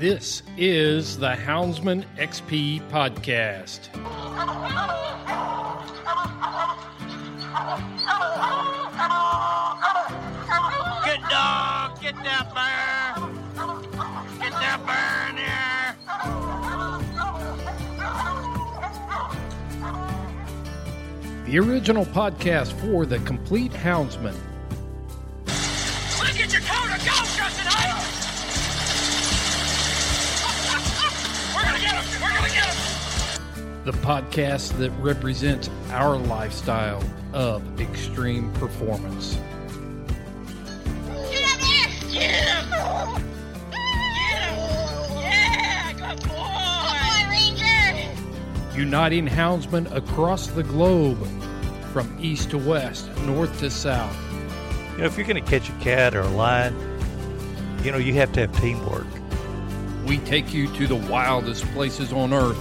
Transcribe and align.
This 0.00 0.42
is 0.56 1.18
the 1.18 1.32
Houndsman 1.32 2.06
XP 2.16 2.80
podcast. 2.88 3.92
Good 11.04 11.20
dog, 11.28 12.00
get 12.00 12.16
that 12.24 12.48
bear. 12.54 13.12
Get 14.38 14.52
that 14.52 14.80
in 15.28 15.36
here. 15.36 15.60
The 21.44 21.58
original 21.58 22.06
podcast 22.06 22.72
for 22.80 23.04
the 23.04 23.18
complete 23.18 23.72
houndsman. 23.72 24.49
The 33.84 33.92
podcast 33.92 34.76
that 34.78 34.90
represents 35.00 35.70
our 35.90 36.16
lifestyle 36.16 37.02
of 37.32 37.80
extreme 37.80 38.52
performance. 38.54 39.38
Get 41.30 41.44
up 41.44 41.60
there. 41.60 41.88
Get 42.12 42.30
him. 42.30 42.68
Get 43.70 44.42
him. 44.42 44.56
Yeah, 45.16 45.92
good 45.94 46.28
boy. 46.28 47.30
Ranger. 47.30 48.78
Uniting 48.78 49.26
houndsmen 49.26 49.90
across 49.94 50.48
the 50.48 50.62
globe 50.62 51.26
from 51.92 52.16
east 52.20 52.50
to 52.50 52.58
west, 52.58 53.08
north 53.22 53.58
to 53.60 53.70
south. 53.70 54.16
You 54.92 54.98
know, 54.98 55.04
if 55.06 55.16
you're 55.16 55.26
going 55.26 55.42
to 55.42 55.50
catch 55.50 55.68
a 55.70 55.72
cat 55.80 56.14
or 56.14 56.20
a 56.20 56.28
lion, 56.28 56.76
you 57.82 57.90
know, 57.90 57.98
you 57.98 58.12
have 58.14 58.32
to 58.34 58.40
have 58.40 58.60
teamwork. 58.60 59.06
We 60.06 60.18
take 60.18 60.52
you 60.52 60.72
to 60.74 60.86
the 60.86 60.96
wildest 60.96 61.64
places 61.72 62.12
on 62.12 62.32
earth. 62.32 62.58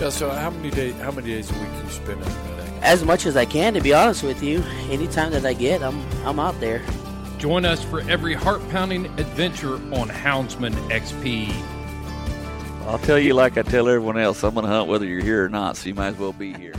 Yeah, 0.00 0.10
so 0.10 0.30
how 0.30 0.50
many 0.50 0.70
days 0.70 0.94
how 0.96 1.10
many 1.12 1.28
days 1.28 1.50
a 1.50 1.54
week 1.54 1.68
you 1.84 1.90
spend 1.90 2.22
in 2.22 2.28
that? 2.28 2.62
as 2.82 3.04
much 3.04 3.26
as 3.26 3.36
I 3.36 3.44
can, 3.46 3.74
to 3.74 3.80
be 3.80 3.94
honest 3.94 4.22
with 4.22 4.42
you. 4.42 4.62
Anytime 4.90 5.30
that 5.32 5.46
I 5.46 5.54
get, 5.54 5.82
I'm 5.82 6.04
I'm 6.26 6.38
out 6.38 6.58
there. 6.60 6.82
Join 7.38 7.64
us 7.64 7.82
for 7.82 8.00
every 8.02 8.34
heart 8.34 8.60
pounding 8.70 9.06
adventure 9.18 9.74
on 9.74 10.08
Houndsman 10.08 10.74
XP. 10.90 11.52
I'll 12.86 12.98
tell 12.98 13.18
you 13.18 13.34
like 13.34 13.56
I 13.56 13.62
tell 13.62 13.88
everyone 13.88 14.18
else, 14.18 14.42
I'm 14.42 14.54
going 14.54 14.66
to 14.66 14.70
hunt 14.70 14.88
whether 14.88 15.06
you're 15.06 15.22
here 15.22 15.44
or 15.44 15.48
not, 15.48 15.76
so 15.76 15.88
you 15.88 15.94
might 15.94 16.08
as 16.08 16.18
well 16.18 16.32
be 16.32 16.52
here. 16.52 16.74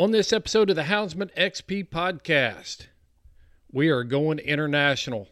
On 0.00 0.12
this 0.12 0.32
episode 0.32 0.70
of 0.70 0.76
the 0.76 0.84
Houndsman 0.84 1.30
XP 1.36 1.90
podcast, 1.90 2.86
we 3.70 3.90
are 3.90 4.02
going 4.02 4.38
international. 4.38 5.28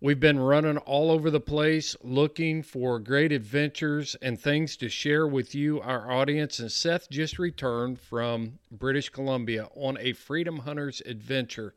We've 0.00 0.20
been 0.20 0.38
running 0.38 0.76
all 0.78 1.10
over 1.10 1.28
the 1.28 1.40
place 1.40 1.96
looking 2.00 2.62
for 2.62 3.00
great 3.00 3.32
adventures 3.32 4.14
and 4.22 4.38
things 4.38 4.76
to 4.76 4.88
share 4.88 5.26
with 5.26 5.56
you, 5.56 5.80
our 5.80 6.08
audience. 6.08 6.60
And 6.60 6.70
Seth 6.70 7.10
just 7.10 7.40
returned 7.40 7.98
from 7.98 8.60
British 8.70 9.08
Columbia 9.08 9.68
on 9.74 9.98
a 9.98 10.12
Freedom 10.12 10.58
Hunters 10.58 11.02
adventure 11.04 11.74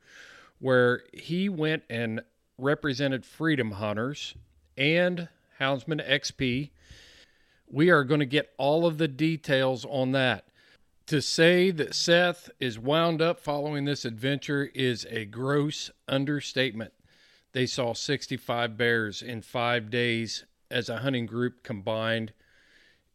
where 0.59 1.01
he 1.13 1.49
went 1.49 1.81
and 1.89 2.21
represented 2.59 3.25
Freedom 3.25 3.71
Hunters 3.71 4.35
and 4.77 5.29
Houndsman 5.59 6.07
XP. 6.07 6.69
We 7.67 7.89
are 7.89 8.03
going 8.03 8.19
to 8.19 8.27
get 8.27 8.53
all 8.59 8.85
of 8.85 8.99
the 8.99 9.07
details 9.07 9.83
on 9.83 10.11
that. 10.11 10.45
To 11.13 11.21
say 11.21 11.69
that 11.69 11.93
Seth 11.93 12.49
is 12.59 12.79
wound 12.79 13.21
up 13.21 13.39
following 13.39 13.85
this 13.85 14.03
adventure 14.03 14.71
is 14.73 15.05
a 15.11 15.25
gross 15.25 15.91
understatement. 16.07 16.91
They 17.51 17.67
saw 17.67 17.93
65 17.93 18.75
bears 18.75 19.21
in 19.21 19.43
five 19.43 19.91
days 19.91 20.45
as 20.71 20.89
a 20.89 20.97
hunting 20.97 21.27
group 21.27 21.61
combined. 21.61 22.33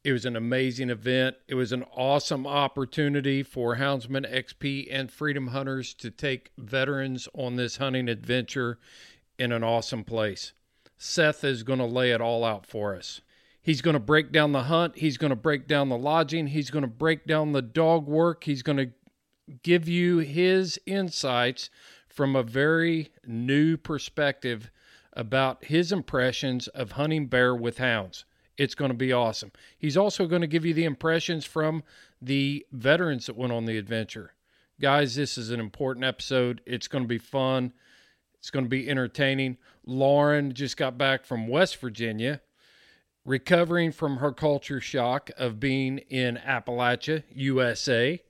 It 0.04 0.12
was 0.12 0.24
an 0.24 0.36
amazing 0.36 0.90
event. 0.90 1.38
It 1.48 1.56
was 1.56 1.72
an 1.72 1.82
awesome 1.92 2.46
opportunity 2.46 3.42
for 3.42 3.78
Houndsman 3.78 4.32
XP 4.32 4.86
and 4.92 5.10
Freedom 5.10 5.48
Hunters 5.48 5.92
to 5.94 6.12
take 6.12 6.52
veterans 6.56 7.26
on 7.34 7.56
this 7.56 7.78
hunting 7.78 8.08
adventure 8.08 8.78
in 9.40 9.50
an 9.50 9.64
awesome 9.64 10.04
place. 10.04 10.52
Seth 10.98 11.42
is 11.42 11.64
going 11.64 11.80
to 11.80 11.84
lay 11.84 12.12
it 12.12 12.20
all 12.20 12.44
out 12.44 12.64
for 12.64 12.94
us. 12.94 13.22
He's 13.60 13.82
going 13.82 13.94
to 13.94 14.00
break 14.00 14.32
down 14.32 14.52
the 14.52 14.64
hunt. 14.64 14.96
He's 14.96 15.18
going 15.18 15.30
to 15.30 15.36
break 15.36 15.66
down 15.66 15.88
the 15.88 15.98
lodging. 15.98 16.48
He's 16.48 16.70
going 16.70 16.82
to 16.82 16.88
break 16.88 17.26
down 17.26 17.52
the 17.52 17.62
dog 17.62 18.06
work. 18.06 18.44
He's 18.44 18.62
going 18.62 18.78
to 18.78 18.90
give 19.62 19.88
you 19.88 20.18
his 20.18 20.78
insights 20.86 21.70
from 22.08 22.34
a 22.34 22.42
very 22.42 23.10
new 23.26 23.76
perspective 23.76 24.70
about 25.12 25.64
his 25.64 25.92
impressions 25.92 26.68
of 26.68 26.92
hunting 26.92 27.26
bear 27.26 27.54
with 27.54 27.78
hounds. 27.78 28.24
It's 28.56 28.74
going 28.74 28.90
to 28.90 28.96
be 28.96 29.12
awesome. 29.12 29.52
He's 29.78 29.96
also 29.96 30.26
going 30.26 30.40
to 30.40 30.48
give 30.48 30.64
you 30.64 30.74
the 30.74 30.84
impressions 30.84 31.44
from 31.44 31.84
the 32.20 32.66
veterans 32.72 33.26
that 33.26 33.36
went 33.36 33.52
on 33.52 33.66
the 33.66 33.78
adventure. 33.78 34.34
Guys, 34.80 35.14
this 35.14 35.38
is 35.38 35.50
an 35.50 35.60
important 35.60 36.04
episode. 36.04 36.60
It's 36.66 36.88
going 36.88 37.04
to 37.04 37.08
be 37.08 37.18
fun. 37.18 37.72
It's 38.38 38.50
going 38.50 38.64
to 38.64 38.68
be 38.68 38.88
entertaining. 38.88 39.58
Lauren 39.84 40.52
just 40.54 40.76
got 40.76 40.98
back 40.98 41.24
from 41.24 41.48
West 41.48 41.76
Virginia 41.76 42.40
recovering 43.28 43.92
from 43.92 44.16
her 44.16 44.32
culture 44.32 44.80
shock 44.80 45.30
of 45.36 45.60
being 45.60 45.98
in 46.08 46.36
Appalachia, 46.38 47.22
USA. 47.34 48.22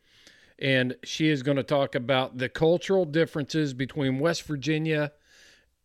And 0.58 0.96
she 1.04 1.28
is 1.28 1.44
going 1.44 1.56
to 1.56 1.62
talk 1.62 1.94
about 1.94 2.38
the 2.38 2.48
cultural 2.48 3.04
differences 3.04 3.74
between 3.74 4.18
West 4.18 4.42
Virginia 4.42 5.12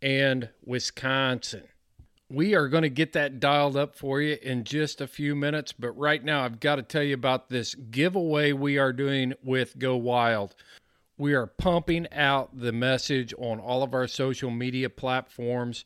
and 0.02 0.50
Wisconsin. 0.66 1.62
We 2.28 2.56
are 2.56 2.68
going 2.68 2.82
to 2.82 2.90
get 2.90 3.14
that 3.14 3.40
dialed 3.40 3.78
up 3.78 3.96
for 3.96 4.20
you 4.20 4.36
in 4.42 4.64
just 4.64 5.00
a 5.00 5.06
few 5.06 5.36
minutes, 5.36 5.74
but 5.74 5.92
right 5.92 6.24
now 6.24 6.44
I've 6.44 6.60
got 6.60 6.78
to 6.78 6.82
tell 6.82 7.04
you 7.04 7.14
about 7.14 7.50
this 7.50 7.76
giveaway 7.76 8.52
we 8.52 8.80
are 8.80 8.92
doing 8.92 9.34
with 9.44 9.78
Go 9.78 9.96
Wild. 9.96 10.56
We 11.20 11.36
are 11.36 11.46
pumping 11.46 12.08
out 12.12 12.60
the 12.60 12.72
message 12.72 13.32
on 13.38 13.60
all 13.60 13.84
of 13.84 13.94
our 13.94 14.08
social 14.08 14.50
media 14.50 14.90
platforms, 14.90 15.86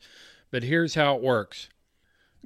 but 0.50 0.62
here's 0.62 0.94
how 0.94 1.16
it 1.16 1.22
works 1.22 1.68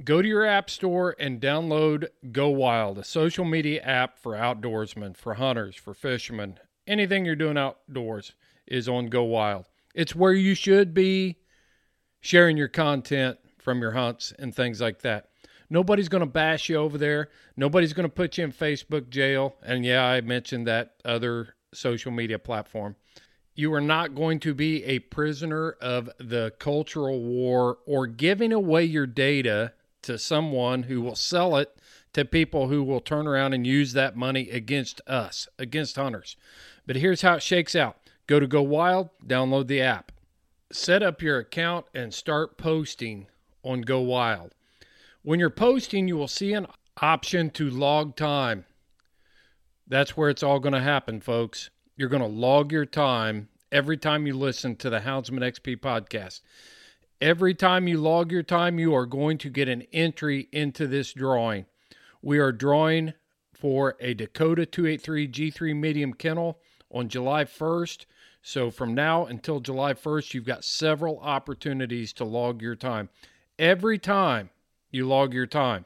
Go 0.03 0.23
to 0.23 0.27
your 0.27 0.47
app 0.47 0.71
store 0.71 1.15
and 1.21 1.41
download 1.41 2.09
Go 2.33 2.49
Wild, 2.49 2.99
a 2.99 3.05
social 3.05 3.45
media 3.45 3.83
app 3.83 4.19
for 4.19 4.33
outdoorsmen, 4.33 5.17
for 5.17 5.35
hunters, 5.35 5.77
for 5.77 5.93
fishermen. 5.93 6.59
Anything 6.87 7.27
you're 7.27 7.37
doing 7.37 7.59
outdoors 7.59 8.33
is 8.67 8.89
on 8.89 9.09
Go 9.09 9.23
Wild. 9.25 9.67
It's 9.95 10.15
where 10.15 10.33
you 10.33 10.55
should 10.55 10.95
be 10.95 11.37
sharing 12.21 12.57
your 12.57 12.69
content 12.69 13.39
from 13.59 13.81
your 13.81 13.93
hunts 13.93 14.33
and 14.39 14.55
things 14.55 14.81
like 14.81 15.03
that. 15.03 15.29
Nobody's 15.69 16.09
going 16.09 16.21
to 16.21 16.27
bash 16.27 16.71
you 16.71 16.77
over 16.77 16.97
there. 16.97 17.29
Nobody's 17.57 17.93
going 17.93 18.09
to 18.09 18.15
put 18.15 18.39
you 18.39 18.45
in 18.45 18.53
Facebook 18.53 19.11
jail. 19.11 19.57
And 19.63 19.85
yeah, 19.85 20.05
I 20.05 20.23
mentioned 20.23 20.67
that 20.67 20.95
other 21.05 21.55
social 21.75 22.13
media 22.13 22.39
platform. 22.39 22.97
You 23.55 23.73
are 23.75 23.81
not 23.81 24.15
going 24.15 24.41
to 24.41 24.55
be 24.55 24.83
a 24.85 25.01
prisoner 25.01 25.73
of 25.83 26.09
the 26.19 26.55
cultural 26.59 27.23
war 27.23 27.79
or 27.87 28.07
giving 28.07 28.53
away 28.53 28.85
your 28.85 29.07
data 29.07 29.75
to 30.03 30.19
someone 30.19 30.85
who 30.85 31.01
will 31.01 31.15
sell 31.15 31.57
it 31.57 31.77
to 32.13 32.25
people 32.25 32.69
who 32.69 32.83
will 32.83 33.01
turn 33.01 33.27
around 33.27 33.55
and 33.55 33.67
use 33.67 33.93
that 33.93 34.17
money 34.17 34.51
against 34.51 35.01
us, 35.07 35.49
against 35.59 35.97
hunters. 35.97 36.37
But 36.87 36.97
here's 36.97 37.23
how 37.23 37.35
it 37.35 37.43
shakes 37.43 37.75
out 37.75 37.97
go 38.27 38.39
to 38.41 38.47
Go 38.47 38.63
Wild, 38.63 39.11
download 39.27 39.67
the 39.67 39.81
app, 39.81 40.13
set 40.71 41.03
up 41.03 41.23
your 41.23 41.39
account, 41.39 41.87
and 41.95 42.13
start 42.13 42.59
posting 42.59 43.27
on 43.63 43.83
Go 43.83 44.01
Wild. 44.01 44.55
When 45.23 45.39
you're 45.39 45.51
posting, 45.51 46.09
you 46.09 46.17
will 46.17 46.29
see 46.29 46.53
an 46.53 46.67
option 47.01 47.51
to 47.51 47.71
log 47.71 48.17
time. 48.17 48.65
That's 49.87 50.17
where 50.17 50.31
it's 50.31 50.43
all 50.43 50.61
going 50.61 50.75
to 50.75 50.81
happen, 50.81 51.21
folks. 51.21 51.71
You're 51.97 52.09
going 52.09 52.23
to 52.23 52.29
log 52.29 52.73
your 52.73 52.87
time 52.87 53.49
every 53.71 53.97
time 53.97 54.27
you 54.27 54.37
listen 54.37 54.77
to 54.77 54.91
the 54.91 55.01
Houndsman 55.01 55.41
XP 55.41 55.79
podcast. 55.79 56.41
Every 57.23 57.55
time 57.55 57.87
you 57.87 58.01
log 58.01 58.33
your 58.33 58.43
time, 58.43 58.81
you 58.81 58.93
are 58.97 59.07
going 59.07 59.39
to 59.39 59.49
get 59.49 59.69
an 59.69 59.83
entry 59.93 60.49
into 60.51 60.89
this 60.89 61.13
drawing. 61.13 61.67
We 62.21 62.41
are 62.41 62.51
drawing 62.51 63.13
for 63.55 63.95
a 64.01 64.13
Dakota 64.13 64.67
283 64.67 65.29
G3 65.29 65.77
medium 65.77 66.15
kennel 66.15 66.59
on 66.91 67.09
July 67.09 67.45
1st. 67.45 68.07
So 68.43 68.73
from 68.73 68.93
now 68.93 69.25
until 69.25 69.61
July 69.61 69.95
1st, 69.95 70.35
you've 70.35 70.45
got 70.45 70.65
several 70.65 71.21
opportunities 71.21 72.13
to 72.15 72.25
log 72.25 72.61
your 72.61 72.75
time. 72.75 73.09
Every 73.57 74.01
time 74.01 74.51
you 74.91 75.07
log 75.07 75.33
your 75.33 75.47
time, 75.47 75.85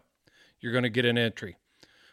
you're 0.59 0.73
going 0.73 0.85
to 0.85 0.89
get 0.89 1.05
an 1.05 1.19
entry. 1.19 1.59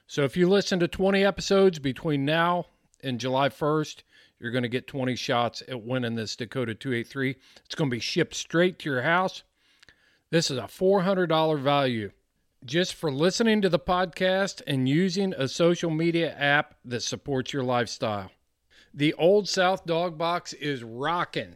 So 0.06 0.24
if 0.26 0.36
you 0.36 0.50
listen 0.50 0.82
to 0.82 0.88
20 0.90 1.24
episodes 1.24 1.80
between 1.80 2.26
now 2.26 2.66
and 3.02 3.22
July 3.22 3.48
1st, 3.48 4.04
you're 4.44 4.52
going 4.52 4.64
to 4.64 4.70
get 4.70 4.88
20 4.88 5.16
shots 5.16 5.64
at 5.70 5.82
winning 5.82 6.16
this 6.16 6.36
Dakota 6.36 6.76
283. 6.76 7.38
It's 7.64 7.76
going 7.76 7.90
to 7.90 7.96
be 7.96 8.02
shipped 8.02 8.36
straight 8.36 8.78
to 8.80 8.90
your 8.90 9.02
house. 9.02 9.44
This 10.32 10.52
is 10.52 10.58
a 10.58 10.64
$400 10.64 11.62
value 11.62 12.12
just 12.66 12.94
for 12.94 13.10
listening 13.10 13.62
to 13.62 13.70
the 13.70 13.80
podcast 13.80 14.62
and 14.68 14.90
using 14.90 15.34
a 15.38 15.48
social 15.48 15.90
media 15.90 16.36
app 16.38 16.76
that 16.84 17.04
supports 17.04 17.54
your 17.54 17.64
lifestyle. 17.64 18.32
The 18.94 19.14
Old 19.14 19.48
South 19.48 19.86
Dog 19.86 20.18
Box 20.18 20.52
is 20.52 20.84
rocking. 20.84 21.56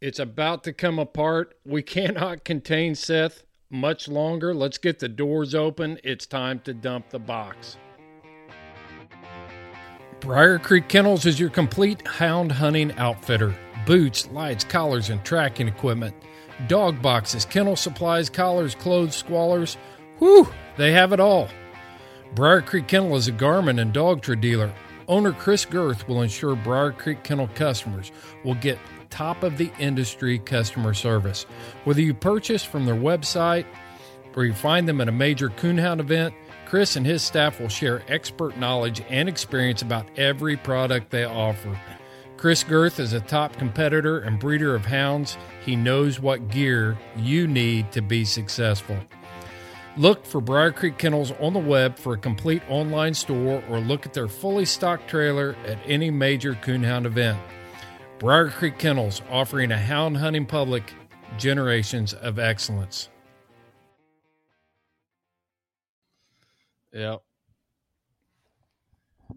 It's 0.00 0.18
about 0.18 0.64
to 0.64 0.72
come 0.72 0.98
apart. 0.98 1.54
We 1.64 1.82
cannot 1.82 2.44
contain 2.44 2.96
Seth 2.96 3.44
much 3.70 4.08
longer. 4.08 4.52
Let's 4.52 4.78
get 4.78 4.98
the 4.98 5.08
doors 5.08 5.54
open. 5.54 6.00
It's 6.02 6.26
time 6.26 6.58
to 6.64 6.74
dump 6.74 7.10
the 7.10 7.20
box. 7.20 7.76
Briar 10.26 10.58
Creek 10.58 10.88
Kennels 10.88 11.24
is 11.24 11.38
your 11.38 11.50
complete 11.50 12.04
hound 12.04 12.50
hunting 12.50 12.90
outfitter. 12.98 13.54
Boots, 13.86 14.28
lights, 14.32 14.64
collars, 14.64 15.08
and 15.08 15.24
tracking 15.24 15.68
equipment. 15.68 16.16
Dog 16.66 17.00
boxes, 17.00 17.44
kennel 17.44 17.76
supplies, 17.76 18.28
collars, 18.28 18.74
clothes, 18.74 19.22
squallers. 19.22 19.76
Whew, 20.18 20.52
they 20.76 20.90
have 20.90 21.12
it 21.12 21.20
all. 21.20 21.48
Briar 22.34 22.60
Creek 22.60 22.88
Kennel 22.88 23.14
is 23.14 23.28
a 23.28 23.32
Garmin 23.32 23.80
and 23.80 23.94
Dogtra 23.94 24.40
dealer. 24.40 24.72
Owner 25.06 25.30
Chris 25.30 25.64
Girth 25.64 26.08
will 26.08 26.22
ensure 26.22 26.56
Briar 26.56 26.90
Creek 26.90 27.22
Kennel 27.22 27.48
customers 27.54 28.10
will 28.42 28.56
get 28.56 28.80
top 29.10 29.44
of 29.44 29.56
the 29.58 29.70
industry 29.78 30.40
customer 30.40 30.92
service. 30.92 31.44
Whether 31.84 32.00
you 32.00 32.14
purchase 32.14 32.64
from 32.64 32.84
their 32.84 32.96
website 32.96 33.64
or 34.34 34.44
you 34.44 34.54
find 34.54 34.88
them 34.88 35.00
at 35.00 35.08
a 35.08 35.12
major 35.12 35.50
coonhound 35.50 36.00
event, 36.00 36.34
Chris 36.66 36.96
and 36.96 37.06
his 37.06 37.22
staff 37.22 37.60
will 37.60 37.68
share 37.68 38.02
expert 38.08 38.56
knowledge 38.58 39.00
and 39.08 39.28
experience 39.28 39.82
about 39.82 40.06
every 40.18 40.56
product 40.56 41.10
they 41.10 41.24
offer. 41.24 41.78
Chris 42.36 42.64
Girth 42.64 43.00
is 43.00 43.12
a 43.12 43.20
top 43.20 43.56
competitor 43.56 44.18
and 44.18 44.38
breeder 44.38 44.74
of 44.74 44.84
hounds. 44.84 45.38
He 45.64 45.74
knows 45.76 46.20
what 46.20 46.48
gear 46.48 46.98
you 47.16 47.46
need 47.46 47.92
to 47.92 48.02
be 48.02 48.24
successful. 48.24 48.98
Look 49.96 50.26
for 50.26 50.42
Briar 50.42 50.72
Creek 50.72 50.98
Kennels 50.98 51.32
on 51.40 51.54
the 51.54 51.58
web 51.58 51.96
for 51.98 52.12
a 52.12 52.18
complete 52.18 52.62
online 52.68 53.14
store 53.14 53.62
or 53.70 53.78
look 53.78 54.04
at 54.04 54.12
their 54.12 54.28
fully 54.28 54.66
stocked 54.66 55.08
trailer 55.08 55.56
at 55.66 55.78
any 55.86 56.10
major 56.10 56.54
coonhound 56.54 57.06
event. 57.06 57.38
Briar 58.18 58.50
Creek 58.50 58.76
Kennels 58.76 59.22
offering 59.30 59.72
a 59.72 59.78
hound 59.78 60.18
hunting 60.18 60.44
public 60.44 60.92
generations 61.38 62.12
of 62.12 62.38
excellence. 62.38 63.08
Yep. 66.92 67.22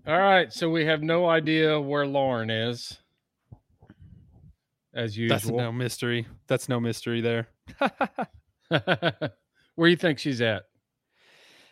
All 0.08 0.20
right, 0.20 0.52
so 0.54 0.70
we 0.70 0.86
have 0.86 1.02
no 1.02 1.28
idea 1.28 1.80
where 1.80 2.06
Lauren 2.06 2.50
is, 2.50 3.00
as 4.94 5.18
usual, 5.18 5.36
That's 5.36 5.48
no 5.48 5.72
mystery. 5.72 6.28
That's 6.48 6.70
no 6.70 6.80
mystery 6.80 7.22
there. 7.22 7.48
where 8.70 9.88
do 9.88 9.88
you 9.88 9.96
think 9.96 10.20
she's 10.20 10.42
at? 10.42 10.64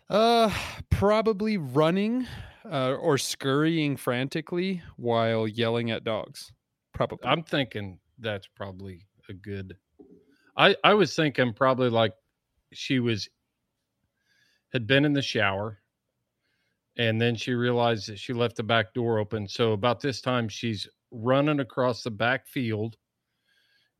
Uh, 0.10 0.52
probably 0.90 1.58
running 1.58 2.28
uh, 2.66 2.94
or 2.94 3.18
scurrying 3.18 3.98
frantically 3.98 4.82
while 4.96 5.48
yelling 5.48 5.92
at 5.92 6.04
dogs. 6.04 6.52
Probably. 6.94 7.20
I'm 7.28 7.44
thinking 7.44 8.00
that's 8.20 8.48
probably 8.48 9.06
a 9.30 9.34
good. 9.34 9.78
I 10.56 10.76
I 10.84 10.94
was 10.94 11.16
thinking 11.16 11.54
probably 11.54 11.90
like 11.90 12.14
she 12.74 13.00
was 13.00 13.30
had 14.74 14.88
been 14.88 15.06
in 15.06 15.14
the 15.14 15.22
shower, 15.22 15.80
and 16.98 17.20
then 17.22 17.36
she 17.36 17.54
realized 17.54 18.10
that 18.10 18.20
she 18.20 18.34
left 18.34 18.56
the 18.56 18.64
back 18.64 18.94
door 18.94 19.20
open. 19.20 19.48
So 19.48 19.74
about 19.74 20.00
this 20.00 20.22
time, 20.22 20.50
she's 20.50 20.88
running 21.12 21.60
across 21.60 22.04
the 22.04 22.12
back 22.12 22.48
field 22.48 22.98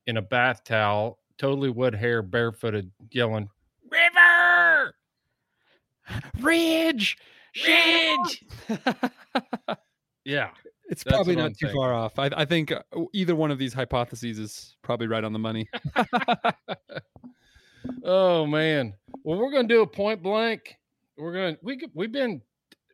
in 0.08 0.18
a 0.18 0.22
bath 0.22 0.64
towel, 0.64 1.20
totally 1.38 1.70
wet 1.70 1.94
hair, 1.94 2.22
barefooted, 2.22 2.92
yelling, 3.12 3.50
"River, 3.90 4.96
Ridge! 6.40 7.18
Ridge!" 7.66 8.46
yeah, 10.26 10.50
it's 10.90 11.04
probably 11.04 11.36
not 11.36 11.48
I'm 11.48 11.54
too 11.54 11.70
far 11.74 11.94
off. 11.94 12.18
I, 12.18 12.30
I 12.36 12.46
think 12.46 12.72
uh, 12.72 12.82
either 13.14 13.36
one 13.36 13.52
of 13.52 13.58
these 13.58 13.74
hypotheses 13.74 14.40
is 14.40 14.76
probably 14.82 15.08
right 15.08 15.24
on 15.24 15.34
the 15.34 15.40
money. 15.40 15.70
oh 18.04 18.46
man. 18.46 18.94
Well, 19.24 19.38
we're 19.38 19.52
to 19.52 19.74
do 19.74 19.82
a 19.82 19.88
point 19.88 20.22
blank. 20.22 20.78
We're 21.18 21.34
to 21.34 21.60
we 21.62 21.80
we've 21.94 22.12
been 22.12 22.42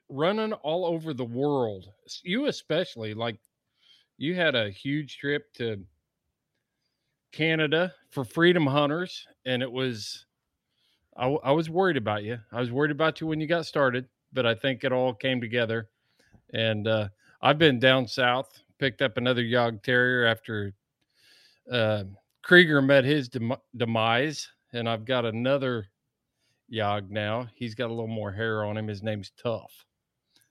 running 0.09 0.53
all 0.53 0.85
over 0.85 1.13
the 1.13 1.25
world. 1.25 1.89
You 2.23 2.47
especially 2.47 3.13
like 3.13 3.37
you 4.17 4.35
had 4.35 4.55
a 4.55 4.69
huge 4.69 5.17
trip 5.17 5.53
to 5.55 5.83
Canada 7.31 7.93
for 8.11 8.23
freedom 8.23 8.67
hunters 8.67 9.27
and 9.45 9.63
it 9.63 9.71
was 9.71 10.25
I 11.17 11.51
was 11.51 11.69
worried 11.69 11.97
about 11.97 12.23
you. 12.23 12.39
I 12.51 12.59
was 12.59 12.71
worried 12.71 12.91
about 12.91 13.21
you 13.21 13.27
when 13.27 13.39
you 13.39 13.47
got 13.47 13.65
started, 13.65 14.07
but 14.31 14.45
I 14.45 14.55
think 14.55 14.83
it 14.83 14.91
all 14.91 15.13
came 15.13 15.39
together. 15.39 15.89
And 16.53 16.87
uh, 16.87 17.09
I've 17.41 17.59
been 17.59 17.79
down 17.79 18.07
south, 18.07 18.59
picked 18.79 19.01
up 19.01 19.17
another 19.17 19.43
Yog 19.43 19.83
Terrier 19.83 20.25
after 20.25 20.73
uh, 21.71 22.05
Krieger 22.41 22.81
met 22.81 23.05
his 23.05 23.29
dem- 23.29 23.55
demise, 23.75 24.49
and 24.73 24.89
I've 24.89 25.05
got 25.05 25.25
another 25.25 25.87
Yog 26.67 27.11
now. 27.11 27.47
He's 27.55 27.75
got 27.75 27.87
a 27.87 27.93
little 27.93 28.07
more 28.07 28.31
hair 28.31 28.63
on 28.65 28.77
him. 28.77 28.87
His 28.87 29.03
name's 29.03 29.31
Tough. 29.41 29.85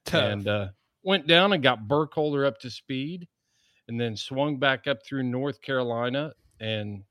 Tough. 0.04 0.22
And 0.22 0.48
uh, 0.48 0.68
went 1.02 1.26
down 1.26 1.52
and 1.52 1.62
got 1.62 1.88
Burkholder 1.88 2.46
up 2.46 2.58
to 2.60 2.70
speed, 2.70 3.28
and 3.88 4.00
then 4.00 4.16
swung 4.16 4.58
back 4.58 4.86
up 4.86 4.98
through 5.04 5.24
North 5.24 5.60
Carolina. 5.60 6.32
And 6.60 7.04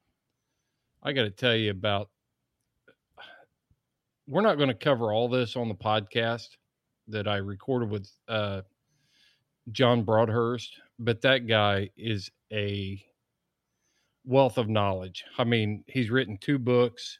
I 1.03 1.13
got 1.13 1.23
to 1.23 1.31
tell 1.31 1.55
you 1.55 1.71
about. 1.71 2.09
We're 4.27 4.41
not 4.41 4.57
going 4.57 4.69
to 4.69 4.75
cover 4.75 5.11
all 5.11 5.27
this 5.27 5.57
on 5.57 5.67
the 5.67 5.75
podcast 5.75 6.47
that 7.07 7.27
I 7.27 7.37
recorded 7.37 7.89
with 7.89 8.09
uh, 8.29 8.61
John 9.71 10.03
Broadhurst, 10.03 10.79
but 10.99 11.21
that 11.21 11.47
guy 11.47 11.89
is 11.97 12.31
a 12.51 13.03
wealth 14.25 14.57
of 14.57 14.69
knowledge. 14.69 15.23
I 15.37 15.43
mean, 15.43 15.83
he's 15.87 16.09
written 16.09 16.37
two 16.37 16.59
books. 16.59 17.19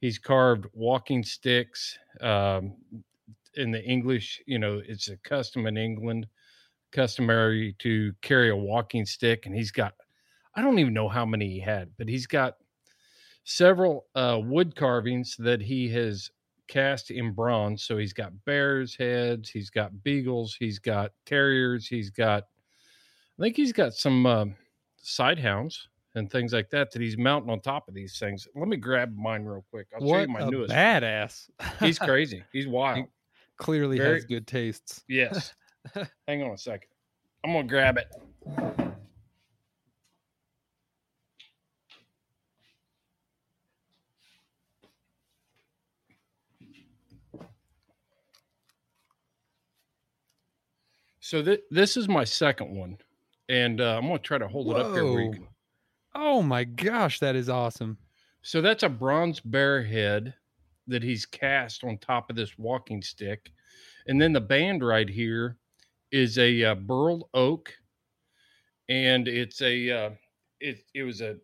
He's 0.00 0.18
carved 0.18 0.66
walking 0.72 1.22
sticks 1.22 1.98
um, 2.20 2.74
in 3.54 3.70
the 3.70 3.82
English. 3.82 4.40
You 4.46 4.58
know, 4.58 4.80
it's 4.86 5.08
a 5.08 5.16
custom 5.18 5.66
in 5.66 5.76
England, 5.76 6.26
customary 6.92 7.74
to 7.80 8.12
carry 8.22 8.50
a 8.50 8.56
walking 8.56 9.06
stick, 9.06 9.46
and 9.46 9.54
he's 9.54 9.72
got. 9.72 9.94
I 10.54 10.62
don't 10.62 10.78
even 10.78 10.94
know 10.94 11.08
how 11.08 11.24
many 11.24 11.48
he 11.48 11.60
had, 11.60 11.90
but 11.98 12.08
he's 12.08 12.26
got 12.26 12.54
several 13.44 14.06
uh, 14.14 14.40
wood 14.42 14.74
carvings 14.74 15.36
that 15.38 15.60
he 15.60 15.88
has 15.90 16.30
cast 16.66 17.10
in 17.10 17.32
bronze. 17.32 17.84
So 17.84 17.96
he's 17.96 18.12
got 18.12 18.32
bears' 18.44 18.96
heads, 18.96 19.50
he's 19.50 19.70
got 19.70 20.02
beagles, 20.02 20.56
he's 20.58 20.78
got 20.78 21.12
terriers, 21.26 21.86
he's 21.86 22.10
got. 22.10 22.44
I 23.38 23.42
think 23.42 23.56
he's 23.56 23.72
got 23.72 23.94
some 23.94 24.26
uh, 24.26 24.46
sidehounds 25.00 25.88
and 26.18 26.30
things 26.30 26.52
like 26.52 26.70
that 26.70 26.90
that 26.92 27.00
he's 27.00 27.16
mounting 27.16 27.50
on 27.50 27.60
top 27.60 27.88
of 27.88 27.94
these 27.94 28.18
things. 28.18 28.46
Let 28.54 28.68
me 28.68 28.76
grab 28.76 29.16
mine 29.16 29.44
real 29.44 29.64
quick. 29.70 29.86
I'll 29.94 30.00
show 30.00 30.06
what 30.06 30.28
you 30.28 30.28
my 30.28 30.40
a 30.40 30.50
newest. 30.50 30.72
badass! 30.74 31.48
He's 31.80 31.98
crazy. 31.98 32.44
He's 32.52 32.66
wild. 32.66 33.06
Clearly 33.56 33.98
Very- 33.98 34.14
has 34.14 34.24
good 34.24 34.46
tastes. 34.46 35.02
Yes. 35.08 35.54
Hang 36.28 36.42
on 36.42 36.50
a 36.52 36.58
second. 36.58 36.88
I'm 37.44 37.52
gonna 37.52 37.66
grab 37.66 37.98
it. 37.98 38.08
So 51.20 51.42
th- 51.42 51.60
this 51.70 51.98
is 51.98 52.08
my 52.08 52.24
second 52.24 52.74
one, 52.74 52.96
and 53.50 53.82
uh, 53.82 53.98
I'm 53.98 54.06
gonna 54.06 54.18
try 54.18 54.38
to 54.38 54.48
hold 54.48 54.70
it 54.70 54.76
up 54.76 54.94
here. 54.94 55.04
Where 55.04 55.20
you 55.20 55.32
can... 55.32 55.46
Oh 56.20 56.42
my 56.42 56.64
gosh, 56.64 57.20
that 57.20 57.36
is 57.36 57.48
awesome. 57.48 57.98
So 58.42 58.60
that's 58.60 58.82
a 58.82 58.88
bronze 58.88 59.38
bear 59.38 59.84
head 59.84 60.34
that 60.88 61.02
he's 61.04 61.24
cast 61.24 61.84
on 61.84 61.96
top 61.98 62.28
of 62.28 62.34
this 62.36 62.58
walking 62.58 63.02
stick, 63.02 63.52
and 64.06 64.20
then 64.20 64.32
the 64.32 64.40
band 64.40 64.82
right 64.84 65.08
here 65.08 65.58
is 66.10 66.36
a 66.38 66.64
uh, 66.64 66.74
burled 66.74 67.28
oak, 67.34 67.72
and 68.88 69.28
it's 69.28 69.60
a 69.62 69.90
uh, 69.90 70.10
it 70.60 70.84
it 70.94 71.02
was 71.04 71.20
a 71.20 71.36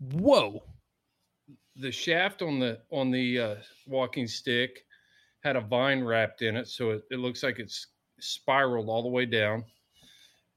Whoa. 0.00 0.64
the 1.76 1.92
shaft 1.92 2.42
on 2.42 2.58
the 2.58 2.82
on 2.90 3.10
the 3.10 3.38
uh, 3.38 3.56
walking 3.86 4.26
stick 4.26 4.84
had 5.42 5.56
a 5.56 5.60
vine 5.60 6.04
wrapped 6.04 6.42
in 6.42 6.56
it, 6.56 6.68
so 6.68 6.90
it, 6.90 7.02
it 7.10 7.18
looks 7.18 7.42
like 7.42 7.58
it's 7.58 7.88
spiraled 8.20 8.88
all 8.88 9.02
the 9.02 9.08
way 9.08 9.26
down. 9.26 9.64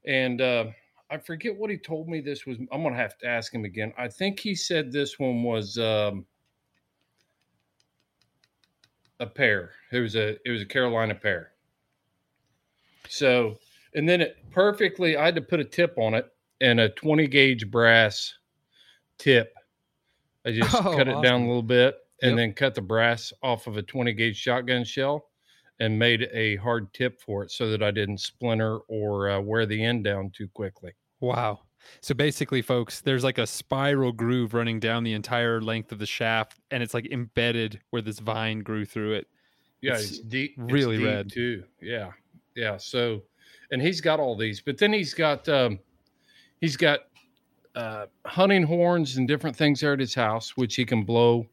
And 0.06 0.40
uh, 0.40 0.66
I 1.12 1.18
forget 1.18 1.54
what 1.56 1.70
he 1.70 1.76
told 1.76 2.08
me 2.08 2.20
this 2.22 2.46
was. 2.46 2.58
I'm 2.72 2.82
gonna 2.82 2.96
have 2.96 3.18
to 3.18 3.26
ask 3.26 3.52
him 3.54 3.66
again. 3.66 3.92
I 3.98 4.08
think 4.08 4.40
he 4.40 4.54
said 4.54 4.90
this 4.90 5.18
one 5.18 5.42
was 5.42 5.76
um, 5.78 6.24
a 9.20 9.26
pair. 9.26 9.72
It 9.92 10.00
was 10.00 10.16
a 10.16 10.38
it 10.46 10.50
was 10.50 10.62
a 10.62 10.66
Carolina 10.66 11.14
pair. 11.14 11.52
So, 13.08 13.58
and 13.94 14.08
then 14.08 14.22
it 14.22 14.38
perfectly. 14.50 15.16
I 15.18 15.26
had 15.26 15.34
to 15.34 15.42
put 15.42 15.60
a 15.60 15.64
tip 15.64 15.98
on 15.98 16.14
it 16.14 16.26
and 16.62 16.80
a 16.80 16.88
20 16.90 17.26
gauge 17.26 17.70
brass 17.70 18.32
tip. 19.18 19.52
I 20.46 20.52
just 20.52 20.74
Oh, 20.74 20.92
cut 20.92 21.08
it 21.08 21.20
down 21.20 21.42
a 21.42 21.46
little 21.46 21.62
bit 21.62 21.96
and 22.22 22.30
Yep. 22.30 22.38
then 22.38 22.52
cut 22.54 22.74
the 22.74 22.80
brass 22.82 23.32
off 23.42 23.66
of 23.66 23.76
a 23.76 23.82
20 23.82 24.12
gauge 24.14 24.36
shotgun 24.36 24.84
shell 24.84 25.28
and 25.80 25.98
made 25.98 26.28
a 26.32 26.56
hard 26.56 26.92
tip 26.94 27.20
for 27.20 27.42
it 27.42 27.50
so 27.50 27.70
that 27.70 27.82
I 27.82 27.90
didn't 27.90 28.18
splinter 28.18 28.78
or 28.88 29.30
uh, 29.30 29.40
wear 29.40 29.66
the 29.66 29.84
end 29.84 30.04
down 30.04 30.30
too 30.30 30.48
quickly. 30.48 30.92
Wow. 31.22 31.60
So 32.00 32.14
basically, 32.14 32.62
folks, 32.62 33.00
there's 33.00 33.22
like 33.22 33.38
a 33.38 33.46
spiral 33.46 34.10
groove 34.12 34.54
running 34.54 34.80
down 34.80 35.04
the 35.04 35.12
entire 35.12 35.60
length 35.60 35.92
of 35.92 35.98
the 36.00 36.06
shaft, 36.06 36.58
and 36.70 36.82
it's 36.82 36.94
like 36.94 37.06
embedded 37.10 37.80
where 37.90 38.02
this 38.02 38.18
vine 38.18 38.60
grew 38.60 38.84
through 38.84 39.12
it. 39.14 39.28
Yeah, 39.80 39.94
It's 39.94 40.10
it's, 40.10 40.18
deep, 40.20 40.54
it's 40.58 40.72
really 40.72 40.98
deep, 40.98 41.06
red. 41.06 41.30
too. 41.32 41.64
Yeah, 41.80 42.10
yeah. 42.56 42.76
So, 42.76 43.22
and 43.70 43.80
he's 43.80 44.00
got 44.00 44.18
all 44.18 44.36
these, 44.36 44.60
but 44.60 44.78
then 44.78 44.92
he's 44.92 45.14
got 45.14 45.48
um, 45.48 45.78
he's 46.60 46.76
got 46.76 47.00
uh, 47.76 48.06
hunting 48.26 48.64
horns 48.64 49.16
and 49.16 49.28
different 49.28 49.56
things 49.56 49.80
there 49.80 49.92
at 49.92 50.00
his 50.00 50.14
house, 50.14 50.56
which 50.56 50.74
he 50.74 50.84
can 50.84 51.04
blow. 51.04 51.46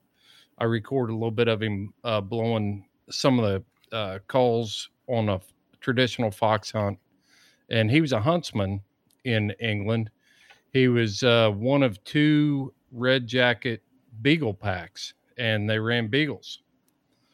I 0.57 0.63
recorded 0.65 1.13
a 1.13 1.15
little 1.15 1.31
bit 1.31 1.47
of 1.47 1.61
him 1.61 1.93
uh, 2.03 2.21
blowing 2.21 2.85
some 3.11 3.39
of 3.39 3.63
the 3.91 3.95
uh, 3.95 4.19
calls 4.27 4.89
on 5.07 5.29
a 5.29 5.39
traditional 5.79 6.31
fox 6.31 6.71
hunt, 6.71 6.97
and 7.69 7.89
he 7.91 8.01
was 8.01 8.13
a 8.13 8.21
huntsman 8.21 8.81
in 9.33 9.51
England. 9.59 10.09
He 10.71 10.88
was 10.88 11.24
uh, 11.24 11.51
one 11.51 11.83
of 11.83 12.03
two 12.03 12.74
red 12.91 13.27
jacket 13.27 13.81
beagle 14.21 14.53
packs, 14.53 15.13
and 15.38 15.69
they 15.69 15.79
ran 15.79 16.07
beagles. 16.07 16.59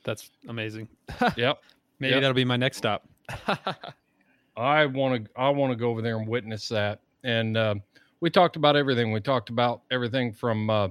That's 0.03 0.31
amazing. 0.47 0.87
Yep. 1.37 1.59
Maybe 1.99 2.11
Yep. 2.13 2.21
that'll 2.21 2.33
be 2.35 2.45
my 2.45 2.57
next 2.57 2.77
stop. 2.77 3.07
I 4.57 4.85
want 4.85 5.25
to 5.25 5.31
I 5.39 5.49
want 5.49 5.71
to 5.71 5.75
go 5.75 5.89
over 5.89 6.01
there 6.01 6.17
and 6.17 6.27
witness 6.27 6.67
that. 6.69 7.01
And 7.23 7.57
uh, 7.57 7.75
we 8.21 8.29
talked 8.29 8.55
about 8.55 8.75
everything. 8.75 9.11
We 9.11 9.19
talked 9.19 9.49
about 9.49 9.81
everything 9.91 10.31
from 10.33 10.69
uh, 10.69 10.89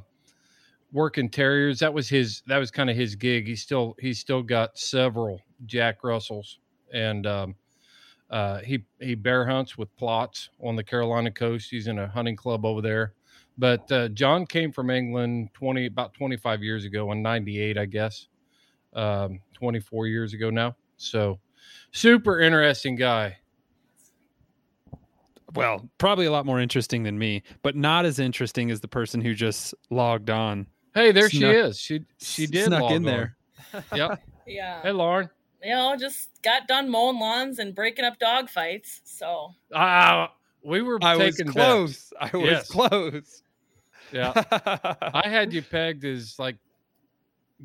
working 0.93 1.29
terriers. 1.31 1.79
That 1.79 1.93
was 1.95 2.09
his. 2.09 2.43
That 2.47 2.59
was 2.59 2.71
kind 2.71 2.91
of 2.91 2.97
his 2.97 3.15
gig. 3.15 3.47
He 3.47 3.57
still 3.57 3.97
he's 3.99 4.19
still 4.19 4.43
got 4.43 4.77
several 4.79 5.41
Jack 5.67 6.03
Russells, 6.05 6.59
and 6.93 7.27
um, 7.27 7.55
uh, 8.31 8.61
he 8.61 8.85
he 9.01 9.15
bear 9.15 9.47
hunts 9.47 9.77
with 9.79 9.95
Plotts 9.97 10.49
on 10.63 10.77
the 10.77 10.85
Carolina 10.85 11.31
coast. 11.31 11.69
He's 11.71 11.87
in 11.87 11.99
a 11.99 12.09
hunting 12.09 12.37
club 12.37 12.65
over 12.65 12.81
there. 12.81 13.13
But 13.57 13.91
uh, 13.93 14.09
John 14.09 14.47
came 14.47 14.73
from 14.73 14.91
England 14.91 15.51
twenty 15.55 15.87
about 15.87 16.15
twenty 16.15 16.37
five 16.37 16.63
years 16.63 16.85
ago 16.85 17.13
in 17.13 17.23
'98, 17.23 17.79
I 17.79 17.85
guess, 17.87 18.29
um, 18.95 19.41
twenty 19.53 19.81
four 19.81 20.07
years 20.07 20.35
ago 20.35 20.51
now. 20.51 20.75
So 20.97 21.39
super 21.93 22.41
interesting 22.41 22.97
guy. 22.97 23.39
Well, 25.55 25.89
probably 25.99 26.27
a 26.27 26.33
lot 26.33 26.47
more 26.47 26.59
interesting 26.59 27.05
than 27.05 27.17
me, 27.17 27.45
but 27.63 27.77
not 27.77 28.05
as 28.05 28.19
interesting 28.19 28.73
as 28.73 28.81
the 28.81 28.89
person 28.89 29.21
who 29.21 29.35
just 29.35 29.73
logged 29.89 30.31
on. 30.31 30.67
Hey, 30.95 31.13
there 31.13 31.31
she 31.31 31.45
is. 31.45 31.79
She 31.79 32.05
she 32.19 32.47
did 32.47 32.67
snuck 32.67 32.83
log 32.83 32.93
in 32.93 32.97
on. 32.99 33.03
there. 33.03 33.37
Yep. 33.95 34.23
Yeah. 34.47 34.83
Hey, 34.83 34.93
Lauren. 34.93 35.31
You 35.65 35.71
know, 35.71 35.97
just 35.97 36.29
got 36.43 36.69
done 36.69 36.89
mowing 36.91 37.19
lawns 37.19 37.59
and 37.59 37.75
breaking 37.75 38.05
up 38.05 38.19
dog 38.19 38.51
fights. 38.51 39.01
So 39.05 39.55
Ah, 39.75 40.33
we 40.63 40.83
were 40.83 40.99
I 41.03 41.17
was 41.17 41.37
taking 41.37 41.51
close. 41.53 42.13
I 42.21 42.37
was 42.37 42.45
Yes. 42.51 42.69
close. 42.71 43.43
Yeah, 44.13 44.33
I 45.15 45.29
had 45.29 45.53
you 45.53 45.63
pegged 45.63 46.05
as 46.05 46.39
like 46.39 46.57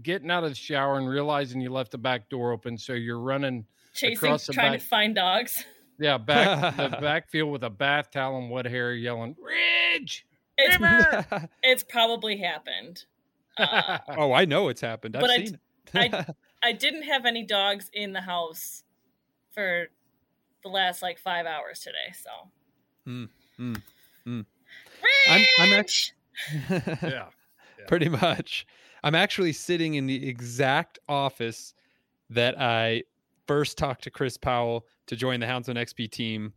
getting 0.02 0.32
out 0.32 0.44
of 0.44 0.50
the 0.52 0.56
shower 0.56 0.98
and 0.98 1.08
realizing 1.10 1.60
you 1.62 1.70
left 1.72 1.92
the 1.92 1.98
back 1.98 2.30
door 2.30 2.52
open, 2.54 2.78
so 2.78 2.94
you're 2.94 3.20
running. 3.20 3.66
chasing, 3.94 4.32
the 4.32 4.54
trying 4.54 4.72
back. 4.72 4.80
to 4.80 4.86
find 4.86 5.16
dogs. 5.16 5.64
Yeah, 6.00 6.18
back 6.18 6.78
the 6.78 6.90
backfield 7.02 7.52
with 7.52 7.64
a 7.66 7.70
bath 7.70 8.10
towel 8.12 8.38
and 8.38 8.50
wet 8.50 8.66
hair, 8.66 8.94
yelling 8.94 9.36
"Ridge." 9.42 10.26
It's, 10.58 11.28
it's 11.64 11.84
probably 11.84 12.38
happened. 12.38 13.04
Uh, 13.58 13.98
oh, 14.18 14.32
I 14.32 14.46
know 14.46 14.70
it's 14.70 14.82
happened. 14.82 15.16
I've 15.18 15.22
But 15.22 15.30
seen 15.32 15.60
I- 15.94 16.06
it. 16.06 16.14
I 16.14 16.26
didn't 16.74 17.04
have 17.04 17.26
any 17.26 17.44
dogs 17.44 17.90
in 17.94 18.14
the 18.14 18.22
house 18.22 18.84
for 19.52 19.88
the 20.64 20.70
last 20.70 21.02
like 21.02 21.18
five 21.18 21.46
hours 21.46 21.80
today. 21.80 22.14
So. 22.14 22.30
Hmm, 23.06 23.26
hmm, 23.58 23.74
hmm. 24.26 24.42
I'm, 25.28 25.42
I'm 25.60 25.74
I'm 25.74 25.74
act- 25.80 26.14
yeah, 27.04 27.26
Pretty 27.88 28.10
much. 28.10 28.66
I'm 29.04 29.16
actually 29.16 29.54
sitting 29.54 29.96
in 29.96 30.08
the 30.08 30.28
exact 30.28 31.00
office 31.08 31.74
that 32.30 32.60
I 32.60 33.04
first 33.48 33.78
talked 33.78 34.04
to 34.04 34.12
Chris 34.12 34.38
Powell 34.38 34.86
to 35.08 35.16
join 35.16 35.40
the 35.40 35.46
Houndsman 35.46 35.78
XP 35.78 36.12
team 36.12 36.54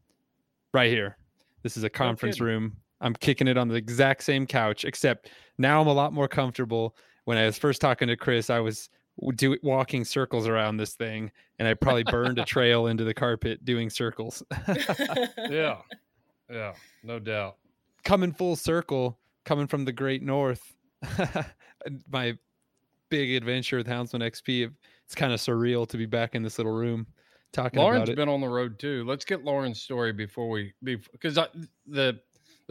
right 0.75 0.91
here. 0.91 1.17
This 1.63 1.77
is 1.77 1.85
a 1.85 1.91
conference 1.91 2.37
kidding. 2.37 2.47
room 2.47 2.77
I'm 3.03 3.15
kicking 3.15 3.49
it 3.49 3.59
on 3.59 3.69
the 3.69 3.75
exact 3.75 4.23
same 4.23 4.47
couch, 4.47 4.85
except 4.85 5.31
now 5.59 5.81
I'm 5.81 5.89
a 5.89 5.93
lot 5.93 6.13
more 6.13 6.29
comfortable. 6.29 6.97
When 7.25 7.37
I 7.37 7.45
was 7.45 7.59
first 7.59 7.81
talking 7.81 8.09
to 8.09 8.17
Chris, 8.17 8.49
I 8.49 8.61
was 8.61 8.89
w- 8.89 8.91
do 9.35 9.57
walking 9.63 10.05
circles 10.05 10.47
around 10.49 10.77
this 10.79 10.95
thing, 10.95 11.31
and 11.59 11.69
I 11.69 11.75
probably 11.75 12.05
burned 12.05 12.39
a 12.39 12.45
trail 12.45 12.87
into 12.87 13.05
the 13.05 13.15
carpet 13.15 13.65
doing 13.65 13.91
circles. 13.91 14.43
Yeah. 15.51 15.79
Yeah. 16.51 16.73
No 17.03 17.19
doubt. 17.19 17.57
coming 18.05 18.33
full 18.33 18.57
circle, 18.57 19.19
coming 19.45 19.67
from 19.67 19.85
the 19.85 19.93
great 19.93 20.23
north. 20.23 20.75
My 22.11 22.37
big 23.09 23.33
adventure 23.33 23.77
with 23.79 23.87
Houndsman 23.87 24.21
XP. 24.23 24.71
It's 25.05 25.15
kind 25.15 25.33
of 25.33 25.41
surreal 25.41 25.87
to 25.89 25.97
be 25.97 26.07
back 26.07 26.35
in 26.35 26.43
this 26.43 26.59
little 26.59 26.73
room 26.73 27.07
talking 27.53 27.81
Lauren's 27.81 28.05
about 28.05 28.09
it. 28.11 28.17
been 28.17 28.29
on 28.29 28.41
the 28.41 28.49
road 28.49 28.79
too. 28.79 29.05
Let's 29.07 29.25
get 29.25 29.45
Lauren's 29.45 29.81
story 29.81 30.13
before 30.13 30.49
we 30.49 30.73
because 30.83 31.39
the 31.87 32.19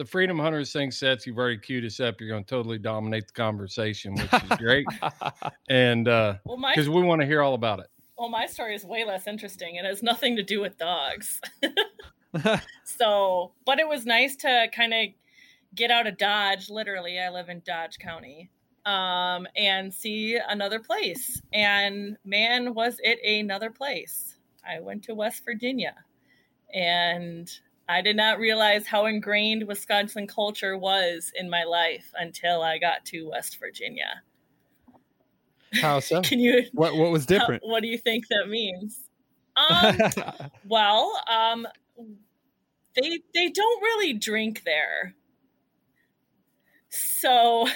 the 0.02 0.08
Freedom 0.08 0.36
Hunters 0.36 0.72
thing 0.72 0.90
sets 0.90 1.28
you've 1.28 1.38
already 1.38 1.58
queued 1.58 1.84
us 1.84 2.00
up. 2.00 2.20
You're 2.20 2.28
going 2.28 2.42
to 2.42 2.50
totally 2.50 2.78
dominate 2.78 3.28
the 3.28 3.32
conversation, 3.34 4.16
which 4.16 4.32
is 4.32 4.58
great, 4.58 4.86
and 5.70 6.08
uh 6.08 6.34
well, 6.44 6.56
my 6.56 6.72
because 6.74 6.88
we 6.88 7.02
want 7.02 7.20
to 7.20 7.26
hear 7.26 7.40
all 7.40 7.54
about 7.54 7.78
it. 7.78 7.86
well, 8.18 8.28
my 8.28 8.46
story 8.46 8.74
is 8.74 8.84
way 8.84 9.04
less 9.04 9.28
interesting. 9.28 9.76
It 9.76 9.84
has 9.84 10.02
nothing 10.02 10.34
to 10.36 10.42
do 10.42 10.60
with 10.60 10.76
dogs. 10.76 11.40
so, 12.84 13.52
but 13.64 13.78
it 13.78 13.86
was 13.86 14.04
nice 14.04 14.34
to 14.36 14.66
kind 14.74 14.92
of 14.92 15.06
get 15.76 15.92
out 15.92 16.08
of 16.08 16.18
Dodge. 16.18 16.68
Literally, 16.68 17.20
I 17.20 17.30
live 17.30 17.48
in 17.48 17.62
Dodge 17.64 17.98
County, 18.00 18.50
um, 18.84 19.46
and 19.54 19.94
see 19.94 20.36
another 20.48 20.80
place. 20.80 21.40
And 21.52 22.16
man, 22.24 22.74
was 22.74 22.96
it 23.04 23.20
another 23.24 23.70
place! 23.70 24.36
I 24.68 24.80
went 24.80 25.04
to 25.04 25.14
West 25.14 25.44
Virginia, 25.44 25.94
and 26.74 27.48
I 27.92 28.00
did 28.00 28.16
not 28.16 28.38
realize 28.38 28.86
how 28.86 29.04
ingrained 29.04 29.66
Wisconsin 29.68 30.26
culture 30.26 30.78
was 30.78 31.30
in 31.36 31.50
my 31.50 31.64
life 31.64 32.10
until 32.14 32.62
I 32.62 32.78
got 32.78 33.04
to 33.06 33.28
West 33.28 33.58
Virginia. 33.60 34.22
How 35.74 36.00
so? 36.00 36.20
Can 36.22 36.40
you? 36.40 36.64
What 36.72 36.96
what 36.96 37.10
was 37.10 37.24
how- 37.24 37.38
different? 37.38 37.62
what 37.66 37.82
do 37.82 37.88
you 37.88 37.98
think 37.98 38.28
that 38.28 38.48
means? 38.48 38.98
Um, 39.54 39.98
well, 40.66 41.12
um, 41.30 41.68
they 42.94 43.20
they 43.34 43.50
don't 43.50 43.82
really 43.82 44.14
drink 44.14 44.62
there. 44.64 45.14
So 46.88 47.68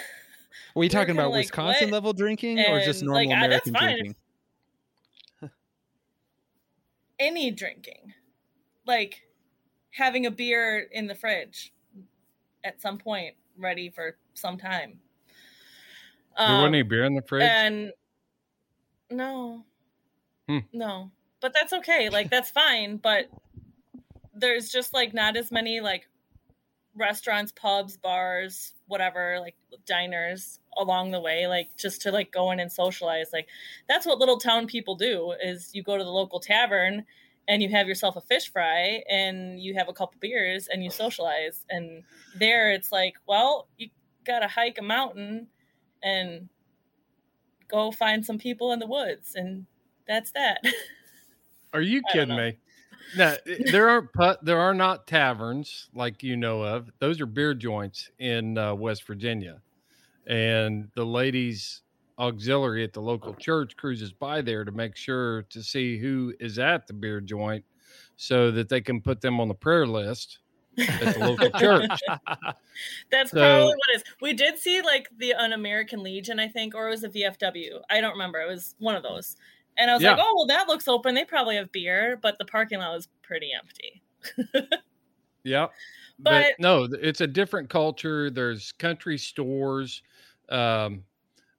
Are 0.74 0.82
you 0.82 0.88
talking 0.88 1.10
about 1.14 1.32
like, 1.32 1.40
Wisconsin 1.40 1.88
what? 1.88 1.92
level 1.92 2.12
drinking 2.14 2.60
or 2.60 2.80
just 2.80 3.02
normal 3.02 3.28
like, 3.28 3.36
American 3.36 3.74
drinking? 3.74 4.14
any 7.18 7.50
drinking, 7.50 8.14
like 8.86 9.25
having 9.96 10.26
a 10.26 10.30
beer 10.30 10.86
in 10.92 11.06
the 11.06 11.14
fridge 11.14 11.72
at 12.64 12.82
some 12.82 12.98
point, 12.98 13.34
ready 13.56 13.88
for 13.88 14.18
some 14.34 14.58
time. 14.58 15.00
there 16.36 16.48
Um, 16.48 16.58
wasn't 16.58 16.74
any 16.74 16.82
beer 16.82 17.04
in 17.04 17.14
the 17.14 17.22
fridge. 17.22 17.50
And 17.50 17.92
no, 19.10 19.64
Hmm. 20.48 20.58
no, 20.72 21.10
but 21.40 21.54
that's 21.54 21.72
okay. 21.72 22.10
Like 22.10 22.28
that's 22.28 22.50
fine. 22.50 22.98
But 22.98 23.30
there's 24.34 24.68
just 24.68 24.92
like 24.92 25.14
not 25.14 25.34
as 25.36 25.50
many 25.50 25.80
like 25.80 26.06
restaurants, 26.94 27.52
pubs, 27.52 27.96
bars, 27.96 28.74
whatever, 28.88 29.38
like 29.40 29.56
diners 29.86 30.60
along 30.76 31.10
the 31.10 31.20
way, 31.20 31.46
like 31.46 31.74
just 31.78 32.02
to 32.02 32.12
like 32.12 32.30
go 32.32 32.50
in 32.50 32.60
and 32.60 32.70
socialize. 32.70 33.30
Like 33.32 33.48
that's 33.88 34.04
what 34.04 34.18
little 34.18 34.38
town 34.38 34.66
people 34.66 34.94
do 34.94 35.32
is 35.42 35.74
you 35.74 35.82
go 35.82 35.96
to 35.96 36.04
the 36.04 36.10
local 36.10 36.38
tavern 36.38 37.06
and 37.48 37.62
you 37.62 37.68
have 37.68 37.86
yourself 37.86 38.16
a 38.16 38.20
fish 38.20 38.50
fry 38.50 39.02
and 39.08 39.60
you 39.60 39.74
have 39.74 39.88
a 39.88 39.92
couple 39.92 40.18
beers 40.20 40.68
and 40.68 40.82
you 40.82 40.90
socialize. 40.90 41.64
And 41.70 42.02
there 42.38 42.72
it's 42.72 42.90
like, 42.90 43.14
well, 43.26 43.68
you 43.76 43.88
gotta 44.24 44.48
hike 44.48 44.78
a 44.78 44.82
mountain 44.82 45.48
and 46.02 46.48
go 47.68 47.90
find 47.90 48.24
some 48.24 48.38
people 48.38 48.72
in 48.72 48.78
the 48.78 48.86
woods 48.86 49.34
and 49.34 49.66
that's 50.06 50.32
that. 50.32 50.60
Are 51.72 51.82
you 51.82 52.02
kidding 52.12 52.36
me? 52.36 52.58
No, 53.16 53.36
there 53.70 53.88
aren't 53.88 54.12
put, 54.12 54.44
there 54.44 54.58
are 54.58 54.74
not 54.74 55.06
taverns 55.06 55.88
like 55.94 56.22
you 56.22 56.36
know 56.36 56.62
of. 56.62 56.90
Those 56.98 57.20
are 57.20 57.26
beer 57.26 57.54
joints 57.54 58.10
in 58.18 58.56
uh, 58.58 58.74
West 58.74 59.06
Virginia, 59.06 59.60
and 60.26 60.88
the 60.94 61.04
ladies 61.04 61.82
auxiliary 62.18 62.82
at 62.84 62.92
the 62.92 63.00
local 63.00 63.34
church 63.34 63.76
cruises 63.76 64.12
by 64.12 64.40
there 64.40 64.64
to 64.64 64.72
make 64.72 64.96
sure 64.96 65.42
to 65.44 65.62
see 65.62 65.98
who 65.98 66.32
is 66.40 66.58
at 66.58 66.86
the 66.86 66.92
beer 66.92 67.20
joint, 67.20 67.64
so 68.16 68.50
that 68.50 68.68
they 68.68 68.80
can 68.80 69.00
put 69.00 69.20
them 69.20 69.40
on 69.40 69.48
the 69.48 69.54
prayer 69.54 69.86
list 69.86 70.38
at 70.78 71.14
the 71.14 71.20
local 71.20 71.50
church. 71.58 71.90
That's 73.10 73.30
So- 73.30 73.38
probably 73.38 73.66
what 73.68 73.78
it 73.94 73.96
is. 73.96 74.04
We 74.20 74.32
did 74.34 74.58
see 74.58 74.82
like 74.82 75.08
the 75.18 75.32
an 75.38 75.52
American 75.52 76.02
Legion, 76.02 76.38
I 76.38 76.48
think, 76.48 76.74
or 76.74 76.88
it 76.88 76.90
was 76.90 77.04
a 77.04 77.08
VFW. 77.08 77.80
I 77.90 78.00
don't 78.00 78.12
remember. 78.12 78.40
It 78.40 78.48
was 78.48 78.74
one 78.78 78.94
of 78.94 79.02
those. 79.02 79.36
And 79.78 79.90
I 79.90 79.94
was 79.94 80.02
like, 80.02 80.18
oh 80.18 80.32
well, 80.36 80.46
that 80.46 80.68
looks 80.68 80.88
open. 80.88 81.14
They 81.14 81.24
probably 81.24 81.56
have 81.56 81.70
beer, 81.72 82.18
but 82.22 82.38
the 82.38 82.46
parking 82.46 82.78
lot 82.78 82.94
was 82.94 83.08
pretty 83.22 83.50
empty. 83.52 84.02
yeah. 85.44 85.66
But, 86.18 86.30
But- 86.58 86.60
no, 86.60 86.84
it's 86.84 87.20
a 87.20 87.26
different 87.26 87.68
culture. 87.68 88.30
There's 88.30 88.72
country 88.72 89.18
stores. 89.18 90.02
Um, 90.48 91.02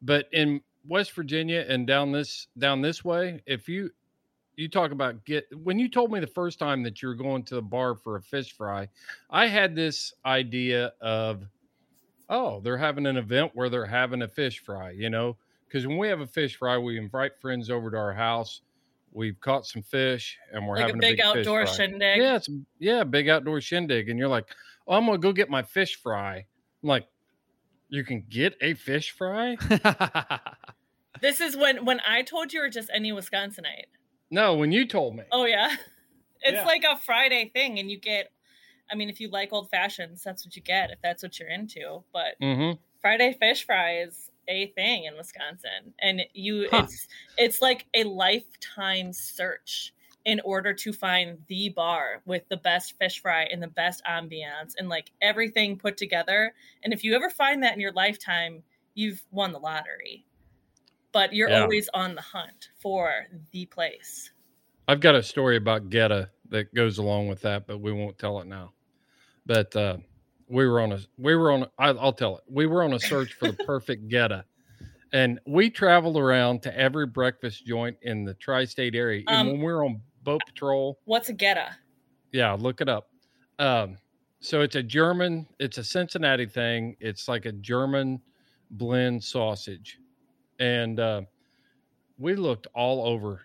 but 0.07 0.29
in 0.31 0.61
West 0.87 1.11
Virginia 1.11 1.65
and 1.67 1.85
down 1.85 2.13
this 2.13 2.47
down 2.57 2.81
this 2.81 3.03
way, 3.03 3.41
if 3.45 3.67
you 3.67 3.91
you 4.55 4.69
talk 4.69 4.91
about 4.91 5.23
get 5.25 5.45
when 5.63 5.77
you 5.77 5.89
told 5.89 6.11
me 6.11 6.19
the 6.21 6.25
first 6.25 6.57
time 6.57 6.81
that 6.83 7.01
you 7.01 7.09
were 7.09 7.13
going 7.13 7.43
to 7.43 7.55
the 7.55 7.61
bar 7.61 7.93
for 7.93 8.15
a 8.15 8.21
fish 8.21 8.55
fry, 8.55 8.87
I 9.29 9.47
had 9.47 9.75
this 9.75 10.13
idea 10.25 10.93
of 11.01 11.43
oh, 12.29 12.61
they're 12.61 12.77
having 12.77 13.05
an 13.05 13.17
event 13.17 13.51
where 13.53 13.69
they're 13.69 13.85
having 13.85 14.21
a 14.21 14.27
fish 14.27 14.59
fry, 14.59 14.91
you 14.91 15.09
know? 15.09 15.37
Because 15.67 15.85
when 15.87 15.97
we 15.97 16.07
have 16.07 16.21
a 16.21 16.27
fish 16.27 16.55
fry, 16.55 16.77
we 16.77 16.97
invite 16.97 17.39
friends 17.39 17.69
over 17.69 17.91
to 17.91 17.97
our 17.97 18.13
house. 18.13 18.61
We've 19.11 19.39
caught 19.39 19.65
some 19.65 19.81
fish 19.81 20.37
and 20.53 20.65
we're 20.65 20.75
like 20.75 20.83
a 20.83 20.87
having 20.87 21.01
big, 21.01 21.17
fish 21.17 21.25
outdoor 21.25 21.65
fry. 21.65 21.75
shindig. 21.75 22.17
Yeah, 22.21 22.35
it's 22.37 22.49
yeah, 22.79 23.03
big 23.03 23.27
outdoor 23.27 23.59
shindig, 23.59 24.09
and 24.09 24.17
you're 24.17 24.29
like, 24.29 24.45
oh, 24.87 24.95
I'm 24.95 25.05
gonna 25.05 25.17
go 25.17 25.33
get 25.33 25.49
my 25.49 25.63
fish 25.63 25.97
fry. 25.97 26.45
I'm 26.83 26.89
like, 26.89 27.07
you 27.89 28.03
can 28.03 28.25
get 28.29 28.55
a 28.61 28.73
fish 28.73 29.11
fry? 29.11 29.57
This 31.21 31.41
is 31.41 31.57
when 31.57 31.85
when 31.85 31.99
I 32.07 32.21
told 32.21 32.53
you, 32.53 32.61
or 32.61 32.69
just 32.69 32.89
any 32.93 33.11
Wisconsinite. 33.11 33.85
no, 34.29 34.55
when 34.55 34.71
you 34.71 34.85
told 34.85 35.15
me. 35.15 35.23
Oh 35.31 35.45
yeah, 35.45 35.75
it's 36.43 36.57
Yeah. 36.57 36.65
like 36.65 36.83
a 36.83 36.97
Friday 36.97 37.49
thing, 37.53 37.79
and 37.79 37.89
you 37.89 37.99
get. 37.99 38.31
I 38.89 38.95
mean, 38.95 39.09
if 39.09 39.19
you 39.19 39.27
like 39.29 39.51
old 39.51 39.69
fashions, 39.69 40.23
that's 40.23 40.45
what 40.45 40.55
you 40.55 40.61
get. 40.61 40.91
If 40.91 41.01
that's 41.01 41.23
what 41.23 41.39
you're 41.39 41.49
into, 41.49 42.03
but 42.13 42.35
Mm-hmm. 42.41 42.79
Friday 43.01 43.35
fish 43.39 43.65
fry 43.65 43.99
is 44.01 44.29
a 44.47 44.67
thing 44.67 45.05
in 45.05 45.15
Wisconsin, 45.17 45.93
and 46.01 46.21
you 46.33 46.67
Huh. 46.71 46.83
it's 46.83 47.07
it's 47.37 47.61
like 47.61 47.87
a 47.93 48.03
lifetime 48.03 49.11
search 49.11 49.93
in 50.27 50.41
order 50.41 50.73
to 50.73 50.91
find 50.91 51.39
the 51.47 51.69
bar 51.69 52.21
with 52.25 52.43
the 52.49 52.57
best 52.57 52.97
fish 52.99 53.21
fry 53.21 53.43
and 53.45 53.63
the 53.63 53.67
best 53.67 54.03
ambiance 54.03 54.73
and 54.77 54.89
like 54.89 55.09
everything 55.21 55.77
put 55.77 55.95
together. 55.95 56.53
And 56.83 56.91
if 56.91 57.01
you 57.01 57.15
ever 57.15 57.29
find 57.29 57.63
that 57.63 57.73
in 57.73 57.79
your 57.79 57.93
lifetime, 57.93 58.61
you've 58.93 59.23
won 59.31 59.53
the 59.53 59.59
lottery. 59.59 60.25
But 61.13 61.31
you're 61.33 61.49
Yeah. 61.49 61.61
always 61.61 61.89
on 61.93 62.13
the 62.13 62.21
hunt 62.21 62.69
for 62.77 63.27
the 63.51 63.65
place. 63.67 64.31
I've 64.89 64.99
got 64.99 65.15
a 65.15 65.23
story 65.23 65.55
about 65.55 65.89
Goetta 65.89 66.29
that 66.49 66.73
goes 66.73 66.97
along 66.97 67.29
with 67.29 67.41
that, 67.41 67.65
but 67.65 67.77
we 67.79 67.93
won't 67.93 68.17
tell 68.17 68.41
it 68.41 68.47
now. 68.47 68.73
But 69.45 69.73
uh, 69.77 69.97
we 70.49 70.67
were 70.67 70.81
on 70.81 70.91
a 70.91 70.99
we 71.17 71.35
were 71.37 71.51
on 71.53 71.63
a, 71.63 71.71
I, 71.77 71.89
I'll 71.91 72.11
tell 72.11 72.37
it. 72.37 72.43
We 72.49 72.65
were 72.65 72.83
on 72.83 72.91
a 72.93 72.99
search 72.99 73.31
for 73.33 73.47
the 73.47 73.53
perfect 73.65 74.09
Goetta, 74.09 74.43
and 75.13 75.39
we 75.47 75.69
traveled 75.69 76.17
around 76.17 76.63
to 76.63 76.77
every 76.77 77.05
breakfast 77.05 77.65
joint 77.65 77.97
in 78.01 78.25
the 78.25 78.33
tri-state 78.33 78.93
area. 78.93 79.23
And 79.27 79.35
Um, 79.41 79.47
when 79.47 79.59
we 79.59 79.65
were 79.73 79.85
on 79.85 80.01
boat 80.27 80.41
patrol, 80.45 80.99
What's 81.05 81.29
a 81.29 81.33
goetta? 81.33 81.69
yeah, 82.33 82.51
look 82.51 82.81
it 82.81 82.89
up. 82.89 83.09
Um, 83.59 83.97
so 84.41 84.61
it's 84.61 84.75
a 84.75 84.83
German, 84.83 85.47
it's 85.57 85.77
a 85.77 85.83
Cincinnati 85.83 86.45
thing. 86.45 86.97
It's 86.99 87.27
like 87.29 87.45
a 87.45 87.53
German 87.53 88.21
blend 88.71 89.23
sausage, 89.23 89.99
and 90.59 90.99
uh, 90.99 91.21
we 92.19 92.35
looked 92.35 92.67
all 92.75 93.07
over. 93.07 93.41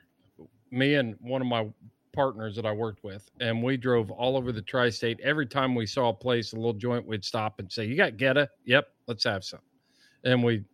Me 0.72 0.94
and 0.94 1.14
one 1.20 1.40
of 1.40 1.46
my 1.46 1.68
partners 2.12 2.56
that 2.56 2.66
I 2.66 2.72
worked 2.72 3.04
with, 3.04 3.30
and 3.40 3.62
we 3.62 3.76
drove 3.76 4.10
all 4.10 4.36
over 4.36 4.50
the 4.52 4.62
tri-state. 4.62 5.20
Every 5.22 5.46
time 5.46 5.74
we 5.74 5.86
saw 5.86 6.08
a 6.08 6.14
place, 6.14 6.52
a 6.52 6.56
little 6.56 6.72
joint, 6.72 7.06
we'd 7.06 7.24
stop 7.24 7.60
and 7.60 7.70
say, 7.70 7.84
"You 7.84 7.96
got 7.96 8.14
Goetta? 8.14 8.48
Yep, 8.64 8.88
let's 9.06 9.24
have 9.24 9.44
some." 9.44 9.60
And 10.24 10.42
we 10.42 10.64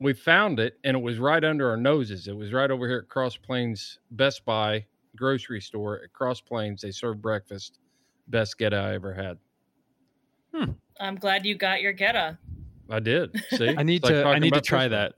we 0.00 0.14
found 0.14 0.60
it, 0.60 0.78
and 0.82 0.96
it 0.96 1.00
was 1.00 1.18
right 1.18 1.44
under 1.44 1.68
our 1.68 1.76
noses. 1.76 2.26
It 2.26 2.36
was 2.36 2.52
right 2.54 2.70
over 2.70 2.88
here 2.88 2.98
at 2.98 3.08
Cross 3.08 3.36
Plains 3.38 3.98
Best 4.12 4.44
Buy 4.44 4.86
grocery 5.16 5.60
store 5.60 6.02
at 6.02 6.12
Cross 6.12 6.42
Plains. 6.42 6.82
They 6.82 6.90
serve 6.90 7.20
breakfast. 7.20 7.78
Best 8.28 8.58
Goetta 8.58 8.80
I 8.80 8.94
ever 8.94 9.12
had. 9.14 9.38
Hmm. 10.54 10.72
I'm 11.00 11.16
glad 11.16 11.44
you 11.46 11.54
got 11.54 11.80
your 11.82 11.94
goetta. 11.94 12.38
I 12.90 13.00
did. 13.00 13.30
See, 13.50 13.68
I 13.78 13.82
need 13.82 13.96
It's 13.96 14.04
like 14.04 14.14
to 14.14 14.24
I 14.24 14.38
need 14.38 14.54
to 14.54 14.60
try 14.60 14.88
that. 14.88 15.14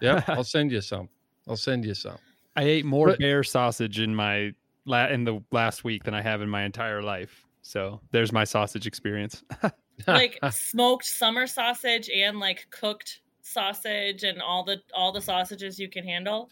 Yeah, 0.00 0.22
I'll 0.28 0.44
send 0.44 0.70
you 0.72 0.80
some. 0.80 1.08
I'll 1.48 1.56
send 1.56 1.84
you 1.84 1.94
some. 1.94 2.18
I 2.56 2.62
ate 2.62 2.84
more 2.84 3.08
But- 3.08 3.18
bear 3.18 3.42
sausage 3.42 4.00
in 4.00 4.14
my 4.14 4.52
la- 4.84 5.08
in 5.08 5.24
the 5.24 5.42
last 5.52 5.84
week 5.84 6.04
than 6.04 6.14
I 6.14 6.22
have 6.22 6.42
in 6.42 6.48
my 6.48 6.62
entire 6.64 7.02
life. 7.02 7.44
So 7.62 8.00
there's 8.12 8.32
my 8.32 8.44
sausage 8.44 8.86
experience. 8.86 9.42
like 10.06 10.38
smoked 10.50 11.04
summer 11.04 11.46
sausage 11.46 12.08
and 12.08 12.38
like 12.38 12.66
cooked 12.70 13.20
sausage 13.42 14.22
and 14.24 14.40
all 14.40 14.64
the 14.64 14.80
all 14.94 15.12
the 15.12 15.20
sausages 15.20 15.78
you 15.78 15.88
can 15.88 16.04
handle. 16.04 16.50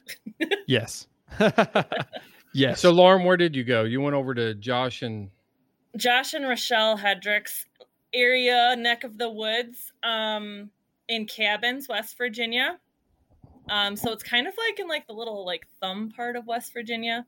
Yes. 0.67 1.07
Yes. 2.55 2.81
So, 2.81 2.91
Lauren, 2.91 3.25
where 3.25 3.37
did 3.37 3.55
you 3.55 3.65
go? 3.65 3.85
You 3.85 4.01
went 4.01 4.15
over 4.15 4.35
to 4.35 4.55
Josh 4.55 5.03
and 5.03 5.31
Josh 5.97 6.35
and 6.35 6.49
Rochelle 6.49 6.99
Hedrick's 6.99 7.67
area, 8.13 8.75
neck 8.77 9.05
of 9.05 9.19
the 9.19 9.31
woods, 9.31 9.93
um, 10.03 10.71
in 11.09 11.27
Cabins, 11.27 11.89
West 11.89 12.17
Virginia. 12.17 12.79
Um, 13.69 13.97
so 13.97 14.13
it's 14.13 14.23
kind 14.23 14.47
of 14.47 14.55
like 14.57 14.79
in 14.79 14.89
like 14.89 15.07
the 15.07 15.13
little 15.13 15.45
like 15.45 15.67
thumb 15.81 16.11
part 16.15 16.37
of 16.37 16.47
West 16.47 16.73
Virginia, 16.73 17.27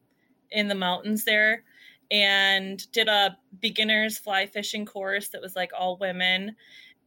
in 0.50 0.68
the 0.68 0.74
mountains 0.74 1.24
there, 1.24 1.64
and 2.10 2.90
did 2.92 3.08
a 3.08 3.36
beginners 3.60 4.18
fly 4.18 4.46
fishing 4.46 4.86
course 4.86 5.28
that 5.28 5.40
was 5.40 5.56
like 5.56 5.70
all 5.76 5.96
women, 5.96 6.54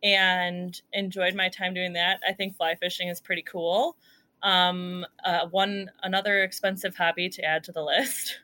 and 0.04 0.82
enjoyed 0.94 1.36
my 1.36 1.50
time 1.50 1.74
doing 1.74 1.94
that. 1.94 2.20
I 2.28 2.34
think 2.34 2.56
fly 2.56 2.76
fishing 2.76 3.08
is 3.10 3.20
pretty 3.22 3.44
cool. 3.44 3.98
Um, 4.42 5.06
uh, 5.24 5.48
one 5.48 5.92
another 6.04 6.44
expensive 6.44 6.96
hobby 6.96 7.30
to 7.30 7.44
add 7.44 7.64
to 7.66 7.72
the 7.72 7.84
list. 7.84 8.40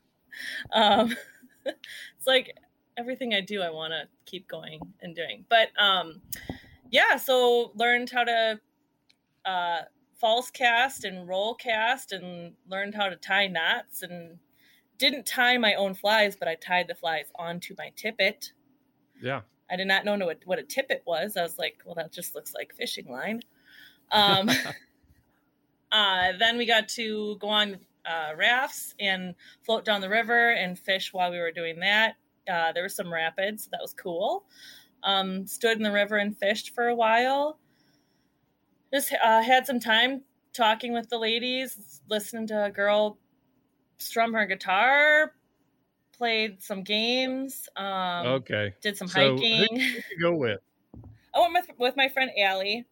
um, 0.72 1.14
it's 1.66 2.26
like 2.26 2.56
everything 2.96 3.34
I 3.34 3.40
do, 3.40 3.62
I 3.62 3.70
want 3.70 3.92
to 3.92 4.08
keep 4.26 4.48
going 4.48 4.80
and 5.00 5.14
doing. 5.14 5.44
But 5.48 5.68
um, 5.78 6.20
yeah, 6.90 7.16
so 7.16 7.72
learned 7.74 8.10
how 8.10 8.24
to 8.24 8.60
uh, 9.44 9.80
false 10.20 10.50
cast 10.50 11.04
and 11.04 11.28
roll 11.28 11.54
cast, 11.54 12.12
and 12.12 12.52
learned 12.68 12.94
how 12.94 13.08
to 13.08 13.16
tie 13.16 13.48
knots, 13.48 14.02
and 14.02 14.38
didn't 14.98 15.26
tie 15.26 15.58
my 15.58 15.74
own 15.74 15.94
flies, 15.94 16.36
but 16.36 16.48
I 16.48 16.54
tied 16.54 16.88
the 16.88 16.94
flies 16.94 17.26
onto 17.36 17.74
my 17.76 17.90
tippet. 17.96 18.52
yeah. 19.20 19.40
I 19.70 19.76
did 19.76 19.86
not 19.86 20.04
know 20.04 20.18
what, 20.18 20.40
what 20.44 20.58
a 20.58 20.62
tippet 20.62 21.02
was. 21.06 21.38
I 21.38 21.42
was 21.42 21.58
like, 21.58 21.78
well, 21.86 21.94
that 21.94 22.12
just 22.12 22.34
looks 22.34 22.54
like 22.54 22.74
fishing 22.74 23.10
line. 23.10 23.40
Um, 24.12 24.50
uh, 25.94 26.32
then 26.38 26.58
we 26.58 26.66
got 26.66 26.88
to 26.88 27.36
go 27.38 27.48
on 27.48 27.78
uh, 28.04 28.32
rafts 28.36 28.94
and 28.98 29.34
float 29.62 29.84
down 29.84 30.00
the 30.00 30.08
river 30.08 30.50
and 30.50 30.78
fish 30.78 31.12
while 31.12 31.30
we 31.30 31.38
were 31.38 31.52
doing 31.52 31.80
that. 31.80 32.16
Uh, 32.50 32.72
there 32.72 32.82
were 32.82 32.88
some 32.88 33.12
rapids. 33.12 33.68
That 33.72 33.80
was 33.80 33.94
cool. 33.94 34.44
Um, 35.02 35.46
stood 35.46 35.76
in 35.76 35.82
the 35.82 35.92
river 35.92 36.16
and 36.16 36.36
fished 36.36 36.74
for 36.74 36.88
a 36.88 36.94
while. 36.94 37.58
Just 38.92 39.14
uh, 39.24 39.42
had 39.42 39.66
some 39.66 39.80
time 39.80 40.22
talking 40.52 40.92
with 40.92 41.08
the 41.08 41.18
ladies, 41.18 42.02
listening 42.08 42.46
to 42.48 42.64
a 42.64 42.70
girl 42.70 43.18
strum 43.98 44.32
her 44.34 44.46
guitar, 44.46 45.32
played 46.16 46.62
some 46.62 46.82
games. 46.82 47.68
Um, 47.76 48.26
Okay. 48.26 48.74
Did 48.82 48.96
some 48.96 49.08
So, 49.08 49.36
who 49.36 49.42
hiking. 49.42 49.76
did 49.78 50.04
you 50.10 50.20
go 50.20 50.34
with? 50.36 50.60
I 51.34 51.40
went 51.40 51.52
with, 51.54 51.78
with 51.78 51.96
my 51.96 52.08
friend 52.08 52.30
Allie. 52.38 52.84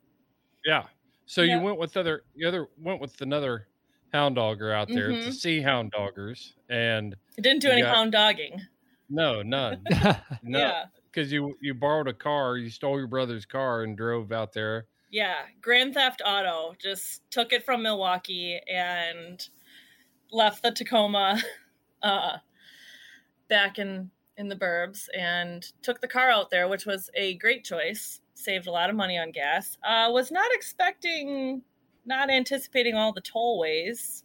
Yeah. 0.65 0.87
So 1.27 1.43
Yeah. 1.43 1.57
you 1.57 1.63
went 1.63 1.79
with 1.79 1.97
other 1.97 2.25
you 2.35 2.47
other 2.49 2.69
went 2.79 3.01
with 3.01 3.21
another 3.21 3.69
hound 4.13 4.35
dogger 4.37 4.73
out 4.73 4.89
there 4.89 5.09
to 5.09 5.15
Mhm. 5.15 5.33
see 5.33 5.61
hound 5.61 5.93
doggers 5.93 6.53
and 6.69 7.15
I 7.39 7.41
didn't 7.41 7.63
do 7.63 7.71
any 7.71 7.83
got- 7.83 7.95
hound 7.95 8.13
dogging. 8.13 8.61
no 9.09 9.41
none 9.43 9.83
no 10.43 10.59
Yeah. 10.59 10.85
because 11.11 11.33
you 11.33 11.57
you 11.61 11.73
borrowed 11.75 12.09
a 12.09 12.13
car 12.15 12.57
you 12.59 12.69
stole 12.71 12.99
your 12.99 13.07
brother's 13.07 13.47
car 13.47 13.83
and 13.85 13.97
drove 13.97 14.31
out 14.33 14.53
there 14.53 14.87
Yeah. 15.11 15.47
Grand 15.61 15.93
Theft 15.95 16.23
Auto. 16.25 16.75
Just 16.79 17.31
took 17.31 17.53
it 17.53 17.63
from 17.65 17.83
Milwaukee 17.83 18.59
and 18.67 19.47
left 20.31 20.63
the 20.63 20.71
Tacoma 20.73 21.39
uh, 22.03 22.39
back 23.49 23.79
in, 23.79 24.11
in 24.39 24.49
the 24.49 24.57
burbs 24.57 25.09
and 25.15 25.71
took 25.83 26.01
the 26.01 26.09
car 26.09 26.31
out 26.31 26.49
there, 26.49 26.67
which 26.67 26.87
was 26.87 27.11
a 27.13 27.35
great 27.35 27.63
choice. 27.63 28.22
Saved 28.43 28.67
a 28.67 28.73
lot 28.73 28.91
of 28.91 28.97
money 28.97 29.19
on 29.19 29.31
gas. 29.31 29.79
Uh, 29.87 30.09
was 30.11 30.31
not 30.31 30.51
expecting, 30.53 31.63
not 32.05 32.31
anticipating 32.31 32.95
all 32.95 33.13
the 33.13 33.23
tollways. 33.23 34.25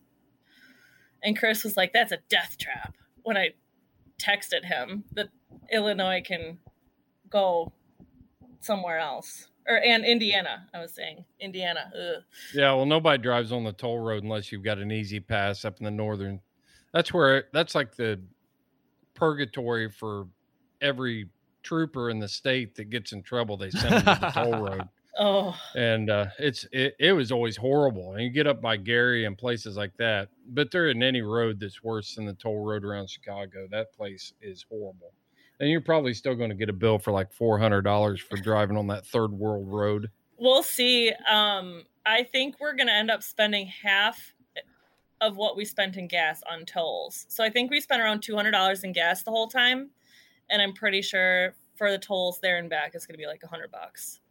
And 1.24 1.38
Chris 1.38 1.64
was 1.64 1.78
like, 1.78 1.94
that's 1.94 2.12
a 2.12 2.20
death 2.30 2.58
trap 2.58 2.96
when 3.24 3.38
I 3.38 3.50
texted 4.20 4.66
him 4.66 5.04
that 5.14 5.28
Illinois 5.72 6.22
can 6.26 6.58
go 7.30 7.72
somewhere 8.60 9.00
else 9.00 9.50
or 9.68 9.78
and 9.78 10.06
Indiana. 10.06 10.68
I 10.74 10.80
was 10.80 10.94
saying 10.94 11.26
Indiana. 11.40 11.92
Ugh. 11.94 12.24
yeah 12.54 12.74
well 12.74 12.86
nobody 12.86 13.22
drives 13.22 13.52
on 13.52 13.64
the 13.64 13.74
toll 13.74 14.00
road 14.00 14.24
unless 14.24 14.52
you've 14.52 14.64
got 14.64 14.78
an 14.78 14.92
E-ZPass 14.92 15.66
up 15.66 15.78
in 15.80 15.86
the 15.86 15.92
northern 15.92 16.40
that's 16.94 17.14
where 17.14 17.46
that's 17.54 17.76
like 17.76 17.96
the 17.96 18.20
purgatory 19.14 19.90
for 19.90 20.28
every 20.82 21.28
trooper 21.68 22.10
in 22.10 22.20
the 22.20 22.28
state 22.28 22.76
that 22.76 22.86
gets 22.90 23.12
in 23.12 23.22
trouble 23.22 23.58
they 23.58 23.70
send 23.70 23.94
them 23.94 24.16
to 24.16 24.22
the 24.22 24.32
toll 24.32 24.62
road 24.62 24.82
Oh, 25.20 25.56
and 25.76 26.12
uh, 26.12 26.28
it's 26.38 26.68
it, 26.72 26.96
it 27.00 27.12
was 27.12 27.32
always 27.32 27.58
horrible. 27.58 28.14
And 28.14 28.22
you 28.24 28.30
get 28.30 28.46
up 28.46 28.62
by 28.62 28.78
Gary 28.78 29.26
and 29.26 29.36
places 29.36 29.76
like 29.76 29.98
that, 29.98 30.30
but 30.50 30.70
there 30.70 30.88
isn't 30.90 31.02
any 31.02 31.22
road 31.24 31.60
that's 31.60 31.84
worse 31.84 32.14
than 32.14 32.26
the 32.26 32.34
toll 32.34 32.64
road 32.64 32.86
around 32.86 33.10
Chicago. 33.10 33.68
That 33.72 33.92
place 33.94 34.34
is 34.44 34.64
horrible, 34.70 35.12
and 35.60 35.72
you're 35.72 35.82
probably 35.82 36.14
still 36.14 36.36
going 36.36 36.52
to 36.52 36.56
get 36.56 36.70
a 36.70 36.74
bill 36.74 37.00
for 37.00 37.12
like 37.12 37.34
four 37.34 37.58
hundred 37.58 37.82
dollars 37.82 38.22
for 38.22 38.38
driving 38.38 38.78
on 38.78 38.86
that 38.88 39.08
third 39.08 39.32
world 39.32 39.68
road. 39.68 40.12
we'll 40.38 40.62
see. 40.62 41.12
Um, 41.28 41.86
I 42.06 42.22
think 42.22 42.60
we're 42.60 42.76
gonna 42.76 42.92
end 42.92 43.10
up 43.10 43.24
spending 43.24 43.66
half 43.66 44.36
of 45.20 45.36
what 45.36 45.58
we 45.58 45.66
spent 45.66 45.98
in 45.98 46.08
gas 46.08 46.44
on 46.52 46.64
tolls. 46.64 47.26
So 47.28 47.44
I 47.44 47.50
think 47.50 47.72
we 47.72 47.82
spent 47.82 48.04
around 48.04 48.22
two 48.22 48.36
hundred 48.36 48.52
dollars 48.52 48.84
in 48.84 48.92
gas 48.92 49.24
the 49.24 49.32
whole 49.32 49.48
time, 49.48 49.90
and 50.50 50.62
I'm 50.62 50.74
pretty 50.74 51.02
sure 51.02 51.56
for 51.76 51.92
the 51.92 51.98
tolls 51.98 52.40
there 52.42 52.58
and 52.58 52.70
back, 52.70 52.92
it's 52.96 53.06
gonna 53.06 53.18
be 53.18 53.28
like 53.28 53.44
a 53.44 53.48
hundred 53.48 53.72
bucks. 53.72 54.22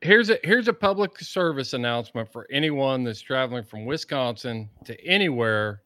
Here's 0.00 0.30
a 0.30 0.38
here's 0.42 0.68
a 0.68 0.72
public 0.72 1.18
service 1.20 1.74
announcement 1.74 2.32
for 2.32 2.46
anyone 2.50 3.04
that's 3.04 3.20
traveling 3.20 3.64
from 3.64 3.84
Wisconsin 3.84 4.68
to 4.84 5.00
anywhere 5.04 5.82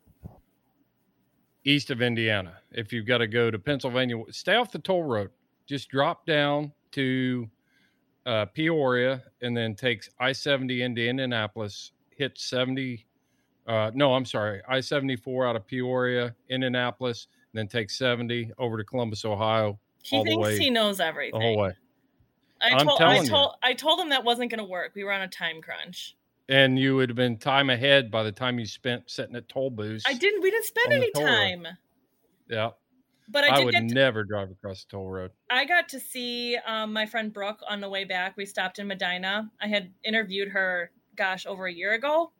east 1.66 1.90
of 1.90 2.00
Indiana. 2.00 2.54
If 2.72 2.92
you've 2.92 3.06
got 3.06 3.18
to 3.18 3.26
go 3.26 3.50
to 3.50 3.58
Pennsylvania, 3.58 4.16
stay 4.30 4.54
off 4.54 4.70
the 4.70 4.78
toll 4.78 5.02
road. 5.02 5.30
Just 5.66 5.88
drop 5.88 6.24
down 6.24 6.72
to 6.92 7.50
uh, 8.24 8.46
Peoria 8.46 9.22
and 9.42 9.56
then 9.56 9.74
takes 9.74 10.08
I 10.18 10.32
70 10.32 10.82
into 10.82 11.06
Indianapolis, 11.06 11.92
hit 12.10 12.38
70. 12.38 13.04
Uh, 13.66 13.90
no, 13.94 14.14
I'm 14.14 14.24
sorry, 14.24 14.62
I 14.68 14.80
74 14.80 15.46
out 15.46 15.56
of 15.56 15.66
Peoria, 15.66 16.34
Indianapolis, 16.48 17.26
then 17.57 17.69
take 17.69 17.90
70 17.90 18.53
over 18.59 18.77
to 18.77 18.85
Columbus, 18.85 19.25
Ohio, 19.25 19.79
He 20.03 20.16
all 20.16 20.25
the 20.25 20.31
thinks 20.31 20.45
way, 20.45 20.59
he 20.59 20.71
knows 20.71 21.01
everything. 21.01 21.38
the 21.40 21.47
whole 21.47 21.57
way. 21.59 21.73
I 22.61 22.71
I'm 22.71 22.87
told 22.87 23.01
I 23.03 23.14
telling 23.14 23.31
you. 23.31 23.49
I 23.62 23.73
told 23.75 24.01
him 24.01 24.09
that 24.11 24.25
wasn't 24.25 24.51
gonna 24.51 24.64
work. 24.64 24.92
We 24.95 25.05
were 25.05 25.12
on 25.12 25.23
a 25.23 25.29
time 25.29 25.61
crunch. 25.61 26.16
And 26.49 26.79
you 26.79 26.95
would 26.97 27.09
have 27.09 27.16
been 27.16 27.38
time 27.38 27.71
ahead 27.71 28.11
by 28.11 28.23
the 28.23 28.31
time 28.33 28.59
you 28.59 28.66
spent 28.66 29.11
sitting 29.11 29.35
at 29.37 29.49
toll 29.49 29.69
booths. 29.71 30.05
I 30.07 30.14
didn't. 30.14 30.42
We 30.42 30.51
didn't 30.51 30.66
spend 30.66 30.92
any 30.92 31.11
toll 31.11 31.25
road. 31.25 31.31
time, 31.31 31.66
Yeah, 32.49 32.71
but 33.29 33.45
I 33.45 33.49
I, 33.49 33.57
did 33.57 33.64
would 33.64 33.73
get. 33.73 33.88
To, 33.88 33.95
never 33.95 34.23
drive 34.25 34.51
across 34.51 34.85
the 34.85 34.90
toll 34.92 35.09
road. 35.09 35.33
I 35.51 35.64
got 35.64 35.88
to 35.90 36.01
see 36.01 36.57
um, 36.64 36.92
my 36.92 37.05
friend 37.05 37.33
Brooke 37.33 37.61
on 37.69 37.81
the 37.81 37.88
way 37.88 38.05
back. 38.05 38.37
We 38.37 38.47
stopped 38.47 38.79
in 38.79 38.87
Medina. 38.87 39.51
I 39.61 39.66
had 39.66 39.92
interviewed 40.05 40.49
her, 40.51 40.92
gosh, 41.16 41.47
over 41.47 41.66
a 41.66 41.73
year 41.73 41.95
ago. 41.95 42.31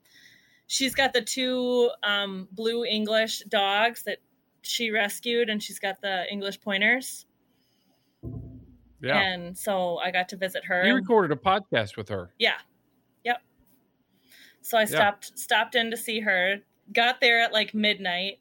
She's 0.69 0.95
got 0.95 1.13
the 1.13 1.23
two 1.23 1.91
um, 2.03 2.49
blue 2.53 2.85
English 2.85 3.41
dogs 3.49 4.03
that 4.05 4.19
she 4.67 4.91
rescued, 4.91 5.49
and 5.49 5.63
she's 5.63 5.79
got 5.79 6.01
the 6.01 6.31
English 6.31 6.61
pointers. 6.61 7.27
Yeah, 9.03 9.19
And 9.21 9.57
so 9.57 9.99
I 9.99 10.11
got 10.11 10.29
to 10.31 10.37
visit 10.37 10.65
her. 10.65 10.85
you 10.87 10.95
recorded 10.95 11.31
a 11.31 11.41
podcast 11.41 11.97
with 11.97 12.09
her. 12.09 12.31
Yeah. 12.39 12.57
Yep. 13.25 13.41
So 14.63 14.79
I 14.79 14.85
stopped 14.87 15.39
stopped 15.39 15.75
in 15.75 15.91
to 15.91 15.97
see 15.97 16.21
her. 16.21 16.57
Got 16.93 17.21
there 17.21 17.41
at 17.41 17.53
like 17.53 17.75
midnight, 17.75 18.41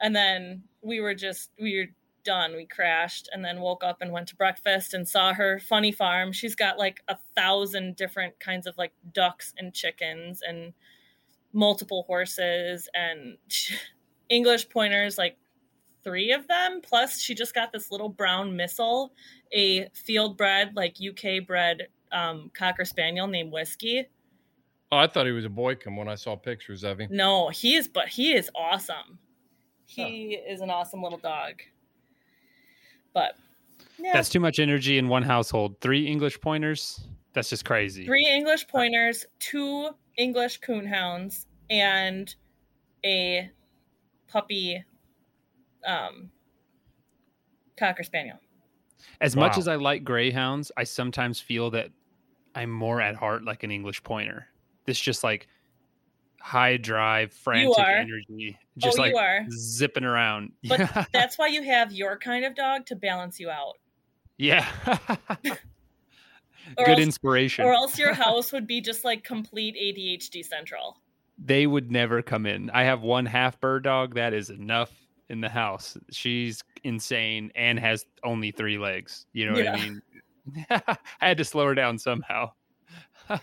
and 0.00 0.14
then 0.16 0.62
we 0.82 1.00
were 1.00 1.14
just 1.14 1.50
we 1.60 1.78
were 1.78 1.86
done. 2.24 2.56
We 2.56 2.64
crashed, 2.66 3.28
and 3.32 3.44
then 3.44 3.60
woke 3.60 3.84
up 3.84 3.98
and 4.00 4.12
went 4.12 4.28
to 4.28 4.36
breakfast 4.36 4.94
and 4.94 5.06
saw 5.06 5.34
her 5.34 5.58
funny 5.60 5.92
farm. 5.92 6.32
She's 6.32 6.54
got 6.54 6.78
like 6.78 7.02
a 7.08 7.16
thousand 7.36 7.96
different 7.96 8.40
kinds 8.40 8.66
of 8.66 8.76
like 8.78 8.92
ducks 9.12 9.52
and 9.58 9.74
chickens 9.74 10.42
and 10.46 10.72
multiple 11.52 12.04
horses 12.06 12.88
and 12.94 13.36
English 14.28 14.68
pointers, 14.68 15.18
like 15.18 15.36
three 16.02 16.32
of 16.32 16.46
them. 16.48 16.80
Plus, 16.82 17.20
she 17.20 17.34
just 17.34 17.54
got 17.54 17.72
this 17.72 17.90
little 17.90 18.08
brown 18.08 18.56
missile, 18.56 19.12
a 19.52 19.88
field 19.92 20.36
bred, 20.36 20.74
like 20.76 20.96
UK 21.00 21.46
bred 21.46 21.88
um, 22.12 22.50
cocker 22.54 22.84
spaniel 22.84 23.26
named 23.26 23.52
Whiskey. 23.52 24.06
Oh, 24.92 24.98
I 24.98 25.08
thought 25.08 25.26
he 25.26 25.32
was 25.32 25.44
a 25.44 25.50
Boykin 25.50 25.96
when 25.96 26.08
I 26.08 26.14
saw 26.14 26.36
pictures 26.36 26.84
of 26.84 27.00
him. 27.00 27.08
No, 27.10 27.48
he 27.48 27.74
is, 27.74 27.88
but 27.88 28.08
he 28.08 28.34
is 28.34 28.48
awesome. 28.54 29.18
He 29.84 30.34
is 30.48 30.60
an 30.60 30.70
awesome 30.70 31.02
little 31.02 31.18
dog. 31.18 31.54
But 33.12 33.34
yeah, 33.98 34.12
That's 34.12 34.28
too 34.28 34.40
much 34.40 34.58
energy 34.58 34.98
in 34.98 35.08
one 35.08 35.22
household. 35.22 35.80
Three 35.80 36.06
English 36.06 36.40
pointers. 36.40 37.08
That's 37.32 37.50
just 37.50 37.64
crazy. 37.64 38.06
three 38.06 38.26
English 38.26 38.66
pointers, 38.68 39.26
two 39.40 39.90
English 40.16 40.60
coonhounds, 40.60 41.46
and 41.68 42.34
a 43.04 43.50
puppy 44.28 44.84
um, 45.86 46.30
cocker 47.78 48.02
spaniel. 48.02 48.38
As 49.20 49.36
much 49.36 49.56
as 49.56 49.68
I 49.68 49.76
like 49.76 50.04
greyhounds, 50.04 50.72
I 50.76 50.84
sometimes 50.84 51.40
feel 51.40 51.70
that 51.70 51.90
I'm 52.54 52.70
more 52.70 53.00
at 53.00 53.14
heart 53.14 53.44
like 53.44 53.62
an 53.62 53.70
English 53.70 54.02
pointer. 54.02 54.46
This 54.84 54.98
just 54.98 55.22
like 55.22 55.46
high 56.40 56.76
drive, 56.76 57.32
frantic 57.32 57.78
energy, 57.78 58.58
just 58.78 58.98
oh, 58.98 59.02
like 59.02 59.12
you 59.12 59.18
are. 59.18 59.46
zipping 59.50 60.04
around. 60.04 60.52
But 60.68 61.08
that's 61.12 61.38
why 61.38 61.48
you 61.48 61.62
have 61.62 61.92
your 61.92 62.18
kind 62.18 62.44
of 62.44 62.54
dog 62.54 62.86
to 62.86 62.96
balance 62.96 63.38
you 63.38 63.50
out. 63.50 63.74
yeah. 64.38 64.66
Good 66.76 66.88
else- 66.88 67.00
inspiration. 67.00 67.64
Or 67.64 67.72
else 67.72 67.98
your 67.98 68.14
house 68.24 68.52
would 68.52 68.66
be 68.66 68.80
just 68.80 69.04
like 69.04 69.24
complete 69.24 69.76
ADHD 69.76 70.44
central. 70.44 70.98
They 71.38 71.66
would 71.66 71.90
never 71.90 72.22
come 72.22 72.46
in. 72.46 72.70
I 72.70 72.84
have 72.84 73.02
one 73.02 73.26
half 73.26 73.60
bird 73.60 73.84
dog. 73.84 74.14
That 74.14 74.32
is 74.32 74.50
enough 74.50 74.92
in 75.28 75.40
the 75.40 75.48
house. 75.48 75.96
She's 76.10 76.62
insane 76.84 77.50
and 77.54 77.78
has 77.78 78.06
only 78.24 78.50
three 78.50 78.78
legs. 78.78 79.26
You 79.32 79.46
know 79.46 79.52
what 79.52 79.68
I 79.68 79.76
mean? 79.76 80.02
I 80.70 80.96
had 81.18 81.38
to 81.38 81.44
slow 81.44 81.66
her 81.66 81.74
down 81.74 81.98
somehow. 81.98 82.52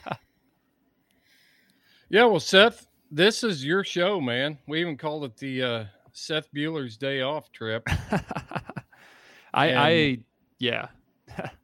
Yeah, 2.14 2.26
well, 2.26 2.40
Seth, 2.40 2.86
this 3.10 3.44
is 3.44 3.66
your 3.66 3.84
show, 3.84 4.22
man. 4.22 4.60
We 4.68 4.80
even 4.82 4.98
called 4.98 5.24
it 5.24 5.36
the 5.36 5.64
uh, 5.64 5.86
Seth 6.12 6.48
Bueller's 6.54 6.96
Day 6.96 7.22
Off 7.22 7.52
trip. 7.52 7.82
I, 9.52 9.74
I, 9.74 10.18
yeah. 10.60 10.90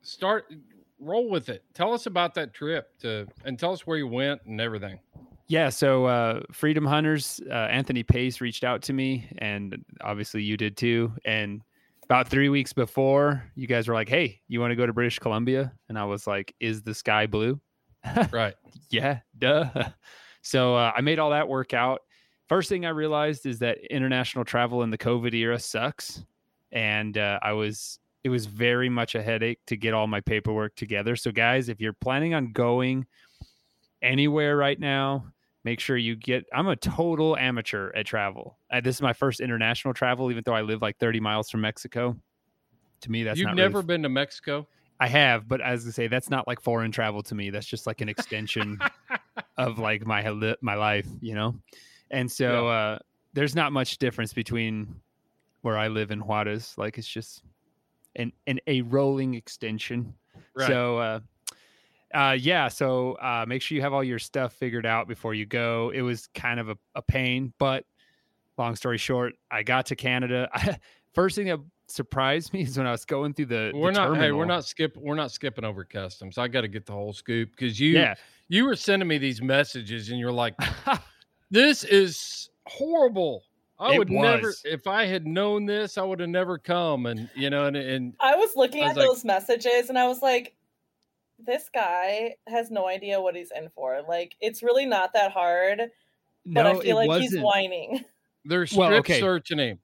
Start, 0.01 0.51
roll 0.99 1.29
with 1.29 1.49
it. 1.49 1.63
Tell 1.75 1.93
us 1.93 2.07
about 2.07 2.33
that 2.33 2.51
trip 2.51 2.97
to, 3.01 3.27
and 3.45 3.59
tell 3.59 3.71
us 3.71 3.85
where 3.85 3.99
you 3.99 4.07
went 4.07 4.41
and 4.47 4.59
everything. 4.59 4.99
Yeah, 5.49 5.69
so 5.69 6.05
uh, 6.05 6.41
Freedom 6.51 6.85
Hunters, 6.85 7.41
uh, 7.49 7.53
Anthony 7.53 8.03
Pace 8.03 8.39
reached 8.39 8.63
out 8.63 8.83
to 8.83 8.93
me, 8.93 9.27
and 9.39 9.83
obviously 9.99 10.43
you 10.43 10.55
did 10.57 10.77
too. 10.77 11.11
And 11.25 11.63
about 12.03 12.27
three 12.27 12.49
weeks 12.49 12.71
before, 12.71 13.43
you 13.55 13.65
guys 13.65 13.87
were 13.87 13.95
like, 13.95 14.09
"Hey, 14.09 14.41
you 14.47 14.61
want 14.61 14.69
to 14.71 14.75
go 14.75 14.85
to 14.85 14.93
British 14.93 15.17
Columbia?" 15.17 15.73
And 15.89 15.97
I 15.97 16.05
was 16.05 16.27
like, 16.27 16.53
"Is 16.59 16.83
the 16.83 16.93
sky 16.93 17.25
blue?" 17.25 17.59
Right. 18.31 18.53
yeah, 18.89 19.19
duh. 19.37 19.69
So 20.41 20.73
uh, 20.73 20.93
I 20.95 21.01
made 21.01 21.19
all 21.19 21.31
that 21.31 21.49
work 21.49 21.73
out. 21.73 21.99
First 22.47 22.69
thing 22.69 22.85
I 22.85 22.89
realized 22.89 23.45
is 23.45 23.59
that 23.59 23.77
international 23.91 24.45
travel 24.45 24.83
in 24.83 24.89
the 24.89 24.97
COVID 24.97 25.33
era 25.33 25.59
sucks, 25.59 26.23
and 26.71 27.17
uh, 27.17 27.39
I 27.41 27.51
was 27.51 27.99
it 28.23 28.29
was 28.29 28.45
very 28.45 28.87
much 28.87 29.15
a 29.15 29.21
headache 29.21 29.59
to 29.67 29.75
get 29.75 29.93
all 29.93 30.07
my 30.07 30.21
paperwork 30.21 30.75
together. 30.75 31.17
So 31.17 31.31
guys, 31.31 31.67
if 31.67 31.81
you're 31.81 31.91
planning 31.91 32.33
on 32.33 32.53
going 32.53 33.05
anywhere 34.01 34.55
right 34.55 34.79
now, 34.79 35.25
make 35.69 35.79
sure 35.79 35.97
you 35.97 36.15
get. 36.15 36.45
I'm 36.51 36.67
a 36.67 36.75
total 36.75 37.37
amateur 37.37 37.91
at 37.95 38.07
travel. 38.07 38.57
Uh, 38.71 38.81
this 38.81 38.95
is 38.95 39.01
my 39.03 39.13
first 39.13 39.39
international 39.39 39.93
travel, 39.93 40.31
even 40.31 40.41
though 40.43 40.55
I 40.55 40.61
live 40.61 40.81
like 40.81 40.97
30 40.97 41.19
miles 41.19 41.51
from 41.51 41.61
Mexico. 41.61 42.17
To 43.01 43.11
me, 43.11 43.23
that's 43.23 43.37
You've 43.37 43.45
not 43.45 43.55
really 43.55 43.67
never 43.67 43.83
been 43.83 44.01
to 44.01 44.09
Mexico? 44.09 44.67
I 44.99 45.07
have, 45.07 45.47
but 45.47 45.61
as 45.61 45.87
I 45.87 45.91
say, 45.91 46.07
that's 46.07 46.29
not 46.29 46.47
like 46.47 46.59
foreign 46.59 46.91
travel 46.91 47.21
to 47.23 47.35
me. 47.35 47.51
That's 47.51 47.67
just 47.67 47.85
like 47.85 48.01
an 48.01 48.09
extension 48.09 48.79
of 49.57 49.77
like 49.77 50.05
my 50.07 50.55
my 50.61 50.75
life, 50.75 51.07
you 51.21 51.35
know. 51.35 51.55
And 52.09 52.29
so 52.31 52.67
uh, 52.67 52.99
there's 53.33 53.53
not 53.53 53.71
much 53.71 53.99
difference 53.99 54.33
between 54.33 54.95
where 55.61 55.77
I 55.77 55.87
live 55.87 56.09
in 56.09 56.19
Juarez. 56.19 56.73
Like 56.77 56.97
it's 56.97 57.07
just 57.07 57.43
an 58.15 58.33
an 58.47 58.59
a 58.65 58.81
rolling 58.81 59.35
extension. 59.35 60.15
Right. 60.55 60.67
So 60.67 60.97
uh, 60.97 61.19
uh, 62.13 62.35
yeah, 62.39 62.67
so 62.67 63.13
uh, 63.13 63.45
make 63.47 63.61
sure 63.61 63.75
you 63.75 63.81
have 63.81 63.93
all 63.93 64.03
your 64.03 64.19
stuff 64.19 64.53
figured 64.53 64.85
out 64.85 65.07
before 65.07 65.33
you 65.33 65.45
go. 65.45 65.91
It 65.93 66.01
was 66.01 66.27
kind 66.33 66.59
of 66.59 66.69
a, 66.69 66.77
a 66.95 67.01
pain, 67.01 67.53
but 67.59 67.85
long 68.57 68.75
story 68.75 68.97
short, 68.97 69.33
I 69.51 69.63
got 69.63 69.85
to 69.87 69.95
Canada. 69.95 70.49
First 71.13 71.35
thing 71.35 71.47
that 71.47 71.59
surprised 71.87 72.53
me 72.53 72.63
is 72.63 72.77
when 72.77 72.87
I 72.87 72.91
was 72.91 73.05
going 73.05 73.33
through 73.33 73.47
the 73.47 73.71
we're 73.73 73.91
the 73.91 74.07
not. 74.07 74.17
Hey, 74.17 74.31
we're 74.31 74.45
not 74.45 74.65
skip. 74.65 74.95
We're 74.97 75.15
not 75.15 75.31
skipping 75.31 75.65
over 75.65 75.83
customs. 75.83 76.37
I 76.37 76.47
got 76.47 76.61
to 76.61 76.67
get 76.67 76.85
the 76.85 76.93
whole 76.93 77.13
scoop 77.13 77.51
because 77.51 77.79
you. 77.79 77.91
Yeah. 77.91 78.15
You 78.47 78.65
were 78.65 78.75
sending 78.75 79.07
me 79.07 79.19
these 79.19 79.43
messages, 79.43 80.09
and 80.09 80.19
you're 80.19 80.31
like, 80.31 80.55
"This 81.51 81.83
is 81.83 82.49
horrible." 82.65 83.43
I 83.79 83.93
It 83.93 83.99
would 83.99 84.09
never. 84.09 84.53
If 84.65 84.87
I 84.87 85.05
had 85.05 85.25
known 85.25 85.65
this, 85.65 85.97
I 85.97 86.03
would 86.03 86.19
have 86.19 86.29
never 86.29 86.57
come. 86.57 87.05
And 87.05 87.29
you 87.35 87.49
know, 87.49 87.65
and, 87.65 87.77
and 87.77 88.13
I 88.19 88.35
was 88.35 88.55
looking 88.55 88.83
I 88.83 88.89
at 88.89 88.97
like- 88.97 89.07
those 89.07 89.23
messages 89.23 89.89
and 89.89 89.97
I 89.97 90.07
was 90.07 90.21
like, 90.21 90.55
this 91.45 91.69
guy 91.73 92.35
has 92.47 92.69
no 92.71 92.87
idea 92.87 93.19
what 93.21 93.35
he's 93.35 93.51
in 93.55 93.69
for. 93.75 94.01
Like, 94.07 94.35
it's 94.41 94.61
really 94.63 94.85
not 94.85 95.13
that 95.13 95.31
hard, 95.31 95.81
but 96.45 96.65
I 96.65 96.73
No, 96.73 96.79
feel 96.81 96.99
it 96.99 97.07
like 97.07 97.21
he's 97.21 97.31
wasn't. 97.31 97.43
whining. 97.45 98.05
they're 98.45 98.67
Well, 98.75 98.89
strip 98.89 98.99
okay. 98.99 99.19
searching 99.19 99.79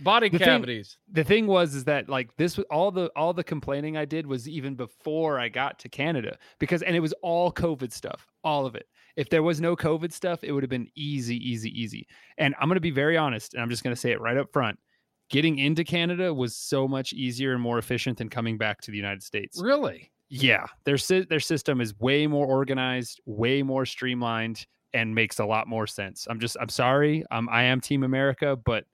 body 0.00 0.28
The 0.28 0.38
thing- 0.38 0.46
cavities. 0.46 0.96
the 1.10 1.24
thing 1.24 1.46
was 1.48 1.74
is 1.74 1.84
that 1.84 2.08
like 2.08 2.34
this 2.36 2.56
was 2.56 2.64
all 2.70 2.90
the 2.92 3.10
all 3.16 3.32
the 3.32 3.42
complaining 3.42 3.96
I 3.96 4.04
did 4.04 4.26
was 4.26 4.48
even 4.48 4.76
before 4.76 5.40
I 5.40 5.48
got 5.48 5.78
to 5.80 5.88
Canada 5.88 6.38
because 6.60 6.82
and 6.82 6.94
it 6.94 7.00
was 7.00 7.12
all 7.22 7.50
COVID 7.52 7.92
stuff, 7.92 8.26
all 8.44 8.64
of 8.64 8.74
it. 8.76 8.86
If 9.16 9.28
there 9.28 9.42
was 9.42 9.60
no 9.60 9.74
COVID 9.74 10.12
stuff, 10.12 10.44
it 10.44 10.52
would 10.52 10.62
have 10.62 10.70
been 10.70 10.88
easy, 10.94 11.36
easy, 11.36 11.70
easy. 11.70 12.06
And 12.38 12.54
I'm 12.60 12.68
going 12.68 12.76
to 12.76 12.80
be 12.80 12.92
very 12.92 13.16
honest, 13.16 13.54
and 13.54 13.62
I'm 13.62 13.70
just 13.70 13.82
going 13.82 13.94
to 13.94 14.00
say 14.00 14.12
it 14.12 14.20
right 14.20 14.36
up 14.36 14.52
front. 14.52 14.78
Getting 15.30 15.58
into 15.58 15.82
Canada 15.82 16.32
was 16.32 16.54
so 16.54 16.86
much 16.86 17.12
easier 17.12 17.52
and 17.52 17.60
more 17.60 17.78
efficient 17.78 18.18
than 18.18 18.28
coming 18.28 18.56
back 18.56 18.80
to 18.82 18.92
the 18.92 18.96
United 18.96 19.24
States. 19.24 19.60
Really? 19.60 20.12
Yeah, 20.30 20.66
their 20.84 20.98
their 20.98 21.40
system 21.40 21.80
is 21.80 21.98
way 22.00 22.26
more 22.26 22.46
organized, 22.46 23.20
way 23.24 23.62
more 23.62 23.86
streamlined, 23.86 24.66
and 24.92 25.14
makes 25.14 25.38
a 25.38 25.44
lot 25.44 25.68
more 25.68 25.86
sense. 25.86 26.26
I'm 26.28 26.38
just 26.38 26.56
I'm 26.60 26.68
sorry, 26.68 27.24
um, 27.30 27.48
I 27.50 27.62
am 27.64 27.80
Team 27.80 28.02
America, 28.02 28.56
but 28.56 28.84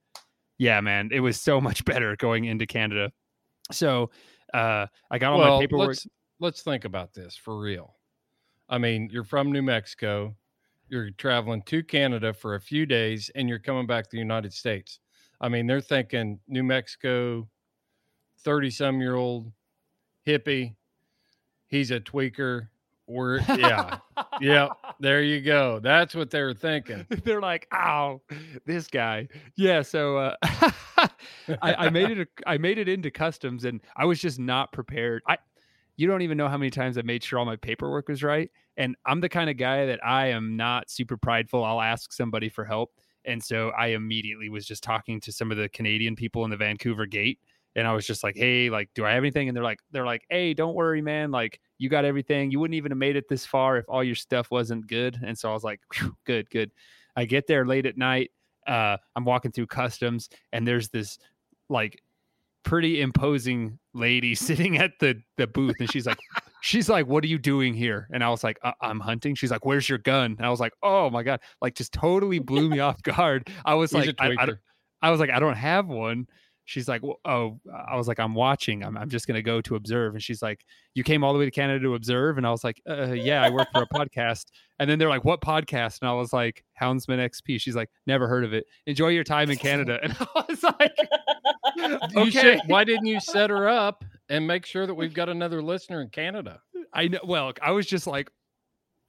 yeah, 0.59 0.81
man, 0.81 1.11
it 1.13 1.21
was 1.21 1.41
so 1.41 1.61
much 1.61 1.85
better 1.85 2.17
going 2.17 2.45
into 2.45 2.67
Canada. 2.67 3.11
So 3.73 4.11
uh, 4.53 4.87
I 5.11 5.19
got 5.19 5.33
all 5.33 5.39
well, 5.39 5.57
my 5.57 5.61
paperwork. 5.63 5.89
let's 5.89 6.07
let's 6.41 6.63
think 6.63 6.85
about 6.85 7.15
this 7.15 7.37
for 7.37 7.59
real. 7.59 7.97
I 8.69 8.79
mean, 8.79 9.09
you're 9.11 9.25
from 9.25 9.53
New 9.53 9.63
Mexico. 9.63 10.35
You're 10.89 11.11
traveling 11.13 11.63
to 11.63 11.83
Canada 11.83 12.33
for 12.33 12.55
a 12.55 12.61
few 12.61 12.87
days, 12.87 13.31
and 13.35 13.49
you're 13.49 13.59
coming 13.59 13.87
back 13.87 14.05
to 14.05 14.11
the 14.13 14.19
United 14.19 14.53
States. 14.53 15.01
I 15.41 15.49
mean, 15.49 15.67
they're 15.67 15.81
thinking 15.81 16.39
New 16.47 16.63
Mexico, 16.63 17.49
thirty-some 18.41 19.01
year 19.01 19.17
old 19.17 19.53
hippie. 20.27 20.77
He's 21.75 21.91
a 21.91 21.99
tweaker. 21.99 22.69
We're 23.09 23.41
yeah, 23.41 23.99
yeah. 24.41 24.69
There 25.01 25.23
you 25.25 25.41
go. 25.41 25.81
That's 25.81 26.15
what 26.15 26.31
they 26.31 26.41
were 26.41 26.55
thinking. 26.55 27.05
They're 27.25 27.41
like, 27.41 27.67
"Ow, 27.75 28.21
this 28.65 28.87
guy." 28.87 29.27
Yeah, 29.57 29.83
so 29.83 30.19
uh, 30.19 30.37
I, 30.45 31.09
I 31.63 31.91
made 31.91 32.13
it. 32.13 32.29
A, 32.47 32.49
I 32.49 32.59
made 32.59 32.79
it 32.79 32.89
into 32.89 33.11
customs, 33.11 33.65
and 33.65 33.81
I 33.97 34.05
was 34.05 34.21
just 34.21 34.39
not 34.39 34.71
prepared. 34.71 35.23
I, 35.29 35.37
you 35.97 36.07
don't 36.07 36.23
even 36.23 36.39
know 36.39 36.47
how 36.49 36.57
many 36.57 36.71
times 36.71 36.97
I 36.97 37.03
made 37.03 37.25
sure 37.25 37.41
all 37.41 37.45
my 37.45 37.57
paperwork 37.57 38.09
was 38.09 38.23
right. 38.23 38.53
And 38.77 38.95
I'm 39.05 39.21
the 39.21 39.29
kind 39.29 39.51
of 39.51 39.57
guy 39.57 39.87
that 39.87 39.99
I 40.07 40.29
am 40.29 40.57
not 40.57 40.91
super 40.91 41.17
prideful. 41.17 41.65
I'll 41.65 41.81
ask 41.81 42.13
somebody 42.13 42.49
for 42.49 42.65
help, 42.65 42.93
and 43.25 43.43
so 43.43 43.71
I 43.71 43.89
immediately 43.89 44.49
was 44.49 44.65
just 44.65 44.85
talking 44.85 45.21
to 45.23 45.33
some 45.33 45.51
of 45.51 45.57
the 45.57 45.69
Canadian 45.69 46.15
people 46.15 46.45
in 46.45 46.51
the 46.51 46.57
Vancouver 46.57 47.05
gate, 47.05 47.41
and 47.77 47.87
I 47.87 47.93
was 47.93 48.07
just 48.07 48.23
like, 48.23 48.37
"Hey, 48.37 48.71
like, 48.71 48.91
do 48.95 49.05
I 49.05 49.13
have 49.13 49.23
anything?" 49.23 49.49
And 49.49 49.57
they're 49.57 49.65
like, 49.65 49.81
"They're 49.91 50.07
like, 50.07 50.25
hey, 50.31 50.55
don't 50.55 50.75
worry, 50.75 51.03
man. 51.03 51.31
Like, 51.31 51.61
you 51.79 51.89
got 51.89 52.05
everything. 52.05 52.51
You 52.51 52.61
wouldn't 52.61 52.77
even 52.77 52.93
have 52.93 52.99
made 52.99 53.17
it 53.17 53.29
this 53.29 53.45
far 53.47 53.79
if 53.79 53.85
all 53.89 54.05
your 54.05 54.15
stuff 54.15 54.51
wasn't 54.51 54.87
good." 54.87 55.19
And 55.25 55.39
so 55.39 55.51
I 55.51 55.53
was 55.53 55.65
like, 55.65 55.81
"Good, 56.25 56.51
good." 56.51 56.71
I 57.17 57.25
get 57.25 57.47
there 57.47 57.67
late 57.67 57.87
at 57.87 57.97
night. 57.97 58.31
Uh, 58.67 58.97
I'm 59.17 59.25
walking 59.25 59.53
through 59.53 59.67
customs, 59.67 60.29
and 60.53 60.67
there's 60.67 60.89
this 60.89 61.19
like 61.69 62.03
pretty 62.65 63.01
imposing 63.01 63.79
lady 63.93 64.35
sitting 64.35 64.79
at 64.79 64.99
the 65.01 65.21
the 65.37 65.47
booth, 65.47 65.77
and 65.81 65.91
she's 65.91 66.07
like, 66.07 66.19
she's 66.63 66.89
like, 66.89 67.07
"What 67.07 67.25
are 67.25 67.29
you 67.29 67.39
doing 67.39 67.75
here?" 67.75 68.09
And 68.13 68.25
I 68.25 68.31
was 68.31 68.45
like, 68.45 68.59
uh, 68.63 68.73
"I'm 68.81 69.01
hunting." 69.01 69.35
She's 69.35 69.51
like, 69.51 69.65
"Where's 69.65 69.89
your 69.89 69.99
gun?" 69.99 70.35
And 70.39 70.47
I 70.47 70.51
was 70.51 70.61
like, 70.61 70.73
"Oh 70.83 71.11
my 71.11 71.23
god!" 71.23 71.41
Like 71.61 71.75
just 71.75 71.93
totally 71.93 72.39
blew 72.39 72.69
me 72.69 72.79
off 72.81 73.03
guard. 73.03 73.49
I 73.65 73.75
was 73.75 73.91
He's 73.91 74.07
like, 74.07 74.17
I, 74.19 74.35
I 74.39 74.49
I 75.03 75.11
was 75.11 75.21
like, 75.21 75.31
I 75.31 75.39
don't 75.39 75.57
have 75.57 75.87
one. 75.87 76.27
She's 76.67 76.89
like, 76.89 77.03
oh, 77.27 77.61
I 77.89 77.97
was 77.97 78.09
like, 78.09 78.19
I'm 78.19 78.35
watching. 78.35 78.83
I'm, 78.85 78.97
I'm 78.97 79.11
just 79.11 79.27
going 79.27 79.35
to 79.35 79.43
go 79.43 79.61
to 79.61 79.77
observe. 79.77 80.15
And 80.15 80.23
she's 80.23 80.41
like, 80.41 80.65
you 80.95 81.05
came 81.05 81.23
all 81.23 81.33
the 81.35 81.39
way 81.39 81.45
to 81.45 81.51
Canada 81.51 81.81
to 81.81 81.95
observe? 81.95 82.39
And 82.39 82.47
I 82.47 82.51
was 82.51 82.65
like, 82.65 82.81
uh, 82.89 83.13
yeah, 83.13 83.43
I 83.43 83.51
work 83.51 83.69
for 83.73 83.83
a 83.83 83.87
podcast. 83.87 84.47
And 84.79 84.89
then 84.89 84.99
they're 84.99 85.11
like, 85.11 85.25
what 85.25 85.41
podcast? 85.43 86.01
And 86.01 86.09
I 86.09 86.15
was 86.15 86.33
like, 86.33 86.65
Houndsman 86.81 87.19
XP. 87.19 87.61
She's 87.61 87.77
like, 87.77 87.91
never 88.07 88.27
heard 88.29 88.45
of 88.45 88.55
it. 88.55 88.65
Enjoy 88.87 89.09
your 89.09 89.25
time 89.25 89.51
in 89.51 89.57
Canada. 89.69 90.01
And 90.03 90.17
I 90.19 90.45
was 90.49 90.63
like, 90.63 90.93
You 91.77 91.99
okay. 92.23 92.31
should, 92.31 92.61
why 92.67 92.85
didn't 92.85 93.07
you 93.07 93.21
set 93.21 93.51
her 93.51 93.69
up 93.69 94.05
and 94.29 94.47
make 94.47 94.65
sure 94.65 94.87
that 94.87 94.95
we've 94.95 95.15
got 95.15 95.29
another 95.29 95.63
listener 95.63 96.01
in 96.01 96.09
Canada? 96.09 96.61
I 96.95 97.09
know. 97.09 97.21
Well, 97.25 97.53
I 97.61 97.73
was 97.73 97.87
just 97.87 98.07
like, 98.07 98.31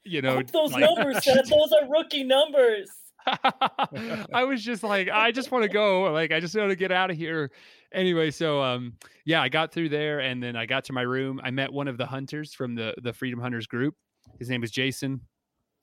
you 0.04 0.22
know, 0.22 0.42
those 0.52 0.74
like- 0.74 0.82
numbers, 0.82 1.24
Seth, 1.24 1.50
those 1.50 1.72
are 1.82 1.90
rookie 1.90 2.24
numbers. 2.24 2.90
I 4.34 4.44
was 4.44 4.64
just 4.64 4.84
like, 4.84 5.10
I 5.10 5.32
just 5.32 5.52
want 5.52 5.64
to 5.64 5.70
go. 5.70 6.04
Like, 6.12 6.32
I 6.32 6.40
just 6.40 6.56
want 6.56 6.70
to 6.70 6.76
get 6.76 6.92
out 6.92 7.10
of 7.12 7.18
here. 7.18 7.52
Anyway, 7.94 8.32
so 8.32 8.62
um, 8.62 8.94
yeah, 9.26 9.42
I 9.42 9.50
got 9.50 9.72
through 9.72 9.90
there, 9.90 10.20
and 10.20 10.42
then 10.42 10.56
I 10.56 10.66
got 10.66 10.84
to 10.86 10.94
my 10.94 11.02
room. 11.02 11.40
I 11.44 11.52
met 11.52 11.72
one 11.72 11.88
of 11.88 11.98
the 11.98 12.06
hunters 12.06 12.54
from 12.54 12.76
the 12.76 12.94
the 13.02 13.14
Freedom 13.14 13.40
Hunters 13.40 13.68
group. 13.68 13.96
His 14.40 14.50
name 14.50 14.62
was 14.62 14.72
Jason, 14.72 15.22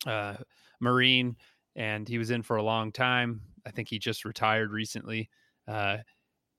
uh, 0.06 0.34
Marine, 0.80 1.36
and 1.76 2.08
he 2.08 2.18
was 2.18 2.30
in 2.30 2.42
for 2.42 2.56
a 2.56 2.62
long 2.62 2.92
time. 2.92 3.40
I 3.66 3.70
think 3.70 3.88
he 3.88 3.98
just 3.98 4.24
retired 4.24 4.70
recently. 4.70 5.30
Uh, 5.66 5.98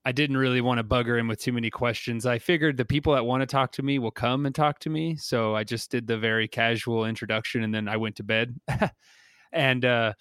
I 0.06 0.12
didn't 0.12 0.38
really 0.38 0.62
want 0.62 0.80
to 0.80 0.84
bugger 0.84 1.18
him 1.18 1.28
with 1.28 1.40
too 1.40 1.54
many 1.54 1.70
questions. 1.70 2.26
I 2.26 2.38
figured 2.38 2.76
the 2.76 2.84
people 2.84 3.14
that 3.14 3.26
want 3.26 3.42
to 3.42 3.48
talk 3.48 3.72
to 3.74 3.84
me 3.84 4.00
will 4.00 4.12
come 4.12 4.46
and 4.46 4.54
talk 4.54 4.80
to 4.80 4.90
me. 4.90 5.16
So 5.16 5.56
I 5.56 5.64
just 5.64 5.92
did 5.92 6.08
the 6.08 6.18
very 6.18 6.48
casual 6.48 7.06
introduction 7.06 7.64
and 7.64 7.74
then 7.74 7.88
I 7.88 7.96
went 7.96 8.18
to 8.18 8.24
bed. 8.24 8.60
and 9.54 9.86
uh, 9.86 10.14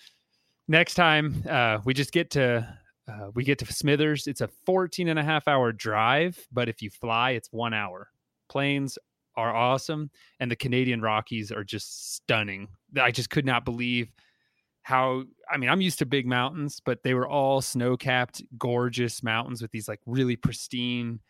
next 0.68 0.94
time 0.94 1.42
uh, 1.48 1.78
we 1.84 1.94
just 1.94 2.12
get 2.12 2.30
to 2.30 2.66
uh, 3.08 3.30
we 3.34 3.44
get 3.44 3.58
to 3.58 3.72
Smithers. 3.72 4.26
It's 4.26 4.40
a 4.40 4.48
14 4.64 5.08
and 5.08 5.18
a 5.18 5.24
half 5.24 5.48
hour 5.48 5.72
drive, 5.72 6.38
but 6.52 6.68
if 6.68 6.82
you 6.82 6.90
fly, 6.90 7.32
it's 7.32 7.48
one 7.52 7.74
hour. 7.74 8.08
Planes 8.48 8.96
are 9.34 9.54
awesome, 9.54 10.10
and 10.40 10.50
the 10.50 10.56
Canadian 10.56 11.00
Rockies 11.00 11.50
are 11.50 11.64
just 11.64 12.14
stunning. 12.14 12.68
I 13.00 13.10
just 13.10 13.30
could 13.30 13.46
not 13.46 13.64
believe 13.64 14.12
how 14.82 15.24
I 15.50 15.56
mean, 15.56 15.70
I'm 15.70 15.80
used 15.80 15.98
to 16.00 16.06
big 16.06 16.26
mountains, 16.26 16.80
but 16.84 17.02
they 17.02 17.14
were 17.14 17.28
all 17.28 17.60
snow 17.60 17.96
capped, 17.96 18.42
gorgeous 18.58 19.22
mountains 19.22 19.62
with 19.62 19.70
these 19.70 19.88
like 19.88 20.00
really 20.06 20.36
pristine 20.36 21.20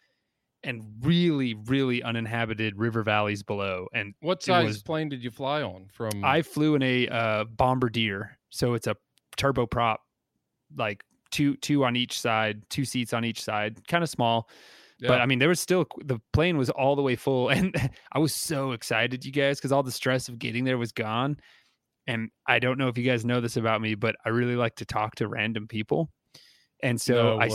and 0.64 0.84
really, 1.02 1.54
really 1.66 2.02
uninhabited 2.02 2.78
river 2.78 3.02
valleys 3.02 3.42
below. 3.42 3.88
And 3.92 4.14
what 4.20 4.42
size 4.42 4.66
was, 4.66 4.82
plane 4.82 5.08
did 5.08 5.22
you 5.22 5.30
fly 5.30 5.62
on? 5.62 5.86
From 5.92 6.24
I 6.24 6.42
flew 6.42 6.74
in 6.76 6.82
a 6.82 7.08
uh, 7.08 7.44
Bombardier, 7.44 8.38
so 8.50 8.74
it's 8.74 8.86
a 8.86 8.96
turboprop, 9.36 9.98
like 10.76 11.04
two 11.30 11.56
two 11.56 11.84
on 11.84 11.96
each 11.96 12.20
side, 12.20 12.62
two 12.70 12.84
seats 12.84 13.12
on 13.12 13.24
each 13.24 13.42
side, 13.42 13.86
kind 13.88 14.02
of 14.02 14.10
small. 14.10 14.48
Yeah. 14.98 15.08
But 15.08 15.20
I 15.20 15.26
mean, 15.26 15.38
there 15.38 15.48
was 15.48 15.60
still 15.60 15.86
the 16.04 16.20
plane 16.32 16.56
was 16.56 16.70
all 16.70 16.96
the 16.96 17.02
way 17.02 17.16
full, 17.16 17.48
and 17.50 17.74
I 18.12 18.18
was 18.18 18.34
so 18.34 18.72
excited, 18.72 19.24
you 19.24 19.32
guys, 19.32 19.58
because 19.58 19.72
all 19.72 19.82
the 19.82 19.92
stress 19.92 20.28
of 20.28 20.38
getting 20.38 20.64
there 20.64 20.78
was 20.78 20.92
gone 20.92 21.36
and 22.06 22.30
I 22.46 22.58
don't 22.58 22.78
know 22.78 22.88
if 22.88 22.98
you 22.98 23.04
guys 23.04 23.24
know 23.24 23.40
this 23.40 23.56
about 23.56 23.80
me, 23.80 23.94
but 23.94 24.16
I 24.24 24.30
really 24.30 24.56
like 24.56 24.76
to 24.76 24.84
talk 24.84 25.14
to 25.16 25.28
random 25.28 25.68
people. 25.68 26.10
And 26.82 27.00
so 27.00 27.38
no 27.38 27.40
I 27.40 27.48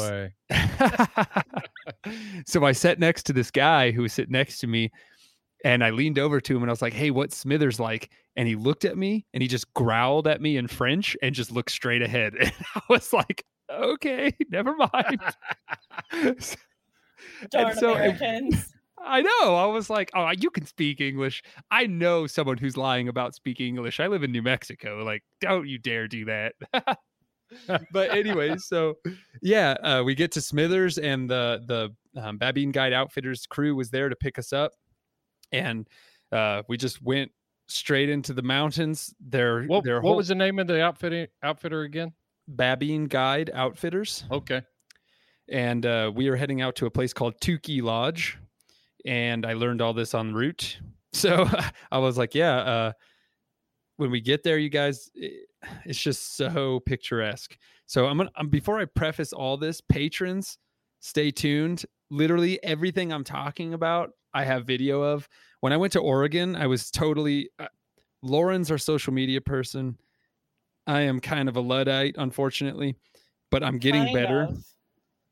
So 2.46 2.64
I 2.64 2.72
sat 2.72 2.98
next 3.00 3.24
to 3.24 3.34
this 3.34 3.52
guy 3.52 3.92
who 3.92 4.04
was 4.04 4.14
sitting 4.14 4.32
next 4.32 4.60
to 4.60 4.68
me 4.68 4.90
and 5.64 5.84
I 5.84 5.90
leaned 5.90 6.20
over 6.20 6.40
to 6.40 6.56
him 6.56 6.64
and 6.64 6.70
I 6.70 6.74
was 6.74 6.82
like, 6.82 6.94
"Hey, 6.94 7.12
what's 7.12 7.36
Smithers 7.36 7.80
like?" 7.80 8.12
And 8.36 8.48
he 8.48 8.56
looked 8.56 8.86
at 8.86 8.98
me 8.98 9.26
and 9.34 9.42
he 9.42 9.48
just 9.48 9.74
growled 9.74 10.28
at 10.28 10.42
me 10.42 10.58
in 10.58 10.68
French 10.68 11.18
and 11.22 11.34
just 11.34 11.52
looked 11.52 11.72
straight 11.72 12.02
ahead. 12.02 12.34
And 12.40 12.54
I 12.76 12.82
was 12.90 13.14
like, 13.14 13.44
"Okay, 13.72 14.34
never 14.50 14.76
mind." 14.76 15.22
Darn 17.50 17.76
so 17.76 17.94
Americans. 17.94 18.74
I 19.00 19.22
know. 19.22 19.56
I 19.56 19.66
was 19.68 19.90
like, 19.90 20.10
oh, 20.16 20.32
you 20.38 20.50
can 20.50 20.66
speak 20.66 21.00
English. 21.00 21.44
I 21.72 21.86
know 21.86 22.28
someone 22.28 22.58
who's 22.58 22.76
lying 22.76 23.08
about 23.08 23.36
speaking 23.36 23.68
English. 23.68 24.00
I 24.00 24.08
live 24.08 24.24
in 24.24 24.32
New 24.32 24.42
Mexico. 24.42 25.04
Like, 25.04 25.24
don't 25.40 25.68
you 25.68 25.78
dare 25.78 26.08
do 26.08 26.26
that. 26.26 26.54
but 27.92 28.12
anyway, 28.12 28.58
so 28.58 28.96
yeah, 29.42 29.72
uh, 29.84 30.04
we 30.04 30.16
get 30.16 30.32
to 30.34 30.42
Smithers, 30.42 30.98
and 30.98 31.30
the 31.30 31.64
the 31.68 32.22
um, 32.22 32.38
Babine 32.38 32.72
Guide 32.72 32.94
Outfitters 32.94 33.46
crew 33.46 33.76
was 33.76 33.90
there 33.90 34.10
to 34.10 34.16
pick 34.16 34.38
us 34.38 34.52
up, 34.52 34.74
and 35.52 35.88
uh, 36.32 36.64
we 36.68 36.78
just 36.78 37.02
went 37.02 37.32
straight 37.68 38.10
into 38.10 38.34
the 38.34 38.42
mountains. 38.42 39.14
Their 39.20 39.64
what, 39.64 39.84
their 39.84 40.02
what 40.02 40.18
was 40.18 40.28
the 40.28 40.36
name 40.36 40.60
of 40.60 40.68
the 40.68 40.82
outfitter 40.82 41.28
outfitter 41.44 41.84
again? 41.84 42.14
Babine 42.50 43.08
Guide 43.08 43.52
Outfitters. 43.54 44.24
Okay. 44.32 44.62
And 45.50 45.86
uh, 45.86 46.12
we 46.14 46.28
are 46.28 46.36
heading 46.36 46.62
out 46.62 46.76
to 46.78 46.86
a 46.86 46.92
place 46.92 47.14
called 47.14 47.40
Tukey 47.40 47.82
Lodge, 47.82 48.38
and 49.06 49.46
I 49.46 49.54
learned 49.54 49.82
all 49.82 49.94
this 49.94 50.14
en 50.14 50.34
route. 50.34 50.80
So 51.14 51.50
I 51.92 51.98
was 51.98 52.18
like, 52.18 52.36
yeah, 52.36 52.58
uh, 52.58 52.92
when 53.96 54.12
we 54.12 54.22
get 54.22 54.44
there, 54.44 54.60
you 54.60 54.70
guys, 54.70 55.10
it's 55.86 56.00
just 56.00 56.36
so 56.36 56.82
picturesque. 56.82 57.58
So 57.88 58.06
I'm 58.06 58.18
gonna 58.18 58.30
um, 58.36 58.50
before 58.50 58.80
I 58.80 58.86
preface 58.86 59.34
all 59.34 59.58
this, 59.58 59.82
patrons, 59.82 60.58
stay 61.00 61.32
tuned. 61.32 61.86
Literally 62.12 62.62
everything 62.64 63.12
I'm 63.12 63.24
talking 63.24 63.74
about, 63.74 64.12
I 64.38 64.44
have 64.44 64.66
video 64.66 65.02
of. 65.02 65.28
When 65.62 65.74
I 65.74 65.78
went 65.78 65.94
to 65.94 66.00
Oregon, 66.00 66.56
I 66.56 66.68
was 66.68 66.92
totally. 66.92 67.50
Uh, 67.58 67.68
Lauren's 68.22 68.70
our 68.70 68.78
social 68.78 69.14
media 69.14 69.42
person. 69.42 69.98
I 70.86 71.02
am 71.02 71.20
kind 71.20 71.50
of 71.50 71.56
a 71.56 71.60
luddite, 71.60 72.16
unfortunately, 72.18 72.96
but 73.50 73.64
I'm 73.64 73.80
getting 73.80 74.04
kind 74.04 74.14
better. 74.14 74.50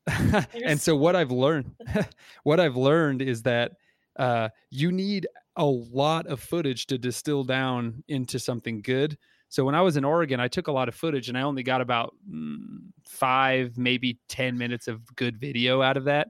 And 0.64 0.80
so 0.80 0.94
what 0.94 1.16
I've 1.16 1.32
learned, 1.32 1.72
what 2.44 2.60
I've 2.60 2.76
learned 2.76 3.22
is 3.22 3.42
that 3.42 3.72
uh, 4.16 4.50
you 4.70 4.92
need 4.92 5.26
a 5.56 5.64
lot 5.64 6.26
of 6.26 6.40
footage 6.40 6.86
to 6.86 6.98
distill 6.98 7.42
down 7.42 8.04
into 8.06 8.38
something 8.38 8.82
good. 8.82 9.18
So 9.48 9.64
when 9.64 9.74
I 9.74 9.80
was 9.80 9.96
in 9.96 10.04
Oregon, 10.04 10.38
I 10.38 10.46
took 10.46 10.68
a 10.68 10.72
lot 10.72 10.88
of 10.88 10.94
footage 10.94 11.28
and 11.28 11.36
I 11.36 11.42
only 11.42 11.64
got 11.64 11.80
about 11.80 12.14
mm, 12.30 12.78
five, 13.08 13.76
maybe 13.76 14.20
10 14.28 14.56
minutes 14.56 14.86
of 14.86 15.14
good 15.16 15.38
video 15.38 15.82
out 15.82 15.96
of 15.96 16.04
that. 16.04 16.28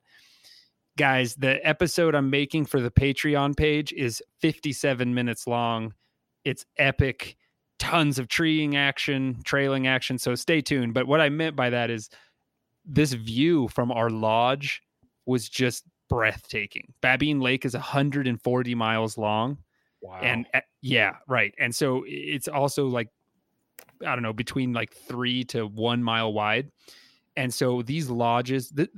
Guys, 0.97 1.35
the 1.35 1.65
episode 1.67 2.15
I'm 2.15 2.31
making 2.31 2.67
for 2.67 2.81
the 2.81 2.91
Patreon 2.91 3.57
page 3.57 3.93
is 3.93 4.23
57 4.41 5.15
minutes 5.15 5.47
long. 5.47 5.93
It's 6.45 6.65
epic, 6.79 7.37
tons 7.79 8.19
of 8.19 8.29
treeing 8.29 8.77
action, 8.77 9.43
trailing 9.45 9.87
action. 9.87 10.19
So 10.19 10.35
stay 10.35 10.63
tuned. 10.63 10.95
But 10.95 11.07
what 11.07 11.21
I 11.21 11.29
meant 11.29 11.55
by 11.55 11.69
that 11.71 11.91
is 11.91 12.09
this 12.87 13.13
view 13.13 13.69
from 13.69 13.93
our 13.93 14.09
lodge 14.09 14.81
was 15.27 15.51
just 15.51 15.85
breathtaking. 16.09 16.95
Babine 17.03 17.43
Lake 17.43 17.67
is 17.67 17.75
140 17.75 18.75
miles 18.75 19.19
long. 19.19 19.59
Wow. 20.01 20.21
And 20.23 20.47
uh, 20.55 20.61
yeah, 20.81 21.17
right. 21.29 21.53
And 21.59 21.75
so 21.75 22.05
it's 22.07 22.49
also 22.49 22.87
like, 22.87 23.09
I 24.01 24.15
don't 24.15 24.23
know, 24.23 24.33
between 24.33 24.73
like 24.73 24.95
three 24.95 25.45
to 25.45 25.67
one 25.67 26.03
mile 26.03 26.33
wide. 26.33 26.71
And 27.37 27.53
so 27.53 27.83
these 27.83 28.09
lodges, 28.09 28.71
th- 28.71 28.91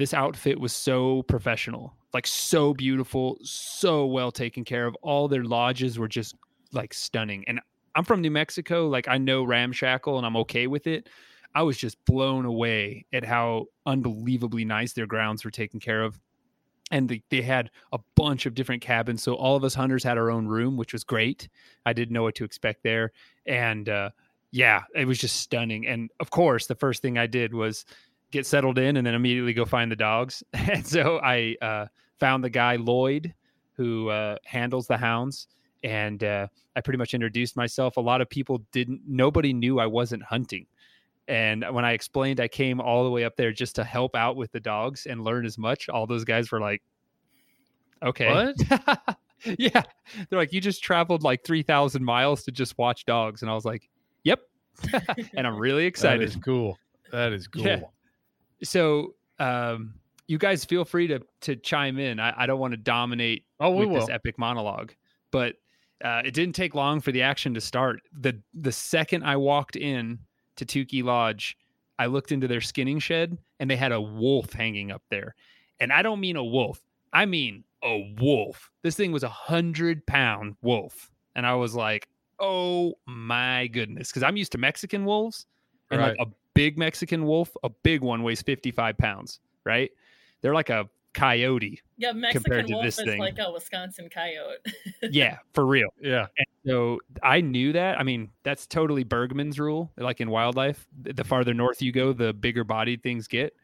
this 0.00 0.14
outfit 0.14 0.58
was 0.58 0.72
so 0.72 1.22
professional, 1.24 1.94
like 2.12 2.26
so 2.26 2.74
beautiful, 2.74 3.38
so 3.42 4.06
well 4.06 4.32
taken 4.32 4.64
care 4.64 4.86
of. 4.86 4.96
All 5.02 5.28
their 5.28 5.44
lodges 5.44 5.98
were 5.98 6.08
just 6.08 6.34
like 6.72 6.94
stunning. 6.94 7.44
And 7.46 7.60
I'm 7.94 8.04
from 8.04 8.20
New 8.20 8.30
Mexico. 8.30 8.88
Like 8.88 9.08
I 9.08 9.18
know 9.18 9.44
ramshackle 9.44 10.16
and 10.16 10.26
I'm 10.26 10.36
okay 10.38 10.66
with 10.66 10.86
it. 10.86 11.08
I 11.54 11.62
was 11.62 11.76
just 11.76 12.02
blown 12.04 12.44
away 12.44 13.06
at 13.12 13.24
how 13.24 13.66
unbelievably 13.86 14.64
nice 14.64 14.92
their 14.92 15.06
grounds 15.06 15.44
were 15.44 15.50
taken 15.50 15.80
care 15.80 16.02
of. 16.02 16.18
And 16.92 17.08
the, 17.08 17.22
they 17.30 17.42
had 17.42 17.70
a 17.92 17.98
bunch 18.16 18.46
of 18.46 18.54
different 18.54 18.82
cabins. 18.82 19.22
So 19.22 19.34
all 19.34 19.56
of 19.56 19.64
us 19.64 19.74
hunters 19.74 20.02
had 20.02 20.18
our 20.18 20.30
own 20.30 20.46
room, 20.46 20.76
which 20.76 20.92
was 20.92 21.04
great. 21.04 21.48
I 21.86 21.92
didn't 21.92 22.12
know 22.12 22.22
what 22.22 22.34
to 22.36 22.44
expect 22.44 22.82
there. 22.82 23.12
And 23.46 23.88
uh, 23.88 24.10
yeah, 24.50 24.82
it 24.94 25.06
was 25.06 25.18
just 25.18 25.36
stunning. 25.36 25.86
And 25.86 26.10
of 26.20 26.30
course, 26.30 26.66
the 26.66 26.74
first 26.74 27.02
thing 27.02 27.18
I 27.18 27.26
did 27.26 27.54
was 27.54 27.84
get 28.30 28.46
settled 28.46 28.78
in 28.78 28.96
and 28.96 29.06
then 29.06 29.14
immediately 29.14 29.52
go 29.52 29.64
find 29.64 29.90
the 29.90 29.96
dogs. 29.96 30.42
and 30.52 30.86
so 30.86 31.20
I 31.22 31.56
uh, 31.60 31.86
found 32.18 32.44
the 32.44 32.50
guy, 32.50 32.76
Lloyd, 32.76 33.34
who 33.74 34.08
uh, 34.08 34.36
handles 34.44 34.86
the 34.86 34.96
hounds 34.96 35.48
and 35.82 36.22
uh, 36.22 36.46
I 36.76 36.80
pretty 36.80 36.98
much 36.98 37.14
introduced 37.14 37.56
myself. 37.56 37.96
A 37.96 38.00
lot 38.00 38.20
of 38.20 38.28
people 38.28 38.62
didn't, 38.72 39.00
nobody 39.06 39.52
knew 39.52 39.80
I 39.80 39.86
wasn't 39.86 40.22
hunting. 40.22 40.66
And 41.28 41.64
when 41.70 41.84
I 41.84 41.92
explained 41.92 42.40
I 42.40 42.48
came 42.48 42.80
all 42.80 43.04
the 43.04 43.10
way 43.10 43.24
up 43.24 43.36
there 43.36 43.52
just 43.52 43.76
to 43.76 43.84
help 43.84 44.16
out 44.16 44.36
with 44.36 44.50
the 44.52 44.60
dogs 44.60 45.06
and 45.06 45.22
learn 45.22 45.46
as 45.46 45.56
much, 45.56 45.88
all 45.88 46.06
those 46.06 46.24
guys 46.24 46.50
were 46.50 46.60
like, 46.60 46.82
okay. 48.02 48.52
yeah. 49.58 49.82
They're 50.28 50.38
like, 50.38 50.52
you 50.52 50.60
just 50.60 50.82
traveled 50.82 51.22
like 51.22 51.44
3,000 51.44 52.04
miles 52.04 52.42
to 52.44 52.50
just 52.50 52.76
watch 52.78 53.04
dogs. 53.06 53.42
And 53.42 53.50
I 53.50 53.54
was 53.54 53.64
like, 53.64 53.88
yep. 54.24 54.40
and 55.36 55.46
I'm 55.46 55.56
really 55.56 55.86
excited. 55.86 56.20
That 56.20 56.36
is 56.36 56.36
cool. 56.36 56.78
That 57.12 57.32
is 57.32 57.46
cool. 57.46 57.62
Yeah. 57.62 57.82
So, 58.62 59.14
um, 59.38 59.94
you 60.30 60.38
guys 60.38 60.64
feel 60.64 60.84
free 60.84 61.08
to 61.08 61.20
to 61.40 61.56
chime 61.56 61.98
in. 61.98 62.20
I, 62.20 62.32
I 62.36 62.46
don't 62.46 62.60
want 62.60 62.72
to 62.72 62.76
dominate 62.76 63.44
oh, 63.58 63.70
with 63.70 63.88
will. 63.88 64.00
this 64.00 64.08
epic 64.08 64.38
monologue, 64.38 64.92
but 65.32 65.56
uh, 66.04 66.22
it 66.24 66.34
didn't 66.34 66.54
take 66.54 66.74
long 66.74 67.00
for 67.00 67.12
the 67.12 67.22
action 67.22 67.52
to 67.54 67.60
start. 67.60 68.00
the 68.12 68.40
The 68.54 68.72
second 68.72 69.24
I 69.24 69.36
walked 69.36 69.76
in 69.76 70.20
to 70.56 70.64
Tukey 70.64 71.02
Lodge, 71.02 71.56
I 71.98 72.06
looked 72.06 72.32
into 72.32 72.46
their 72.46 72.60
skinning 72.60 72.98
shed 72.98 73.36
and 73.58 73.70
they 73.70 73.76
had 73.76 73.92
a 73.92 74.00
wolf 74.00 74.52
hanging 74.52 74.90
up 74.90 75.02
there. 75.10 75.34
And 75.80 75.92
I 75.92 76.02
don't 76.02 76.20
mean 76.20 76.36
a 76.36 76.44
wolf, 76.44 76.80
I 77.12 77.26
mean 77.26 77.64
a 77.82 78.14
wolf. 78.20 78.70
This 78.82 78.96
thing 78.96 79.12
was 79.12 79.22
a 79.22 79.28
hundred 79.28 80.06
pound 80.06 80.56
wolf. 80.62 81.10
And 81.34 81.46
I 81.46 81.54
was 81.54 81.74
like, 81.74 82.08
oh 82.38 82.94
my 83.06 83.66
goodness. 83.66 84.12
Cause 84.12 84.22
I'm 84.22 84.36
used 84.36 84.52
to 84.52 84.58
Mexican 84.58 85.04
wolves 85.04 85.46
and 85.90 86.00
right. 86.00 86.16
like 86.16 86.26
a 86.26 86.30
big 86.54 86.78
Mexican 86.78 87.26
wolf, 87.26 87.54
a 87.62 87.68
big 87.68 88.02
one 88.02 88.22
weighs 88.22 88.42
55 88.42 88.98
pounds, 88.98 89.40
right? 89.64 89.90
They're 90.40 90.54
like 90.54 90.70
a 90.70 90.88
coyote. 91.12 91.80
Yeah, 91.96 92.12
Mexican 92.12 92.66
wolf 92.68 92.84
is 92.86 92.96
thing. 92.96 93.18
like 93.18 93.38
a 93.38 93.50
Wisconsin 93.50 94.08
coyote. 94.08 94.58
yeah, 95.02 95.38
for 95.54 95.66
real. 95.66 95.88
Yeah. 96.00 96.26
And 96.36 96.46
so 96.66 97.00
I 97.22 97.40
knew 97.40 97.72
that. 97.72 97.98
I 97.98 98.02
mean, 98.02 98.30
that's 98.42 98.66
totally 98.66 99.04
Bergmann's 99.04 99.58
rule. 99.58 99.90
Like 99.96 100.20
in 100.20 100.30
wildlife, 100.30 100.86
the 101.02 101.24
farther 101.24 101.54
north 101.54 101.82
you 101.82 101.92
go, 101.92 102.12
the 102.12 102.32
bigger 102.32 102.64
bodied 102.64 103.02
things 103.02 103.28
get. 103.28 103.54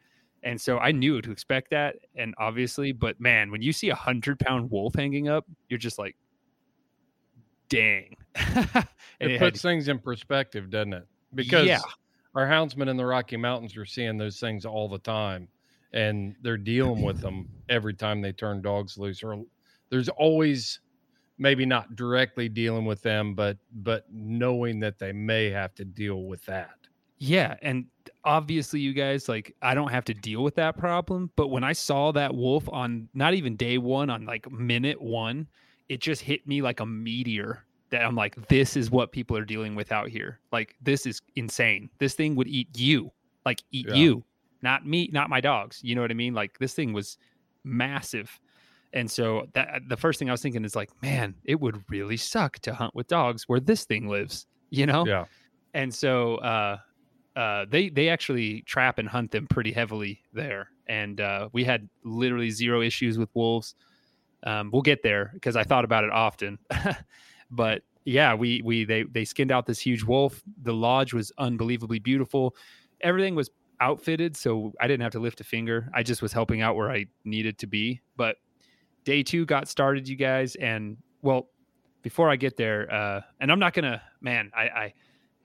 And 0.43 0.61
so 0.61 0.77
I 0.77 0.91
knew 0.91 1.21
to 1.21 1.31
expect 1.31 1.71
that. 1.71 1.95
And 2.15 2.35
obviously, 2.37 2.91
but 2.91 3.19
man, 3.19 3.51
when 3.51 3.61
you 3.61 3.73
see 3.73 3.89
a 3.89 3.95
hundred 3.95 4.39
pound 4.39 4.69
wolf 4.69 4.95
hanging 4.95 5.27
up, 5.27 5.45
you're 5.67 5.79
just 5.79 5.97
like, 5.97 6.15
dang. 7.69 8.15
it, 8.35 8.87
it, 9.19 9.39
puts 9.39 9.61
had, 9.61 9.69
things 9.69 9.87
in 9.87 9.99
perspective, 9.99 10.69
doesn't 10.69 10.93
it? 10.93 11.07
Because 11.33 11.67
yeah. 11.67 11.79
Our 12.37 12.45
houndsmen 12.45 12.87
in 12.87 12.97
the 12.97 13.05
Rocky 13.05 13.35
Mountains 13.35 13.75
are 13.75 13.85
seeing 13.85 14.15
those 14.15 14.39
things 14.39 14.63
all 14.63 14.87
the 14.87 14.99
time 14.99 15.47
and 15.91 16.35
they're 16.43 16.55
dealing 16.55 17.01
with 17.01 17.19
them 17.19 17.49
every 17.67 17.95
time 17.95 18.21
they 18.21 18.31
turn 18.31 18.61
dogs 18.61 18.95
loose. 18.95 19.23
Or 19.23 19.43
there's 19.89 20.07
always 20.07 20.79
maybe 21.39 21.65
not 21.65 21.95
directly 21.95 22.47
dealing 22.47 22.85
with 22.85 23.01
them, 23.01 23.33
but 23.33 23.57
but 23.77 24.05
knowing 24.11 24.79
that 24.81 24.99
they 24.99 25.11
may 25.11 25.49
have 25.49 25.73
to 25.75 25.85
deal 25.85 26.25
with 26.25 26.45
that. 26.45 26.75
Yeah, 27.17 27.55
and 27.63 27.85
obviously 28.23 28.81
you 28.81 28.93
guys 28.93 29.27
like 29.27 29.55
I 29.63 29.73
don't 29.73 29.91
have 29.91 30.05
to 30.05 30.13
deal 30.13 30.43
with 30.43 30.53
that 30.55 30.77
problem, 30.77 31.31
but 31.35 31.47
when 31.47 31.63
I 31.63 31.73
saw 31.73 32.11
that 32.11 32.35
wolf 32.35 32.69
on 32.71 33.09
not 33.15 33.33
even 33.33 33.55
day 33.55 33.79
1 33.79 34.11
on 34.11 34.25
like 34.27 34.51
minute 34.51 35.01
1, 35.01 35.47
it 35.89 36.01
just 36.01 36.21
hit 36.21 36.45
me 36.47 36.61
like 36.61 36.81
a 36.81 36.85
meteor 36.85 37.65
that 37.89 38.03
I'm 38.03 38.15
like 38.15 38.35
this 38.47 38.75
is 38.75 38.91
what 38.91 39.11
people 39.11 39.37
are 39.37 39.45
dealing 39.45 39.75
with 39.75 39.91
out 39.91 40.09
here. 40.09 40.39
Like 40.51 40.75
this 40.81 41.05
is 41.05 41.21
insane. 41.35 41.89
This 41.99 42.13
thing 42.15 42.35
would 42.35 42.47
eat 42.47 42.67
you. 42.77 43.11
Like 43.45 43.61
eat 43.71 43.87
Yeah. 43.89 43.95
you, 43.95 44.23
not 44.61 44.85
me, 44.85 45.09
not 45.13 45.29
my 45.29 45.39
dogs. 45.41 45.79
You 45.83 45.95
know 45.95 46.01
what 46.01 46.11
I 46.11 46.15
mean? 46.15 46.33
Like 46.33 46.57
this 46.59 46.73
thing 46.73 46.91
was 46.93 47.17
massive. 47.63 48.39
And 48.93 49.09
so 49.11 49.47
that 49.53 49.81
the 49.87 49.97
first 49.97 50.17
thing 50.19 50.29
I 50.29 50.31
was 50.33 50.41
thinking 50.41 50.63
is 50.65 50.75
like, 50.75 50.89
man, 51.01 51.35
it 51.43 51.59
would 51.59 51.83
really 51.89 52.17
suck 52.17 52.59
to 52.59 52.73
hunt 52.73 52.95
with 52.95 53.07
dogs 53.07 53.43
where 53.47 53.59
this 53.59 53.83
thing 53.85 54.07
lives, 54.07 54.47
you 54.69 54.85
know? 54.85 55.05
Yeah. 55.05 55.25
and 55.73 55.93
so 55.93 56.35
uh, 56.37 56.77
uh, 57.35 57.65
they 57.69 57.89
they 57.89 58.09
actually 58.09 58.61
trap 58.61 58.97
and 58.97 59.07
hunt 59.07 59.31
them 59.31 59.45
pretty 59.47 59.71
heavily 59.71 60.21
there, 60.33 60.69
and 60.87 61.21
uh, 61.21 61.49
we 61.53 61.63
had 61.63 61.87
literally 62.03 62.49
zero 62.49 62.81
issues 62.81 63.17
with 63.19 63.29
wolves. 63.35 63.75
Um, 64.43 64.71
we'll 64.71 64.81
get 64.81 65.03
there 65.03 65.29
because 65.35 65.55
I 65.55 65.63
thought 65.63 65.83
about 65.85 66.03
it 66.03 66.09
often, 66.11 66.57
but 67.51 67.81
yeah, 68.05 68.33
we 68.33 68.61
we 68.63 68.85
they 68.85 69.03
they 69.03 69.25
skinned 69.25 69.51
out 69.51 69.65
this 69.65 69.79
huge 69.79 70.03
wolf. 70.03 70.41
The 70.63 70.73
lodge 70.73 71.13
was 71.13 71.31
unbelievably 71.37 71.99
beautiful. 71.99 72.55
Everything 73.01 73.35
was 73.35 73.49
outfitted, 73.79 74.35
so 74.35 74.73
I 74.79 74.87
didn't 74.87 75.03
have 75.03 75.11
to 75.13 75.19
lift 75.19 75.41
a 75.41 75.43
finger. 75.43 75.89
I 75.93 76.03
just 76.03 76.21
was 76.21 76.33
helping 76.33 76.61
out 76.61 76.75
where 76.75 76.89
I 76.89 77.05
needed 77.25 77.57
to 77.59 77.67
be. 77.67 78.01
But 78.15 78.37
day 79.03 79.23
two 79.23 79.45
got 79.45 79.67
started, 79.67 80.07
you 80.07 80.15
guys, 80.15 80.55
and 80.55 80.97
well, 81.21 81.49
before 82.01 82.29
I 82.29 82.37
get 82.37 82.57
there, 82.57 82.91
uh, 82.91 83.21
and 83.39 83.51
I'm 83.51 83.59
not 83.59 83.73
gonna, 83.73 84.01
man, 84.21 84.51
I, 84.55 84.63
I 84.63 84.93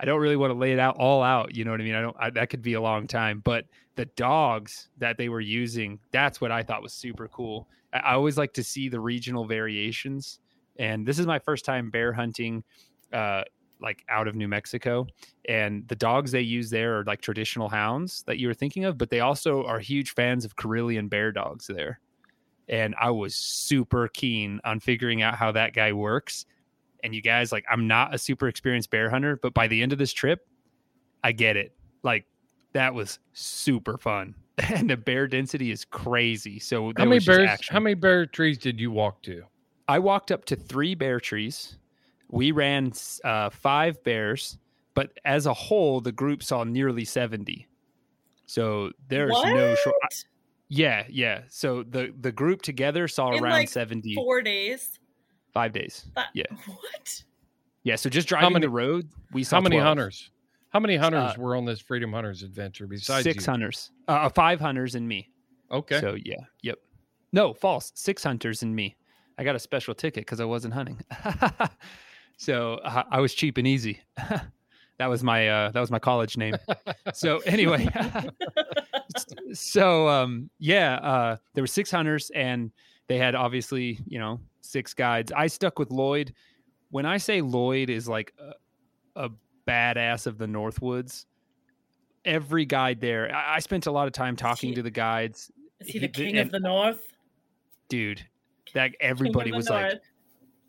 I 0.03 0.05
don't 0.05 0.21
really 0.21 0.37
want 0.37 0.51
to 0.51 0.59
lay 0.59 0.73
it 0.73 0.79
out 0.79 0.97
all 0.97 1.23
out. 1.23 1.55
You 1.55 1.65
know 1.65 1.71
what 1.71 1.81
I 1.81 1.85
mean? 1.85 1.95
I 1.95 2.01
don't. 2.01 2.17
I, 2.19 2.31
that 2.31 2.51
could 2.51 2.63
be 2.63 2.75
a 2.75 2.81
long 2.81 3.07
time. 3.07 3.41
But 3.45 3.67
the 3.95 4.07
dogs 4.17 4.89
that 4.99 5.17
they 5.17 5.29
were 5.29 5.41
using, 5.41 6.01
that's 6.11 6.41
what 6.41 6.51
I 6.51 6.63
thought 6.63 6.83
was 6.83 6.93
super 6.93 7.29
cool. 7.29 7.69
I, 7.93 7.99
I 7.99 8.13
always 8.15 8.37
like 8.37 8.53
to 8.55 8.65
see 8.65 8.89
the 8.89 9.01
regional 9.01 9.47
variations. 9.47 10.41
And 10.79 11.07
this 11.07 11.19
is 11.19 11.27
my 11.27 11.39
first 11.39 11.65
time 11.65 11.91
bear 11.91 12.13
hunting, 12.13 12.65
uh, 13.13 13.43
like 13.81 14.05
out 14.09 14.29
of 14.29 14.35
New 14.35 14.49
Mexico. 14.49 15.07
And 15.49 15.87
the 15.89 15.97
dogs 15.97 16.31
they 16.31 16.41
use 16.41 16.71
there 16.71 16.99
are 16.99 17.05
like 17.05 17.21
traditional 17.21 17.69
hounds 17.69 18.23
that 18.27 18.39
you 18.39 18.49
were 18.49 18.55
thinking 18.55 18.85
of, 18.85 18.97
but 18.97 19.11
they 19.11 19.21
also 19.21 19.65
are 19.65 19.79
huge 19.79 20.15
fans 20.15 20.45
of 20.45 20.57
Karelian 20.57 21.11
bear 21.11 21.33
dogs 21.33 21.67
there. 21.67 22.01
And 22.69 22.95
I 23.01 23.11
was 23.11 23.35
super 23.35 24.09
keen 24.09 24.61
on 24.65 24.81
figuring 24.81 25.21
out 25.21 25.35
how 25.35 25.53
that 25.53 25.75
guy 25.75 25.93
works 25.93 26.47
and 27.03 27.15
you 27.15 27.23
guys 27.23 27.53
like 27.53 27.65
i'm 27.71 27.87
not 27.87 28.15
a 28.15 28.19
super 28.19 28.49
experienced 28.49 28.91
bear 28.91 29.11
hunter 29.11 29.39
but 29.43 29.55
by 29.55 29.67
the 29.67 29.83
end 29.83 29.93
of 29.93 29.99
this 29.99 30.13
trip 30.13 30.47
i 31.25 31.33
get 31.33 31.57
it 31.57 31.75
like 32.03 32.27
that 32.73 32.95
was 32.95 33.19
super 33.33 33.99
fun 33.99 34.35
and 34.59 34.91
the 34.91 34.97
bear 34.97 35.27
density 35.27 35.71
is 35.71 35.85
crazy 35.85 36.59
so 36.59 36.93
How 36.97 37.05
many 37.05 37.21
bears? 37.21 37.69
How 37.69 37.81
many 37.81 37.95
bear 37.95 38.27
trees 38.27 38.59
did 38.59 38.79
you 38.79 38.91
walk 38.91 39.23
to? 39.23 39.43
I 39.89 39.99
walked 39.99 40.31
up 40.33 40.45
to 40.45 40.57
three 40.57 40.95
bear 40.95 41.21
trees 41.21 41.79
we 42.29 42.51
ran 42.53 42.93
uh, 43.25 43.51
five 43.51 44.03
bears 44.05 44.59
but 44.95 45.11
as 45.25 45.47
a 45.47 45.53
whole 45.55 46.01
the 46.01 46.13
group 46.13 46.43
saw 46.43 46.65
nearly 46.65 47.05
70 47.05 47.67
so 48.47 48.91
there's 49.09 49.31
no 49.33 49.75
short 49.77 49.97
yeah 50.69 51.05
yeah 51.09 51.43
so 51.49 51.83
the 51.83 52.13
the 52.21 52.33
group 52.33 52.63
together 52.63 53.07
saw 53.09 53.33
In, 53.33 53.43
around 53.43 53.53
like, 53.53 53.69
70 53.69 54.15
Four 54.15 54.43
days. 54.43 54.99
five 55.53 55.73
days 55.73 56.07
That, 56.15 56.29
Yeah. 56.35 56.45
What? 56.67 57.25
yeah 57.83 57.97
so 57.97 58.09
just 58.09 58.29
driving 58.29 58.53
many- 58.55 58.67
the 58.67 58.71
road 58.71 59.09
we 59.33 59.45
saw 59.45 59.57
How 59.57 59.61
many 59.63 59.77
12. 59.77 59.87
hunters? 59.89 60.31
How 60.71 60.81
many 60.81 60.97
hunters 60.97 61.33
Uh, 61.33 61.35
were 61.39 61.55
on 61.55 61.67
this 61.67 61.81
Freedom 61.81 62.11
Hunters 62.15 62.43
adventure 62.43 62.87
besides 62.87 63.25
six 63.25 63.45
you? 63.47 63.51
hunters 63.53 63.91
uh, 64.09 64.29
five 64.31 64.59
hunters 64.61 64.95
and 64.95 65.07
me 65.07 65.29
Okay. 65.71 66.01
So 66.01 66.17
yeah, 66.23 66.37
yep. 66.63 66.79
No, 67.33 67.55
false. 67.55 67.93
Six 67.95 68.23
hunters 68.25 68.63
and 68.63 68.77
me. 68.77 68.95
I 69.39 69.45
got 69.45 69.55
a 69.57 69.59
special 69.59 69.95
ticket 69.95 70.23
because 70.27 70.41
I 70.41 70.45
wasn't 70.45 70.75
hunting. 70.75 71.01
so 72.37 72.81
I, 72.85 73.05
I 73.13 73.21
was 73.21 73.35
cheap 73.35 73.59
and 73.59 73.67
easy. 73.67 74.01
that 74.99 75.07
was 75.07 75.23
my 75.23 75.49
uh, 75.49 75.71
that 75.71 75.81
was 75.81 75.91
my 75.91 75.99
college 75.99 76.37
name. 76.37 76.55
so 77.15 77.39
anyway, 77.47 77.89
so 79.53 80.09
um, 80.09 80.51
yeah, 80.59 80.95
uh, 80.97 81.37
there 81.55 81.63
were 81.63 81.67
six 81.69 81.91
hunters 81.91 82.31
and 82.35 82.71
they 83.09 83.19
had 83.19 83.35
obviously 83.35 83.99
you 84.07 84.19
know 84.19 84.41
six 84.61 84.95
guides. 84.95 85.33
I 85.33 85.47
stuck 85.47 85.79
with 85.79 85.91
Lloyd. 85.91 86.35
When 86.91 87.07
I 87.07 87.17
say 87.17 87.41
Lloyd 87.41 87.89
is 87.91 88.07
like 88.09 88.35
a, 88.39 89.25
a 89.27 89.31
badass 89.67 90.27
of 90.27 90.37
the 90.39 90.47
Northwoods, 90.47 91.25
every 92.25 92.65
guide 92.67 93.01
there. 93.01 93.35
I, 93.35 93.57
I 93.57 93.59
spent 93.61 93.87
a 93.87 93.91
lot 93.93 94.07
of 94.07 94.13
time 94.13 94.37
talking 94.37 94.71
he- 94.71 94.75
to 94.77 94.83
the 94.83 94.91
guides 94.91 95.51
Is 95.81 95.87
he 95.89 95.93
He- 95.95 95.99
the 96.01 96.09
king 96.09 96.37
and- 96.37 96.47
of 96.49 96.53
the 96.53 96.61
north? 96.61 97.09
dude 97.89 98.25
that 98.75 98.93
everybody 99.01 99.51
the 99.51 99.57
was 99.57 99.69
like 99.69 100.01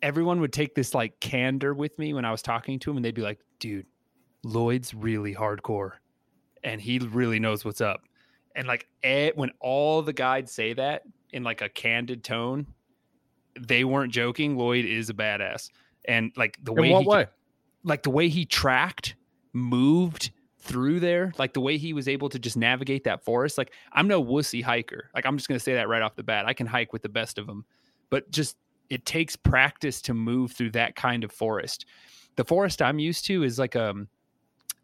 everyone 0.02 0.40
would 0.40 0.52
take 0.52 0.74
this 0.74 0.94
like 0.94 1.18
candor 1.20 1.74
with 1.74 1.98
me 1.98 2.12
when 2.12 2.24
i 2.24 2.30
was 2.30 2.42
talking 2.42 2.78
to 2.78 2.90
him 2.90 2.96
and 2.96 3.04
they'd 3.04 3.14
be 3.14 3.22
like 3.22 3.40
dude 3.58 3.86
lloyd's 4.44 4.92
really 4.94 5.34
hardcore 5.34 5.92
and 6.62 6.80
he 6.80 6.98
really 6.98 7.38
knows 7.38 7.64
what's 7.64 7.80
up 7.80 8.02
and 8.54 8.66
like 8.68 8.86
eh, 9.02 9.30
when 9.34 9.50
all 9.60 10.02
the 10.02 10.12
guides 10.12 10.52
say 10.52 10.72
that 10.72 11.02
in 11.32 11.42
like 11.42 11.62
a 11.62 11.68
candid 11.68 12.22
tone 12.22 12.66
they 13.58 13.84
weren't 13.84 14.12
joking 14.12 14.56
lloyd 14.56 14.84
is 14.84 15.08
a 15.10 15.14
badass 15.14 15.70
and 16.06 16.32
like 16.36 16.58
the 16.62 16.72
way 16.72 16.88
In 16.88 16.92
what 16.92 17.02
he 17.02 17.08
way? 17.08 17.26
like 17.84 18.02
the 18.02 18.10
way 18.10 18.28
he 18.28 18.44
tracked, 18.44 19.14
moved 19.52 20.30
through 20.58 21.00
there, 21.00 21.32
like 21.38 21.52
the 21.52 21.60
way 21.60 21.76
he 21.76 21.92
was 21.92 22.08
able 22.08 22.28
to 22.30 22.38
just 22.38 22.56
navigate 22.56 23.04
that 23.04 23.22
forest. 23.24 23.58
Like 23.58 23.72
I'm 23.92 24.08
no 24.08 24.22
wussy 24.22 24.62
hiker. 24.62 25.10
Like 25.14 25.26
I'm 25.26 25.36
just 25.36 25.48
going 25.48 25.58
to 25.58 25.62
say 25.62 25.74
that 25.74 25.88
right 25.88 26.02
off 26.02 26.16
the 26.16 26.22
bat. 26.22 26.46
I 26.46 26.54
can 26.54 26.66
hike 26.66 26.92
with 26.92 27.02
the 27.02 27.08
best 27.08 27.38
of 27.38 27.46
them, 27.46 27.64
but 28.14 28.30
just 28.30 28.56
it 28.90 29.04
takes 29.04 29.34
practice 29.34 30.00
to 30.02 30.14
move 30.14 30.52
through 30.52 30.70
that 30.70 30.94
kind 30.94 31.24
of 31.24 31.32
forest. 31.32 31.84
The 32.36 32.44
forest 32.44 32.80
I'm 32.80 33.00
used 33.00 33.24
to 33.26 33.42
is 33.42 33.58
like 33.58 33.74
um 33.74 34.06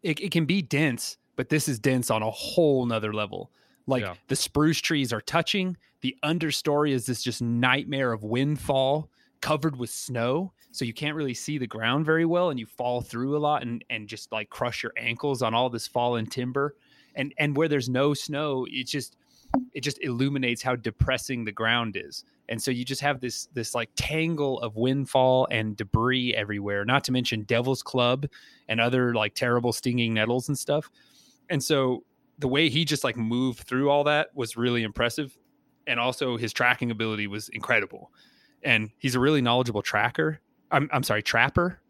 it, 0.03 0.19
it 0.19 0.31
can 0.31 0.45
be 0.45 0.61
dense, 0.61 1.17
but 1.37 1.47
this 1.47 1.69
is 1.69 1.79
dense 1.79 2.11
on 2.11 2.21
a 2.21 2.29
whole 2.29 2.85
nother 2.85 3.13
level. 3.13 3.49
Like 3.87 4.01
Yeah. 4.03 4.15
the 4.27 4.35
spruce 4.35 4.81
trees 4.81 5.13
are 5.13 5.21
touching. 5.21 5.77
The 6.01 6.17
understory 6.25 6.91
is 6.91 7.05
this 7.05 7.23
just 7.23 7.41
nightmare 7.41 8.11
of 8.11 8.21
windfall 8.23 9.09
covered 9.39 9.77
with 9.77 9.89
snow 9.89 10.51
so 10.73 10.83
you 10.83 10.93
can't 10.93 11.15
really 11.15 11.33
see 11.33 11.57
the 11.57 11.67
ground 11.67 12.05
very 12.05 12.25
well 12.25 12.49
and 12.49 12.59
you 12.59 12.65
fall 12.65 12.99
through 12.99 13.37
a 13.37 13.39
lot 13.39 13.61
and 13.63 13.85
and 13.89 14.09
just 14.09 14.31
like 14.33 14.49
crush 14.49 14.83
your 14.83 14.91
ankles 14.97 15.41
on 15.41 15.53
all 15.53 15.69
this 15.69 15.87
fallen 15.87 16.25
timber 16.25 16.75
and 17.15 17.33
and 17.39 17.55
where 17.55 17.69
there's 17.69 17.89
no 17.89 18.13
snow 18.13 18.67
it's 18.69 18.91
just 18.91 19.15
it 19.73 19.81
just 19.81 19.97
illuminates 20.01 20.61
how 20.61 20.75
depressing 20.75 21.43
the 21.43 21.51
ground 21.51 21.95
is 21.97 22.23
and 22.49 22.61
so 22.61 22.71
you 22.71 22.83
just 22.83 23.01
have 23.01 23.19
this 23.19 23.47
this 23.53 23.73
like 23.75 23.89
tangle 23.95 24.59
of 24.59 24.75
windfall 24.75 25.47
and 25.51 25.77
debris 25.77 26.33
everywhere 26.35 26.85
not 26.85 27.03
to 27.03 27.11
mention 27.11 27.43
devil's 27.43 27.83
club 27.83 28.25
and 28.67 28.79
other 28.79 29.13
like 29.13 29.33
terrible 29.35 29.73
stinging 29.73 30.13
nettles 30.13 30.47
and 30.47 30.57
stuff 30.57 30.89
and 31.49 31.63
so 31.63 32.03
the 32.39 32.47
way 32.47 32.69
he 32.69 32.85
just 32.85 33.03
like 33.03 33.17
moved 33.17 33.59
through 33.67 33.89
all 33.89 34.03
that 34.03 34.29
was 34.33 34.57
really 34.57 34.83
impressive 34.83 35.37
and 35.87 35.99
also 35.99 36.37
his 36.37 36.53
tracking 36.53 36.91
ability 36.91 37.27
was 37.27 37.49
incredible 37.49 38.11
and 38.63 38.89
he's 38.97 39.15
a 39.15 39.19
really 39.19 39.41
knowledgeable 39.41 39.81
tracker. 39.81 40.39
I'm 40.71 40.89
I'm 40.91 41.03
sorry, 41.03 41.23
trapper. 41.23 41.80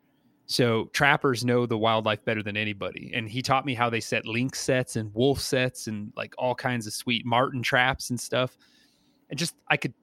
So 0.47 0.87
trappers 0.93 1.45
know 1.45 1.65
the 1.65 1.77
wildlife 1.77 2.25
better 2.25 2.43
than 2.43 2.57
anybody, 2.57 3.11
and 3.13 3.29
he 3.29 3.41
taught 3.41 3.65
me 3.65 3.73
how 3.73 3.89
they 3.89 4.01
set 4.01 4.25
lynx 4.25 4.59
sets 4.59 4.95
and 4.97 5.13
wolf 5.13 5.39
sets 5.39 5.87
and 5.87 6.11
like 6.15 6.33
all 6.37 6.55
kinds 6.55 6.87
of 6.87 6.93
sweet 6.93 7.25
marten 7.25 7.63
traps 7.63 8.09
and 8.09 8.19
stuff. 8.19 8.57
And 9.29 9.39
just 9.39 9.55
I 9.69 9.77
could, 9.77 9.93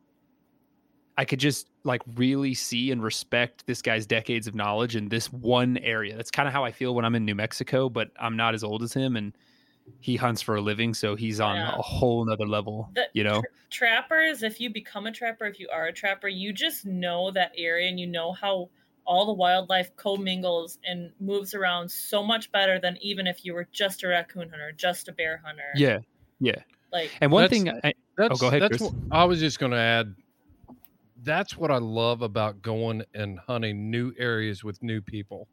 I 1.17 1.25
could 1.25 1.41
just 1.41 1.69
like 1.85 2.03
really 2.15 2.55
see 2.55 2.91
and 2.93 3.03
respect 3.03 3.67
this 3.67 3.83
guy's 3.83 4.07
decades 4.07 4.47
of 4.47 4.55
knowledge 4.55 4.95
in 4.95 5.09
this 5.09 5.33
one 5.33 5.77
area. 5.79 6.17
That's 6.17 6.31
kind 6.31 6.47
of 6.47 6.53
how 6.55 6.65
I 6.65 6.71
feel 6.71 6.95
when 6.95 7.05
I'm 7.05 7.15
in 7.17 7.25
New 7.25 7.35
Mexico, 7.35 7.89
but 7.89 8.11
I'm 8.21 8.37
not 8.37 8.55
as 8.55 8.63
old 8.63 8.83
as 8.83 8.93
him, 8.93 9.17
and 9.17 9.37
he 10.01 10.17
hunts 10.17 10.43
for 10.43 10.57
a 10.57 10.61
living, 10.63 10.95
so 10.95 11.17
he's 11.17 11.41
on 11.41 11.57
Yeah. 11.57 11.71
a 11.71 11.83
whole 11.83 12.25
nother 12.27 12.47
level. 12.47 12.91
The 12.95 13.09
you 13.15 13.25
know, 13.25 13.41
tra- 13.41 13.51
trappers, 13.71 14.43
if 14.43 14.61
you 14.61 14.71
become 14.71 15.07
a 15.07 15.13
trapper, 15.13 15.47
if 15.47 15.59
you 15.59 15.69
are 15.71 15.87
a 15.87 15.93
trapper, 15.93 16.29
you 16.29 16.53
just 16.53 16.85
know 16.87 17.31
that 17.33 17.53
area 17.57 17.89
and 17.89 17.99
you 18.01 18.07
know 18.07 18.33
how 18.33 18.71
all 19.09 19.25
the 19.27 19.33
wildlife 19.33 19.95
commingles 19.97 20.79
and 20.87 21.11
moves 21.19 21.55
around 21.55 21.91
so 21.91 22.23
much 22.23 22.53
better 22.53 22.79
than 22.79 22.97
even 23.01 23.27
if 23.27 23.43
you 23.45 23.55
were 23.55 23.67
just 23.73 24.05
a 24.05 24.09
raccoon 24.09 24.51
hunter, 24.51 24.71
just 24.77 25.09
a 25.09 25.13
bear 25.13 25.41
hunter. 25.45 25.63
yeah, 25.75 25.99
yeah. 26.41 26.61
Like 26.93 27.11
And 27.23 27.33
one 27.33 27.43
That's- 27.45 27.63
thing, 27.63 27.81
I, 27.83 27.95
That's, 28.19 28.35
oh, 28.35 28.37
go 28.37 28.49
ahead, 28.49 28.61
That's 28.63 28.77
Chris. 28.79 28.93
what, 28.93 28.95
I 29.11 29.25
was 29.25 29.41
just 29.41 29.59
going 29.59 29.73
to 29.73 29.79
add. 29.79 30.15
That's 31.23 31.57
what 31.57 31.71
I 31.71 31.79
love 31.79 32.21
about 32.23 32.61
going 32.63 33.03
and 33.15 33.39
hunting 33.39 33.91
new 33.91 34.13
areas 34.19 34.63
with 34.63 34.83
new 34.83 35.01
people. 35.01 35.49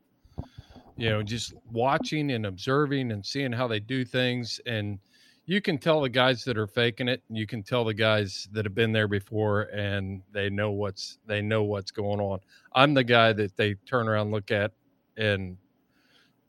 You 0.97 1.10
know, 1.10 1.24
just 1.24 1.53
watching 1.72 2.32
and 2.32 2.45
observing 2.45 3.12
and 3.12 3.26
seeing 3.26 3.51
how 3.51 3.68
they 3.68 3.80
do 3.80 4.06
things, 4.06 4.60
and 4.66 4.99
you 5.46 5.62
can 5.62 5.78
tell 5.78 6.02
the 6.02 6.10
guys 6.10 6.43
that 6.46 6.58
are 6.58 6.68
faking 6.68 7.08
it. 7.08 7.22
You 7.30 7.46
can 7.46 7.62
tell 7.64 7.86
the 7.86 7.93
guys 7.93 8.48
that 8.52 8.66
have 8.66 8.74
been 8.74 8.91
there 8.91 9.08
before 9.08 9.64
and 9.64 10.22
they 10.32 10.50
know 10.50 10.72
what's 10.72 11.20
they 11.28 11.41
know 11.41 11.64
what's 11.64 11.91
going 11.91 12.20
on. 12.20 12.39
I'm 12.74 12.93
the 12.93 13.04
guy 13.04 13.34
that 13.34 13.56
they 13.56 13.76
turn 13.86 14.08
around, 14.08 14.32
look 14.32 14.52
at, 14.52 14.72
and 15.18 15.58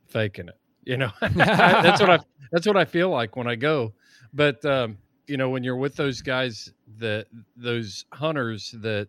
faking 0.08 0.48
it. 0.48 0.54
You 0.88 0.96
know, 0.96 1.10
that's 1.20 2.00
what 2.00 2.10
I 2.10 2.18
that's 2.52 2.64
what 2.64 2.76
I 2.76 2.84
feel 2.84 3.10
like 3.10 3.34
when 3.34 3.48
I 3.48 3.56
go. 3.56 3.92
But 4.32 4.64
um, 4.64 4.98
you 5.26 5.36
know, 5.36 5.50
when 5.50 5.64
you're 5.64 5.74
with 5.74 5.96
those 5.96 6.22
guys 6.22 6.72
that 6.98 7.26
those 7.56 8.04
hunters 8.12 8.72
that 8.82 9.08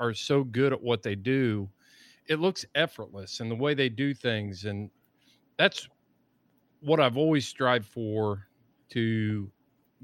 are 0.00 0.12
so 0.12 0.44
good 0.44 0.74
at 0.74 0.82
what 0.82 1.02
they 1.02 1.14
do, 1.14 1.70
it 2.26 2.40
looks 2.40 2.66
effortless 2.74 3.40
and 3.40 3.50
the 3.50 3.54
way 3.54 3.72
they 3.72 3.88
do 3.88 4.12
things, 4.12 4.66
and 4.66 4.90
that's 5.58 5.88
what 6.80 7.00
I've 7.00 7.16
always 7.16 7.48
strived 7.48 7.86
for 7.86 8.47
to 8.90 9.50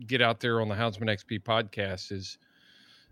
get 0.07 0.21
out 0.23 0.41
there 0.41 0.61
on 0.61 0.69
the 0.69 0.75
Houndsman 0.75 1.09
XP 1.09 1.43
podcast 1.43 2.13
is, 2.13 2.39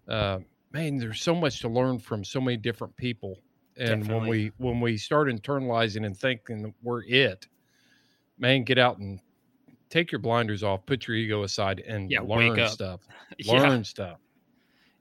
uh, 0.08 0.38
man, 0.72 0.98
there's 0.98 1.20
so 1.20 1.34
much 1.34 1.60
to 1.60 1.68
learn 1.68 1.98
from 1.98 2.24
so 2.24 2.40
many 2.40 2.56
different 2.56 2.96
people. 2.96 3.38
And 3.78 4.06
when 4.06 4.26
we 4.26 4.52
when 4.58 4.80
we 4.80 4.98
start 4.98 5.28
internalizing 5.28 6.04
and 6.04 6.16
thinking 6.16 6.74
we're 6.82 7.04
it, 7.04 7.46
man, 8.38 8.64
get 8.64 8.78
out 8.78 8.98
and 8.98 9.18
take 9.88 10.12
your 10.12 10.18
blinders 10.18 10.62
off, 10.62 10.84
put 10.84 11.06
your 11.06 11.16
ego 11.16 11.42
aside, 11.42 11.80
and 11.80 12.10
Yeah, 12.10 12.20
learn 12.20 12.58
up. 12.60 12.70
stuff. 12.70 13.00
Yeah. 13.38 13.62
Learn 13.62 13.82
stuff. 13.82 14.18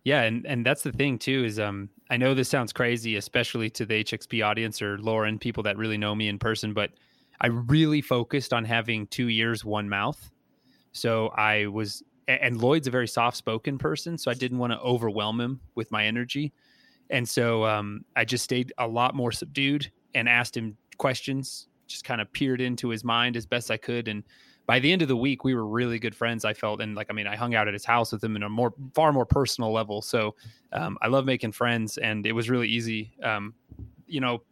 Yeah, 0.04 0.22
and 0.22 0.46
and 0.48 0.66
that's 0.66 0.84
the 0.84 0.92
thing 0.94 1.20
too 1.20 1.44
is 1.44 1.60
um 1.60 1.90
I 2.10 2.16
know 2.18 2.34
this 2.34 2.48
sounds 2.50 2.72
crazy, 2.72 3.18
especially 3.18 3.70
to 3.72 3.86
the 3.86 4.04
HXP 4.04 4.44
audience 4.46 4.82
or 4.82 4.98
Lauren, 4.98 5.38
people 5.38 5.64
that 5.64 5.78
really 5.78 5.98
know 5.98 6.16
me 6.16 6.28
in 6.30 6.40
person, 6.40 6.74
but 6.74 6.92
I 7.42 7.48
really 7.48 8.02
focused 8.02 8.54
on 8.54 8.64
having 8.66 9.08
two 9.08 9.30
ears, 9.30 9.66
one 9.66 9.90
mouth. 9.90 10.32
So 10.92 11.30
I 11.30 11.68
was 11.68 12.04
and 12.28 12.62
Lloyd's 12.62 12.88
a 12.88 12.92
very 12.92 13.08
soft 13.08 13.38
spoken 13.38 13.78
person, 13.78 14.18
so 14.18 14.32
I 14.32 14.34
didn't 14.34 14.58
want 14.58 14.72
to 14.74 14.80
overwhelm 14.80 15.40
him 15.40 15.60
with 15.76 15.92
my 15.92 16.06
energy. 16.06 16.54
And 17.10 17.28
so 17.28 17.66
um, 17.66 18.06
I 18.16 18.24
just 18.24 18.44
stayed 18.44 18.72
a 18.78 18.88
lot 18.88 19.16
more 19.16 19.32
subdued 19.32 19.92
and 20.16 20.30
asked 20.30 20.56
him 20.56 20.78
questions, 20.98 21.68
just 21.88 22.06
kind 22.06 22.22
of 22.22 22.32
peered 22.32 22.62
into 22.62 22.90
his 22.90 23.04
mind 23.04 23.36
as 23.36 23.46
best 23.46 23.70
I 23.70 23.78
could. 23.78 24.08
And 24.08 24.24
by 24.66 24.80
the 24.80 24.92
end 24.92 25.02
of 25.02 25.08
the 25.08 25.18
week, 25.18 25.44
we 25.44 25.56
were 25.56 25.66
really 25.66 26.00
good 26.00 26.16
friends. 26.16 26.46
I 26.46 26.54
felt, 26.54 26.82
and 26.82 26.96
like, 26.96 27.08
I 27.10 27.14
mean, 27.14 27.28
I 27.28 27.36
hung 27.36 27.56
out 27.56 27.68
at 27.68 27.74
his 27.74 27.84
house 27.84 28.14
with 28.14 28.24
him 28.24 28.36
in 28.36 28.44
a 28.44 28.50
more, 28.50 28.74
far 28.94 29.12
more 29.12 29.26
personal 29.26 29.74
level. 29.74 30.02
So 30.02 30.36
um, 30.72 30.98
I 31.02 31.08
love 31.08 31.26
making 31.26 31.52
friends, 31.52 31.98
and 31.98 32.26
it 32.26 32.32
was 32.32 32.50
really 32.50 32.68
easy. 32.68 33.12
Um, 33.24 33.54
you 34.08 34.22
know, 34.22 34.44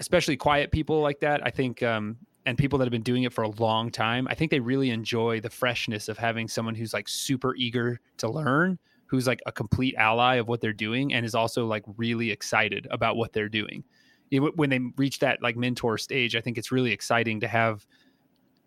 especially 0.00 0.36
quiet 0.36 0.70
people 0.70 1.00
like 1.00 1.20
that. 1.20 1.40
I 1.46 1.50
think, 1.50 1.82
um, 1.82 2.18
and 2.46 2.58
people 2.58 2.78
that 2.78 2.84
have 2.84 2.92
been 2.92 3.02
doing 3.02 3.22
it 3.22 3.32
for 3.32 3.42
a 3.42 3.48
long 3.48 3.90
time, 3.90 4.28
I 4.28 4.34
think 4.34 4.50
they 4.50 4.60
really 4.60 4.90
enjoy 4.90 5.40
the 5.40 5.50
freshness 5.50 6.08
of 6.08 6.18
having 6.18 6.48
someone 6.48 6.74
who's 6.74 6.92
like 6.92 7.08
super 7.08 7.54
eager 7.56 8.00
to 8.18 8.28
learn, 8.30 8.78
who's 9.06 9.26
like 9.26 9.40
a 9.46 9.52
complete 9.52 9.94
ally 9.96 10.36
of 10.36 10.48
what 10.48 10.60
they're 10.60 10.72
doing, 10.72 11.14
and 11.14 11.24
is 11.24 11.34
also 11.34 11.66
like 11.66 11.84
really 11.96 12.30
excited 12.30 12.86
about 12.90 13.16
what 13.16 13.32
they're 13.32 13.48
doing. 13.48 13.82
When 14.30 14.68
they 14.68 14.80
reach 14.96 15.20
that 15.20 15.42
like 15.42 15.56
mentor 15.56 15.96
stage, 15.96 16.36
I 16.36 16.40
think 16.40 16.58
it's 16.58 16.72
really 16.72 16.92
exciting 16.92 17.40
to 17.40 17.48
have 17.48 17.86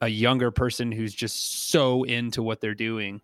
a 0.01 0.07
younger 0.07 0.49
person 0.51 0.91
who's 0.91 1.13
just 1.13 1.69
so 1.69 2.03
into 2.03 2.41
what 2.41 2.61
they're 2.61 2.75
doing. 2.75 3.19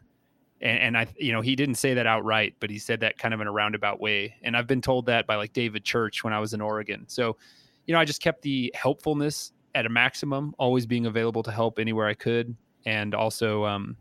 And, 0.61 0.79
and 0.79 0.97
I, 0.97 1.07
you 1.17 1.31
know, 1.31 1.41
he 1.41 1.55
didn't 1.55 1.75
say 1.75 1.93
that 1.93 2.05
outright, 2.07 2.55
but 2.59 2.69
he 2.69 2.79
said 2.79 2.99
that 3.01 3.17
kind 3.17 3.33
of 3.33 3.41
in 3.41 3.47
a 3.47 3.51
roundabout 3.51 3.99
way. 3.99 4.35
And 4.43 4.57
I've 4.57 4.67
been 4.67 4.81
told 4.81 5.05
that 5.05 5.25
by 5.25 5.35
like 5.35 5.53
David 5.53 5.83
Church 5.83 6.23
when 6.23 6.33
I 6.33 6.39
was 6.39 6.53
in 6.53 6.61
Oregon. 6.61 7.05
So, 7.07 7.37
you 7.85 7.93
know, 7.93 7.99
I 7.99 8.05
just 8.05 8.21
kept 8.21 8.41
the 8.41 8.73
helpfulness 8.75 9.51
at 9.75 9.85
a 9.85 9.89
maximum, 9.89 10.53
always 10.57 10.85
being 10.85 11.05
available 11.05 11.43
to 11.43 11.51
help 11.51 11.79
anywhere 11.79 12.07
I 12.07 12.13
could, 12.13 12.55
and 12.85 13.13
also 13.15 13.65
um, 13.65 13.95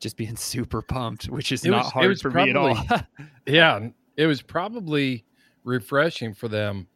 just 0.00 0.16
being 0.16 0.36
super 0.52 0.82
pumped, 0.82 1.26
which 1.26 1.52
is 1.52 1.64
It 1.64 1.70
not 1.70 1.84
was- 1.84 1.92
hard 1.92 2.20
for 2.20 2.30
me 2.30 2.50
at 2.50 2.56
all. 2.56 2.76
yeah, 3.46 3.88
it 4.16 4.26
was 4.26 4.42
probably 4.42 5.24
refreshing 5.64 6.34
for 6.34 6.48
them. 6.48 6.86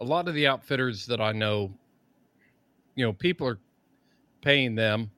A 0.00 0.04
lot 0.04 0.28
of 0.28 0.34
the 0.34 0.46
outfitters 0.46 1.06
that 1.06 1.20
I 1.20 1.32
know, 1.32 1.72
you 2.96 3.04
know, 3.04 3.12
people 3.12 3.46
are 3.46 3.58
paying 4.42 4.74
them, 4.74 5.10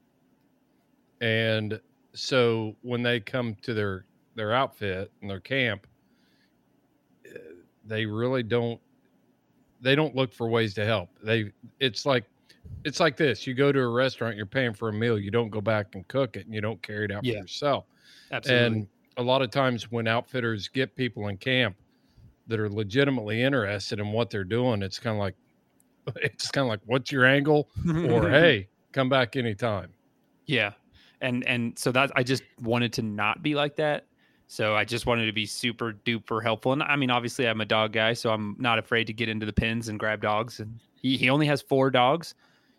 and 1.21 1.81
so 2.13 2.77
when 2.83 3.03
they 3.03 3.21
come 3.21 3.57
to 3.63 3.75
their 3.75 4.05
their 4.35 4.53
outfit 4.53 5.11
and 5.23 5.31
their 5.31 5.41
camp, 5.41 5.87
eh, 7.27 7.39
they 7.87 8.05
really 8.07 8.43
don't 8.43 8.81
they 9.81 9.95
don't 9.95 10.15
look 10.15 10.33
for 10.33 10.49
ways 10.49 10.75
to 10.75 10.85
help. 10.85 11.09
They 11.23 11.53
it's 11.81 12.05
like 12.07 12.25
it's 12.85 13.01
like 13.01 13.17
this: 13.17 13.47
you 13.47 13.55
go 13.55 13.73
to 13.73 13.81
a 13.81 13.89
restaurant, 13.89 14.37
you're 14.37 14.47
paying 14.47 14.73
for 14.75 14.89
a 14.89 14.93
meal, 14.93 15.19
you 15.19 15.31
don't 15.31 15.51
go 15.51 15.61
back 15.61 15.95
and 15.95 16.07
cook 16.09 16.37
it, 16.37 16.47
and 16.47 16.55
you 16.55 16.61
don't 16.61 16.81
carry 16.83 17.05
it 17.07 17.13
out 17.13 17.25
Yeah. 17.25 17.35
for 17.35 17.39
yourself. 17.41 17.85
Absolutely. 18.33 18.67
And 18.67 18.87
a 19.17 19.23
lot 19.23 19.43
of 19.43 19.51
times 19.51 19.91
when 19.91 20.07
outfitters 20.07 20.69
get 20.69 20.95
people 20.95 21.29
in 21.29 21.37
camp 21.37 21.77
that 22.49 22.61
are 22.61 22.69
legitimately 22.71 23.43
interested 23.43 23.99
in 23.99 24.13
what 24.13 24.31
they're 24.31 24.45
doing, 24.45 24.83
it's 24.83 24.99
kind 24.99 25.17
of 25.17 25.21
like 25.21 25.35
it's 26.17 26.51
kind 26.51 26.65
of 26.67 26.69
like, 26.69 26.81
what's 26.87 27.11
your 27.11 27.25
angle? 27.25 27.69
or 28.09 28.29
hey, 28.31 28.69
come 28.93 29.09
back 29.09 29.37
anytime. 29.37 29.93
Yeah. 30.47 30.73
And 31.21 31.47
and 31.47 31.79
so 31.79 31.91
that 31.93 32.11
I 32.15 32.23
just 32.23 32.43
wanted 32.61 32.93
to 32.95 33.03
not 33.03 33.43
be 33.43 33.55
like 33.55 33.77
that. 33.77 34.07
So 34.49 34.77
I 34.77 34.85
just 34.85 35.07
wanted 35.07 35.27
to 35.27 35.33
be 35.33 35.45
super 35.47 35.93
duper 36.05 36.41
helpful. 36.41 36.73
And 36.73 36.83
I 36.83 36.95
mean, 36.95 37.11
obviously 37.11 37.49
I'm 37.49 37.61
a 37.61 37.65
dog 37.65 37.93
guy, 37.93 38.13
so 38.13 38.31
I'm 38.31 38.55
not 38.61 38.79
afraid 38.79 39.07
to 39.09 39.13
get 39.13 39.29
into 39.29 39.45
the 39.47 39.53
pins 39.53 39.89
and 39.89 39.99
grab 39.99 40.21
dogs. 40.23 40.61
And 40.61 40.79
he, 41.03 41.17
he 41.17 41.31
only 41.31 41.47
has 41.47 41.63
four 41.63 41.91
dogs. 41.91 42.35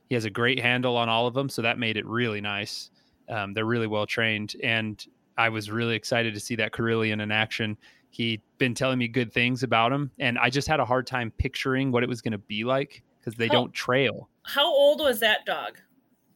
He 0.08 0.16
has 0.16 0.26
a 0.26 0.30
great 0.30 0.60
handle 0.60 0.96
on 0.98 1.10
all 1.10 1.28
of 1.28 1.34
them, 1.34 1.50
so 1.50 1.62
that 1.62 1.78
made 1.80 1.98
it 1.98 2.06
really 2.06 2.42
nice. 2.42 2.90
Um, 3.30 3.54
they're 3.54 3.66
really 3.66 3.88
well 3.88 4.06
trained, 4.06 4.56
and 4.64 5.06
I 5.38 5.50
was 5.50 5.70
really 5.70 5.96
excited 5.96 6.34
to 6.34 6.40
see 6.40 6.56
that 6.56 6.72
Karelian 6.72 7.22
in 7.22 7.32
action. 7.32 7.78
He'd 8.10 8.42
been 8.58 8.74
telling 8.74 8.98
me 9.00 9.08
good 9.10 9.34
things 9.34 9.64
about 9.64 9.92
him, 9.92 10.10
and 10.18 10.38
I 10.40 10.50
just 10.50 10.68
had 10.68 10.80
a 10.80 10.86
hard 10.86 11.06
time 11.08 11.32
picturing 11.38 11.92
what 11.92 12.04
it 12.04 12.10
was 12.10 12.22
going 12.22 12.32
to 12.32 12.38
be 12.38 12.64
like 12.64 13.04
because 13.20 13.36
they 13.36 13.48
Oh. 13.50 13.52
don't 13.54 13.74
trail. 13.74 14.30
How 14.44 14.66
old 14.66 15.02
was 15.02 15.20
that 15.20 15.46
dog? 15.46 15.78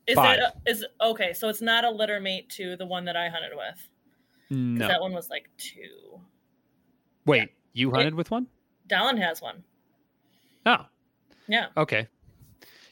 Is 0.05 0.15
Five. 0.15 0.39
it 0.39 0.43
a, 0.43 0.69
is 0.69 0.85
okay? 0.99 1.31
So 1.31 1.47
it's 1.47 1.61
not 1.61 1.85
a 1.85 1.89
litter 1.89 2.19
mate 2.19 2.49
to 2.49 2.75
the 2.75 2.85
one 2.85 3.05
that 3.05 3.15
I 3.15 3.29
hunted 3.29 3.51
with. 3.55 3.87
No, 4.49 4.85
that 4.87 4.99
one 4.99 5.13
was 5.13 5.29
like 5.29 5.47
two. 5.57 6.19
wait, 7.25 7.49
you 7.71 7.89
hunted 7.91 8.15
with 8.15 8.29
one? 8.31 8.47
Dallin 8.89 9.17
has 9.21 9.41
one. 9.41 9.63
Oh, 10.65 10.85
Yeah. 11.47 11.67
Okay. 11.77 12.07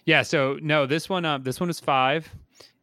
Yeah. 0.10 0.24
So 0.24 0.58
no, 0.64 0.88
this 0.88 1.08
one, 1.08 1.24
uh, 1.24 1.38
this 1.38 1.60
one 1.60 1.68
was 1.68 1.80
five, 1.80 2.34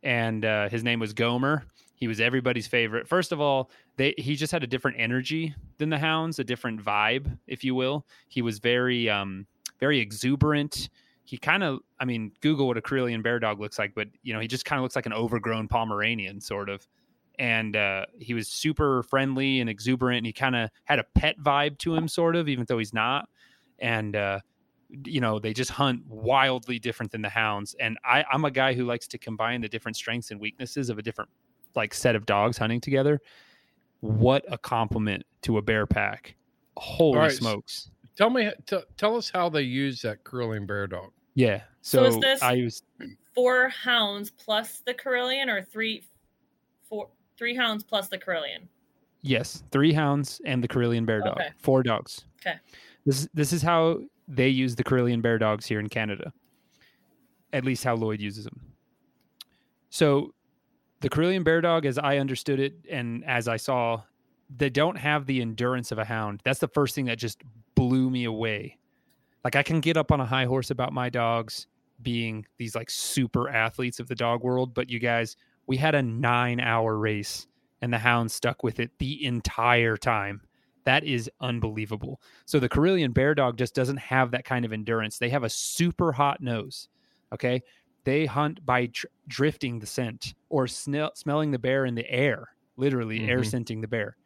and 0.05 0.45
uh, 0.45 0.69
his 0.69 0.85
name 0.85 1.01
was 1.01 1.13
Gomer. 1.13 1.65
He 1.97 2.07
was 2.07 2.21
everybody's 2.21 2.69
favorite. 2.69 3.09
First 3.09 3.33
of 3.33 3.41
all, 3.41 3.69
they 3.97 4.15
he 4.17 4.37
just 4.37 4.53
had 4.53 4.63
a 4.63 4.67
different 4.69 5.01
energy 5.01 5.53
than 5.79 5.91
the 5.91 5.99
hounds, 5.99 6.39
a 6.39 6.45
different 6.45 6.81
vibe, 6.81 7.37
if 7.49 7.65
you 7.65 7.75
will. 7.75 8.07
He 8.29 8.43
was 8.43 8.61
very, 8.61 9.11
um, 9.11 9.45
very 9.81 9.99
exuberant. 9.99 10.89
He 11.25 11.37
kind 11.37 11.65
of, 11.65 11.81
I 11.99 12.05
mean, 12.05 12.31
Google 12.43 12.69
what 12.69 12.77
a 12.77 12.81
Karelian 12.81 13.25
bear 13.25 13.41
dog 13.41 13.59
looks 13.59 13.77
like, 13.77 13.93
but 13.97 14.07
you 14.23 14.33
know, 14.33 14.39
he 14.39 14.47
just 14.47 14.65
kind 14.65 14.79
of 14.79 14.85
looks 14.85 14.95
like 14.95 15.07
an 15.07 15.13
overgrown 15.13 15.67
Pomeranian, 15.67 16.41
sort 16.41 16.69
of. 16.69 16.87
And 17.41 17.75
uh, 17.75 18.07
he 18.21 18.35
was 18.35 18.47
super 18.47 19.03
friendly 19.03 19.59
and 19.59 19.69
exuberant. 19.69 20.19
And 20.19 20.27
he 20.27 20.33
kind 20.33 20.55
of 20.55 20.71
had 20.85 21.01
a 21.01 21.05
pet 21.17 21.41
vibe 21.41 21.79
to 21.79 21.97
him, 21.97 22.07
sort 22.07 22.37
of, 22.37 22.49
even 22.49 22.67
though 22.69 22.79
he's 22.79 22.95
not. 22.95 23.29
And 23.81 24.15
uh, 24.15 24.39
you 25.05 25.21
know 25.21 25.39
they 25.39 25.53
just 25.53 25.71
hunt 25.71 26.05
wildly 26.07 26.79
different 26.79 27.11
than 27.11 27.21
the 27.23 27.29
hounds 27.29 27.75
and 27.81 27.99
I, 28.05 28.25
i'm 28.31 28.45
a 28.45 28.51
guy 28.51 28.73
who 28.73 28.85
likes 28.85 29.07
to 29.09 29.19
combine 29.19 29.61
the 29.61 29.69
different 29.69 29.97
strengths 29.97 30.31
and 30.31 30.41
weaknesses 30.41 30.91
of 30.91 30.99
a 30.99 31.03
different 31.03 31.29
like 31.75 31.93
set 31.93 32.15
of 32.15 32.25
dogs 32.25 32.57
hunting 32.57 32.81
together 32.81 33.21
what 34.01 34.45
a 34.49 34.57
compliment 34.59 35.25
to 35.43 35.59
a 35.59 35.63
bear 35.63 35.87
pack 35.87 36.37
holy 36.77 37.17
All 37.17 37.23
right, 37.23 37.33
smokes 37.33 37.91
Tell 38.17 38.31
me, 38.31 38.51
t- 38.67 38.79
tell 38.97 39.15
us 39.17 39.29
how 39.29 39.51
they 39.51 39.61
use 39.61 40.01
that 40.01 40.25
Karelian 40.25 40.67
bear 40.67 40.87
dog. 40.87 41.11
yeah 41.35 41.63
So 41.83 42.03
so, 42.05 42.07
is 42.07 42.21
this- 42.21 42.43
i 42.43 42.63
was 42.63 42.83
Four 43.35 43.69
hounds 43.69 44.31
plus 44.31 44.81
the 44.87 44.95
Karelian, 44.95 45.49
or 45.49 45.61
three, 45.61 46.03
four, 46.89 47.09
three 47.37 47.55
hounds 47.55 47.85
plus 47.85 48.09
the 48.09 48.17
Karelian. 48.19 48.69
yes 49.23 49.63
three 49.73 49.93
hounds 49.93 50.41
and 50.47 50.63
the 50.65 50.69
Karelian 50.69 51.05
bear 51.05 51.21
dog 51.21 51.39
Okay. 51.41 51.51
four 51.59 51.83
dogs 51.83 52.25
Okay. 52.41 52.57
this 53.05 53.29
this 53.35 53.53
is 53.53 53.61
how 53.63 53.99
they 54.29 54.49
use 54.49 54.75
the 54.77 54.85
Karelian 54.85 55.23
bear 55.23 55.39
dogs 55.39 55.67
here 55.67 55.81
in 55.81 55.89
canada. 55.89 56.33
At 57.53 57.65
least 57.65 57.85
how 57.85 57.95
lloyd 57.95 58.21
uses 58.21 58.45
them 58.45 58.61
so 59.89 60.35
the 61.01 61.09
Karelian 61.09 61.45
bear 61.45 61.61
dog 61.61 61.87
as 61.87 61.99
i 61.99 62.19
understood 62.19 62.61
it 62.61 62.75
and 62.91 63.25
as 63.25 63.49
i 63.49 63.57
saw 63.57 64.03
they 64.55 64.71
don't 64.71 64.97
have 64.97 65.27
the 65.27 65.41
endurance 65.41 65.91
of 65.91 65.99
a 65.99 66.05
hound. 66.05 66.41
That's 66.45 66.61
the 66.61 66.69
first 66.69 66.95
thing 66.95 67.07
that 67.07 67.19
just 67.19 67.43
blew 67.75 68.11
me 68.11 68.25
away. 68.25 68.79
Like 69.45 69.57
i 69.57 69.63
can 69.63 69.81
get 69.81 69.97
up 69.97 70.11
on 70.11 70.21
a 70.21 70.27
high 70.27 70.45
horse 70.45 70.71
about 70.71 70.93
my 70.93 71.09
dogs 71.09 71.67
being 72.03 72.45
these 72.59 72.75
like 72.75 72.91
super 72.91 73.49
athletes 73.49 74.01
of 74.01 74.09
the 74.09 74.15
dog 74.15 74.43
world 74.43 74.75
but 74.75 74.91
you 74.91 74.99
guys 74.99 75.37
we 75.67 75.77
had 75.77 75.95
a 75.95 76.03
nine 76.03 76.61
hour 76.61 76.99
race 76.99 77.47
and 77.81 77.93
the 77.93 77.99
hound 77.99 78.31
stuck 78.31 78.63
with 78.63 78.81
it 78.81 78.91
the 78.99 79.25
entire 79.25 79.97
time 79.97 80.43
that 80.87 81.05
is 81.05 81.31
unbelievable 81.43 82.21
so 82.47 82.59
the 82.59 82.69
Karelian 82.69 83.13
bear 83.13 83.35
dog 83.35 83.59
just 83.59 83.75
doesn't 83.75 83.99
have 83.99 84.31
that 84.31 84.45
kind 84.47 84.65
of 84.65 84.73
endurance 84.73 85.19
they 85.19 85.29
have 85.29 85.45
a 85.45 85.51
super 85.51 86.11
hot 86.13 86.41
nose 86.41 86.89
okay 87.33 87.63
they 88.05 88.25
hunt 88.25 88.65
by 88.65 88.87
tr- 88.87 89.07
drifting 89.27 89.81
the 89.81 89.87
scent 89.87 90.35
or 90.49 90.69
smell, 90.69 91.11
smelling 91.17 91.51
the 91.51 91.59
bear 91.59 91.85
in 91.87 91.97
the 91.97 92.09
air, 92.09 92.51
literally 92.77 93.29
air 93.29 93.41
Mhm. 93.41 93.47
scenting 93.51 93.81
the 93.81 93.89
bear. 93.89 94.17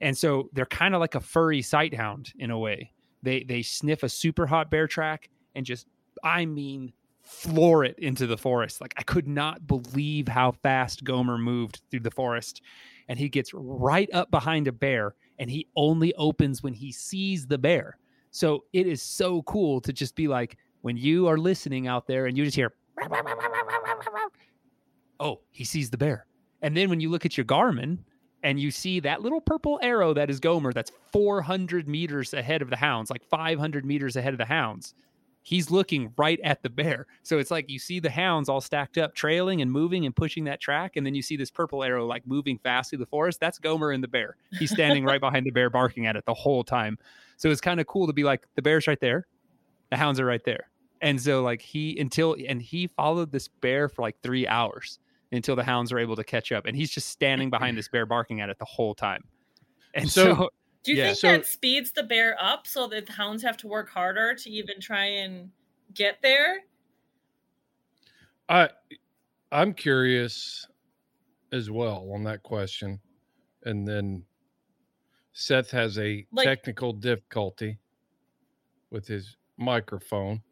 And 0.00 0.18
so 0.18 0.50
they're 0.54 0.66
kind 0.66 0.92
of 0.92 0.98
like 1.00 1.14
a 1.14 1.20
furry 1.20 1.62
sight 1.62 1.94
hound 1.94 2.32
in 2.40 2.50
a 2.50 2.58
way. 2.58 2.92
They 3.22 3.44
they 3.44 3.62
sniff 3.62 4.02
a 4.02 4.08
super 4.08 4.44
hot 4.48 4.72
bear 4.72 4.88
track 4.88 5.30
and 5.54 5.64
just 5.64 5.86
I 6.24 6.46
mean 6.46 6.92
floor 7.22 7.84
it 7.84 7.96
into 8.00 8.26
the 8.26 8.36
forest. 8.36 8.80
Like 8.80 8.94
I 8.96 9.02
could 9.04 9.28
not 9.28 9.68
believe 9.68 10.26
how 10.26 10.50
fast 10.50 11.04
Gomer 11.04 11.38
moved 11.38 11.80
through 11.92 12.00
the 12.00 12.10
forest. 12.10 12.60
And 13.06 13.20
he 13.20 13.28
gets 13.28 13.54
right 13.54 14.08
up 14.12 14.32
behind 14.32 14.66
a 14.66 14.72
bear 14.72 15.14
and 15.38 15.50
he 15.50 15.66
only 15.76 16.14
opens 16.14 16.62
when 16.62 16.74
he 16.74 16.92
sees 16.92 17.46
the 17.46 17.58
bear. 17.58 17.98
So 18.30 18.64
it 18.72 18.86
is 18.86 19.02
so 19.02 19.42
cool 19.42 19.80
to 19.80 19.92
just 19.92 20.14
be 20.14 20.28
like 20.28 20.56
when 20.82 20.96
you 20.96 21.26
are 21.26 21.38
listening 21.38 21.86
out 21.86 22.06
there 22.06 22.26
and 22.26 22.36
you 22.36 22.44
just 22.44 22.56
hear 22.56 22.72
oh, 25.20 25.40
he 25.50 25.64
sees 25.64 25.90
the 25.90 25.98
bear. 25.98 26.26
And 26.62 26.76
then 26.76 26.90
when 26.90 27.00
you 27.00 27.10
look 27.10 27.24
at 27.24 27.36
your 27.36 27.46
Garmin 27.46 27.98
and 28.42 28.60
you 28.60 28.70
see 28.70 29.00
that 29.00 29.22
little 29.22 29.40
purple 29.40 29.78
arrow 29.82 30.14
that 30.14 30.30
is 30.30 30.40
Gomer 30.40 30.72
that's 30.72 30.92
400 31.12 31.88
meters 31.88 32.34
ahead 32.34 32.62
of 32.62 32.70
the 32.70 32.76
hounds, 32.76 33.10
like 33.10 33.24
500 33.24 33.84
meters 33.84 34.16
ahead 34.16 34.34
of 34.34 34.38
the 34.38 34.44
hounds, 34.44 34.94
he's 35.48 35.70
looking 35.70 36.12
right 36.18 36.38
at 36.44 36.62
the 36.62 36.68
bear. 36.68 37.06
So 37.22 37.38
it's 37.38 37.50
like 37.50 37.70
you 37.70 37.78
see 37.78 38.00
the 38.00 38.10
hounds 38.10 38.50
all 38.50 38.60
stacked 38.60 38.98
up, 38.98 39.14
trailing 39.14 39.62
and 39.62 39.72
moving 39.72 40.04
and 40.04 40.14
pushing 40.14 40.44
that 40.44 40.60
track. 40.60 40.96
And 40.96 41.06
then 41.06 41.14
you 41.14 41.22
see 41.22 41.36
this 41.38 41.50
purple 41.50 41.82
arrow 41.82 42.04
like 42.04 42.26
moving 42.26 42.58
fast 42.58 42.90
through 42.90 42.98
the 42.98 43.06
forest. 43.06 43.40
That's 43.40 43.58
Gomer 43.58 43.92
and 43.92 44.04
the 44.04 44.08
bear. 44.08 44.36
He's 44.58 44.70
standing 44.70 45.06
right 45.06 45.20
behind 45.20 45.46
the 45.46 45.50
bear, 45.50 45.70
barking 45.70 46.04
at 46.04 46.16
it 46.16 46.26
the 46.26 46.34
whole 46.34 46.64
time. 46.64 46.98
So 47.38 47.48
it's 47.48 47.62
kind 47.62 47.80
of 47.80 47.86
cool 47.86 48.06
to 48.06 48.12
be 48.12 48.24
like, 48.24 48.46
the 48.56 48.62
bear's 48.62 48.86
right 48.86 49.00
there, 49.00 49.26
the 49.88 49.96
hounds 49.96 50.20
are 50.20 50.26
right 50.26 50.44
there. 50.44 50.68
And 51.00 51.18
so, 51.18 51.42
like, 51.42 51.62
he 51.62 51.98
until 51.98 52.36
and 52.46 52.60
he 52.60 52.88
followed 52.88 53.32
this 53.32 53.48
bear 53.48 53.88
for 53.88 54.02
like 54.02 54.20
three 54.22 54.46
hours 54.46 54.98
until 55.32 55.56
the 55.56 55.64
hounds 55.64 55.92
are 55.92 55.98
able 55.98 56.16
to 56.16 56.24
catch 56.24 56.52
up. 56.52 56.66
And 56.66 56.76
he's 56.76 56.90
just 56.90 57.08
standing 57.08 57.48
behind 57.48 57.78
this 57.78 57.88
bear, 57.88 58.04
barking 58.04 58.42
at 58.42 58.50
it 58.50 58.58
the 58.58 58.66
whole 58.66 58.94
time. 58.94 59.24
And 59.94 60.10
so, 60.10 60.34
So- 60.34 60.50
Do 60.82 60.92
you 60.92 60.98
Yeah. 60.98 61.06
think 61.08 61.18
So- 61.18 61.32
that 61.32 61.46
speeds 61.46 61.92
the 61.92 62.02
bear 62.02 62.36
up 62.42 62.66
so 62.66 62.86
that 62.88 63.06
the 63.06 63.12
hounds 63.12 63.42
have 63.42 63.56
to 63.58 63.66
work 63.66 63.88
harder 63.90 64.34
to 64.34 64.50
even 64.50 64.80
try 64.80 65.04
and 65.06 65.50
get 65.94 66.20
there? 66.22 66.64
I 68.48 68.70
I'm 69.52 69.74
curious 69.74 70.66
as 71.52 71.70
well 71.70 72.10
on 72.12 72.22
that 72.24 72.42
question. 72.42 73.00
And 73.64 73.86
then 73.86 74.24
Seth 75.32 75.70
has 75.70 75.98
a 75.98 76.26
Like- 76.32 76.46
technical 76.46 76.92
difficulty 76.92 77.78
with 78.90 79.06
his 79.06 79.36
microphone. 79.56 80.42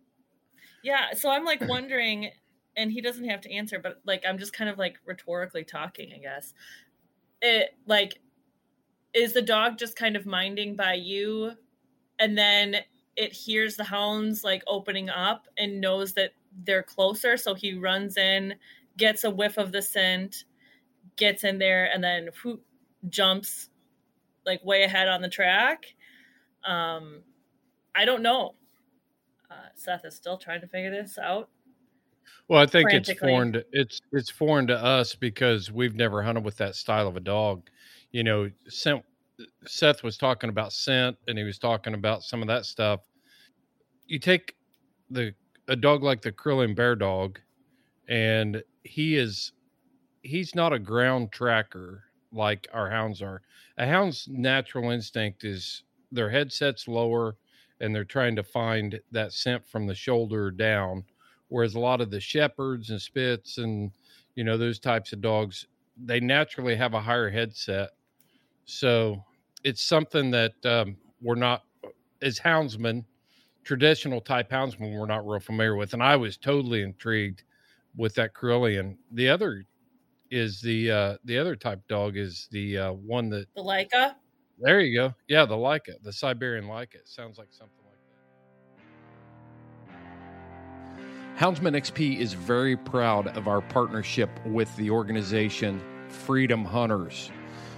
Yeah, 0.82 1.12
so 1.14 1.28
I'm 1.30 1.44
like 1.44 1.60
wondering, 1.62 2.32
and 2.76 2.92
he 2.92 3.00
doesn't 3.00 3.28
have 3.28 3.40
to 3.42 3.50
answer, 3.52 3.78
but 3.78 4.00
like 4.04 4.24
I'm 4.26 4.38
just 4.38 4.52
kind 4.52 4.68
of 4.70 4.78
like 4.78 4.98
rhetorically 5.04 5.64
talking, 5.64 6.12
I 6.12 6.18
guess. 6.18 6.54
It 7.42 7.76
like 7.86 8.20
is 9.16 9.32
the 9.32 9.42
dog 9.42 9.78
just 9.78 9.96
kind 9.96 10.14
of 10.14 10.26
minding 10.26 10.76
by 10.76 10.94
you, 10.94 11.52
and 12.18 12.36
then 12.36 12.76
it 13.16 13.32
hears 13.32 13.76
the 13.76 13.84
hounds 13.84 14.44
like 14.44 14.62
opening 14.66 15.08
up 15.08 15.46
and 15.56 15.80
knows 15.80 16.12
that 16.12 16.32
they're 16.64 16.82
closer, 16.82 17.38
so 17.38 17.54
he 17.54 17.74
runs 17.74 18.18
in, 18.18 18.54
gets 18.98 19.24
a 19.24 19.30
whiff 19.30 19.56
of 19.56 19.72
the 19.72 19.80
scent, 19.80 20.44
gets 21.16 21.44
in 21.44 21.58
there, 21.58 21.90
and 21.92 22.04
then 22.04 22.28
whoop, 22.44 22.62
jumps 23.08 23.70
like 24.44 24.62
way 24.64 24.82
ahead 24.82 25.08
on 25.08 25.22
the 25.22 25.28
track. 25.28 25.86
Um, 26.64 27.22
I 27.94 28.04
don't 28.04 28.22
know. 28.22 28.54
Uh, 29.50 29.54
Seth 29.74 30.04
is 30.04 30.14
still 30.14 30.36
trying 30.36 30.60
to 30.60 30.66
figure 30.66 30.90
this 30.90 31.18
out. 31.18 31.48
Well, 32.48 32.60
I 32.60 32.66
think 32.66 32.92
it's 32.92 33.12
foreign. 33.14 33.54
To, 33.54 33.64
it's 33.72 34.00
it's 34.12 34.30
foreign 34.30 34.66
to 34.66 34.76
us 34.76 35.14
because 35.14 35.72
we've 35.72 35.94
never 35.94 36.22
hunted 36.22 36.44
with 36.44 36.56
that 36.58 36.74
style 36.74 37.08
of 37.08 37.16
a 37.16 37.20
dog. 37.20 37.68
You 38.16 38.24
know, 38.24 38.50
scent, 38.66 39.04
Seth 39.66 40.02
was 40.02 40.16
talking 40.16 40.48
about 40.48 40.72
scent, 40.72 41.18
and 41.28 41.36
he 41.36 41.44
was 41.44 41.58
talking 41.58 41.92
about 41.92 42.22
some 42.22 42.40
of 42.40 42.48
that 42.48 42.64
stuff. 42.64 43.00
You 44.06 44.18
take 44.18 44.54
the 45.10 45.34
a 45.68 45.76
dog 45.76 46.02
like 46.02 46.22
the 46.22 46.32
Karelian 46.32 46.74
Bear 46.74 46.96
Dog, 46.96 47.38
and 48.08 48.62
he 48.84 49.16
is 49.18 49.52
he's 50.22 50.54
not 50.54 50.72
a 50.72 50.78
ground 50.78 51.30
tracker 51.30 52.04
like 52.32 52.66
our 52.72 52.88
hounds 52.88 53.20
are. 53.20 53.42
A 53.76 53.86
hound's 53.86 54.26
natural 54.30 54.92
instinct 54.92 55.44
is 55.44 55.82
their 56.10 56.30
head 56.30 56.50
sets 56.50 56.88
lower, 56.88 57.36
and 57.80 57.94
they're 57.94 58.02
trying 58.02 58.34
to 58.36 58.42
find 58.42 58.98
that 59.12 59.34
scent 59.34 59.68
from 59.68 59.86
the 59.86 59.94
shoulder 59.94 60.50
down 60.50 61.04
whereas 61.48 61.74
a 61.74 61.78
lot 61.78 62.00
of 62.00 62.10
the 62.10 62.18
shepherds 62.18 62.88
and 62.88 63.00
spitz 63.00 63.58
and 63.58 63.92
you 64.34 64.42
know 64.42 64.56
those 64.56 64.80
types 64.80 65.12
of 65.12 65.20
dogs 65.20 65.66
they 65.96 66.18
naturally 66.18 66.74
have 66.74 66.94
a 66.94 67.00
higher 67.00 67.30
headset 67.30 67.90
so 68.66 69.24
it's 69.64 69.82
something 69.82 70.30
that 70.32 70.52
um, 70.64 70.96
we're 71.22 71.34
not 71.36 71.62
as 72.22 72.38
houndsmen 72.38 73.04
traditional 73.64 74.20
type 74.20 74.50
houndsmen 74.50 74.92
we're 74.98 75.06
not 75.06 75.26
real 75.26 75.40
familiar 75.40 75.74
with 75.76 75.92
and 75.92 76.02
i 76.02 76.14
was 76.16 76.36
totally 76.36 76.82
intrigued 76.82 77.42
with 77.96 78.14
that 78.14 78.34
Karelian. 78.34 78.96
the 79.12 79.28
other 79.28 79.64
is 80.30 80.60
the 80.60 80.90
uh 80.90 81.16
the 81.24 81.38
other 81.38 81.56
type 81.56 81.80
dog 81.88 82.16
is 82.16 82.48
the 82.50 82.76
uh 82.78 82.92
one 82.92 83.28
that 83.30 83.46
The 83.54 83.62
Laika. 83.62 84.14
there 84.58 84.80
you 84.80 84.96
go 84.98 85.14
yeah 85.28 85.44
the 85.46 85.54
Laika 85.56 86.00
the 86.02 86.12
siberian 86.12 86.64
Laika 86.66 86.94
It 86.96 87.08
sounds 87.08 87.38
like 87.38 87.48
something 87.50 87.76
like 87.84 87.94
that 91.38 91.44
Houndsman 91.44 91.76
XP 91.76 92.18
is 92.18 92.32
very 92.32 92.76
proud 92.76 93.28
of 93.36 93.46
our 93.46 93.60
partnership 93.60 94.30
with 94.46 94.74
the 94.76 94.90
organization 94.90 95.82
Freedom 96.08 96.64
Hunters. 96.64 97.30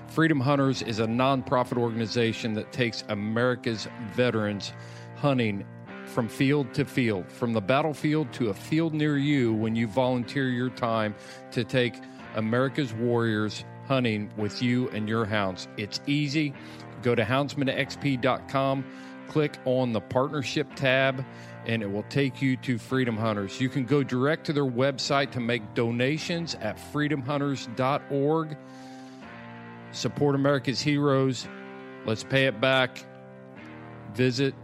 Freedom 0.09 0.41
Hunters 0.41 0.83
is 0.83 1.01
a 1.01 1.07
nonprofit 1.07 1.77
organization 1.77 2.55
that 2.55 2.73
takes 2.73 3.05
America's 3.09 3.87
veterans 4.13 4.73
hunting 5.17 5.67
from 6.07 6.29
field 6.29 6.73
to 6.75 6.85
field, 6.85 7.31
from 7.31 7.53
the 7.53 7.61
battlefield 7.61 8.33
to 8.33 8.49
a 8.49 8.55
field 8.55 8.95
near 8.95 9.19
you 9.19 9.53
when 9.53 9.77
you 9.77 9.87
volunteer 9.87 10.49
your 10.49 10.71
time 10.71 11.15
to 11.53 11.63
take 11.63 11.95
America's 12.35 12.93
warriors 12.95 13.65
hunting 13.87 14.31
with 14.37 14.63
you 14.63 14.89
and 14.91 15.09
your 15.09 15.27
hounds. 15.27 15.69
It's 15.77 16.01
easy. 16.07 16.55
Go 17.03 17.15
to 17.15 17.23
houndsmanxp.com, 17.23 18.85
click 19.29 19.59
on 19.67 19.93
the 19.93 20.01
partnership 20.01 20.75
tab, 20.75 21.25
and 21.67 21.83
it 21.83 21.91
will 21.91 22.05
take 22.05 22.41
you 22.41 22.57
to 22.57 22.79
Freedom 22.79 23.17
Hunters. 23.17 23.61
You 23.61 23.69
can 23.69 23.85
go 23.85 24.03
direct 24.03 24.47
to 24.47 24.55
their 24.55 24.65
website 24.65 25.31
to 25.33 25.41
make 25.41 25.75
donations 25.75 26.55
at 26.57 26.79
freedomhunters.org. 26.93 28.57
Support 29.93 30.35
America's 30.35 30.81
heroes. 30.81 31.49
Let's 32.05 32.25
pay 32.25 32.47
it 32.47 32.61
back. 32.61 33.05
Visit 34.15 34.55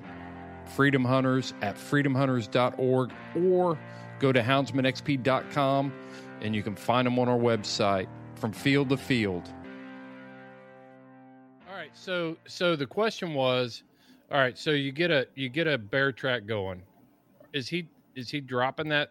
Freedom 0.75 1.05
Hunters 1.05 1.55
at 1.63 1.77
freedomhunters.org 1.77 3.13
or 3.37 3.79
go 4.19 4.33
to 4.33 4.41
houndsmanxp.com 4.41 5.93
and 6.41 6.55
you 6.55 6.63
can 6.63 6.77
find 6.77 7.07
them 7.07 7.19
on 7.19 7.29
our 7.29 7.39
website 7.39 8.07
from 8.35 8.53
field 8.53 8.89
to 8.91 8.97
field. 8.97 9.49
All 11.69 11.75
right, 11.75 11.91
so 11.95 12.37
so 12.47 12.77
the 12.77 12.87
question 12.87 13.35
was, 13.35 13.83
all 14.31 14.39
right, 14.39 14.57
so 14.57 14.71
you 14.71 14.93
get 14.93 15.11
a 15.11 15.27
you 15.35 15.49
get 15.49 15.67
a 15.67 15.79
bear 15.79 16.13
track 16.13 16.47
going. 16.47 16.83
Is 17.53 17.69
he 17.69 17.89
is 18.15 18.31
he 18.31 18.41
dropping 18.41 18.89
that 18.89 19.11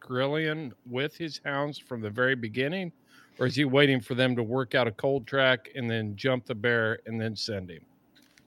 Karelian 0.00 0.72
with 0.88 1.16
his 1.16 1.40
hounds 1.44 1.78
from 1.78 2.00
the 2.00 2.10
very 2.10 2.34
beginning, 2.34 2.92
or 3.38 3.46
is 3.46 3.56
he 3.56 3.64
waiting 3.64 4.00
for 4.00 4.14
them 4.14 4.34
to 4.36 4.42
work 4.42 4.74
out 4.74 4.86
a 4.86 4.92
cold 4.92 5.26
track 5.26 5.70
and 5.74 5.90
then 5.90 6.16
jump 6.16 6.46
the 6.46 6.54
bear 6.54 7.00
and 7.06 7.20
then 7.20 7.36
send 7.36 7.70
him? 7.70 7.84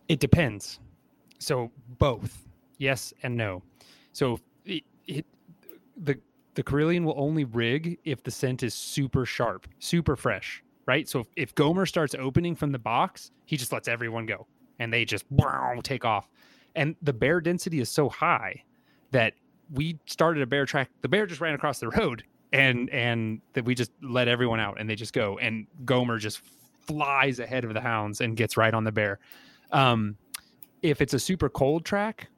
It 0.08 0.20
depends. 0.20 0.80
So 1.40 1.72
both, 1.98 2.48
yes 2.78 3.14
and 3.24 3.36
no. 3.36 3.64
So 4.14 4.40
it, 4.66 4.84
it, 5.08 5.26
the 5.98 6.20
the 6.56 6.64
Karelian 6.64 7.06
will 7.06 7.16
only 7.16 7.46
rig 7.46 8.00
if 8.04 8.24
the 8.24 8.32
scent 8.32 8.64
is 8.64 8.74
super 8.74 9.26
sharp, 9.26 9.68
super 9.80 10.16
fresh, 10.16 10.64
right? 10.88 11.08
So 11.08 11.22
if, 11.22 11.28
if 11.36 11.56
Gomer 11.56 11.86
starts 11.86 12.16
opening 12.16 12.56
from 12.56 12.72
the 12.72 12.80
box, 12.80 13.32
he 13.46 13.56
just 13.56 13.72
lets 13.72 13.88
everyone 13.88 14.26
go, 14.26 14.46
and 14.80 14.92
they 14.92 15.06
just 15.06 15.26
wow, 15.30 15.80
take 15.84 16.04
off. 16.04 16.28
And 16.76 16.96
the 17.02 17.14
bear 17.14 17.40
density 17.40 17.80
is 17.80 17.90
so 17.90 18.10
high 18.10 18.64
that 19.12 19.34
we 19.72 20.00
started 20.06 20.44
a 20.44 20.48
bear 20.48 20.66
track. 20.66 20.90
The 21.02 21.08
bear 21.08 21.26
just 21.26 21.42
ran 21.42 21.54
across 21.54 21.80
the 21.80 21.90
road, 21.90 22.24
and 22.52 22.90
and 22.90 23.42
that 23.54 23.66
we 23.66 23.76
just 23.76 23.92
let 24.02 24.28
everyone 24.28 24.60
out, 24.60 24.80
and 24.80 24.90
they 24.90 24.96
just 24.96 25.14
go. 25.14 25.38
And 25.38 25.68
Gomer 25.86 26.18
just 26.18 26.42
flies 26.88 27.40
ahead 27.40 27.64
of 27.66 27.74
the 27.74 27.82
hounds 27.82 28.22
and 28.22 28.36
gets 28.36 28.58
right 28.58 28.74
on 28.74 28.84
the 28.84 28.92
bear. 28.92 29.20
Um, 29.72 30.18
if 30.82 31.02
it's 31.02 31.14
a 31.14 31.20
super 31.20 31.50
cold 31.50 31.86
track, 31.86 32.30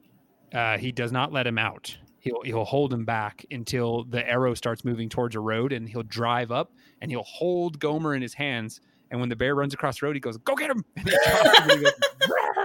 uh, 0.53 0.77
he 0.77 0.91
does 0.91 1.11
not 1.11 1.31
let 1.31 1.47
him 1.47 1.57
out. 1.57 1.95
He'll 2.19 2.41
he'll 2.43 2.65
hold 2.65 2.93
him 2.93 3.05
back 3.05 3.45
until 3.51 4.03
the 4.03 4.27
arrow 4.27 4.53
starts 4.53 4.83
moving 4.85 5.09
towards 5.09 5.35
a 5.35 5.39
road, 5.39 5.71
and 5.73 5.87
he'll 5.87 6.03
drive 6.03 6.51
up 6.51 6.71
and 7.01 7.09
he'll 7.09 7.23
hold 7.23 7.79
Gomer 7.79 8.13
in 8.13 8.21
his 8.21 8.33
hands. 8.33 8.81
And 9.11 9.19
when 9.19 9.29
the 9.29 9.35
bear 9.35 9.53
runs 9.53 9.73
across 9.73 9.99
the 9.99 10.07
road, 10.07 10.15
he 10.15 10.19
goes, 10.19 10.37
"Go 10.37 10.55
get 10.55 10.71
him!" 10.71 10.83
And 10.97 11.07
he 11.07 11.13
him 11.13 11.61
and 11.63 11.71
he 11.71 11.83
goes, 11.83 11.93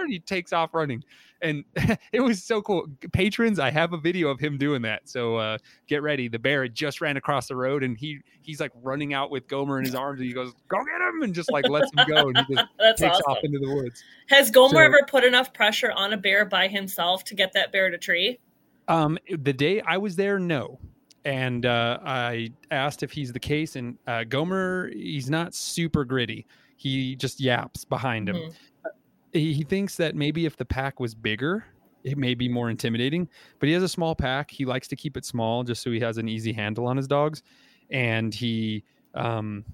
and 0.06 0.12
he 0.12 0.20
takes 0.20 0.52
off 0.52 0.72
running. 0.74 1.02
And 1.42 1.64
it 2.12 2.20
was 2.20 2.42
so 2.42 2.62
cool. 2.62 2.86
Patrons, 3.12 3.58
I 3.58 3.70
have 3.70 3.92
a 3.92 3.98
video 3.98 4.28
of 4.28 4.38
him 4.40 4.56
doing 4.56 4.82
that. 4.82 5.08
So 5.08 5.36
uh, 5.36 5.58
get 5.86 6.02
ready. 6.02 6.28
The 6.28 6.38
bear 6.38 6.62
had 6.62 6.74
just 6.74 7.00
ran 7.00 7.16
across 7.16 7.48
the 7.48 7.56
road 7.56 7.82
and 7.82 7.98
he 7.98 8.20
he's 8.42 8.60
like 8.60 8.72
running 8.82 9.12
out 9.12 9.30
with 9.30 9.46
Gomer 9.48 9.78
in 9.78 9.84
his 9.84 9.94
arms 9.94 10.20
and 10.20 10.28
he 10.28 10.32
goes, 10.34 10.52
Go 10.68 10.78
get 10.78 11.00
him 11.00 11.22
and 11.22 11.34
just 11.34 11.50
like 11.50 11.68
lets 11.68 11.90
him 11.92 12.06
go 12.08 12.28
and 12.28 12.38
he 12.38 12.54
just 12.54 12.68
That's 12.78 13.00
takes 13.00 13.16
awesome. 13.16 13.32
off 13.32 13.38
into 13.42 13.58
the 13.58 13.74
woods. 13.74 14.02
Has 14.28 14.50
Gomer 14.50 14.74
So- 14.74 14.78
ever 14.78 15.00
put 15.08 15.24
enough 15.24 15.52
pressure 15.52 15.92
on 15.92 16.12
a 16.12 16.16
bear 16.16 16.44
by 16.44 16.68
himself 16.68 17.24
to 17.24 17.34
get 17.34 17.52
that 17.54 17.72
bear 17.72 17.90
to 17.90 17.98
tree? 17.98 18.38
Um, 18.88 19.18
the 19.28 19.52
day 19.52 19.80
I 19.80 19.96
was 19.98 20.14
there, 20.16 20.38
no. 20.38 20.78
And 21.26 21.66
uh, 21.66 21.98
I 22.04 22.50
asked 22.70 23.02
if 23.02 23.10
he's 23.10 23.32
the 23.32 23.40
case, 23.40 23.74
and 23.74 23.98
uh, 24.06 24.22
Gomer, 24.22 24.90
he's 24.92 25.28
not 25.28 25.54
super 25.56 26.04
gritty. 26.04 26.46
He 26.76 27.16
just 27.16 27.40
yaps 27.40 27.84
behind 27.84 28.28
him. 28.28 28.36
Mhm. 28.36 28.54
Uh, 28.84 28.90
He, 29.32 29.52
he 29.52 29.64
thinks 29.64 29.96
that 29.96 30.14
maybe 30.14 30.46
if 30.46 30.56
the 30.56 30.64
pack 30.64 31.00
was 31.00 31.16
bigger, 31.16 31.64
it 32.04 32.16
may 32.16 32.34
be 32.34 32.48
more 32.48 32.70
intimidating. 32.70 33.28
But 33.58 33.66
he 33.68 33.72
has 33.74 33.82
a 33.82 33.88
small 33.88 34.14
pack. 34.14 34.52
He 34.52 34.64
likes 34.64 34.86
to 34.88 34.96
keep 34.96 35.16
it 35.16 35.24
small 35.24 35.64
just 35.64 35.82
so 35.82 35.90
he 35.90 35.98
has 35.98 36.16
an 36.16 36.28
easy 36.28 36.52
handle 36.52 36.86
on 36.86 36.96
his 36.96 37.08
dogs. 37.08 37.42
And 37.90 38.32
he 38.32 38.84
um, 39.14 39.64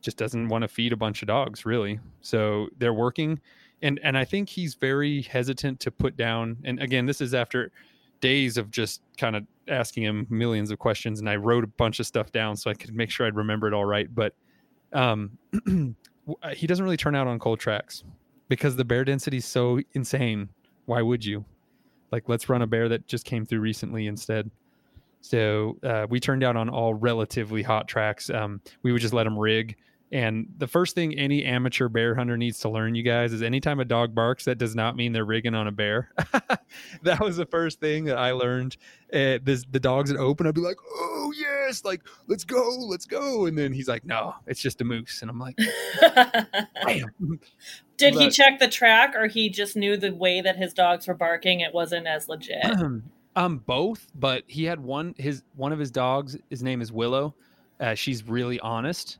just 0.00 0.16
doesn't 0.16 0.48
want 0.48 0.62
to 0.62 0.68
feed 0.68 0.92
a 0.92 0.96
bunch 0.96 1.22
of 1.22 1.26
dogs, 1.26 1.66
really. 1.66 1.98
So 2.20 2.68
they're 2.78 2.94
working. 2.94 3.40
And, 3.82 3.98
and 4.04 4.16
I 4.16 4.24
think 4.24 4.48
he's 4.48 4.76
very 4.76 5.22
hesitant 5.22 5.80
to 5.80 5.90
put 5.90 6.16
down. 6.16 6.56
And 6.62 6.80
again, 6.80 7.04
this 7.04 7.20
is 7.20 7.34
after 7.34 7.72
days 8.24 8.56
of 8.56 8.70
just 8.70 9.02
kind 9.18 9.36
of 9.36 9.44
asking 9.68 10.02
him 10.02 10.26
millions 10.30 10.70
of 10.70 10.78
questions 10.78 11.20
and 11.20 11.28
I 11.28 11.36
wrote 11.36 11.62
a 11.62 11.66
bunch 11.66 12.00
of 12.00 12.06
stuff 12.06 12.32
down 12.32 12.56
so 12.56 12.70
I 12.70 12.74
could 12.74 12.94
make 12.94 13.10
sure 13.10 13.26
I'd 13.26 13.36
remember 13.36 13.68
it 13.68 13.74
all 13.74 13.84
right. 13.84 14.08
But 14.12 14.34
um, 14.94 15.36
he 16.54 16.66
doesn't 16.66 16.82
really 16.82 16.96
turn 16.96 17.14
out 17.14 17.26
on 17.26 17.38
cold 17.38 17.60
tracks 17.60 18.02
because 18.48 18.76
the 18.76 18.84
bear 18.84 19.04
density 19.04 19.36
is 19.36 19.44
so 19.44 19.78
insane. 19.92 20.48
Why 20.86 21.02
would 21.02 21.22
you? 21.22 21.44
Like, 22.12 22.26
let's 22.26 22.48
run 22.48 22.62
a 22.62 22.66
bear 22.66 22.88
that 22.88 23.06
just 23.06 23.26
came 23.26 23.44
through 23.44 23.60
recently 23.60 24.06
instead. 24.06 24.50
So 25.20 25.76
uh, 25.82 26.06
we 26.08 26.18
turned 26.18 26.42
out 26.42 26.56
on 26.56 26.70
all 26.70 26.94
relatively 26.94 27.62
hot 27.62 27.88
tracks. 27.88 28.30
Um, 28.30 28.62
we 28.82 28.90
would 28.90 29.02
just 29.02 29.12
let 29.12 29.24
them 29.24 29.38
rig. 29.38 29.76
And 30.12 30.46
the 30.58 30.68
first 30.68 30.94
thing 30.94 31.18
any 31.18 31.44
amateur 31.44 31.88
bear 31.88 32.14
hunter 32.14 32.36
needs 32.36 32.60
to 32.60 32.68
learn, 32.68 32.94
you 32.94 33.02
guys, 33.02 33.32
is 33.32 33.42
anytime 33.42 33.80
a 33.80 33.84
dog 33.84 34.14
barks, 34.14 34.44
that 34.44 34.58
does 34.58 34.76
not 34.76 34.96
mean 34.96 35.12
they're 35.12 35.24
rigging 35.24 35.54
on 35.54 35.66
a 35.66 35.72
bear. 35.72 36.10
that 37.02 37.18
was 37.20 37.36
the 37.36 37.46
first 37.46 37.80
thing 37.80 38.04
that 38.04 38.16
I 38.16 38.30
learned. 38.32 38.76
Uh, 39.12 39.38
this, 39.42 39.64
the 39.70 39.80
dogs 39.80 40.12
would 40.12 40.20
open, 40.20 40.46
I'd 40.46 40.54
be 40.54 40.60
like, 40.60 40.76
"Oh 40.94 41.32
yes, 41.36 41.84
like 41.84 42.02
let's 42.28 42.44
go, 42.44 42.76
let's 42.88 43.06
go," 43.06 43.46
and 43.46 43.56
then 43.56 43.72
he's 43.72 43.88
like, 43.88 44.04
"No, 44.04 44.34
it's 44.46 44.60
just 44.60 44.80
a 44.80 44.84
moose," 44.84 45.22
and 45.22 45.30
I'm 45.30 45.38
like, 45.38 45.56
"Bam." 46.84 47.10
Did 47.96 48.14
he 48.14 48.28
check 48.28 48.58
the 48.58 48.68
track, 48.68 49.14
or 49.16 49.28
he 49.28 49.48
just 49.48 49.76
knew 49.76 49.96
the 49.96 50.12
way 50.12 50.40
that 50.40 50.56
his 50.56 50.74
dogs 50.74 51.06
were 51.06 51.14
barking? 51.14 51.60
It 51.60 51.72
wasn't 51.72 52.06
as 52.06 52.28
legit. 52.28 52.64
um, 53.36 53.58
both, 53.58 54.06
but 54.14 54.42
he 54.46 54.64
had 54.64 54.80
one. 54.80 55.14
His 55.16 55.42
one 55.56 55.72
of 55.72 55.78
his 55.78 55.90
dogs. 55.90 56.36
His 56.50 56.62
name 56.62 56.80
is 56.80 56.92
Willow. 56.92 57.34
Uh, 57.80 57.94
she's 57.94 58.26
really 58.28 58.60
honest, 58.60 59.18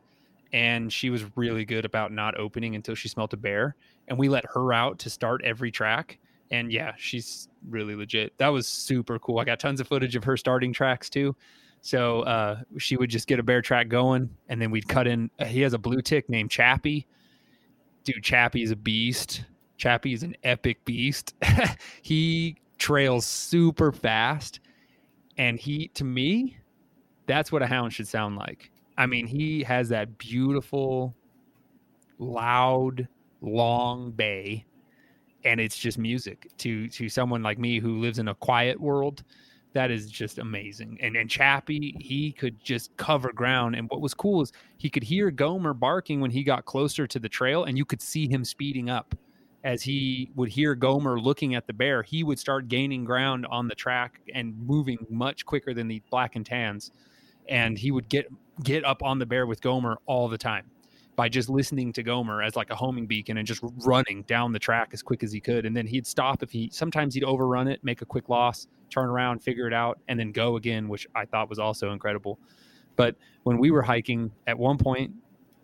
and 0.55 0.93
she 0.93 1.11
was 1.11 1.25
really 1.35 1.65
good 1.65 1.85
about 1.85 2.13
not 2.13 2.39
opening 2.39 2.77
until 2.77 2.95
she 2.95 3.09
smelt 3.09 3.33
a 3.33 3.37
bear. 3.37 3.75
And 4.07 4.17
we 4.17 4.29
let 4.29 4.45
her 4.55 4.73
out 4.73 5.01
to 5.01 5.11
start 5.11 5.43
every 5.45 5.73
track. 5.73 6.21
And 6.53 6.73
yeah, 6.73 6.93
she's 6.97 7.49
really 7.69 7.97
legit. 7.97 8.33
That 8.39 8.49
was 8.49 8.69
super 8.69 9.19
cool. 9.19 9.41
I 9.41 9.45
got 9.45 9.59
tons 9.59 9.81
of 9.81 9.89
footage 9.89 10.15
of 10.15 10.23
her 10.23 10.37
starting 10.37 10.73
tracks 10.73 11.11
too. 11.11 11.35
So 11.81 12.21
uh, 12.21 12.61
she 12.79 12.97
would 12.97 13.11
just 13.11 13.27
get 13.27 13.41
a 13.41 13.43
bear 13.43 13.63
track 13.63 13.89
going, 13.89 14.31
and 14.49 14.63
then 14.63 14.71
we'd 14.71 14.89
cut 14.89 15.09
in. 15.09 15.29
Uh, 15.41 15.45
he 15.45 15.61
has 15.63 15.75
a 15.75 15.79
blue 15.79 16.01
tick 16.01 16.31
named 16.31 16.53
Chappie. 16.53 17.09
Dude, 18.05 18.23
Chappie's 18.23 18.71
a 18.71 18.77
beast. 18.77 19.45
Chappie 19.77 20.13
is 20.13 20.23
an 20.23 20.37
epic 20.45 20.83
beast. 20.85 21.35
he 22.03 22.57
trails 22.79 23.27
super 23.27 23.91
fast, 23.91 24.61
and 25.37 25.59
he, 25.59 25.89
to 25.89 26.05
me, 26.05 26.57
that's 27.27 27.51
what 27.51 27.61
a 27.61 27.67
hound 27.67 27.93
should 27.93 28.09
sound 28.09 28.37
like. 28.37 28.71
I 28.97 29.07
mean, 29.07 29.27
he 29.27 29.63
has 29.65 29.89
that 29.91 30.19
beautiful, 30.19 31.15
loud, 32.19 33.09
long 33.41 34.13
bay, 34.13 34.65
and 35.45 35.61
it's 35.61 35.79
just 35.79 35.99
music 35.99 36.51
to 36.59 36.89
to 36.89 37.09
someone 37.09 37.43
like 37.43 37.59
me 37.59 37.79
who 37.81 37.99
lives 37.99 38.19
in 38.19 38.29
a 38.29 38.35
quiet 38.35 38.81
world. 38.81 39.25
That 39.73 39.91
is 39.91 40.09
just 40.09 40.39
amazing. 40.39 40.99
And 41.01 41.17
and 41.17 41.29
Chappie, 41.29 41.97
he 41.99 42.33
could 42.33 42.63
just 42.63 42.97
cover 42.97 43.33
ground. 43.33 43.75
And 43.75 43.89
what 43.91 44.01
was 44.01 44.15
cool 44.15 44.43
is 44.43 44.53
he 44.79 44.89
could 44.89 45.03
hear 45.03 45.31
Gomer 45.31 45.75
barking 45.75 46.21
when 46.21 46.31
he 46.31 46.45
got 46.45 46.65
closer 46.65 47.07
to 47.07 47.19
the 47.19 47.29
trail, 47.29 47.65
and 47.65 47.77
you 47.77 47.85
could 47.85 48.01
see 48.01 48.29
him 48.29 48.45
speeding 48.45 48.89
up 48.89 49.15
as 49.65 49.83
he 49.83 50.31
would 50.37 50.51
hear 50.51 50.75
Gomer 50.75 51.19
looking 51.19 51.55
at 51.55 51.67
the 51.67 51.73
bear, 51.73 52.03
he 52.03 52.23
would 52.23 52.39
start 52.39 52.69
gaining 52.69 53.05
ground 53.05 53.47
on 53.51 53.67
the 53.67 53.75
track 53.75 54.21
and 54.35 54.55
moving 54.67 54.99
much 55.09 55.47
quicker 55.47 55.73
than 55.73 55.89
the 55.89 56.03
black 56.11 56.37
and 56.37 56.45
tans. 56.45 56.93
And 57.49 57.79
he 57.79 57.91
would 57.91 58.09
get 58.11 58.31
get 58.63 58.85
up 58.85 59.03
on 59.03 59.19
the 59.19 59.27
bear 59.27 59.47
with 59.47 59.61
Gomer 59.61 59.99
all 60.07 60.29
the 60.29 60.39
time 60.39 60.71
by 61.17 61.29
just 61.29 61.49
listening 61.49 61.93
to 61.93 62.03
Gomer 62.03 62.43
as 62.43 62.57
like 62.57 62.71
a 62.71 62.75
homing 62.75 63.07
beacon 63.07 63.39
and 63.39 63.47
just 63.47 63.61
running 63.85 64.23
down 64.23 64.53
the 64.53 64.59
track 64.59 64.91
as 64.93 65.03
quick 65.03 65.23
as 65.23 65.33
he 65.33 65.41
could. 65.41 65.65
And 65.65 65.77
then 65.77 65.87
he'd 65.87 66.07
stop 66.07 66.43
if 66.43 66.51
he 66.51 66.69
sometimes 66.73 67.15
he'd 67.15 67.25
overrun 67.25 67.69
it, 67.69 67.83
make 67.85 68.03
a 68.03 68.07
quick 68.07 68.29
loss, 68.29 68.67
turn 68.91 69.09
around, 69.09 69.41
figure 69.41 69.67
it 69.67 69.73
out, 69.73 69.99
and 70.09 70.19
then 70.19 70.33
go 70.33 70.57
again, 70.57 70.89
which 70.89 71.07
I 71.15 71.25
thought 71.25 71.49
was 71.49 71.59
also 71.59 71.93
incredible. 71.93 72.39
But 72.97 73.17
when 73.45 73.59
we 73.59 73.71
were 73.71 73.83
hiking, 73.83 74.31
at 74.47 74.59
one 74.59 74.79
point, 74.79 75.13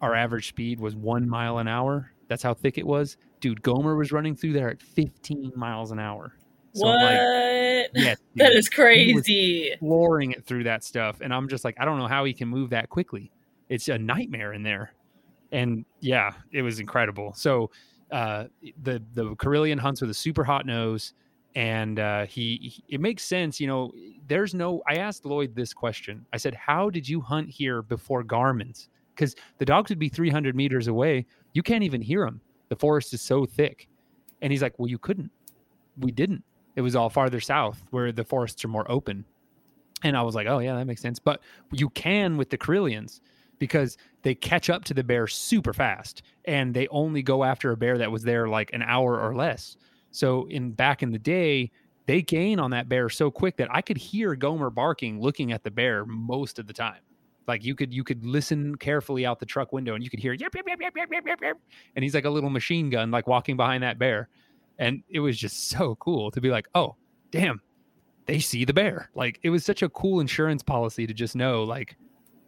our 0.00 0.14
average 0.14 0.48
speed 0.48 0.80
was 0.80 0.96
one 0.96 1.28
mile 1.28 1.58
an 1.58 1.68
hour. 1.68 2.12
That's 2.28 2.42
how 2.42 2.54
thick 2.54 2.78
it 2.78 2.86
was. 2.86 3.16
Dude, 3.40 3.62
Gomer 3.62 3.96
was 3.96 4.12
running 4.12 4.36
through 4.36 4.52
there 4.52 4.70
at 4.70 4.80
15 4.82 5.52
miles 5.56 5.90
an 5.90 5.98
hour. 5.98 6.34
So, 6.72 6.86
what? 6.86 7.02
like, 7.02 7.90
yeah, 7.94 8.14
that 8.36 8.52
is 8.52 8.68
crazy. 8.68 9.74
flooring 9.80 10.32
it 10.32 10.44
through 10.44 10.64
that 10.64 10.84
stuff. 10.84 11.20
And 11.20 11.34
I'm 11.34 11.48
just 11.48 11.64
like, 11.64 11.76
I 11.80 11.84
don't 11.84 11.98
know 11.98 12.06
how 12.06 12.24
he 12.24 12.32
can 12.32 12.48
move 12.48 12.70
that 12.70 12.88
quickly. 12.88 13.30
It's 13.68 13.88
a 13.88 13.98
nightmare 13.98 14.52
in 14.52 14.62
there. 14.62 14.92
And 15.52 15.84
yeah, 16.00 16.32
it 16.52 16.62
was 16.62 16.78
incredible. 16.78 17.32
So 17.34 17.70
uh, 18.10 18.44
the 18.82 19.02
the 19.14 19.34
Karelian 19.36 19.78
hunts 19.78 20.00
with 20.00 20.10
a 20.10 20.14
super 20.14 20.44
hot 20.44 20.66
nose, 20.66 21.12
and 21.54 21.98
uh, 21.98 22.26
he, 22.26 22.56
he 22.56 22.84
it 22.88 23.00
makes 23.00 23.24
sense. 23.24 23.60
You 23.60 23.66
know, 23.66 23.92
there's 24.26 24.54
no. 24.54 24.82
I 24.88 24.96
asked 24.96 25.24
Lloyd 25.24 25.54
this 25.54 25.72
question. 25.72 26.24
I 26.32 26.36
said, 26.36 26.54
"How 26.54 26.90
did 26.90 27.08
you 27.08 27.20
hunt 27.20 27.48
here 27.48 27.82
before 27.82 28.22
Garmin's? 28.22 28.88
Because 29.14 29.34
the 29.58 29.64
dogs 29.64 29.90
would 29.90 29.98
be 29.98 30.08
300 30.08 30.54
meters 30.56 30.86
away. 30.86 31.26
You 31.52 31.62
can't 31.62 31.84
even 31.84 32.00
hear 32.00 32.24
them. 32.24 32.40
The 32.68 32.76
forest 32.76 33.12
is 33.12 33.20
so 33.20 33.44
thick." 33.44 33.88
And 34.42 34.52
he's 34.52 34.62
like, 34.62 34.78
"Well, 34.78 34.88
you 34.88 34.98
couldn't. 34.98 35.30
We 35.98 36.10
didn't. 36.12 36.44
It 36.76 36.82
was 36.82 36.96
all 36.96 37.10
farther 37.10 37.40
south 37.40 37.82
where 37.90 38.12
the 38.12 38.24
forests 38.24 38.64
are 38.64 38.68
more 38.68 38.90
open." 38.90 39.24
And 40.02 40.16
I 40.16 40.22
was 40.22 40.34
like, 40.34 40.46
"Oh 40.46 40.58
yeah, 40.58 40.74
that 40.76 40.86
makes 40.86 41.02
sense." 41.02 41.18
But 41.18 41.40
you 41.72 41.90
can 41.90 42.36
with 42.36 42.50
the 42.50 42.58
Karelians 42.58 43.20
because 43.58 43.96
they 44.22 44.34
catch 44.34 44.68
up 44.68 44.84
to 44.84 44.94
the 44.94 45.04
bear 45.04 45.28
super 45.28 45.72
fast 45.72 46.22
and 46.46 46.74
they 46.74 46.88
only 46.88 47.22
go 47.22 47.44
after 47.44 47.70
a 47.70 47.76
bear 47.76 47.98
that 47.98 48.10
was 48.10 48.24
there 48.24 48.48
like 48.48 48.72
an 48.72 48.82
hour 48.82 49.20
or 49.20 49.36
less. 49.36 49.76
So 50.10 50.46
in 50.48 50.72
back 50.72 51.02
in 51.02 51.12
the 51.12 51.18
day, 51.18 51.70
they 52.06 52.22
gain 52.22 52.58
on 52.58 52.72
that 52.72 52.88
bear 52.88 53.08
so 53.08 53.30
quick 53.30 53.56
that 53.58 53.68
I 53.70 53.82
could 53.82 53.98
hear 53.98 54.34
Gomer 54.34 54.70
barking 54.70 55.20
looking 55.20 55.52
at 55.52 55.62
the 55.62 55.70
bear 55.70 56.04
most 56.04 56.58
of 56.58 56.66
the 56.66 56.72
time. 56.72 57.00
Like 57.46 57.64
you 57.64 57.74
could 57.74 57.92
you 57.92 58.02
could 58.02 58.24
listen 58.24 58.74
carefully 58.76 59.24
out 59.26 59.38
the 59.38 59.46
truck 59.46 59.72
window 59.72 59.94
and 59.94 60.02
you 60.02 60.10
could 60.10 60.20
hear 60.20 60.32
yep 60.32 60.54
yep 60.54 60.64
yep 60.66 60.78
yep 60.80 60.92
yep 60.96 61.08
yep 61.12 61.24
yep, 61.26 61.38
yep. 61.42 61.56
and 61.94 62.02
he's 62.02 62.14
like 62.14 62.24
a 62.24 62.30
little 62.30 62.50
machine 62.50 62.90
gun 62.90 63.10
like 63.10 63.26
walking 63.26 63.56
behind 63.56 63.82
that 63.82 63.98
bear. 63.98 64.28
And 64.80 65.04
it 65.08 65.20
was 65.20 65.38
just 65.38 65.68
so 65.68 65.94
cool 65.96 66.32
to 66.32 66.40
be 66.40 66.50
like, 66.50 66.66
"Oh, 66.74 66.96
damn. 67.30 67.60
They 68.26 68.40
see 68.40 68.64
the 68.64 68.74
bear." 68.74 69.10
Like 69.14 69.38
it 69.42 69.50
was 69.50 69.64
such 69.64 69.82
a 69.82 69.88
cool 69.88 70.18
insurance 70.18 70.64
policy 70.64 71.06
to 71.06 71.14
just 71.14 71.36
know 71.36 71.62
like 71.62 71.96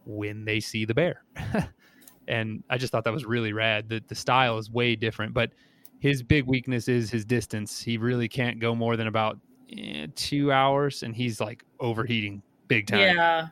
when 0.05 0.43
they 0.43 0.59
see 0.59 0.83
the 0.83 0.93
bear. 0.93 1.23
and 2.27 2.63
I 2.69 2.77
just 2.77 2.91
thought 2.91 3.05
that 3.05 3.13
was 3.13 3.25
really 3.25 3.53
rad. 3.53 3.87
The 3.87 4.03
the 4.07 4.15
style 4.15 4.57
is 4.57 4.69
way 4.69 4.95
different, 4.95 5.33
but 5.33 5.51
his 5.99 6.21
big 6.21 6.45
weakness 6.45 6.89
is 6.89 7.09
his 7.09 7.23
distance. 7.23 7.81
He 7.81 7.97
really 7.97 8.27
can't 8.27 8.59
go 8.59 8.75
more 8.75 8.97
than 8.97 9.07
about 9.07 9.39
eh, 9.71 10.07
two 10.15 10.51
hours, 10.51 11.03
and 11.03 11.15
he's 11.15 11.39
like 11.39 11.63
overheating 11.79 12.41
big 12.67 12.87
time. 12.87 13.15
Yeah. 13.15 13.47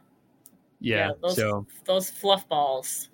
yeah. 0.82 1.12
those, 1.22 1.38
so, 1.38 1.66
those 1.86 2.10
fluff 2.10 2.48
balls. 2.50 3.10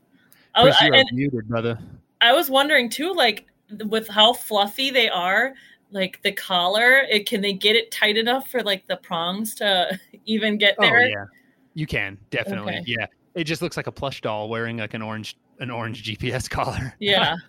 I, 0.55 0.63
was- 0.63 0.75
you're 0.81 0.95
and 0.95 1.07
muted, 1.13 1.47
brother. 1.47 1.77
I 2.19 2.33
was 2.33 2.49
wondering 2.49 2.89
too, 2.89 3.13
like 3.13 3.45
with 3.85 4.07
how 4.07 4.33
fluffy 4.33 4.89
they 4.89 5.09
are, 5.09 5.53
like 5.91 6.21
the 6.23 6.31
collar, 6.31 6.99
it, 7.09 7.25
can 7.25 7.41
they 7.41 7.53
get 7.53 7.75
it 7.75 7.91
tight 7.91 8.17
enough 8.17 8.49
for 8.49 8.61
like 8.61 8.87
the 8.87 8.97
prongs 8.97 9.55
to 9.55 9.99
even 10.25 10.57
get 10.57 10.75
oh, 10.79 10.83
there? 10.83 11.01
Oh 11.01 11.07
yeah, 11.07 11.25
you 11.73 11.87
can 11.87 12.17
definitely. 12.29 12.77
Okay. 12.77 12.83
Yeah, 12.85 13.05
it 13.35 13.45
just 13.45 13.61
looks 13.61 13.77
like 13.77 13.87
a 13.87 13.91
plush 13.91 14.21
doll 14.21 14.49
wearing 14.49 14.77
like 14.77 14.93
an 14.93 15.01
orange 15.01 15.37
an 15.59 15.71
orange 15.71 16.03
GPS 16.03 16.49
collar. 16.49 16.95
Yeah. 16.99 17.35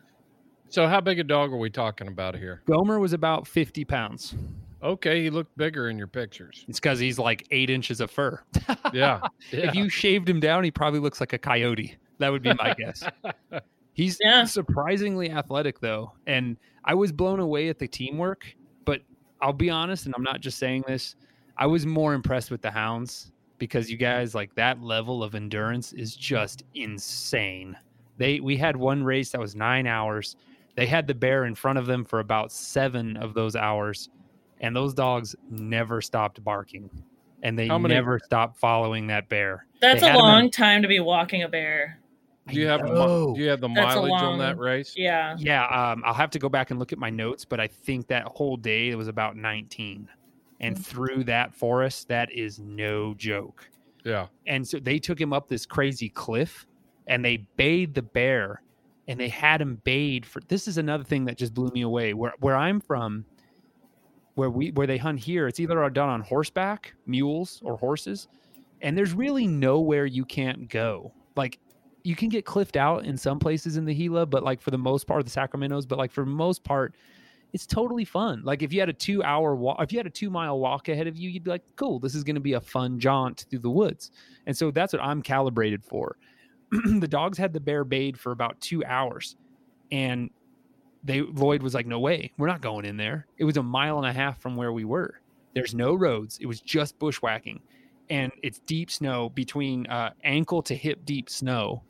So, 0.71 0.87
how 0.87 1.01
big 1.01 1.19
a 1.19 1.25
dog 1.25 1.51
are 1.51 1.57
we 1.57 1.71
talking 1.71 2.09
about 2.09 2.37
here? 2.37 2.61
Gomer 2.66 2.99
was 2.99 3.14
about 3.14 3.47
fifty 3.47 3.87
pounds. 3.87 4.35
Okay, 4.83 5.23
he 5.23 5.31
looked 5.31 5.57
bigger 5.57 5.89
in 5.89 5.97
your 5.97 6.07
pictures. 6.07 6.66
It's 6.69 6.79
because 6.79 6.99
he's 6.99 7.19
like 7.19 7.47
eight 7.51 7.71
inches 7.71 8.03
of 8.03 8.11
fur. 8.11 8.43
Yeah. 8.93 9.21
yeah. 9.51 9.69
If 9.69 9.75
you 9.75 9.89
shaved 9.89 10.29
him 10.29 10.41
down, 10.41 10.64
he 10.64 10.71
probably 10.71 11.01
looks 11.01 11.21
like 11.21 11.33
a 11.33 11.39
coyote. 11.39 11.97
That 12.19 12.31
would 12.31 12.43
be 12.43 12.53
my 12.53 12.75
guess. 12.75 13.03
He's 13.99 14.16
Yeah. 14.24 14.44
surprisingly 14.44 15.30
athletic 15.30 15.80
though, 15.80 16.12
and 16.26 16.57
I 16.84 16.94
was 16.94 17.11
blown 17.12 17.40
away 17.40 17.68
at 17.68 17.78
the 17.80 17.88
teamwork. 17.88 18.55
But 18.84 19.03
I'll 19.42 19.53
be 19.53 19.70
honest, 19.70 20.07
and 20.07 20.14
I'm 20.14 20.22
not 20.22 20.40
just 20.40 20.57
saying 20.59 20.84
this. 20.86 21.16
I 21.57 21.66
was 21.66 21.84
more 21.84 22.14
impressed 22.14 22.51
with 22.53 22.62
the 22.62 22.70
hounds 22.70 23.32
because 23.59 23.90
you 23.90 23.96
guys 23.96 24.34
like 24.36 24.55
that 24.55 24.80
level 24.80 25.24
of 25.24 25.34
endurance 25.34 25.92
is 25.92 26.14
just 26.14 26.62
insane. 26.74 27.76
They 28.18 28.38
we 28.40 28.57
had 28.57 28.76
one 28.76 29.03
race 29.03 29.30
that 29.32 29.40
was 29.40 29.57
nine 29.57 29.86
hours. 29.88 30.36
They 30.76 30.86
had 30.86 31.09
the 31.09 31.14
bear 31.14 31.44
in 31.44 31.57
front 31.57 31.78
of 31.80 31.86
them 31.86 32.05
for 32.05 32.20
about 32.20 32.53
seven 32.53 33.16
of 33.16 33.34
those 33.34 33.57
hours, 33.57 34.11
and 34.61 34.76
those 34.76 34.94
dogs 34.94 35.34
never 35.51 36.01
stopped 36.01 36.42
barking, 36.44 36.88
and 37.42 37.59
they 37.59 37.66
many- 37.66 37.88
never 37.94 38.20
stopped 38.20 38.59
following 38.61 39.09
that 39.09 39.28
bear. 39.28 39.66
That's 39.80 40.03
a 40.03 40.07
had 40.07 40.14
'em 40.14 40.20
in- 40.20 40.24
long 40.24 40.51
time 40.51 40.82
to 40.82 40.88
be 40.88 41.01
walking 41.01 41.42
a 41.42 41.49
bear. 41.49 41.99
Do 42.51 42.61
you 42.61 42.66
have 42.66 42.82
the 42.82 42.92
know. 42.92 43.34
do 43.34 43.40
you 43.42 43.49
have 43.49 43.61
the 43.61 43.68
That's 43.68 43.94
a 43.96 44.01
mileage 44.01 44.22
on 44.22 44.38
that 44.38 44.59
race? 44.59 44.94
Yeah. 44.96 45.36
Yeah, 45.38 45.64
um, 45.66 46.03
I'll 46.05 46.14
have 46.14 46.30
to 46.30 46.38
go 46.38 46.49
back 46.49 46.70
and 46.70 46.78
look 46.78 46.92
at 46.92 46.99
my 46.99 47.11
notes, 47.11 47.44
but 47.44 47.61
I 47.61 47.66
think 47.66 48.07
that 48.09 48.24
whole 48.24 48.57
day 48.57 48.90
it 48.90 48.94
was 48.96 49.09
about 49.09 49.36
19. 49.36 50.09
And 50.61 50.76
Mm. 50.76 50.84
through 50.84 51.24
that 51.24 51.55
forest, 51.55 52.09
that 52.09 52.32
is 52.32 52.59
no 52.59 53.14
joke. 53.14 53.68
Yeah. 54.05 54.26
And 54.46 54.66
so 54.66 54.78
they 54.78 54.99
took 54.99 55.20
him 55.20 55.32
up 55.32 55.49
this 55.49 55.66
crazy 55.66 56.09
cliff 56.09 56.66
and 57.07 57.24
they 57.24 57.46
bayed 57.57 57.94
the 57.94 58.03
bear 58.03 58.62
and 59.07 59.18
they 59.18 59.28
had 59.28 59.61
him 59.61 59.80
bayed 59.84 60.26
for 60.26 60.40
this 60.49 60.68
is 60.68 60.76
another 60.78 61.05
thing 61.05 61.24
that 61.26 61.36
just 61.38 61.55
blew 61.55 61.70
me 61.70 61.82
away. 61.82 62.12
Where 62.14 62.34
where 62.40 62.57
I'm 62.57 62.80
from, 62.80 63.24
where 64.34 64.51
we 64.51 64.70
where 64.72 64.86
they 64.86 64.99
hunt 64.99 65.18
here, 65.20 65.49
it's 65.49 65.61
either 65.61 65.88
done 65.90 66.09
on 66.09 66.20
horseback, 66.20 66.94
mules, 67.07 67.61
or 67.64 67.76
horses, 67.76 68.28
and 68.82 68.96
there's 68.96 69.12
really 69.12 69.46
nowhere 69.46 70.07
you 70.07 70.24
can't 70.24 70.68
go. 70.68 71.12
Like 71.36 71.59
you 72.03 72.16
can 72.16 72.28
get 72.28 72.44
cliffed 72.44 72.76
out 72.76 73.05
in 73.05 73.16
some 73.16 73.38
places 73.38 73.76
in 73.76 73.84
the 73.84 73.94
Gila, 73.94 74.26
but 74.26 74.42
like 74.42 74.61
for 74.61 74.70
the 74.70 74.78
most 74.78 75.07
part, 75.07 75.24
the 75.24 75.30
Sacramento's, 75.30 75.86
but 75.86 75.99
like 75.99 76.12
for 76.12 76.24
the 76.24 76.30
most 76.30 76.64
part, 76.64 76.94
it's 77.53 77.66
totally 77.66 78.05
fun. 78.05 78.42
Like 78.44 78.62
if 78.62 78.72
you 78.72 78.80
had 78.80 78.88
a 78.88 78.94
two 78.94 79.22
hour 79.22 79.55
walk, 79.55 79.82
if 79.82 79.92
you 79.92 79.99
had 79.99 80.07
a 80.07 80.11
two 80.11 80.30
mile 80.30 80.59
walk 80.59 80.88
ahead 80.88 81.07
of 81.07 81.16
you, 81.16 81.30
you'd 81.30 81.44
be 81.44 81.51
like, 81.51 81.64
cool, 81.76 81.99
this 81.99 82.14
is 82.14 82.24
going 82.24 82.34
to 82.34 82.40
be 82.40 82.55
a 82.55 82.61
fun 82.61 82.99
jaunt 82.99 83.46
through 83.51 83.61
the 83.61 83.70
woods. 83.70 84.11
And 84.46 84.57
so 84.57 84.70
that's 84.70 84.92
what 84.92 85.03
I'm 85.03 85.22
calibrated 85.22 85.84
for. 85.84 86.16
the 86.70 87.09
dogs 87.09 87.38
had 87.38 87.53
the 87.53 87.61
bear 87.61 87.84
bayed 87.84 88.18
for 88.18 88.32
about 88.32 88.61
two 88.61 88.84
hours, 88.84 89.36
and 89.90 90.30
they 91.03 91.22
Lloyd 91.22 91.62
was 91.62 91.74
like, 91.74 91.86
no 91.86 91.99
way, 91.99 92.32
we're 92.36 92.49
not 92.49 92.61
going 92.61 92.84
in 92.84 92.96
there. 92.96 93.26
It 93.38 93.44
was 93.44 93.57
a 93.57 93.62
mile 93.62 93.99
and 93.99 94.07
a 94.07 94.12
half 94.12 94.40
from 94.40 94.57
where 94.57 94.72
we 94.72 94.84
were. 94.84 95.20
There's 95.55 95.74
no 95.74 95.94
roads. 95.94 96.38
It 96.40 96.46
was 96.46 96.61
just 96.61 96.99
bushwhacking, 96.99 97.61
and 98.11 98.32
it's 98.42 98.59
deep 98.61 98.90
snow 98.90 99.28
between 99.30 99.86
uh, 99.86 100.11
ankle 100.24 100.62
to 100.62 100.74
hip 100.74 101.04
deep 101.04 101.28
snow. 101.28 101.82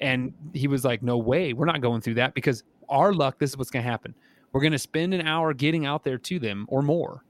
And 0.00 0.32
he 0.52 0.68
was 0.68 0.84
like, 0.84 1.02
no 1.02 1.18
way, 1.18 1.52
we're 1.52 1.66
not 1.66 1.80
going 1.80 2.00
through 2.00 2.14
that 2.14 2.34
because 2.34 2.62
our 2.88 3.12
luck. 3.12 3.38
This 3.38 3.50
is 3.50 3.56
what's 3.56 3.70
going 3.70 3.84
to 3.84 3.90
happen 3.90 4.14
we're 4.52 4.60
going 4.60 4.72
to 4.72 4.78
spend 4.78 5.14
an 5.14 5.26
hour 5.26 5.52
getting 5.52 5.86
out 5.86 6.04
there 6.04 6.18
to 6.18 6.38
them 6.38 6.66
or 6.68 6.82
more. 6.82 7.24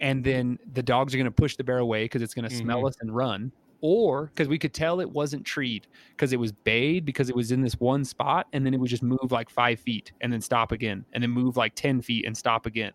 And 0.00 0.24
then 0.24 0.58
the 0.72 0.82
dogs 0.82 1.12
are 1.14 1.18
going 1.18 1.26
to 1.26 1.30
push 1.30 1.56
the 1.56 1.64
bear 1.64 1.78
away 1.78 2.04
because 2.04 2.22
it's 2.22 2.34
going 2.34 2.48
to 2.48 2.54
smell 2.54 2.82
Mhm. 2.82 2.88
us 2.88 2.96
and 3.00 3.14
run. 3.14 3.52
Or 3.82 4.26
because 4.26 4.46
we 4.48 4.58
could 4.58 4.74
tell 4.74 5.00
it 5.00 5.10
wasn't 5.10 5.44
treed 5.44 5.86
because 6.10 6.32
it 6.32 6.38
was 6.38 6.52
bayed 6.52 7.04
because 7.04 7.28
it 7.30 7.34
was 7.36 7.50
in 7.50 7.60
this 7.62 7.80
one 7.80 8.04
spot 8.04 8.46
and 8.52 8.64
then 8.64 8.74
it 8.74 8.76
would 8.78 8.90
just 8.90 9.02
move 9.02 9.30
like 9.32 9.48
five 9.48 9.80
feet 9.80 10.12
and 10.20 10.32
then 10.32 10.40
stop 10.40 10.70
again 10.70 11.04
and 11.12 11.22
then 11.22 11.30
move 11.30 11.56
like 11.56 11.74
10 11.74 12.02
feet 12.02 12.26
and 12.26 12.36
stop 12.36 12.66
again. 12.66 12.92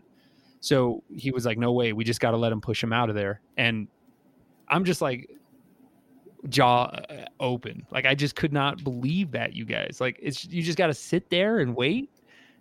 So 0.59 1.03
he 1.13 1.31
was 1.31 1.45
like, 1.45 1.57
no 1.57 1.71
way, 1.71 1.91
we 1.91 2.03
just 2.03 2.19
got 2.19 2.31
to 2.31 2.37
let 2.37 2.51
him 2.51 2.61
push 2.61 2.83
him 2.83 2.93
out 2.93 3.09
of 3.09 3.15
there. 3.15 3.41
And 3.57 3.87
I'm 4.67 4.85
just 4.85 5.01
like, 5.01 5.29
jaw 6.49 6.83
uh, 6.85 7.25
open. 7.39 7.85
Like 7.91 8.05
I 8.05 8.15
just 8.15 8.35
could 8.35 8.53
not 8.53 8.83
believe 8.83 9.31
that 9.31 9.53
you 9.53 9.65
guys 9.65 9.97
like 9.99 10.19
it's 10.21 10.45
you 10.45 10.61
just 10.61 10.77
got 10.77 10.87
to 10.87 10.93
sit 10.93 11.29
there 11.29 11.59
and 11.59 11.75
wait. 11.75 12.09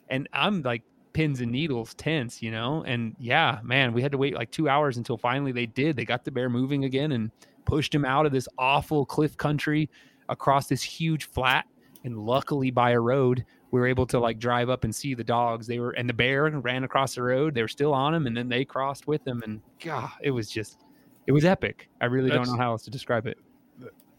And 0.09 0.29
I'm 0.33 0.63
like 0.63 0.83
pins 1.13 1.41
and 1.41 1.51
needles 1.53 1.95
tense, 1.95 2.43
you 2.43 2.51
know? 2.51 2.83
And 2.87 3.15
yeah, 3.19 3.61
man, 3.63 3.93
we 3.93 4.03
had 4.03 4.13
to 4.13 4.19
wait 4.19 4.35
like 4.35 4.51
2 4.51 4.69
hours 4.69 4.97
until 4.97 5.17
finally 5.17 5.53
they 5.53 5.67
did. 5.67 5.97
They 5.97 6.05
got 6.05 6.25
the 6.25 6.31
bear 6.31 6.51
moving 6.51 6.85
again 6.85 7.13
and 7.13 7.31
pushed 7.65 7.95
him 7.95 8.05
out 8.05 8.27
of 8.27 8.33
this 8.33 8.49
awful 8.59 9.07
cliff 9.07 9.37
country 9.37 9.89
across 10.29 10.67
this 10.67 10.83
huge 10.83 11.25
flat 11.25 11.67
and 12.05 12.19
luckily 12.19 12.71
by 12.71 12.91
a 12.91 13.01
road 13.01 13.45
we 13.71 13.81
were 13.81 13.87
able 13.87 14.07
to 14.07 14.19
like 14.19 14.39
drive 14.39 14.71
up 14.71 14.85
and 14.85 14.95
see 14.95 15.15
the 15.15 15.25
dogs 15.25 15.67
they 15.67 15.79
were 15.79 15.91
and 15.93 16.09
the 16.09 16.15
bear 16.15 16.49
ran 16.51 16.85
across 16.85 17.15
the 17.15 17.23
road 17.23 17.55
they 17.55 17.63
were 17.63 17.69
still 17.69 17.93
on 17.93 18.15
him 18.15 18.27
and 18.27 18.37
then 18.37 18.49
they 18.49 18.65
crossed 18.65 19.07
with 19.07 19.27
him 19.27 19.43
and 19.45 19.61
god 19.81 20.11
it 20.23 20.31
was 20.31 20.49
just 20.51 20.84
it 21.27 21.33
was 21.33 21.45
epic 21.45 21.89
i 22.01 22.07
really 22.07 22.31
That's- 22.31 22.47
don't 22.47 22.57
know 22.57 22.63
how 22.63 22.73
else 22.73 22.85
to 22.85 22.91
describe 22.91 23.27
it 23.27 23.39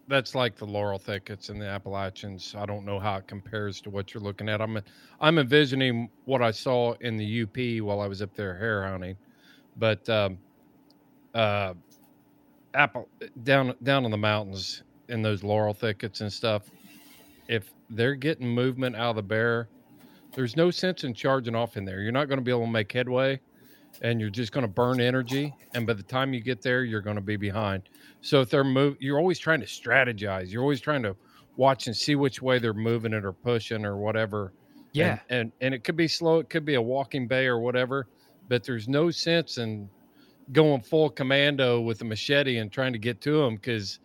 That's 0.07 0.35
like 0.35 0.55
the 0.55 0.65
laurel 0.65 0.99
thickets 0.99 1.49
in 1.49 1.57
the 1.57 1.67
Appalachians. 1.67 2.53
I 2.57 2.65
don't 2.67 2.85
know 2.85 2.99
how 2.99 3.15
it 3.17 3.27
compares 3.27 3.81
to 3.81 3.89
what 3.89 4.13
you're 4.13 4.21
looking 4.23 4.49
at. 4.49 4.61
I'm 4.61 4.79
I'm 5.19 5.39
envisioning 5.39 6.09
what 6.25 6.43
I 6.43 6.51
saw 6.51 6.93
in 7.01 7.17
the 7.17 7.43
UP 7.43 7.83
while 7.83 8.01
I 8.01 8.07
was 8.07 8.21
up 8.21 8.35
there 8.35 8.55
hare 8.57 8.85
hunting, 8.87 9.17
but 9.77 10.07
um, 10.09 10.37
uh, 11.33 11.73
apple 12.75 13.09
down 13.43 13.75
down 13.83 14.05
in 14.05 14.11
the 14.11 14.17
mountains 14.17 14.83
in 15.09 15.21
those 15.23 15.43
laurel 15.43 15.73
thickets 15.73 16.21
and 16.21 16.31
stuff. 16.31 16.71
If 17.47 17.73
they're 17.89 18.15
getting 18.15 18.47
movement 18.47 18.95
out 18.95 19.11
of 19.11 19.15
the 19.17 19.23
bear, 19.23 19.69
there's 20.33 20.55
no 20.55 20.71
sense 20.71 21.03
in 21.03 21.13
charging 21.13 21.55
off 21.55 21.77
in 21.77 21.85
there. 21.85 22.01
You're 22.01 22.11
not 22.11 22.29
going 22.29 22.39
to 22.39 22.43
be 22.45 22.51
able 22.51 22.65
to 22.65 22.71
make 22.71 22.91
headway, 22.91 23.41
and 24.01 24.19
you're 24.19 24.29
just 24.29 24.51
going 24.51 24.63
to 24.63 24.67
burn 24.71 24.99
energy. 24.99 25.53
And 25.73 25.85
by 25.87 25.93
the 25.93 26.03
time 26.03 26.33
you 26.33 26.41
get 26.41 26.61
there, 26.61 26.83
you're 26.83 27.01
going 27.01 27.15
to 27.15 27.21
be 27.21 27.37
behind. 27.37 27.83
So 28.21 28.41
if 28.41 28.49
they're 28.49 28.63
move, 28.63 28.97
you're 28.99 29.19
always 29.19 29.39
trying 29.39 29.59
to 29.61 29.65
strategize. 29.65 30.51
You're 30.51 30.61
always 30.61 30.81
trying 30.81 31.03
to 31.03 31.15
watch 31.57 31.87
and 31.87 31.95
see 31.95 32.15
which 32.15 32.41
way 32.41 32.59
they're 32.59 32.73
moving 32.73 33.13
it 33.13 33.23
or 33.23 33.31
pushing 33.31 33.85
or 33.85 33.97
whatever. 33.97 34.53
Yeah. 34.93 35.19
And, 35.29 35.41
and 35.41 35.51
and 35.61 35.73
it 35.73 35.83
could 35.83 35.95
be 35.95 36.07
slow. 36.07 36.39
It 36.39 36.49
could 36.49 36.65
be 36.65 36.75
a 36.75 36.81
walking 36.81 37.27
bay 37.27 37.45
or 37.45 37.59
whatever. 37.59 38.07
But 38.47 38.63
there's 38.63 38.87
no 38.87 39.11
sense 39.11 39.57
in 39.57 39.89
going 40.51 40.81
full 40.81 41.09
commando 41.09 41.81
with 41.81 42.01
a 42.01 42.05
machete 42.05 42.57
and 42.57 42.71
trying 42.71 42.93
to 42.93 42.99
get 42.99 43.19
to 43.21 43.41
them 43.41 43.55
because 43.55 43.99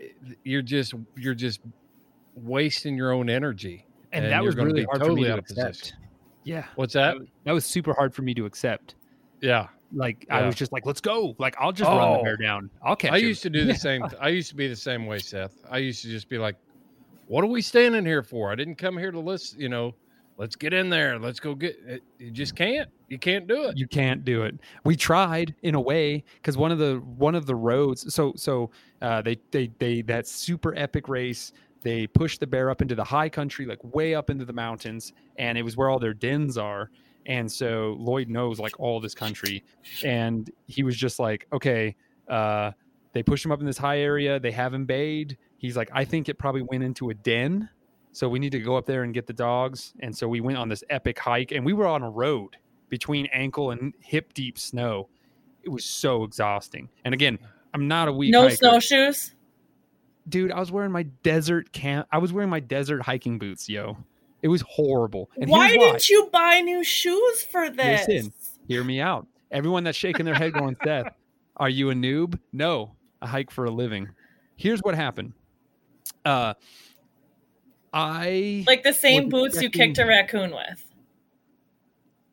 eh, 0.00 0.08
you're 0.44 0.62
just 0.62 0.94
you're 1.16 1.34
just 1.34 1.60
wasting 2.34 2.96
your 2.96 3.12
own 3.12 3.28
energy. 3.28 3.86
and, 4.12 4.24
And 4.24 4.32
that 4.32 4.42
was 4.42 4.56
really 4.56 4.84
hard 4.84 5.00
totally 5.00 5.22
for 5.22 5.22
me 5.22 5.24
to 5.26 5.32
out 5.32 5.38
of 5.38 5.44
position. 5.44 5.68
accept 5.68 5.94
yeah 6.44 6.66
What's 6.76 6.94
that 6.94 7.16
that 7.44 7.52
was 7.52 7.64
super 7.64 7.92
hard 7.92 8.14
for 8.14 8.22
me 8.22 8.32
to 8.34 8.46
accept 8.46 8.94
Yeah. 9.40 9.68
like 9.92 10.26
i 10.30 10.44
was 10.44 10.54
just 10.56 10.72
like 10.72 10.84
let's 10.86 11.00
go 11.00 11.36
like 11.38 11.54
i'll 11.60 11.72
just 11.72 11.88
run 11.88 12.12
the 12.12 12.18
Oh. 12.18 12.22
bear 12.24 12.36
down 12.36 12.70
i'll 12.82 12.96
catch 12.96 13.12
I 13.12 13.18
him. 13.18 13.26
used 13.28 13.42
to 13.42 13.50
do 13.50 13.64
the 13.64 13.74
same. 13.86 14.02
I 14.20 14.28
used 14.28 14.48
to 14.50 14.56
be 14.56 14.66
the 14.68 14.74
same 14.76 15.06
way, 15.06 15.18
Seth. 15.18 15.54
I 15.70 15.78
used 15.78 16.02
to 16.02 16.08
just 16.08 16.28
be 16.28 16.38
like, 16.38 16.56
"What 17.28 17.44
are 17.44 17.48
we 17.48 17.62
standing 17.62 18.04
here 18.04 18.22
for? 18.22 18.50
I 18.50 18.54
didn't 18.56 18.76
come 18.76 18.96
here 18.98 19.10
to 19.12 19.20
listen. 19.20 19.60
You 19.60 19.68
know, 19.68 19.94
let's 20.38 20.56
get 20.56 20.72
in 20.72 20.88
there. 20.90 21.18
Let's 21.18 21.38
go 21.40 21.54
get." 21.54 21.76
It. 21.86 22.02
You 22.18 22.30
just 22.32 22.56
can't. 22.56 22.88
You 23.08 23.18
can't 23.18 23.46
do 23.46 23.64
it. 23.64 23.76
you 23.78 23.86
can't 23.86 24.24
do 24.24 24.42
it 24.42 24.56
we 24.82 24.96
tried 24.96 25.54
in 25.62 25.76
a 25.76 25.80
way 25.80 26.24
because 26.42 26.56
one 26.56 26.72
of 26.72 26.78
the 26.78 26.96
one 27.16 27.36
of 27.36 27.46
the 27.46 27.54
roads 27.54 28.12
so 28.12 28.32
so 28.34 28.68
uh 29.00 29.22
they 29.22 29.36
they 29.52 29.70
they 29.78 30.02
that 30.02 30.26
super 30.26 30.74
epic 30.76 31.08
race 31.08 31.52
they 31.82 32.08
pushed 32.08 32.40
the 32.40 32.46
bear 32.48 32.68
up 32.68 32.82
into 32.82 32.96
the 32.96 33.04
high 33.04 33.28
country 33.28 33.64
like 33.64 33.78
way 33.94 34.16
up 34.16 34.28
into 34.28 34.44
the 34.44 34.52
mountains 34.52 35.12
and 35.38 35.56
it 35.56 35.62
was 35.62 35.76
where 35.76 35.88
all 35.88 36.00
their 36.00 36.14
dens 36.14 36.58
are 36.58 36.90
and 37.26 37.50
so 37.50 37.96
lloyd 37.98 38.28
knows 38.28 38.58
like 38.58 38.78
all 38.80 39.00
this 39.00 39.14
country. 39.14 39.64
And 40.04 40.50
he 40.66 40.82
was 40.82 40.96
just 40.96 41.18
like 41.18 41.46
okay 41.52 41.94
uh 42.28 42.72
they 43.12 43.22
push 43.22 43.44
him 43.44 43.50
up 43.52 43.60
in 43.60 43.66
this 43.66 43.78
high 43.78 44.00
area. 44.00 44.38
They 44.38 44.50
have 44.52 44.72
him 44.74 44.84
bayed. 44.86 45.36
He's 45.58 45.76
like 45.76 45.90
i 45.92 46.04
think 46.04 46.28
it 46.28 46.38
probably 46.38 46.62
went 46.62 46.82
into 46.84 47.10
a 47.10 47.14
den. 47.14 47.68
So 48.12 48.28
we 48.28 48.38
need 48.38 48.52
to 48.52 48.60
go 48.60 48.76
up 48.76 48.86
there 48.86 49.02
and 49.02 49.12
get 49.12 49.26
the 49.26 49.32
dogs. 49.34 49.92
And 50.00 50.16
so 50.16 50.26
we 50.26 50.40
went 50.40 50.56
on 50.56 50.68
this 50.70 50.82
epic 50.88 51.18
hike 51.18 51.52
and 51.52 51.64
we 51.66 51.72
were 51.74 51.86
on 51.86 52.02
a 52.02 52.08
road 52.10 52.56
between 52.88 53.26
ankle 53.26 53.72
and 53.72 53.92
hip 54.00 54.32
deep 54.32 54.58
snow. 54.58 55.08
It 55.62 55.68
was 55.68 55.84
so 55.84 56.22
exhausting. 56.24 56.88
And 57.04 57.12
again 57.14 57.38
i'm 57.74 57.88
not 57.88 58.08
a 58.08 58.12
weak 58.12 58.30
No 58.32 58.42
hiker. 58.44 58.56
snowshoes. 58.56 59.34
dude 60.28 60.50
i 60.52 60.58
was 60.58 60.72
wearing 60.72 60.92
my 60.92 61.02
desert 61.22 61.72
camp 61.72 62.06
i 62.10 62.16
was 62.18 62.32
wearing 62.32 62.48
my 62.48 62.60
desert 62.60 63.02
hiking 63.02 63.38
boots 63.38 63.68
yo 63.68 63.96
it 64.46 64.48
was 64.48 64.60
horrible 64.60 65.28
and 65.40 65.50
why 65.50 65.72
didn't 65.72 66.08
you 66.08 66.28
buy 66.32 66.60
new 66.60 66.84
shoes 66.84 67.42
for 67.42 67.68
this? 67.68 68.06
Listen, 68.06 68.32
hear 68.68 68.84
me 68.84 69.00
out. 69.00 69.26
Everyone 69.50 69.82
that's 69.82 69.98
shaking 69.98 70.24
their 70.24 70.36
head 70.36 70.52
going, 70.52 70.76
Seth, 70.84 71.12
are 71.56 71.68
you 71.68 71.90
a 71.90 71.94
noob? 71.94 72.38
No, 72.52 72.94
I 73.20 73.26
hike 73.26 73.50
for 73.50 73.64
a 73.64 73.72
living. 73.72 74.08
Here's 74.54 74.78
what 74.82 74.94
happened. 74.94 75.32
Uh, 76.24 76.54
I 77.92 78.62
Like 78.68 78.84
the 78.84 78.92
same 78.92 79.28
boots 79.30 79.60
you 79.60 79.68
kicked 79.68 79.98
a 79.98 80.06
raccoon 80.06 80.52
with. 80.52 80.84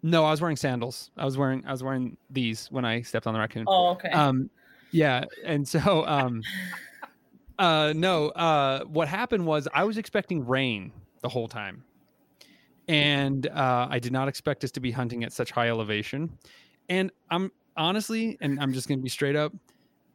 no, 0.04 0.24
I 0.24 0.30
was 0.30 0.40
wearing 0.40 0.56
sandals. 0.56 1.10
I 1.18 1.26
was 1.26 1.36
wearing 1.36 1.64
I 1.66 1.72
was 1.72 1.82
wearing 1.82 2.16
these 2.30 2.68
when 2.68 2.86
I 2.86 3.02
stepped 3.02 3.26
on 3.26 3.34
the 3.34 3.40
raccoon. 3.40 3.64
Oh, 3.66 3.94
okay. 3.94 4.10
Um, 4.10 4.52
yeah, 4.92 5.24
and 5.44 5.68
so 5.68 6.06
um, 6.06 6.44
uh, 7.58 7.92
no, 7.96 8.28
uh, 8.30 8.84
what 8.84 9.08
happened 9.08 9.48
was 9.48 9.68
I 9.74 9.84
was 9.84 9.98
expecting 9.98 10.46
rain 10.46 10.92
the 11.24 11.30
whole 11.30 11.48
time, 11.48 11.84
and 12.88 13.48
uh, 13.48 13.88
I 13.90 14.00
did 14.00 14.12
not 14.12 14.28
expect 14.28 14.64
us 14.64 14.72
to 14.72 14.80
be 14.80 14.92
hunting 14.92 15.24
at 15.24 15.34
such 15.34 15.52
high 15.52 15.70
elevation. 15.70 16.38
And 16.90 17.12
I'm 17.30 17.52
honestly, 17.78 18.38
and 18.42 18.60
I'm 18.60 18.74
just 18.74 18.88
gonna 18.88 19.02
be 19.02 19.10
straight 19.10 19.36
up, 19.36 19.54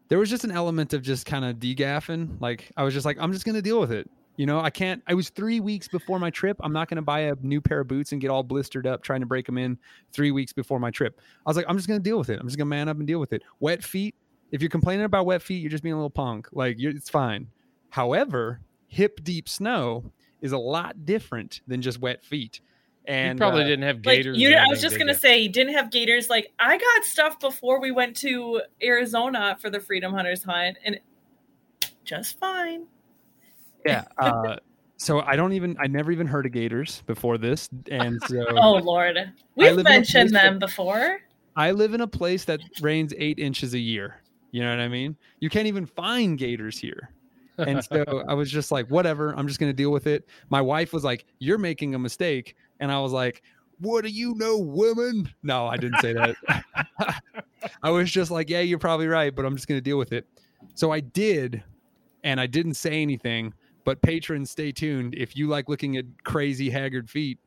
there 0.09 0.19
was 0.19 0.31
just 0.31 0.45
an 0.45 0.51
element 0.51 0.93
of 0.95 1.03
just 1.03 1.27
kind 1.27 1.45
of 1.45 1.57
degaffing. 1.57 2.41
Like 2.41 2.71
I 2.77 2.83
was 2.83 2.95
just 2.95 3.07
like, 3.07 3.17
I'm 3.21 3.33
just 3.33 3.45
gonna 3.45 3.63
deal 3.63 3.81
with 3.81 3.93
it. 3.93 4.11
You 4.39 4.47
know, 4.47 4.61
I 4.61 4.71
can't. 4.71 5.03
I 5.09 5.15
was 5.15 5.31
three 5.31 5.59
weeks 5.59 5.89
before 5.89 6.21
my 6.21 6.31
trip. 6.31 6.57
I'm 6.61 6.73
not 6.73 6.89
going 6.89 6.95
to 6.95 7.03
buy 7.03 7.23
a 7.23 7.35
new 7.43 7.61
pair 7.61 7.81
of 7.81 7.89
boots 7.89 8.13
and 8.13 8.21
get 8.21 8.31
all 8.31 8.45
blistered 8.45 8.87
up 8.87 9.03
trying 9.03 9.19
to 9.19 9.27
break 9.27 9.47
them 9.47 9.59
in 9.59 9.77
three 10.13 10.31
weeks 10.31 10.53
before 10.53 10.79
my 10.79 10.93
trip. 10.93 11.21
I 11.45 11.51
was 11.51 11.57
like, 11.57 11.67
I'm 11.69 11.77
just 11.77 11.89
going 11.89 11.99
to 11.99 12.05
deal 12.05 12.19
with 12.19 12.31
it. 12.31 12.39
I'm 12.39 12.47
just 12.47 12.57
going 12.57 12.67
to 12.67 12.71
man 12.71 12.89
up 12.89 12.99
and 12.99 13.07
deal 13.07 13.19
with 13.19 13.33
it. 13.33 13.43
Wet 13.59 13.83
feet. 13.83 14.15
If 14.53 14.63
you're 14.63 14.71
complaining 14.71 15.07
about 15.07 15.27
wet 15.27 15.43
feet, 15.43 15.61
you're 15.61 15.73
just 15.73 15.83
being 15.83 15.93
a 15.93 15.97
little 15.97 16.09
punk. 16.09 16.47
Like, 16.53 16.77
it's 16.79 17.11
fine. 17.11 17.49
However, 17.91 18.61
hip 18.87 19.25
deep 19.25 19.49
snow 19.49 20.05
is 20.41 20.53
a 20.53 20.59
lot 20.59 21.05
different 21.05 21.61
than 21.67 21.83
just 21.83 22.01
wet 22.01 22.23
feet. 22.23 22.61
And 23.07 23.39
you 23.39 23.41
probably 23.41 23.63
uh, 23.63 23.69
didn't 23.69 23.85
have 23.85 23.97
Like 24.05 24.19
gaiters. 24.19 24.39
you, 24.39 24.55
or 24.55 24.59
I 24.59 24.67
was 24.69 24.83
just 24.83 24.99
gonna 24.99 25.13
you? 25.13 25.19
say, 25.19 25.39
you 25.39 25.49
didn't 25.49 25.73
have 25.75 25.91
gaiters. 25.91 26.29
Like 26.29 26.53
I 26.59 26.77
got 26.77 27.05
stuff 27.05 27.41
before 27.41 27.81
we 27.81 27.91
went 27.91 28.17
to 28.19 28.61
Arizona 28.83 29.57
for 29.61 29.71
the 29.71 29.81
Freedom 29.81 30.13
Hunters 30.13 30.45
hunt, 30.45 30.77
and 30.85 31.01
just 32.05 32.39
fine. 32.39 32.87
yeah. 33.87 34.05
Uh, 34.19 34.57
so 34.99 35.21
I 35.21 35.37
don't 35.37 35.55
even. 35.55 35.77
I 35.81 35.87
never 35.87 36.13
even 36.13 36.27
heard 36.27 36.45
of 36.45 36.53
gaiters 36.53 37.03
before 37.07 37.39
this, 37.39 37.71
and 37.91 38.21
so 38.27 38.45
Oh 38.51 38.75
Lord, 38.75 39.17
we've 39.55 39.83
mentioned 39.83 40.31
place 40.31 40.43
them 40.43 40.59
before. 40.59 41.21
I 41.57 41.73
live 41.73 41.95
in 41.95 42.03
a 42.03 42.07
place 42.07 42.45
that 42.45 42.61
rains 42.83 43.15
eight 43.17 43.39
inches 43.39 43.73
a 43.73 43.79
year. 43.79 44.23
You 44.51 44.63
know 44.63 44.71
what 44.71 44.81
I 44.81 44.89
mean? 44.89 45.17
You 45.41 45.49
can't 45.51 45.67
even 45.67 45.87
find 45.87 46.39
gaiters 46.39 46.79
here. 46.79 47.11
And 47.59 47.85
so 47.85 48.25
I 48.29 48.35
was 48.35 48.51
just 48.51 48.71
like, 48.71 48.89
whatever, 48.89 49.33
I'm 49.37 49.47
just 49.47 49.61
going 49.61 49.71
to 49.71 49.77
deal 49.77 49.91
with 49.91 50.07
it. 50.07 50.29
My 50.51 50.61
wife 50.61 50.93
was 50.93 51.05
like, 51.05 51.27
You're 51.39 51.59
making 51.59 51.95
a 51.95 51.99
mistake. 51.99 52.57
And 52.81 52.91
I 52.93 53.01
was 53.01 53.13
like, 53.13 53.43
What 53.81 54.05
do 54.05 54.11
you 54.11 54.35
know, 54.37 54.59
woman? 54.59 55.31
No, 55.43 55.67
I 55.67 55.77
didn't 55.77 56.01
say 56.01 56.13
that. 56.13 56.37
I 57.83 57.91
was 57.91 58.11
just 58.11 58.31
like, 58.31 58.49
Yeah, 58.49 58.61
you're 58.61 58.79
probably 58.79 59.09
right, 59.09 59.35
but 59.35 59.45
I'm 59.45 59.57
just 59.57 59.69
going 59.69 59.79
to 59.79 59.85
deal 59.85 59.99
with 59.99 60.13
it. 60.13 60.27
So 60.75 60.93
I 60.93 61.01
did. 61.01 61.63
And 62.25 62.41
I 62.41 62.47
didn't 62.47 62.75
say 62.75 63.03
anything. 63.03 63.55
But 63.85 64.03
patrons, 64.03 64.51
stay 64.51 64.71
tuned. 64.71 65.15
If 65.15 65.37
you 65.37 65.49
like 65.49 65.69
looking 65.69 65.97
at 65.97 66.05
crazy, 66.25 66.69
haggard 66.69 67.09
feet, 67.09 67.39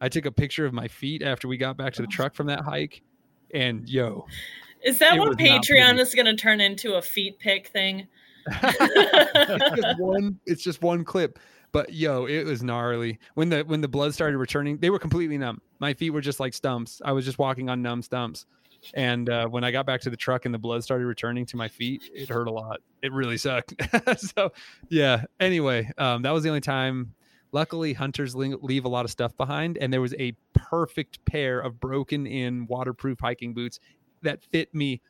I 0.00 0.08
took 0.08 0.26
a 0.26 0.32
picture 0.32 0.64
of 0.64 0.72
my 0.72 0.86
feet 0.86 1.22
after 1.22 1.48
we 1.48 1.56
got 1.56 1.76
back 1.76 1.92
to 1.94 2.02
the 2.02 2.08
oh. 2.08 2.10
truck 2.10 2.34
from 2.34 2.46
that 2.46 2.60
hike. 2.60 3.02
And 3.52 3.88
yo, 3.88 4.26
Is 4.82 4.98
that 4.98 5.18
what 5.18 5.38
Patreon 5.38 5.98
is 5.98 6.14
going 6.14 6.26
to 6.26 6.36
turn 6.36 6.60
into 6.60 6.94
a 6.94 7.02
feet 7.02 7.38
pick 7.38 7.68
thing? 7.68 8.06
it's 8.62 9.82
just 9.82 9.98
one 9.98 10.40
it's 10.46 10.62
just 10.62 10.82
one 10.82 11.04
clip. 11.04 11.38
But 11.72 11.92
yo 11.92 12.26
it 12.26 12.44
was 12.44 12.62
gnarly. 12.62 13.18
When 13.34 13.48
the 13.48 13.62
when 13.62 13.80
the 13.80 13.88
blood 13.88 14.14
started 14.14 14.38
returning 14.38 14.78
they 14.78 14.90
were 14.90 14.98
completely 14.98 15.38
numb. 15.38 15.60
My 15.78 15.94
feet 15.94 16.10
were 16.10 16.20
just 16.20 16.40
like 16.40 16.54
stumps. 16.54 17.00
I 17.04 17.12
was 17.12 17.24
just 17.24 17.38
walking 17.38 17.68
on 17.68 17.82
numb 17.82 18.02
stumps. 18.02 18.46
And 18.94 19.28
uh, 19.28 19.48
when 19.48 19.64
i 19.64 19.72
got 19.72 19.86
back 19.86 20.00
to 20.02 20.10
the 20.10 20.16
truck 20.16 20.44
and 20.44 20.54
the 20.54 20.58
blood 20.58 20.84
started 20.84 21.04
returning 21.06 21.44
to 21.46 21.56
my 21.56 21.66
feet 21.66 22.08
it 22.14 22.28
hurt 22.28 22.46
a 22.46 22.52
lot. 22.52 22.80
It 23.02 23.12
really 23.12 23.36
sucked. 23.36 23.74
So 24.18 24.52
yeah. 24.88 25.24
Anyway 25.40 25.90
um, 25.98 26.22
that 26.22 26.30
was 26.30 26.42
the 26.42 26.48
only 26.48 26.60
time. 26.60 27.14
Luckily 27.50 27.94
hunters 27.94 28.34
leave 28.34 28.84
a 28.84 28.88
lot 28.88 29.04
of 29.04 29.10
stuff 29.10 29.36
behind. 29.36 29.78
And 29.78 29.92
there 29.92 30.02
was 30.02 30.14
a 30.18 30.32
perfect 30.52 31.24
pair 31.24 31.60
of 31.60 31.80
broken 31.80 32.26
in 32.26 32.66
waterproof 32.66 33.18
hiking 33.20 33.54
boots 33.54 33.80
that 34.22 34.42
fit 34.44 34.74
me 34.74 35.00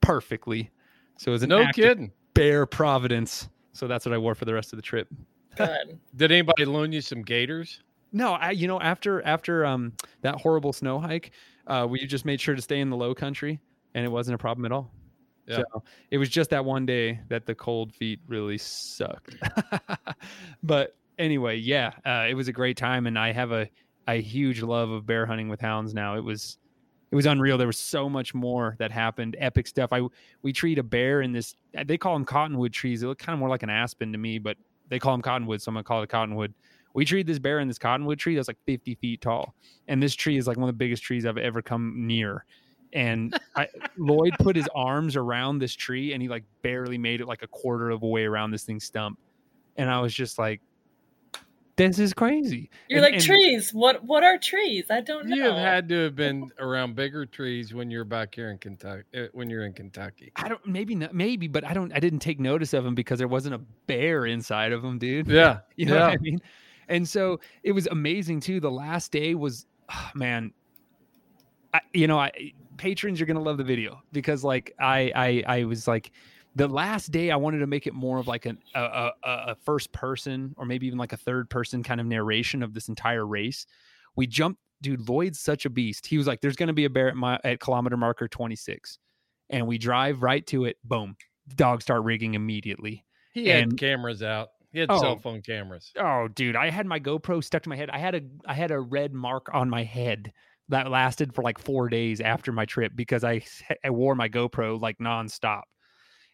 perfectly. 0.00 0.70
So 1.18 1.30
it 1.30 1.32
was 1.32 1.42
an 1.42 1.50
No 1.50 1.62
act 1.62 1.78
of 1.78 1.84
kidding. 1.84 2.12
Bear 2.34 2.66
providence. 2.66 3.48
So 3.72 3.86
that's 3.86 4.06
what 4.06 4.12
I 4.12 4.18
wore 4.18 4.34
for 4.34 4.44
the 4.44 4.54
rest 4.54 4.72
of 4.72 4.76
the 4.76 4.82
trip. 4.82 5.08
Good. 5.56 5.98
Did 6.16 6.32
anybody 6.32 6.64
loan 6.64 6.92
you 6.92 7.00
some 7.00 7.22
gaiters? 7.22 7.80
No, 8.12 8.34
I 8.34 8.52
you 8.52 8.68
know 8.68 8.80
after 8.80 9.22
after 9.22 9.64
um 9.64 9.92
that 10.22 10.36
horrible 10.36 10.72
snow 10.72 10.98
hike, 11.00 11.32
uh 11.66 11.86
we 11.88 12.06
just 12.06 12.24
made 12.24 12.40
sure 12.40 12.54
to 12.54 12.62
stay 12.62 12.80
in 12.80 12.90
the 12.90 12.96
low 12.96 13.14
country 13.14 13.60
and 13.94 14.04
it 14.04 14.08
wasn't 14.08 14.34
a 14.34 14.38
problem 14.38 14.64
at 14.64 14.72
all. 14.72 14.92
Yeah. 15.46 15.56
So 15.72 15.82
it 16.10 16.18
was 16.18 16.28
just 16.28 16.50
that 16.50 16.64
one 16.64 16.86
day 16.86 17.20
that 17.28 17.44
the 17.44 17.54
cold 17.54 17.92
feet 17.92 18.20
really 18.26 18.56
sucked. 18.56 19.36
but 20.62 20.96
anyway, 21.18 21.56
yeah, 21.56 21.92
uh, 22.06 22.26
it 22.28 22.34
was 22.34 22.48
a 22.48 22.52
great 22.52 22.76
time 22.76 23.06
and 23.06 23.18
I 23.18 23.32
have 23.32 23.52
a 23.52 23.68
a 24.06 24.20
huge 24.20 24.62
love 24.62 24.90
of 24.90 25.06
bear 25.06 25.26
hunting 25.26 25.48
with 25.48 25.60
hounds 25.60 25.94
now. 25.94 26.16
It 26.16 26.24
was 26.24 26.58
it 27.10 27.16
was 27.16 27.26
unreal. 27.26 27.58
There 27.58 27.66
was 27.66 27.78
so 27.78 28.08
much 28.08 28.34
more 28.34 28.76
that 28.78 28.90
happened. 28.90 29.36
Epic 29.38 29.66
stuff. 29.66 29.92
I 29.92 30.02
we 30.42 30.52
treat 30.52 30.78
a 30.78 30.82
bear 30.82 31.22
in 31.22 31.32
this. 31.32 31.54
They 31.84 31.98
call 31.98 32.14
them 32.14 32.24
cottonwood 32.24 32.72
trees. 32.72 33.00
They 33.00 33.06
look 33.06 33.18
kind 33.18 33.34
of 33.34 33.40
more 33.40 33.48
like 33.48 33.62
an 33.62 33.70
aspen 33.70 34.12
to 34.12 34.18
me, 34.18 34.38
but 34.38 34.56
they 34.88 34.98
call 34.98 35.12
them 35.12 35.22
cottonwood, 35.22 35.62
so 35.62 35.70
I'm 35.70 35.74
gonna 35.74 35.84
call 35.84 36.00
it 36.00 36.04
a 36.04 36.08
cottonwood. 36.08 36.54
We 36.94 37.04
treated 37.04 37.26
this 37.26 37.38
bear 37.38 37.58
in 37.58 37.68
this 37.68 37.78
cottonwood 37.78 38.18
tree 38.18 38.36
that's 38.36 38.48
like 38.48 38.58
50 38.66 38.94
feet 38.96 39.20
tall, 39.20 39.54
and 39.88 40.02
this 40.02 40.14
tree 40.14 40.36
is 40.36 40.46
like 40.46 40.56
one 40.56 40.68
of 40.68 40.74
the 40.74 40.78
biggest 40.78 41.02
trees 41.02 41.26
I've 41.26 41.38
ever 41.38 41.62
come 41.62 42.06
near. 42.06 42.44
And 42.92 43.36
I, 43.56 43.66
Lloyd 43.96 44.34
put 44.38 44.54
his 44.54 44.68
arms 44.74 45.16
around 45.16 45.58
this 45.58 45.74
tree, 45.74 46.12
and 46.12 46.22
he 46.22 46.28
like 46.28 46.44
barely 46.62 46.96
made 46.96 47.20
it 47.20 47.26
like 47.26 47.42
a 47.42 47.48
quarter 47.48 47.90
of 47.90 48.02
a 48.02 48.06
way 48.06 48.24
around 48.24 48.52
this 48.52 48.62
thing's 48.62 48.84
stump. 48.84 49.18
And 49.76 49.90
I 49.90 50.00
was 50.00 50.14
just 50.14 50.38
like, 50.38 50.60
"This 51.76 51.98
is 51.98 52.12
crazy." 52.14 52.70
You're 52.88 52.98
And- 52.98 53.04
like 53.04 53.14
and- 53.14 53.22
trees. 53.22 53.72
What 53.74 54.04
what 54.04 54.22
are 54.24 54.38
trees? 54.38 54.86
I 54.90 55.00
don't 55.00 55.26
know. 55.28 55.36
You 55.36 55.42
have 55.44 55.56
had 55.56 55.88
to 55.90 56.04
have 56.04 56.16
been 56.16 56.50
around 56.58 56.94
bigger 56.96 57.26
trees 57.26 57.74
when 57.74 57.90
you're 57.90 58.04
back 58.04 58.34
here 58.34 58.50
in 58.50 58.58
Kentucky. 58.58 59.04
uh, 59.16 59.26
When 59.32 59.50
you're 59.50 59.64
in 59.64 59.72
Kentucky, 59.72 60.32
I 60.36 60.48
don't 60.48 60.64
maybe 60.66 60.94
not 60.94 61.14
maybe, 61.14 61.48
but 61.48 61.64
I 61.64 61.72
don't 61.74 61.92
I 61.92 62.00
didn't 62.00 62.20
take 62.20 62.38
notice 62.40 62.72
of 62.74 62.84
them 62.84 62.94
because 62.94 63.18
there 63.18 63.28
wasn't 63.28 63.54
a 63.54 63.60
bear 63.86 64.26
inside 64.26 64.72
of 64.72 64.82
them, 64.82 64.98
dude. 64.98 65.26
yeah, 65.28 65.60
You 65.76 65.86
know 65.86 65.94
yeah. 65.96 66.04
what 66.08 66.12
I 66.12 66.16
mean? 66.18 66.40
And 66.88 67.08
so 67.08 67.40
it 67.62 67.72
was 67.72 67.86
amazing 67.88 68.40
too. 68.40 68.60
The 68.60 68.70
last 68.70 69.10
day 69.10 69.34
was 69.34 69.66
ah, 69.88 70.10
man, 70.14 70.52
I, 71.72 71.80
you 71.92 72.06
know, 72.06 72.18
I 72.18 72.30
patrons 72.76 73.18
you're 73.20 73.26
gonna 73.26 73.40
love 73.40 73.56
the 73.56 73.64
video 73.64 74.02
because 74.12 74.44
like 74.44 74.74
I 74.78 75.12
I 75.14 75.58
I 75.60 75.64
was 75.64 75.86
like 75.88 76.10
the 76.54 76.68
last 76.68 77.10
day 77.10 77.30
I 77.30 77.36
wanted 77.36 77.58
to 77.58 77.66
make 77.66 77.86
it 77.86 77.94
more 77.94 78.18
of 78.18 78.28
like 78.28 78.46
an, 78.46 78.58
a, 78.74 78.80
a 78.80 79.12
a 79.24 79.54
first 79.56 79.92
person 79.92 80.54
or 80.56 80.64
maybe 80.64 80.86
even 80.86 80.98
like 80.98 81.12
a 81.12 81.16
third 81.16 81.50
person 81.50 81.82
kind 81.82 82.00
of 82.00 82.06
narration 82.06 82.62
of 82.62 82.74
this 82.74 82.88
entire 82.88 83.26
race. 83.26 83.66
We 84.16 84.26
jumped, 84.26 84.60
dude. 84.82 85.08
Lloyd's 85.08 85.40
such 85.40 85.66
a 85.66 85.70
beast. 85.70 86.06
He 86.06 86.18
was 86.18 86.26
like, 86.26 86.40
"There's 86.40 86.56
gonna 86.56 86.72
be 86.72 86.84
a 86.84 86.90
bear 86.90 87.08
at 87.08 87.16
my 87.16 87.38
at 87.44 87.60
kilometer 87.60 87.96
marker 87.96 88.28
26," 88.28 88.98
and 89.50 89.66
we 89.66 89.78
drive 89.78 90.22
right 90.22 90.46
to 90.48 90.64
it. 90.66 90.76
Boom, 90.84 91.16
dogs 91.56 91.84
start 91.84 92.04
rigging 92.04 92.34
immediately. 92.34 93.04
He 93.32 93.48
had 93.48 93.62
And- 93.64 93.78
cameras 93.78 94.22
out. 94.22 94.50
He 94.72 94.80
had 94.80 94.90
Oh. 94.90 95.00
cell 95.00 95.18
phone 95.18 95.40
cameras. 95.42 95.92
Oh, 95.96 96.26
dude, 96.28 96.56
I 96.56 96.68
had 96.70 96.84
my 96.86 96.98
GoPro 96.98 97.42
stuck 97.44 97.62
to 97.62 97.68
my 97.68 97.76
head. 97.76 97.90
I 97.90 97.98
had 97.98 98.14
a 98.16 98.22
I 98.46 98.54
had 98.54 98.70
a 98.70 98.80
red 98.80 99.12
mark 99.12 99.48
on 99.52 99.68
my 99.70 99.82
head 99.84 100.32
that 100.68 100.90
lasted 100.90 101.34
for 101.34 101.42
like 101.42 101.58
four 101.58 101.88
days 101.88 102.20
after 102.20 102.50
my 102.52 102.64
trip 102.64 102.92
because 102.96 103.22
I 103.24 103.42
I 103.84 103.90
wore 103.90 104.14
my 104.14 104.28
GoPro 104.28 104.80
like 104.80 104.98
nonstop, 104.98 105.62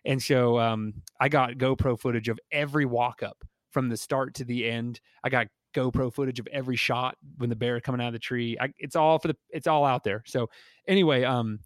and 0.05 0.22
so 0.22 0.59
um 0.59 0.94
I 1.20 1.28
got 1.28 1.53
GoPro 1.53 1.98
footage 1.98 2.28
of 2.28 2.38
every 2.53 2.84
walk 2.84 3.22
up 3.22 3.44
from 3.70 3.88
the 3.88 3.96
start 3.96 4.34
to 4.34 4.44
the 4.44 4.68
end. 4.68 5.01
I 5.22 5.28
got 5.28 5.46
GoPro 5.74 6.12
footage 6.12 6.40
of 6.40 6.48
every 6.53 6.76
shot 6.76 7.16
when 7.38 7.51
the 7.51 7.57
bear 7.57 7.80
coming 7.80 8.01
out 8.01 8.09
of 8.09 8.12
the 8.12 8.18
tree. 8.18 8.57
I, 8.61 8.72
it's 8.78 8.96
all 8.96 9.18
for 9.18 9.28
the 9.28 9.36
it's 9.51 9.66
all 9.66 9.84
out 9.84 10.05
there. 10.05 10.22
So 10.26 10.48
anyway, 10.88 11.24
um, 11.24 11.61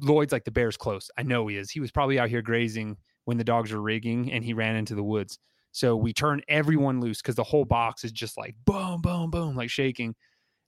Lloyd's 0.00 0.32
like 0.32 0.44
the 0.44 0.50
bear's 0.50 0.76
close. 0.76 1.10
I 1.16 1.22
know 1.22 1.46
he 1.46 1.56
is. 1.56 1.70
He 1.70 1.80
was 1.80 1.90
probably 1.90 2.18
out 2.18 2.28
here 2.28 2.42
grazing 2.42 2.96
when 3.24 3.36
the 3.36 3.44
dogs 3.44 3.72
were 3.72 3.80
rigging, 3.80 4.32
and 4.32 4.44
he 4.44 4.52
ran 4.52 4.76
into 4.76 4.94
the 4.94 5.04
woods. 5.04 5.38
So 5.72 5.96
we 5.96 6.12
turn 6.12 6.40
everyone 6.48 7.00
loose 7.00 7.20
because 7.20 7.34
the 7.34 7.44
whole 7.44 7.64
box 7.64 8.04
is 8.04 8.12
just 8.12 8.36
like 8.36 8.54
boom, 8.64 9.00
boom, 9.00 9.30
boom, 9.30 9.56
like 9.56 9.70
shaking. 9.70 10.14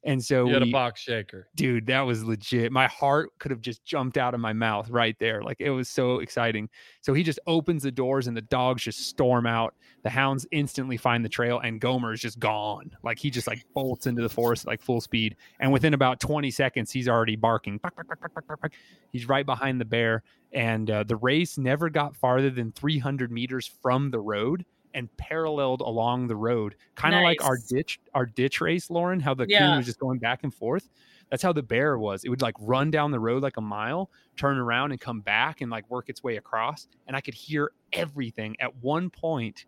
And 0.05 0.25
so 0.25 0.47
You 0.47 0.55
had 0.55 0.63
a 0.63 0.71
box 0.71 1.01
shaker. 1.01 1.49
dude, 1.57 1.87
that 1.87 2.03
was 2.03 2.23
legit. 2.23 2.71
My 2.71 2.87
heart 2.87 3.31
could 3.41 3.51
have 3.51 3.61
just 3.61 3.85
jumped 3.85 4.17
out 4.17 4.35
of 4.35 4.41
my 4.41 4.53
mouth 4.53 4.89
right 4.89 5.17
there. 5.19 5.43
Like 5.43 5.57
it 5.59 5.71
was 5.71 5.89
so 5.89 6.21
exciting. 6.21 6.69
So 7.01 7.13
he 7.13 7.25
just 7.25 7.41
opens 7.49 7.83
the 7.83 7.91
doors 7.91 8.29
and 8.29 8.37
the 8.37 8.43
dogs 8.43 8.85
just 8.85 9.09
storm 9.09 9.47
out. 9.47 9.75
The 10.05 10.11
hounds 10.11 10.47
instantly 10.53 10.97
find 10.97 11.25
the 11.25 11.29
trail 11.29 11.59
and 11.59 11.81
Gomer 11.81 12.13
is 12.13 12.21
just 12.21 12.39
gone. 12.39 12.93
Like 13.03 13.19
he 13.19 13.31
just 13.31 13.49
like 13.49 13.65
bolts 13.75 14.07
into 14.07 14.23
the 14.23 14.29
forest 14.29 14.65
like 14.65 14.81
full 14.81 15.01
speed. 15.01 15.35
And 15.59 15.73
within 15.73 15.93
about 15.93 16.21
20 16.21 16.53
seconds, 16.53 16.93
he's 16.93 17.09
already 17.09 17.35
barking. 17.35 17.79
Bark, 17.79 17.97
bark, 17.97 18.07
bark, 18.07 18.21
bark, 18.21 18.35
bark, 18.35 18.47
bark, 18.47 18.61
bark. 18.61 18.73
He's 19.11 19.29
right 19.29 19.45
behind 19.45 19.81
the 19.81 19.85
bear. 19.87 20.23
And 20.53 20.89
uh, 20.89 21.03
the 21.03 21.17
race 21.17 21.59
never 21.59 21.91
got 21.91 22.15
farther 22.15 22.51
than 22.51 22.71
300 22.73 23.33
meters 23.33 23.69
from 23.83 24.13
the 24.13 24.21
road 24.21 24.65
and 24.97 25.15
paralleled 25.19 25.83
along 25.83 26.27
the 26.27 26.35
road, 26.35 26.75
kind 26.97 27.15
of 27.15 27.23
like 27.23 27.45
our 27.45 27.57
ditch, 27.69 28.01
our 28.15 28.27
ditch 28.27 28.61
race, 28.61 28.91
Lauren. 28.91 29.21
How 29.21 29.35
the 29.35 29.47
coon 29.47 29.77
was 29.77 29.87
just 29.87 30.01
going 30.01 30.19
back 30.19 30.43
and 30.43 30.53
forth. 30.53 30.89
That's 31.31 31.43
how 31.43 31.53
the 31.53 31.63
bear 31.63 31.99
was. 31.99 32.25
It 32.25 32.29
would 32.29 32.43
like 32.43 32.55
run 32.61 32.91
down 32.91 33.11
the 33.11 33.19
road 33.21 33.43
like 33.43 33.57
a 33.57 33.61
mile, 33.61 34.11
turn 34.37 34.59
around 34.59 34.93
and 34.93 35.01
come 35.01 35.21
back 35.21 35.61
and 35.61 35.71
like 35.71 35.89
work 35.91 36.09
its 36.09 36.23
way 36.23 36.37
across. 36.37 36.89
And 37.07 37.17
I 37.17 37.21
could 37.21 37.35
hear 37.35 37.73
everything. 37.93 38.57
At 38.61 38.75
one 38.77 39.11
point, 39.11 39.67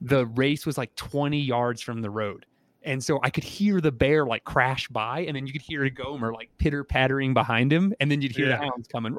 the 0.00 0.26
race 0.26 0.66
was 0.66 0.78
like 0.78 0.94
20 0.94 1.40
yards 1.40 1.80
from 1.82 2.00
the 2.00 2.10
road. 2.10 2.46
And 2.84 3.02
so 3.02 3.18
I 3.22 3.30
could 3.30 3.44
hear 3.44 3.80
the 3.80 3.90
bear 3.90 4.26
like 4.26 4.44
crash 4.44 4.88
by, 4.88 5.20
and 5.20 5.34
then 5.34 5.46
you 5.46 5.52
could 5.52 5.62
hear 5.62 5.84
a 5.84 5.90
Gomer 5.90 6.32
like 6.32 6.50
pitter 6.58 6.84
pattering 6.84 7.32
behind 7.34 7.72
him, 7.72 7.94
and 7.98 8.10
then 8.10 8.20
you'd 8.20 8.36
hear 8.36 8.46
Yeah. 8.46 8.58
the 8.58 8.64
hounds 8.64 8.86
coming. 8.88 9.14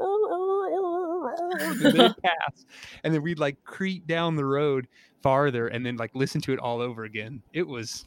and 1.60 1.80
they'd 1.82 2.16
pass, 2.24 2.66
and 3.04 3.14
then 3.14 3.22
we'd 3.22 3.40
like 3.40 3.64
creep 3.64 4.08
down 4.08 4.36
the 4.36 4.46
road 4.46 4.88
farther, 5.22 5.68
and 5.68 5.86
then 5.86 5.96
like 5.98 6.12
listen 6.16 6.42
to 6.42 6.54
it 6.54 6.60
all 6.60 6.82
over 6.82 7.04
again. 7.04 7.42
It 7.54 7.68
was, 7.68 8.06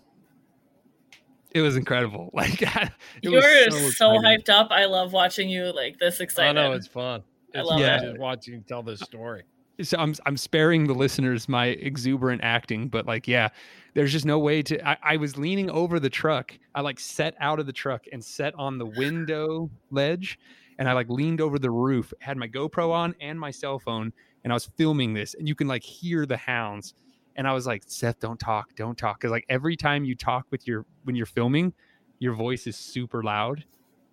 it 1.52 1.60
was 1.60 1.76
incredible. 1.76 2.30
Like 2.34 2.62
it 2.62 2.90
You're 3.22 3.34
was 3.40 3.96
so, 3.96 4.12
exciting. 4.12 4.22
hyped 4.22 4.48
up. 4.48 4.68
I 4.70 4.84
love 4.84 5.12
watching 5.12 5.48
you 5.48 5.72
like 5.74 5.98
this 5.98 6.20
excited. 6.20 6.58
I 6.58 6.62
know 6.68 6.72
it's 6.72 6.86
fun. 6.86 7.22
I 7.54 7.60
It's 7.60 7.68
love 7.68 7.80
fun 7.80 7.88
it. 7.90 8.00
just 8.10 8.18
watching 8.18 8.54
you 8.54 8.64
tell 8.68 8.82
this 8.82 9.00
story. 9.00 9.42
Uh, 9.80 9.84
so 9.84 9.96
I'm 9.98 10.14
I'm 10.26 10.36
sparing 10.36 10.86
the 10.86 10.92
listeners 10.94 11.48
my 11.48 11.66
exuberant 11.66 12.42
acting, 12.44 12.88
but 12.88 13.06
like, 13.06 13.26
yeah, 13.28 13.48
there's 13.94 14.12
just 14.12 14.26
no 14.26 14.38
way 14.38 14.62
to. 14.62 14.88
I, 14.88 14.96
I 15.02 15.16
was 15.16 15.36
leaning 15.38 15.70
over 15.70 15.98
the 16.00 16.10
truck. 16.10 16.52
I 16.74 16.80
like 16.80 16.98
set 17.00 17.34
out 17.40 17.58
of 17.60 17.66
the 17.66 17.72
truck 17.72 18.04
and 18.12 18.24
set 18.24 18.54
on 18.56 18.78
the 18.78 18.86
window 18.86 19.70
ledge, 19.90 20.38
and 20.78 20.88
I 20.88 20.92
like 20.92 21.08
leaned 21.08 21.40
over 21.40 21.58
the 21.58 21.70
roof, 21.70 22.12
had 22.20 22.36
my 22.36 22.48
GoPro 22.48 22.90
on 22.92 23.14
and 23.20 23.38
my 23.38 23.50
cell 23.50 23.78
phone, 23.78 24.12
and 24.44 24.52
I 24.52 24.54
was 24.54 24.66
filming 24.76 25.14
this, 25.14 25.34
and 25.34 25.48
you 25.48 25.54
can 25.54 25.68
like 25.68 25.82
hear 25.82 26.26
the 26.26 26.36
hounds. 26.36 26.94
And 27.36 27.46
I 27.46 27.52
was 27.52 27.66
like, 27.66 27.84
Seth, 27.86 28.18
don't 28.18 28.40
talk, 28.40 28.74
don't 28.74 28.98
talk, 28.98 29.20
because 29.20 29.30
like 29.30 29.46
every 29.48 29.76
time 29.76 30.04
you 30.04 30.14
talk 30.14 30.46
with 30.50 30.66
your 30.66 30.86
when 31.04 31.16
you're 31.16 31.26
filming, 31.26 31.72
your 32.18 32.34
voice 32.34 32.66
is 32.66 32.76
super 32.76 33.22
loud, 33.22 33.64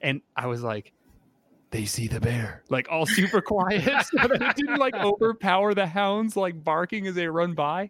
and 0.01 0.21
I 0.35 0.47
was 0.47 0.63
like 0.63 0.91
they 1.71 1.83
see 1.83 2.07
the 2.07 2.21
bear 2.21 2.63
like 2.69 2.87
all 2.89 3.05
super 3.05 3.41
quiet 3.41 3.83
so 4.05 4.27
that 4.27 4.41
it 4.41 4.55
didn't 4.55 4.77
like 4.77 4.93
overpower 4.95 5.73
the 5.73 5.85
hounds 5.85 6.37
like 6.37 6.63
barking 6.63 7.07
as 7.07 7.15
they 7.15 7.27
run 7.27 7.53
by 7.53 7.89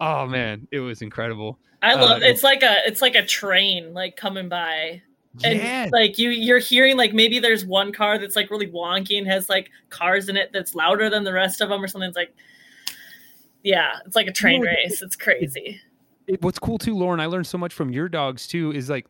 oh 0.00 0.26
man 0.26 0.68
it 0.70 0.78
was 0.78 1.02
incredible 1.02 1.58
I 1.82 1.94
love 1.94 2.22
Uh, 2.22 2.26
it's 2.26 2.42
like 2.42 2.62
a 2.62 2.76
it's 2.86 3.00
like 3.00 3.14
a 3.14 3.24
train 3.24 3.94
like 3.94 4.16
coming 4.16 4.48
by. 4.48 5.02
And 5.44 5.58
Yeah. 5.58 5.88
like 5.92 6.18
you 6.18 6.30
you're 6.30 6.58
hearing 6.58 6.96
like 6.96 7.12
maybe 7.14 7.38
there's 7.38 7.64
one 7.64 7.92
car 7.92 8.18
that's 8.18 8.34
like 8.36 8.50
really 8.50 8.66
wonky 8.66 9.16
and 9.16 9.26
has 9.28 9.48
like 9.48 9.70
cars 9.88 10.28
in 10.28 10.36
it 10.36 10.50
that's 10.52 10.74
louder 10.74 11.08
than 11.08 11.22
the 11.24 11.32
rest 11.32 11.60
of 11.60 11.68
them 11.68 11.82
or 11.82 11.88
something. 11.88 12.08
It's 12.08 12.16
like 12.16 12.34
yeah, 13.62 13.98
it's 14.06 14.16
like 14.16 14.26
a 14.26 14.32
train 14.32 14.62
it- 14.64 14.66
race. 14.66 15.02
It's 15.02 15.16
crazy. 15.16 15.80
it, 16.26 16.42
what's 16.42 16.58
cool 16.58 16.78
too, 16.78 16.96
Lauren, 16.96 17.20
I 17.20 17.26
learned 17.26 17.46
so 17.46 17.58
much 17.58 17.74
from 17.74 17.90
your 17.92 18.08
dogs 18.08 18.46
too. 18.46 18.72
Is 18.72 18.88
like, 18.88 19.06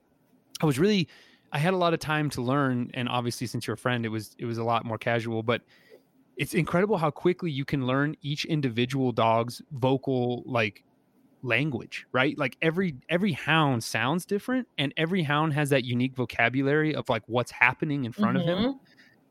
I 0.60 0.66
was 0.66 0.78
really, 0.78 1.08
I 1.52 1.58
had 1.58 1.72
a 1.72 1.76
lot 1.76 1.94
of 1.94 2.00
time 2.00 2.28
to 2.30 2.42
learn, 2.42 2.90
and 2.94 3.08
obviously, 3.08 3.46
since 3.46 3.66
you're 3.66 3.74
a 3.74 3.78
friend, 3.78 4.04
it 4.04 4.08
was 4.08 4.34
it 4.38 4.44
was 4.44 4.58
a 4.58 4.64
lot 4.64 4.84
more 4.84 4.98
casual. 4.98 5.42
But 5.42 5.62
it's 6.36 6.54
incredible 6.54 6.96
how 6.98 7.10
quickly 7.10 7.50
you 7.50 7.64
can 7.64 7.86
learn 7.86 8.16
each 8.22 8.44
individual 8.46 9.12
dog's 9.12 9.62
vocal 9.72 10.42
like 10.46 10.82
language, 11.42 12.06
right? 12.12 12.36
Like 12.38 12.56
every 12.62 12.94
every 13.08 13.32
hound 13.32 13.82
sounds 13.84 14.24
different, 14.24 14.68
and 14.78 14.92
every 14.96 15.22
hound 15.22 15.52
has 15.54 15.70
that 15.70 15.84
unique 15.84 16.14
vocabulary 16.14 16.94
of 16.94 17.08
like 17.08 17.22
what's 17.26 17.50
happening 17.50 18.04
in 18.04 18.12
front 18.12 18.36
of 18.36 18.44
him. 18.44 18.58
Mhm. 18.58 18.78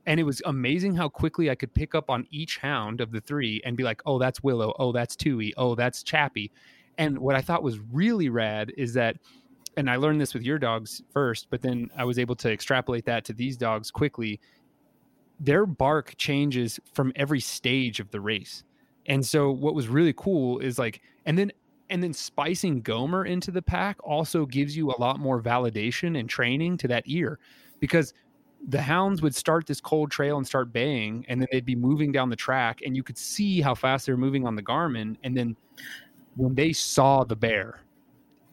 And 0.05 0.19
it 0.19 0.23
was 0.23 0.41
amazing 0.45 0.95
how 0.95 1.07
quickly 1.09 1.51
I 1.51 1.55
could 1.55 1.73
pick 1.73 1.93
up 1.93 2.09
on 2.09 2.25
each 2.31 2.57
hound 2.57 2.99
of 2.99 3.11
the 3.11 3.21
three 3.21 3.61
and 3.63 3.77
be 3.77 3.83
like, 3.83 4.01
oh, 4.05 4.17
that's 4.17 4.41
Willow. 4.41 4.73
Oh, 4.79 4.91
that's 4.91 5.15
Tui. 5.15 5.53
Oh, 5.55 5.75
that's 5.75 6.01
Chappie. 6.01 6.51
And 6.97 7.19
what 7.19 7.35
I 7.35 7.41
thought 7.41 7.61
was 7.61 7.79
really 7.79 8.29
rad 8.29 8.73
is 8.75 8.93
that, 8.95 9.17
and 9.77 9.89
I 9.89 9.97
learned 9.97 10.19
this 10.19 10.33
with 10.33 10.41
your 10.41 10.57
dogs 10.57 11.03
first, 11.11 11.47
but 11.51 11.61
then 11.61 11.91
I 11.95 12.05
was 12.05 12.17
able 12.17 12.35
to 12.37 12.51
extrapolate 12.51 13.05
that 13.05 13.23
to 13.25 13.33
these 13.33 13.55
dogs 13.55 13.91
quickly. 13.91 14.39
Their 15.39 15.65
bark 15.67 16.15
changes 16.17 16.79
from 16.93 17.13
every 17.15 17.39
stage 17.39 17.99
of 17.99 18.09
the 18.09 18.19
race. 18.19 18.63
And 19.05 19.23
so 19.25 19.51
what 19.51 19.75
was 19.75 19.87
really 19.87 20.13
cool 20.13 20.59
is 20.59 20.79
like, 20.79 21.01
and 21.25 21.37
then 21.37 21.51
and 21.89 22.03
then 22.03 22.13
spicing 22.13 22.81
Gomer 22.81 23.25
into 23.25 23.51
the 23.51 23.61
pack 23.61 23.97
also 24.03 24.45
gives 24.45 24.75
you 24.77 24.91
a 24.91 24.99
lot 24.99 25.19
more 25.19 25.41
validation 25.41 26.19
and 26.19 26.29
training 26.29 26.77
to 26.77 26.87
that 26.87 27.03
ear 27.07 27.39
because 27.79 28.13
the 28.67 28.81
hounds 28.81 29.21
would 29.21 29.33
start 29.35 29.65
this 29.65 29.79
cold 29.81 30.11
trail 30.11 30.37
and 30.37 30.45
start 30.45 30.71
baying 30.73 31.25
and 31.29 31.39
then 31.41 31.47
they'd 31.51 31.65
be 31.65 31.75
moving 31.75 32.11
down 32.11 32.29
the 32.29 32.35
track 32.35 32.79
and 32.85 32.95
you 32.95 33.03
could 33.03 33.17
see 33.17 33.61
how 33.61 33.73
fast 33.73 34.05
they 34.05 34.11
were 34.11 34.17
moving 34.17 34.45
on 34.45 34.55
the 34.55 34.61
garmin 34.63 35.15
and 35.23 35.35
then 35.35 35.55
when 36.35 36.53
they 36.55 36.73
saw 36.73 37.23
the 37.23 37.35
bear 37.35 37.81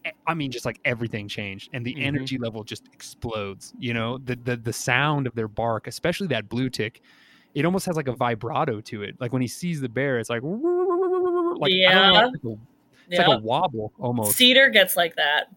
eh, 0.04 0.10
i 0.28 0.32
mean 0.34 0.50
just 0.50 0.64
like 0.64 0.78
everything 0.84 1.26
changed 1.28 1.68
and 1.72 1.84
the 1.84 1.94
Mhm. 1.96 2.02
energy 2.04 2.38
level 2.38 2.62
just 2.62 2.88
explodes 2.92 3.72
you 3.78 3.92
know 3.92 4.18
the, 4.18 4.36
the 4.36 4.56
the 4.56 4.72
sound 4.72 5.26
of 5.26 5.34
their 5.34 5.48
bark 5.48 5.88
especially 5.88 6.28
that 6.28 6.48
blue 6.48 6.70
tick 6.70 7.02
it 7.54 7.64
almost 7.64 7.84
has 7.86 7.96
like 7.96 8.08
a 8.08 8.12
vibrato 8.14 8.80
to 8.80 9.02
it 9.02 9.16
like 9.20 9.32
when 9.32 9.42
he 9.42 9.48
sees 9.48 9.80
the 9.80 9.88
bear 9.88 10.18
it's 10.20 10.30
like 10.30 10.42
like 10.42 11.72
I 11.88 11.94
don't 11.94 12.12
know, 12.14 12.14
Yeah. 12.14 12.26
It's 13.08 13.18
like 13.18 13.26
a, 13.26 13.30
like 13.30 13.40
a 13.40 13.42
wobble 13.42 13.92
almost 13.98 14.36
Cedar 14.36 14.68
gets 14.70 14.96
like 14.96 15.16
that. 15.16 15.48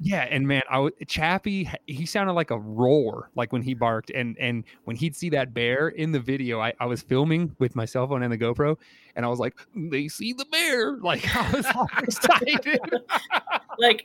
Yeah, 0.00 0.26
and 0.30 0.46
man, 0.46 0.62
I 0.70 0.74
w- 0.74 0.94
Chappie, 1.06 1.68
he 1.86 2.06
sounded 2.06 2.34
like 2.34 2.50
a 2.50 2.58
roar, 2.58 3.30
like 3.34 3.52
when 3.52 3.62
he 3.62 3.74
barked, 3.74 4.10
and 4.10 4.36
and 4.38 4.64
when 4.84 4.96
he'd 4.96 5.16
see 5.16 5.28
that 5.30 5.52
bear 5.52 5.88
in 5.88 6.12
the 6.12 6.20
video, 6.20 6.60
I, 6.60 6.72
I 6.78 6.86
was 6.86 7.02
filming 7.02 7.54
with 7.58 7.74
my 7.74 7.84
cell 7.84 8.06
phone 8.06 8.22
and 8.22 8.32
the 8.32 8.38
GoPro, 8.38 8.76
and 9.16 9.24
I 9.26 9.28
was 9.28 9.40
like, 9.40 9.54
they 9.74 10.06
see 10.08 10.32
the 10.32 10.44
bear, 10.46 10.96
like 11.02 11.24
I 11.34 11.50
was 11.52 11.66
all 11.74 11.88
excited, 11.98 12.80
Like 13.80 14.02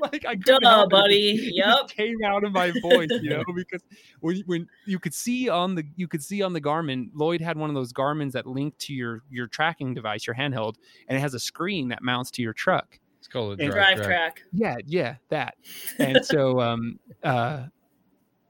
like 0.00 0.24
I 0.26 0.34
Duh, 0.34 0.60
couldn't 0.60 0.64
help 0.70 0.86
it. 0.86 0.90
buddy. 0.90 1.50
Yep. 1.54 1.88
came 1.88 2.16
out 2.24 2.44
of 2.44 2.52
my 2.52 2.72
voice, 2.82 3.08
you 3.10 3.30
know, 3.30 3.42
because 3.54 3.82
when 4.20 4.42
when 4.46 4.66
you 4.86 4.98
could 4.98 5.14
see 5.14 5.48
on 5.48 5.74
the 5.74 5.84
you 5.96 6.08
could 6.08 6.22
see 6.22 6.42
on 6.42 6.52
the 6.52 6.60
Garmin, 6.60 7.08
Lloyd 7.14 7.40
had 7.40 7.56
one 7.56 7.70
of 7.70 7.74
those 7.74 7.92
Garmin's 7.92 8.34
that 8.34 8.46
link 8.46 8.76
to 8.80 8.92
your 8.92 9.22
your 9.30 9.46
tracking 9.46 9.94
device, 9.94 10.26
your 10.26 10.36
handheld, 10.36 10.74
and 11.08 11.16
it 11.16 11.20
has 11.22 11.32
a 11.34 11.38
screen 11.40 11.88
that 11.88 12.02
mounts 12.02 12.30
to 12.32 12.42
your 12.42 12.52
truck. 12.52 12.98
It's 13.24 13.32
called 13.32 13.58
a 13.58 13.64
drive, 13.64 13.72
drive 13.72 13.96
track. 13.96 14.06
track. 14.36 14.42
Yeah, 14.52 14.76
yeah, 14.84 15.14
that. 15.30 15.54
And 15.98 16.22
so 16.22 16.60
um 16.68 16.98
uh 17.22 17.64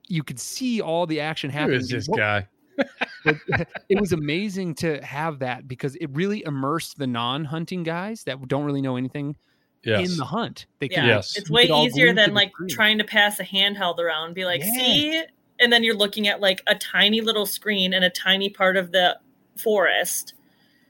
you 0.09 0.25
could 0.25 0.41
see 0.41 0.81
all 0.81 1.07
the 1.07 1.20
action 1.20 1.49
happening. 1.49 1.79
is 1.81 1.93
And 1.93 2.01
this 2.01 2.09
what- 2.09 2.18
guy? 2.18 2.49
but 3.25 3.68
it 3.89 4.01
was 4.01 4.11
amazing 4.12 4.75
to 4.75 5.01
have 5.05 5.39
that 5.39 5.68
because 5.68 5.95
it 5.95 6.11
really 6.11 6.43
immersed 6.45 6.99
the 6.99 7.07
non-hunting 7.07 7.85
guys 7.85 8.25
that 8.25 8.49
don't 8.49 8.64
really 8.64 8.83
know 8.83 8.97
anything 8.97 9.37
Yes. 9.85 10.11
in 10.11 10.16
the 10.16 10.25
hunt. 10.25 10.66
They 10.81 10.89
Yeah. 10.91 11.01
could 11.03 11.07
Yes. 11.09 11.37
It's 11.37 11.49
way 11.51 11.68
easier 11.70 12.12
than 12.12 12.35
like 12.35 12.49
screen. 12.51 12.68
trying 12.70 12.99
to 12.99 13.05
pass 13.05 13.39
a 13.39 13.45
handheld 13.45 13.99
around. 13.99 14.35
Be 14.35 14.45
like, 14.45 14.61
Yeah. 14.64 14.72
see, 14.72 15.22
and 15.61 15.72
then 15.72 15.85
you're 15.85 15.95
looking 15.95 16.27
at 16.27 16.41
like 16.41 16.62
a 16.66 16.75
tiny 16.75 17.20
little 17.20 17.47
screen 17.47 17.95
and 17.95 18.05
a 18.05 18.11
tiny 18.11 18.51
part 18.51 18.77
of 18.77 18.91
the 18.91 19.20
forest. 19.57 20.35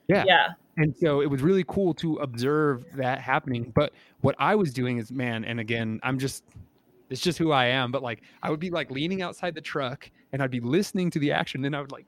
Yeah. 0.09 0.25
Yeah. 0.27 0.49
And 0.77 0.95
so 0.97 1.21
it 1.21 1.31
was 1.31 1.43
really 1.43 1.65
cool 1.67 1.95
to 1.95 2.17
observe 2.17 2.85
that 2.95 3.21
happening. 3.21 3.73
But 3.75 3.93
what 4.21 4.35
I 4.39 4.55
was 4.55 4.73
doing 4.73 4.99
is, 4.99 5.13
man, 5.13 5.45
and 5.45 5.61
again, 5.61 6.01
I'm 6.03 6.19
just, 6.19 6.45
it's 7.11 7.21
just 7.21 7.39
who 7.39 7.53
I 7.53 7.67
am. 7.67 7.93
But 7.93 8.03
like, 8.03 8.23
I 8.43 8.51
would 8.51 8.61
be 8.61 8.71
like 8.71 8.91
leaning 8.91 9.23
outside 9.23 9.55
the 9.55 9.61
truck 9.61 10.11
and 10.33 10.43
I'd 10.43 10.51
be 10.51 10.61
listening 10.61 11.11
to 11.13 11.19
the 11.19 11.33
action. 11.33 11.63
Then 11.63 11.75
I 11.75 11.81
would 11.81 11.93
like 11.93 12.07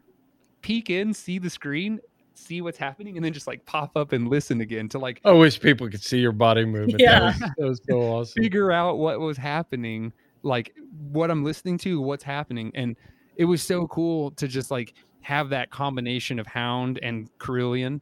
peek 0.62 0.90
in, 0.90 1.14
see 1.14 1.38
the 1.38 1.50
screen, 1.50 2.00
see 2.34 2.60
what's 2.60 2.78
happening, 2.78 3.16
and 3.16 3.24
then 3.24 3.32
just 3.32 3.46
like 3.46 3.64
pop 3.66 3.96
up 3.96 4.12
and 4.12 4.28
listen 4.28 4.60
again 4.60 4.88
to 4.90 4.98
like 4.98 5.20
I 5.24 5.32
wish 5.32 5.60
people 5.60 5.88
could 5.88 6.02
see 6.02 6.18
your 6.18 6.32
body 6.32 6.64
movement. 6.64 7.00
Yeah. 7.00 7.20
That 7.20 7.24
was, 7.24 7.38
that 7.38 7.66
was 7.66 7.80
so 7.88 8.00
awesome. 8.00 8.42
figure 8.42 8.72
out 8.72 8.98
what 8.98 9.20
was 9.20 9.36
happening, 9.36 10.12
like 10.42 10.74
what 11.10 11.30
I'm 11.30 11.44
listening 11.44 11.78
to, 11.78 12.00
what's 12.00 12.24
happening. 12.24 12.72
And 12.74 12.96
it 13.36 13.44
was 13.44 13.62
so 13.62 13.86
cool 13.86 14.32
to 14.32 14.48
just 14.48 14.70
like 14.70 14.94
have 15.20 15.48
that 15.50 15.70
combination 15.70 16.38
of 16.38 16.46
hound 16.46 16.98
and 17.02 17.28
Karelian. 17.38 18.00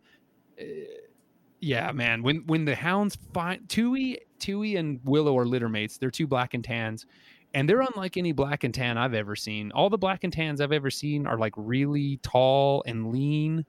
Uh, 0.61 0.65
yeah, 1.61 1.93
man. 1.93 2.23
When 2.23 2.39
when 2.47 2.65
the 2.65 2.75
hounds 2.75 3.17
find 3.33 3.67
Tui, 3.69 4.19
Tui 4.39 4.77
and 4.77 5.01
Willow 5.05 5.37
are 5.39 5.47
litter 5.47 5.69
mates. 5.69 5.97
They're 5.99 6.11
two 6.11 6.27
black 6.27 6.55
and 6.55 6.63
tans. 6.63 7.07
And 7.55 7.69
they're 7.69 7.81
unlike 7.83 8.17
any 8.17 8.33
black 8.33 8.65
and 8.65 8.75
tan 8.75 8.99
I've 8.99 9.15
ever 9.15 9.37
seen. 9.37 9.71
All 9.73 9.89
the 9.89 9.97
black 9.97 10.25
and 10.25 10.33
tans 10.33 10.61
I've 10.61 10.73
ever 10.73 10.91
seen 10.91 11.25
are 11.25 11.39
like 11.39 11.53
really 11.57 12.19
tall 12.25 12.83
and 12.85 13.13
lean, 13.13 13.65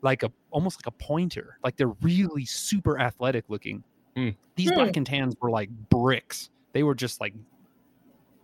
like 0.00 0.22
a 0.22 0.32
almost 0.50 0.78
like 0.80 0.86
a 0.86 0.96
pointer. 1.04 1.58
Like 1.62 1.76
they're 1.76 1.92
really 2.00 2.46
super 2.46 2.98
athletic 2.98 3.44
looking. 3.48 3.84
Hmm. 4.16 4.30
These 4.54 4.70
Hmm. 4.70 4.76
black 4.76 4.96
and 4.96 5.06
tans 5.06 5.36
were 5.40 5.50
like 5.50 5.68
bricks. 5.90 6.48
They 6.72 6.82
were 6.82 6.94
just 6.94 7.20
like 7.20 7.34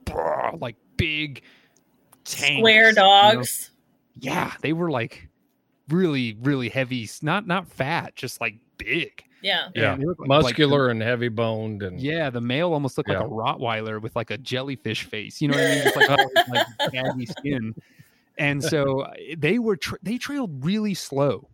brr, 0.04 0.52
like 0.60 0.76
big 0.98 1.42
tanks, 2.24 2.58
Square 2.58 2.88
you 2.90 2.94
know? 2.94 3.02
dogs. 3.02 3.70
Yeah, 4.20 4.52
they 4.60 4.74
were 4.74 4.90
like 4.90 5.28
really, 5.88 6.36
really 6.42 6.68
heavy 6.68 7.08
not 7.22 7.46
not 7.46 7.66
fat, 7.68 8.14
just 8.16 8.40
like 8.40 8.56
big. 8.78 9.22
Yeah. 9.42 9.68
Yeah. 9.74 9.96
they 9.96 10.04
looked 10.04 10.20
like- 10.20 10.28
like 10.28 10.42
Muscular 10.44 10.88
and 10.90 11.02
heavy 11.02 11.28
boned 11.28 11.82
and 11.82 12.00
yeah, 12.00 12.30
the 12.30 12.40
male 12.40 12.72
almost 12.72 12.96
looked 12.96 13.08
like 13.08 13.18
a 13.18 13.22
Rottweiler 13.24 14.00
with 14.00 14.14
like 14.14 14.30
a 14.30 14.38
jellyfish 14.38 15.02
face. 15.04 15.40
You 15.42 15.48
know 15.48 15.56
what 15.56 15.66
I 15.66 15.74
mean? 15.74 15.82
Just 15.84 15.96
like, 15.96 16.10
all 16.10 16.16
this, 16.34 16.48
like 16.48 16.66
baggy 16.92 17.26
skin. 17.26 17.74
And 18.38 18.62
so 18.62 19.00
uh, 19.00 19.12
they 19.36 19.58
were 19.58 19.76
tra- 19.76 19.98
they 20.02 20.16
trailed 20.16 20.64
really 20.64 20.94
slow, 20.94 21.48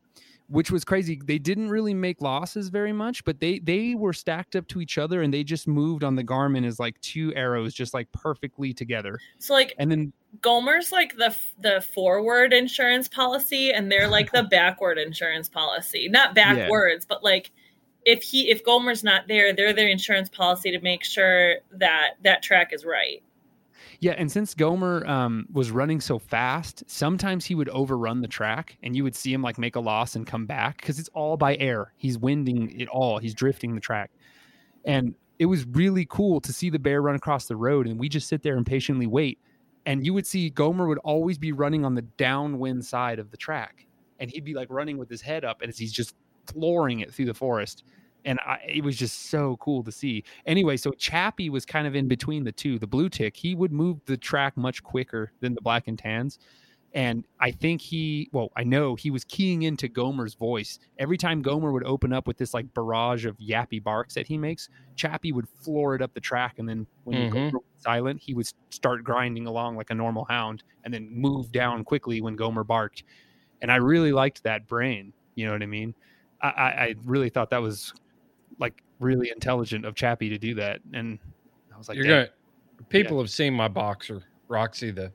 which 0.48 0.70
was 0.70 0.84
crazy. 0.84 1.20
They 1.22 1.38
didn't 1.38 1.68
really 1.68 1.94
make 1.94 2.22
losses 2.22 2.70
very 2.70 2.92
much, 2.92 3.24
but 3.24 3.38
they 3.38 3.58
they 3.58 3.94
were 3.94 4.12
stacked 4.12 4.56
up 4.56 4.66
to 4.68 4.80
each 4.80 4.96
other 4.98 5.22
and 5.22 5.32
they 5.32 5.44
just 5.44 5.68
moved 5.68 6.02
on 6.02 6.16
the 6.16 6.24
Garmin 6.24 6.66
as 6.66 6.78
like 6.78 7.00
two 7.00 7.34
arrows, 7.34 7.74
just 7.74 7.92
like 7.94 8.10
perfectly 8.12 8.72
together. 8.72 9.18
So 9.38 9.52
like 9.52 9.74
And 9.78 9.90
then 9.90 10.12
Gomer's 10.40 10.90
like 10.90 11.16
the 11.16 11.36
the 11.60 11.82
forward 11.94 12.52
insurance 12.52 13.08
policy, 13.08 13.72
and 13.72 13.92
they're 13.92 14.08
like 14.08 14.32
the 14.32 14.42
backward 14.44 14.98
insurance 14.98 15.48
policy. 15.48 16.08
Not 16.08 16.34
backwards, 16.34 17.04
but 17.04 17.22
like 17.22 17.50
if 18.06 18.22
he 18.22 18.50
if 18.50 18.64
Gomer's 18.64 19.04
not 19.04 19.28
there, 19.28 19.52
they're 19.52 19.74
their 19.74 19.88
insurance 19.88 20.30
policy 20.30 20.70
to 20.70 20.80
make 20.80 21.04
sure 21.04 21.56
that 21.72 22.12
that 22.22 22.42
track 22.42 22.72
is 22.72 22.86
right. 22.86 23.22
Yeah, 24.00 24.12
and 24.12 24.30
since 24.30 24.54
Gomer 24.54 25.06
um, 25.06 25.46
was 25.52 25.70
running 25.70 26.00
so 26.00 26.18
fast, 26.18 26.84
sometimes 26.86 27.44
he 27.44 27.54
would 27.54 27.68
overrun 27.68 28.20
the 28.20 28.28
track, 28.28 28.76
and 28.82 28.94
you 28.96 29.04
would 29.04 29.14
see 29.14 29.32
him 29.32 29.42
like 29.42 29.58
make 29.58 29.76
a 29.76 29.80
loss 29.80 30.16
and 30.16 30.26
come 30.26 30.46
back 30.46 30.78
because 30.78 30.98
it's 30.98 31.08
all 31.10 31.36
by 31.36 31.56
air. 31.56 31.92
He's 31.96 32.18
winding 32.18 32.78
it 32.78 32.88
all. 32.88 33.18
He's 33.18 33.34
drifting 33.34 33.74
the 33.74 33.80
track, 33.80 34.10
and 34.84 35.14
it 35.38 35.46
was 35.46 35.64
really 35.66 36.06
cool 36.08 36.40
to 36.40 36.52
see 36.52 36.70
the 36.70 36.78
bear 36.78 37.02
run 37.02 37.14
across 37.14 37.46
the 37.46 37.56
road, 37.56 37.86
and 37.86 37.98
we 37.98 38.08
just 38.08 38.28
sit 38.28 38.42
there 38.42 38.56
and 38.56 38.66
patiently 38.66 39.06
wait. 39.06 39.38
And 39.86 40.04
you 40.04 40.12
would 40.12 40.26
see 40.26 40.50
Gomer 40.50 40.86
would 40.86 40.98
always 40.98 41.38
be 41.38 41.52
running 41.52 41.84
on 41.84 41.94
the 41.94 42.02
downwind 42.02 42.84
side 42.84 43.18
of 43.18 43.30
the 43.30 43.36
track, 43.36 43.86
and 44.18 44.30
he'd 44.30 44.44
be 44.44 44.54
like 44.54 44.68
running 44.70 44.98
with 44.98 45.08
his 45.08 45.22
head 45.22 45.44
up, 45.44 45.62
and 45.62 45.68
as 45.68 45.78
he's 45.78 45.92
just 45.92 46.14
flooring 46.46 47.00
it 47.00 47.12
through 47.12 47.26
the 47.26 47.34
forest. 47.34 47.84
And 48.24 48.38
I, 48.40 48.58
it 48.66 48.84
was 48.84 48.96
just 48.96 49.26
so 49.30 49.56
cool 49.58 49.82
to 49.84 49.92
see. 49.92 50.24
Anyway, 50.44 50.76
so 50.76 50.90
Chappie 50.92 51.50
was 51.50 51.64
kind 51.64 51.86
of 51.86 51.94
in 51.94 52.08
between 52.08 52.44
the 52.44 52.52
two. 52.52 52.78
The 52.78 52.86
blue 52.86 53.08
tick, 53.08 53.36
he 53.36 53.54
would 53.54 53.72
move 53.72 54.00
the 54.06 54.16
track 54.16 54.56
much 54.56 54.82
quicker 54.82 55.32
than 55.40 55.54
the 55.54 55.60
black 55.62 55.88
and 55.88 55.98
tans. 55.98 56.38
And 56.94 57.26
I 57.38 57.50
think 57.50 57.82
he, 57.82 58.30
well, 58.32 58.50
I 58.56 58.64
know 58.64 58.94
he 58.94 59.10
was 59.10 59.22
keying 59.24 59.62
into 59.62 59.88
Gomer's 59.88 60.34
voice. 60.34 60.78
Every 60.98 61.18
time 61.18 61.42
Gomer 61.42 61.70
would 61.70 61.84
open 61.84 62.12
up 62.14 62.26
with 62.26 62.38
this 62.38 62.54
like 62.54 62.72
barrage 62.72 63.26
of 63.26 63.36
yappy 63.38 63.82
barks 63.82 64.14
that 64.14 64.26
he 64.26 64.38
makes, 64.38 64.68
Chappie 64.96 65.32
would 65.32 65.48
floor 65.48 65.94
it 65.94 66.02
up 66.02 66.14
the 66.14 66.20
track. 66.20 66.58
And 66.58 66.68
then 66.68 66.86
when 67.04 67.18
Mhm. 67.18 67.28
Gomer 67.28 67.58
was 67.58 67.82
silent, 67.82 68.20
he 68.22 68.32
would 68.34 68.48
start 68.70 69.04
grinding 69.04 69.46
along 69.46 69.76
like 69.76 69.90
a 69.90 69.94
normal 69.94 70.24
hound 70.24 70.64
and 70.82 70.92
then 70.92 71.10
move 71.10 71.52
down 71.52 71.84
quickly 71.84 72.22
when 72.22 72.36
Gomer 72.36 72.64
barked. 72.64 73.04
And 73.60 73.70
I 73.72 73.76
really 73.76 74.12
liked 74.12 74.42
that 74.44 74.66
brain. 74.66 75.12
You 75.34 75.46
know 75.46 75.52
what 75.52 75.62
I 75.62 75.66
mean? 75.66 75.94
I, 76.40 76.48
I 76.48 76.94
really 77.04 77.30
thought 77.30 77.50
that 77.50 77.62
was 77.62 77.92
like 78.58 78.82
really 79.00 79.30
intelligent 79.30 79.84
of 79.84 79.94
Chappie 79.94 80.28
to 80.28 80.38
do 80.38 80.54
that. 80.54 80.80
And 80.92 81.18
I 81.74 81.78
was 81.78 81.88
like, 81.88 81.98
You're. 81.98 82.28
People 82.90 83.18
have 83.18 83.30
seen 83.30 83.54
my 83.54 83.66
boxer, 83.66 84.22
Roxy, 84.46 84.92
the 84.92 85.12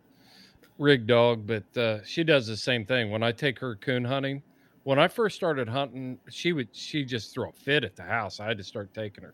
rig 0.77 1.07
dog, 1.07 1.47
but 1.47 1.77
uh, 1.77 2.03
she 2.03 2.23
does 2.23 2.45
the 2.45 2.57
same 2.57 2.85
thing. 2.85 3.09
When 3.09 3.23
I 3.23 3.31
take 3.31 3.57
her 3.59 3.75
coon 3.77 4.03
hunting, 4.03 4.43
when 4.83 4.99
I 4.99 5.07
first 5.07 5.35
started 5.35 5.69
hunting, 5.69 6.19
she 6.29 6.51
would 6.51 6.67
she 6.73 7.05
just 7.05 7.33
throw 7.33 7.49
a 7.49 7.53
fit 7.53 7.85
at 7.85 7.95
the 7.95 8.03
house. 8.03 8.39
I 8.39 8.47
had 8.47 8.57
to 8.57 8.63
start 8.63 8.93
taking 8.93 9.23
her, 9.23 9.33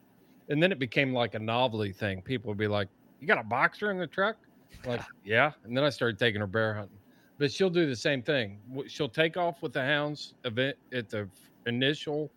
and 0.50 0.62
then 0.62 0.72
it 0.72 0.80
became 0.80 1.12
like 1.12 1.34
a 1.34 1.40
novelty 1.40 1.92
thing. 1.92 2.22
People 2.22 2.50
would 2.50 2.58
be 2.58 2.68
like, 2.68 2.88
"You 3.20 3.28
got 3.28 3.40
a 3.40 3.44
boxer 3.44 3.90
in 3.90 3.98
the 3.98 4.08
truck?" 4.08 4.38
Like, 4.86 5.02
yeah. 5.24 5.52
And 5.64 5.76
then 5.76 5.84
I 5.84 5.90
started 5.90 6.20
taking 6.20 6.42
her 6.42 6.48
bear 6.48 6.76
hunting. 6.76 6.98
But 7.38 7.52
she'll 7.52 7.70
do 7.70 7.88
the 7.88 7.96
same 7.96 8.22
thing. 8.22 8.60
She'll 8.88 9.10
take 9.10 9.38
off 9.38 9.62
with 9.62 9.74
the 9.74 9.82
hounds 9.82 10.34
event 10.44 10.78
at 10.94 11.10
the 11.10 11.28
initial 11.66 12.30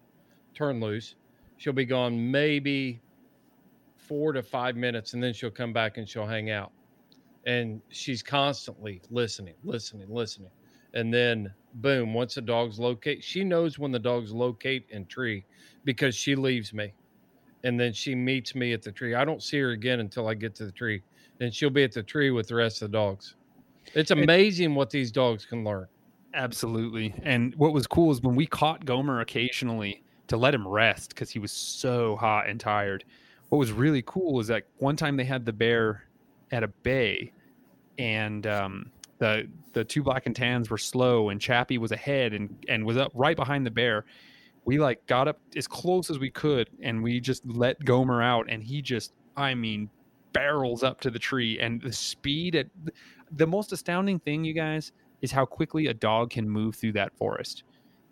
turn 0.55 0.81
loose. 0.81 1.17
She'll 1.63 1.73
be 1.73 1.85
gone 1.85 2.33
maybe 2.33 3.01
four 3.95 4.33
to 4.33 4.43
five 4.43 4.75
minutes, 4.75 5.15
and 5.15 5.23
then 5.23 5.33
she'll 5.33 5.49
come 5.49 5.73
back 5.73 5.97
and 5.97 6.09
she'll 6.09 6.27
hang 6.27 6.51
out. 6.51 6.73
And 7.47 7.81
she's 7.89 8.21
constantly 8.21 9.01
listening, 9.11 9.55
listening, 9.63 10.09
listening. 10.13 10.51
And 10.95 11.15
then 11.15 11.55
boom, 11.75 12.15
once 12.15 12.35
the 12.35 12.41
dogs 12.41 12.81
locate, 12.81 13.23
she 13.23 13.45
knows 13.45 13.79
when 13.79 13.93
the 13.93 13.99
dogs 14.01 14.33
locate 14.33 14.87
in 14.91 15.07
tree 15.07 15.45
because 15.85 16.17
she 16.17 16.35
leaves 16.35 16.75
me. 16.75 16.95
And 17.63 17.79
then 17.79 17.93
she 17.93 18.17
meets 18.17 18.57
me 18.57 18.73
at 18.73 18.83
the 18.83 18.91
tree. 18.91 19.15
I 19.15 19.25
don't 19.25 19.41
see 19.41 19.61
her 19.61 19.71
again 19.71 20.01
until 20.01 20.27
I 20.27 20.35
get 20.35 20.57
to 20.57 20.67
the 20.67 20.73
tree. 20.73 21.01
And 21.39 21.55
she'll 21.55 21.71
be 21.71 21.85
at 21.85 21.93
the 21.93 22.03
tree 22.03 22.33
with 22.33 22.49
the 22.49 22.57
rest 22.57 22.83
of 22.83 22.91
the 22.91 22.99
dogs. 22.99 23.37
It's 23.95 24.11
amazing 24.11 24.75
what 24.75 24.91
these 24.91 25.13
dogs 25.13 25.47
can 25.47 25.63
learn. 25.63 25.87
Absolutely. 26.35 27.15
And 27.23 27.55
what 27.55 27.73
was 27.73 27.87
cool 27.87 28.11
is 28.11 28.21
when 28.21 28.35
we 28.35 28.47
caught 28.47 28.85
Gomer 28.85 29.21
occasionally 29.21 30.02
to 30.33 30.39
let 30.39 30.55
him 30.55 30.67
rest 30.67 31.11
because 31.11 31.31
he 31.31 31.39
was 31.39 31.53
so 31.53 32.17
hot 32.17 32.49
and 32.49 32.59
tired. 32.59 33.05
What 33.51 33.59
was 33.59 33.71
really 33.71 34.03
cool 34.07 34.41
is 34.41 34.47
that 34.47 34.65
one 34.79 34.97
time 34.97 35.19
they 35.19 35.25
had 35.25 35.45
the 35.45 35.53
bear 35.53 36.05
at 36.51 36.63
a 36.63 36.69
bay 36.69 37.33
and 37.99 38.47
um, 38.47 38.91
the 39.19 39.47
the 39.75 39.85
two 39.85 40.03
black 40.03 40.25
and 40.25 40.35
tans 40.35 40.71
were 40.71 40.79
slow 40.79 41.29
and 41.29 41.39
Chappie 41.39 41.77
was 41.77 41.93
ahead 41.93 42.33
and, 42.33 42.65
and 42.67 42.87
was 42.87 42.97
up 42.97 43.13
right 43.15 43.37
behind 43.37 43.67
the 43.67 43.71
bear. 43.71 44.07
We 44.65 44.79
like 44.79 45.07
got 45.07 45.29
up 45.29 45.39
as 45.55 45.67
close 45.67 46.09
as 46.09 46.19
we 46.19 46.31
could 46.31 46.71
and 46.81 47.03
we 47.03 47.21
just 47.21 47.45
let 47.45 47.85
Gomer 47.85 48.23
out 48.23 48.47
and 48.49 48.63
he 48.63 48.81
just 48.81 49.13
I 49.37 49.55
mean 49.55 49.91
barrels 50.33 50.83
up 50.83 50.99
to 51.03 51.11
the 51.11 51.19
tree 51.19 51.61
and 51.61 51.83
the 51.83 51.93
speed 51.93 52.57
at 52.57 52.69
the 53.33 53.47
most 53.47 53.71
astounding 53.71 54.19
thing 54.19 54.45
you 54.45 54.55
guys 54.55 54.93
is 55.21 55.31
how 55.31 55.45
quickly 55.45 55.89
a 55.89 55.95
dog 55.95 56.31
can 56.31 56.49
move 56.49 56.75
through 56.75 56.93
that 56.93 57.15
forest. 57.19 57.65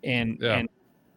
And 0.03 0.37
Yeah. 0.39 0.57
and 0.57 0.69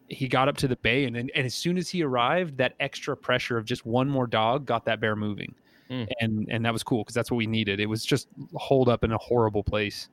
he 0.07 0.27
got 0.27 0.47
up 0.47 0.57
to 0.57 0.67
the 0.67 0.75
bay 0.77 1.05
and 1.05 1.15
then 1.15 1.29
and 1.35 1.45
as 1.45 1.55
soon 1.55 1.77
as 1.77 1.89
he 1.89 2.03
arrived, 2.03 2.57
that 2.57 2.73
extra 2.79 3.15
pressure 3.17 3.57
of 3.57 3.65
just 3.65 3.85
one 3.85 4.09
more 4.09 4.27
dog 4.27 4.65
got 4.65 4.85
that 4.85 4.99
bear 4.99 5.15
moving. 5.15 5.53
Mm. 5.89 6.07
And 6.19 6.47
and 6.49 6.65
that 6.65 6.73
was 6.73 6.83
cool 6.83 7.03
because 7.03 7.15
that's 7.15 7.31
what 7.31 7.37
we 7.37 7.47
needed. 7.47 7.79
It 7.79 7.87
was 7.87 8.05
just 8.05 8.27
holed 8.55 8.89
up 8.89 9.03
in 9.03 9.11
a 9.11 9.17
horrible 9.17 9.63
place. 9.63 10.09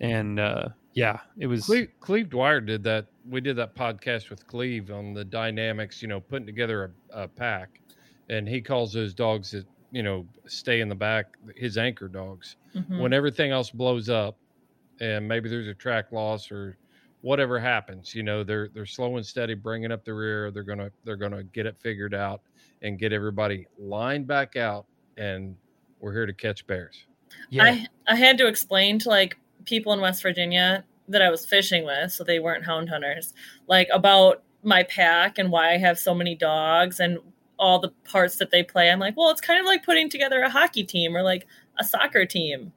And 0.00 0.40
uh 0.40 0.68
yeah, 0.94 1.20
it 1.38 1.46
was 1.46 1.66
Cleve, 1.66 1.90
Cleve 2.00 2.30
Dwyer 2.30 2.60
did 2.60 2.84
that. 2.84 3.06
We 3.28 3.40
did 3.40 3.56
that 3.56 3.74
podcast 3.74 4.30
with 4.30 4.46
Cleve 4.46 4.90
on 4.90 5.12
the 5.12 5.24
dynamics, 5.24 6.00
you 6.00 6.08
know, 6.08 6.20
putting 6.20 6.46
together 6.46 6.92
a, 7.12 7.24
a 7.24 7.28
pack. 7.28 7.80
And 8.28 8.48
he 8.48 8.60
calls 8.60 8.92
those 8.92 9.12
dogs 9.12 9.50
that, 9.50 9.66
you 9.90 10.02
know, 10.02 10.24
stay 10.46 10.80
in 10.80 10.88
the 10.88 10.94
back, 10.94 11.36
his 11.56 11.76
anchor 11.78 12.06
dogs. 12.06 12.56
Mhm. 12.76 13.00
When 13.00 13.12
everything 13.12 13.50
else 13.50 13.70
blows 13.70 14.08
up 14.08 14.36
and 15.00 15.26
maybe 15.26 15.48
there's 15.48 15.66
a 15.66 15.74
track 15.74 16.12
loss 16.12 16.50
or 16.52 16.76
whatever 17.24 17.58
happens, 17.58 18.14
you 18.14 18.22
know, 18.22 18.44
they're 18.44 18.68
they're 18.74 18.84
slow 18.84 19.16
and 19.16 19.24
steady 19.24 19.54
bringing 19.54 19.90
up 19.90 20.04
the 20.04 20.12
rear. 20.12 20.50
They're 20.50 20.62
going 20.62 20.78
to 20.78 20.92
they're 21.04 21.16
going 21.16 21.32
to 21.32 21.42
get 21.42 21.64
it 21.64 21.74
figured 21.80 22.14
out 22.14 22.42
and 22.82 22.98
get 22.98 23.14
everybody 23.14 23.66
lined 23.78 24.26
back 24.26 24.56
out 24.56 24.84
and 25.16 25.56
we're 26.00 26.12
here 26.12 26.26
to 26.26 26.34
catch 26.34 26.66
bears. 26.66 27.06
yeah. 27.48 27.64
I 27.64 27.86
I 28.06 28.14
had 28.14 28.36
to 28.38 28.46
explain 28.46 28.98
to 29.00 29.08
like 29.08 29.38
people 29.64 29.94
in 29.94 30.02
West 30.02 30.22
Virginia 30.22 30.84
that 31.08 31.22
I 31.22 31.30
was 31.30 31.46
fishing 31.46 31.86
with, 31.86 32.12
so 32.12 32.24
they 32.24 32.40
weren't 32.40 32.66
hound 32.66 32.90
hunters, 32.90 33.32
like 33.68 33.88
about 33.90 34.42
my 34.62 34.82
pack 34.82 35.38
and 35.38 35.50
why 35.50 35.72
I 35.72 35.78
have 35.78 35.98
so 35.98 36.14
many 36.14 36.34
dogs 36.34 37.00
and 37.00 37.18
all 37.58 37.78
the 37.78 37.92
parts 38.04 38.36
that 38.36 38.50
they 38.50 38.62
play. 38.62 38.90
I'm 38.90 38.98
like, 38.98 39.16
well, 39.16 39.30
it's 39.30 39.40
kind 39.40 39.60
of 39.60 39.64
like 39.64 39.82
putting 39.82 40.10
together 40.10 40.42
a 40.42 40.50
hockey 40.50 40.84
team 40.84 41.16
or 41.16 41.22
like 41.22 41.46
a 41.78 41.84
soccer 41.84 42.26
team. 42.26 42.72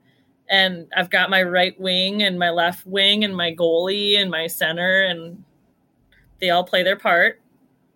And 0.49 0.87
I've 0.95 1.09
got 1.09 1.29
my 1.29 1.43
right 1.43 1.79
wing 1.79 2.23
and 2.23 2.39
my 2.39 2.49
left 2.49 2.85
wing 2.85 3.23
and 3.23 3.35
my 3.35 3.53
goalie 3.53 4.17
and 4.17 4.31
my 4.31 4.47
center 4.47 5.03
and 5.03 5.43
they 6.39 6.49
all 6.49 6.63
play 6.63 6.83
their 6.83 6.97
part. 6.97 7.41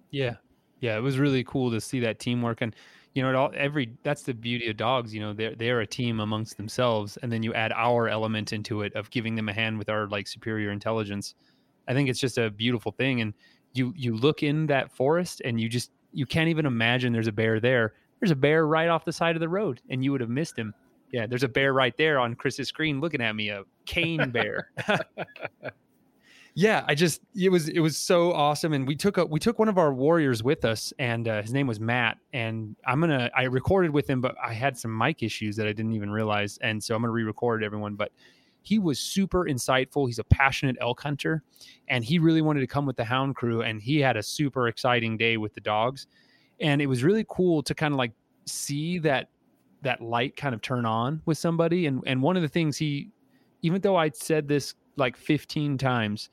Yeah, 0.10 0.36
yeah, 0.80 0.98
it 0.98 1.02
was 1.02 1.18
really 1.18 1.44
cool 1.44 1.72
to 1.72 1.80
see 1.80 2.00
that 2.02 2.20
teamwork, 2.20 2.62
and 2.62 2.76
you 3.14 3.22
know, 3.22 3.36
all 3.36 3.52
every 3.56 3.94
that's 4.04 4.24
the 4.24 4.34
beauty 4.34 4.70
of 4.70 4.78
dogs. 4.78 5.14
You 5.14 5.22
know, 5.22 5.34
they're 5.34 5.56
they're 5.56 5.82
a 5.82 5.88
team 5.88 6.20
amongst 6.20 6.58
themselves, 6.58 7.18
and 7.18 7.32
then 7.32 7.44
you 7.44 7.54
add 7.54 7.72
our 7.74 8.10
element 8.10 8.52
into 8.52 8.82
it 8.82 8.94
of 8.96 9.10
giving 9.12 9.36
them 9.36 9.50
a 9.50 9.54
hand 9.54 9.78
with 9.78 9.90
our 9.90 10.08
like 10.08 10.28
superior 10.28 10.72
intelligence. 10.72 11.36
I 11.88 11.94
think 11.94 12.10
it's 12.10 12.20
just 12.20 12.38
a 12.38 12.50
beautiful 12.50 12.92
thing, 12.92 13.22
and 13.22 13.34
you 13.74 13.94
you 13.96 14.16
look 14.16 14.44
in 14.44 14.68
that 14.68 14.92
forest, 14.92 15.42
and 15.46 15.60
you 15.62 15.70
just 15.70 15.92
you 16.12 16.26
can't 16.26 16.50
even 16.50 16.66
imagine 16.66 17.14
there's 17.14 17.28
a 17.28 17.32
bear 17.32 17.60
there. 17.60 17.94
There's 18.20 18.32
a 18.32 18.36
bear 18.36 18.68
right 18.68 18.90
off 18.90 19.06
the 19.06 19.14
side 19.14 19.36
of 19.36 19.40
the 19.40 19.50
road, 19.50 19.82
and 19.90 20.04
you 20.04 20.12
would 20.12 20.22
have 20.22 20.30
missed 20.30 20.58
him. 20.58 20.74
Yeah, 21.12 21.28
there's 21.28 21.44
a 21.44 21.50
bear 21.50 21.74
right 21.74 21.96
there 21.98 22.20
on 22.20 22.36
Chris's 22.36 22.70
screen 22.70 23.02
looking 23.02 23.22
at 23.22 23.36
me, 23.36 23.50
a 23.50 23.64
cane 23.86 24.32
bear. 24.32 24.72
yeah 26.54 26.84
i 26.88 26.94
just 26.94 27.22
it 27.34 27.50
was 27.50 27.70
it 27.70 27.80
was 27.80 27.98
so 27.98 28.34
awesome 28.34 28.74
and 28.74 28.86
we 28.86 28.96
took 28.96 29.18
a 29.18 29.26
we 29.26 29.40
took 29.40 29.58
one 29.58 29.70
of 29.70 29.78
our 29.78 29.94
warriors 29.94 30.44
with 30.44 30.66
us 30.66 30.92
and 31.00 31.28
uh, 31.28 31.42
his 31.42 31.54
name 31.54 31.66
was 31.66 31.80
matt 31.80 32.18
and 32.34 32.76
i'm 32.86 33.00
gonna 33.00 33.30
i 33.36 33.44
recorded 33.44 33.92
with 33.92 34.10
him 34.10 34.20
but 34.20 34.36
i 34.44 34.52
had 34.52 34.78
some 34.78 34.96
mic 34.96 35.24
issues 35.24 35.56
that 35.56 35.66
i 35.66 35.72
didn't 35.72 35.94
even 35.94 36.12
realize 36.12 36.58
and 36.62 36.84
so 36.84 36.94
i'm 36.94 37.02
gonna 37.02 37.12
re-record 37.12 37.64
everyone 37.64 37.96
but 37.96 38.12
he 38.64 38.80
was 38.80 39.00
super 39.00 39.46
insightful 39.46 40.08
he's 40.08 40.20
a 40.20 40.24
passionate 40.26 40.76
elk 40.82 41.02
hunter 41.02 41.42
and 41.88 42.04
he 42.04 42.20
really 42.20 42.42
wanted 42.42 42.60
to 42.60 42.68
come 42.68 42.86
with 42.86 42.98
the 42.98 43.06
hound 43.06 43.36
crew 43.36 43.62
and 43.62 43.82
he 43.82 44.00
had 44.00 44.18
a 44.18 44.24
super 44.24 44.68
exciting 44.68 45.16
day 45.16 45.38
with 45.38 45.54
the 45.54 45.62
dogs 45.62 46.08
and 46.60 46.82
it 46.82 46.86
was 46.86 47.02
really 47.02 47.26
cool 47.30 47.64
to 47.64 47.74
kind 47.74 47.94
of 47.94 47.98
like 47.98 48.12
see 48.46 49.00
that 49.00 49.30
that 49.82 50.02
light 50.02 50.36
kind 50.36 50.54
of 50.54 50.62
turn 50.62 50.86
on 50.86 51.22
with 51.26 51.38
somebody 51.38 51.86
and 51.88 52.04
and 52.06 52.22
one 52.22 52.36
of 52.36 52.42
the 52.42 52.48
things 52.48 52.78
he 52.78 53.10
even 53.62 53.82
though 53.82 53.96
i 53.96 54.10
said 54.10 54.48
this 54.48 54.76
like 54.98 55.16
15 55.18 55.78
times 55.78 56.30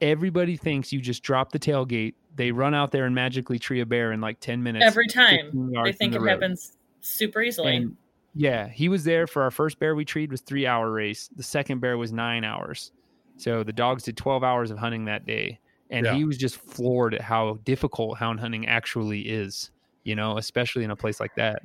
everybody 0.00 0.56
thinks 0.56 0.92
you 0.92 1.00
just 1.00 1.22
drop 1.22 1.52
the 1.52 1.58
tailgate 1.58 2.14
they 2.36 2.52
run 2.52 2.74
out 2.74 2.92
there 2.92 3.04
and 3.04 3.14
magically 3.14 3.58
tree 3.58 3.80
a 3.80 3.86
bear 3.86 4.12
in 4.12 4.20
like 4.20 4.38
10 4.40 4.62
minutes 4.62 4.84
Every 4.86 5.06
time 5.08 5.46
15 5.46 5.72
they 5.84 5.92
think 5.92 6.12
from 6.14 6.22
it 6.22 6.26
road. 6.26 6.30
happens 6.30 6.76
super 7.00 7.42
easily. 7.42 7.76
And 7.76 7.96
yeah, 8.34 8.68
he 8.68 8.88
was 8.88 9.02
there 9.04 9.26
for 9.26 9.42
our 9.42 9.50
first 9.50 9.80
bear 9.80 9.96
we 9.96 10.04
treed 10.04 10.30
was 10.30 10.40
three 10.42 10.66
hour 10.66 10.92
race. 10.92 11.28
The 11.34 11.42
second 11.42 11.80
bear 11.80 11.98
was 11.98 12.12
nine 12.12 12.44
hours. 12.44 12.92
So 13.36 13.64
the 13.64 13.72
dogs 13.72 14.04
did 14.04 14.16
12 14.16 14.44
hours 14.44 14.70
of 14.70 14.78
hunting 14.78 15.06
that 15.06 15.26
day. 15.26 15.58
And 15.90 16.06
Yeah. 16.06 16.14
he 16.14 16.24
was 16.24 16.36
just 16.38 16.56
floored 16.56 17.14
at 17.14 17.22
how 17.22 17.58
difficult 17.64 18.18
hound 18.18 18.38
hunting 18.38 18.66
actually 18.68 19.22
is, 19.22 19.70
you 20.04 20.14
know, 20.14 20.38
especially 20.38 20.84
in 20.84 20.90
a 20.92 20.96
place 20.96 21.18
like 21.18 21.34
that. 21.36 21.62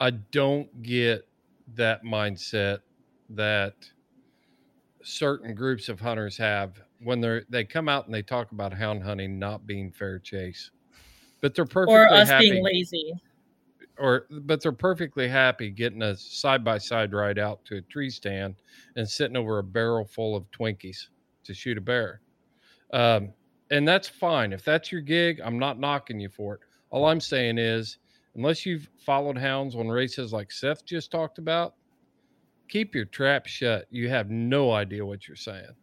I 0.00 0.10
don't 0.10 0.82
get 0.82 1.26
that 1.74 2.04
mindset 2.04 2.78
that 3.30 3.74
certain 5.02 5.54
groups 5.54 5.88
of 5.88 6.00
hunters 6.00 6.36
have 6.36 6.80
when 7.02 7.20
they're 7.20 7.44
they 7.48 7.64
come 7.64 7.88
out 7.88 8.06
and 8.06 8.14
they 8.14 8.22
talk 8.22 8.52
about 8.52 8.72
hound 8.72 9.02
hunting 9.02 9.38
not 9.38 9.66
being 9.66 9.90
fair 9.90 10.18
chase. 10.18 10.70
But 11.40 11.54
they're 11.54 11.64
perfectly 11.64 11.94
or 11.96 12.12
us 12.12 12.28
happy 12.28 12.50
being 12.50 12.64
lazy. 12.64 13.12
or 13.98 14.26
but 14.30 14.60
they're 14.60 14.72
perfectly 14.72 15.28
happy 15.28 15.70
getting 15.70 16.02
a 16.02 16.16
side 16.16 16.64
by 16.64 16.78
side 16.78 17.12
ride 17.12 17.38
out 17.38 17.64
to 17.66 17.76
a 17.76 17.82
tree 17.82 18.10
stand 18.10 18.56
and 18.96 19.08
sitting 19.08 19.36
over 19.36 19.58
a 19.58 19.62
barrel 19.62 20.04
full 20.04 20.34
of 20.34 20.50
Twinkies 20.50 21.08
to 21.44 21.54
shoot 21.54 21.78
a 21.78 21.80
bear. 21.80 22.20
Um, 22.92 23.32
and 23.70 23.86
that's 23.86 24.08
fine. 24.08 24.52
If 24.52 24.64
that's 24.64 24.90
your 24.90 25.00
gig, 25.00 25.40
I'm 25.44 25.58
not 25.58 25.78
knocking 25.78 26.18
you 26.18 26.28
for 26.28 26.54
it. 26.54 26.60
All 26.90 27.06
I'm 27.06 27.20
saying 27.20 27.58
is, 27.58 27.98
unless 28.38 28.64
you've 28.64 28.88
followed 29.04 29.36
hounds 29.36 29.74
on 29.74 29.88
races 29.88 30.32
like 30.32 30.52
Seth 30.52 30.84
just 30.84 31.10
talked 31.10 31.38
about, 31.38 31.74
keep 32.68 32.94
your 32.94 33.04
trap 33.04 33.46
shut. 33.46 33.86
You 33.90 34.08
have 34.08 34.30
no 34.30 34.72
idea 34.72 35.04
what 35.04 35.26
you're 35.26 35.36
saying. 35.36 35.74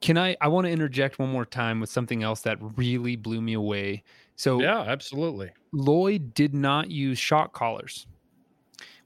Can 0.00 0.18
I? 0.18 0.36
I 0.40 0.48
want 0.48 0.66
to 0.66 0.70
interject 0.70 1.18
one 1.18 1.30
more 1.30 1.46
time 1.46 1.80
with 1.80 1.90
something 1.90 2.22
else 2.22 2.40
that 2.42 2.58
really 2.76 3.16
blew 3.16 3.40
me 3.40 3.54
away. 3.54 4.02
So 4.36 4.60
Yeah, 4.60 4.80
absolutely. 4.80 5.50
Lloyd 5.72 6.34
did 6.34 6.54
not 6.54 6.90
use 6.90 7.18
shock 7.18 7.52
collars, 7.52 8.06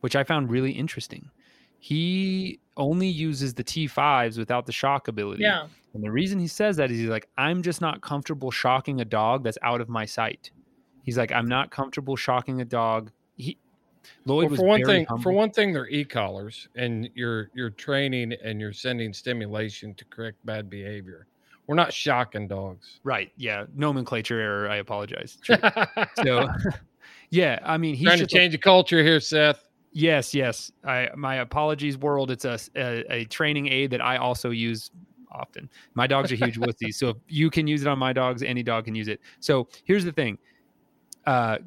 which 0.00 0.16
I 0.16 0.24
found 0.24 0.50
really 0.50 0.72
interesting. 0.72 1.30
He 1.78 2.60
only 2.76 3.08
uses 3.08 3.54
the 3.54 3.64
T5s 3.64 4.38
without 4.38 4.66
the 4.66 4.72
shock 4.72 5.08
ability. 5.08 5.42
Yeah. 5.42 5.66
And 5.94 6.02
the 6.02 6.10
reason 6.10 6.38
he 6.38 6.46
says 6.46 6.76
that 6.76 6.90
is 6.90 6.98
he's 6.98 7.08
like, 7.08 7.28
I'm 7.36 7.62
just 7.62 7.82
not 7.82 8.00
comfortable 8.00 8.50
shocking 8.50 9.00
a 9.02 9.04
dog 9.04 9.44
that's 9.44 9.58
out 9.62 9.82
of 9.82 9.90
my 9.90 10.06
sight. 10.06 10.50
He's 11.02 11.18
like, 11.18 11.32
I'm 11.32 11.46
not 11.46 11.70
comfortable 11.70 12.16
shocking 12.16 12.60
a 12.60 12.64
dog. 12.64 13.10
He 13.36 13.58
Lloyd 14.24 14.44
Well, 14.44 14.50
was 14.50 14.60
for 14.60 14.66
one 14.66 14.84
thing, 14.84 15.04
humble. 15.06 15.22
for 15.22 15.32
one 15.32 15.50
thing, 15.50 15.72
they're 15.72 15.88
e-collars, 15.88 16.68
and 16.76 17.08
you're 17.14 17.50
you're 17.54 17.70
training 17.70 18.32
and 18.44 18.60
you're 18.60 18.72
sending 18.72 19.12
stimulation 19.12 19.94
to 19.94 20.04
correct 20.06 20.38
bad 20.44 20.68
behavior. 20.70 21.26
We're 21.68 21.76
not 21.76 21.92
shocking 21.92 22.48
dogs. 22.48 23.00
Right. 23.04 23.30
Yeah. 23.36 23.66
Nomenclature 23.76 24.38
error. 24.40 24.68
I 24.68 24.76
apologize. 24.76 25.38
So, 26.24 26.48
yeah. 27.30 27.58
I 27.64 27.76
mean, 27.78 27.94
he's 27.94 28.06
Trying 28.06 28.18
to 28.18 28.24
just 28.24 28.34
like- 28.34 28.40
change 28.40 28.52
the 28.52 28.58
culture 28.58 29.02
here, 29.02 29.20
Seth. 29.20 29.68
Yes, 29.92 30.34
yes. 30.34 30.72
I 30.84 31.10
my 31.16 31.36
apologies, 31.36 31.98
world. 31.98 32.30
It's 32.30 32.44
a, 32.44 32.58
a 32.76 33.04
a 33.12 33.24
training 33.26 33.68
aid 33.68 33.90
that 33.90 34.00
I 34.00 34.16
also 34.16 34.50
use 34.50 34.90
often. 35.30 35.68
My 35.94 36.06
dogs 36.06 36.32
are 36.32 36.36
huge 36.36 36.58
wussies, 36.58 36.94
so 36.94 37.10
if 37.10 37.16
you 37.28 37.50
can 37.50 37.66
use 37.66 37.82
it 37.82 37.88
on 37.88 37.98
my 37.98 38.12
dogs, 38.12 38.42
any 38.42 38.62
dog 38.62 38.86
can 38.86 38.94
use 38.94 39.08
it. 39.08 39.20
So 39.40 39.68
here's 39.84 40.04
the 40.04 40.12
thing: 40.12 40.38
uh, 41.26 41.58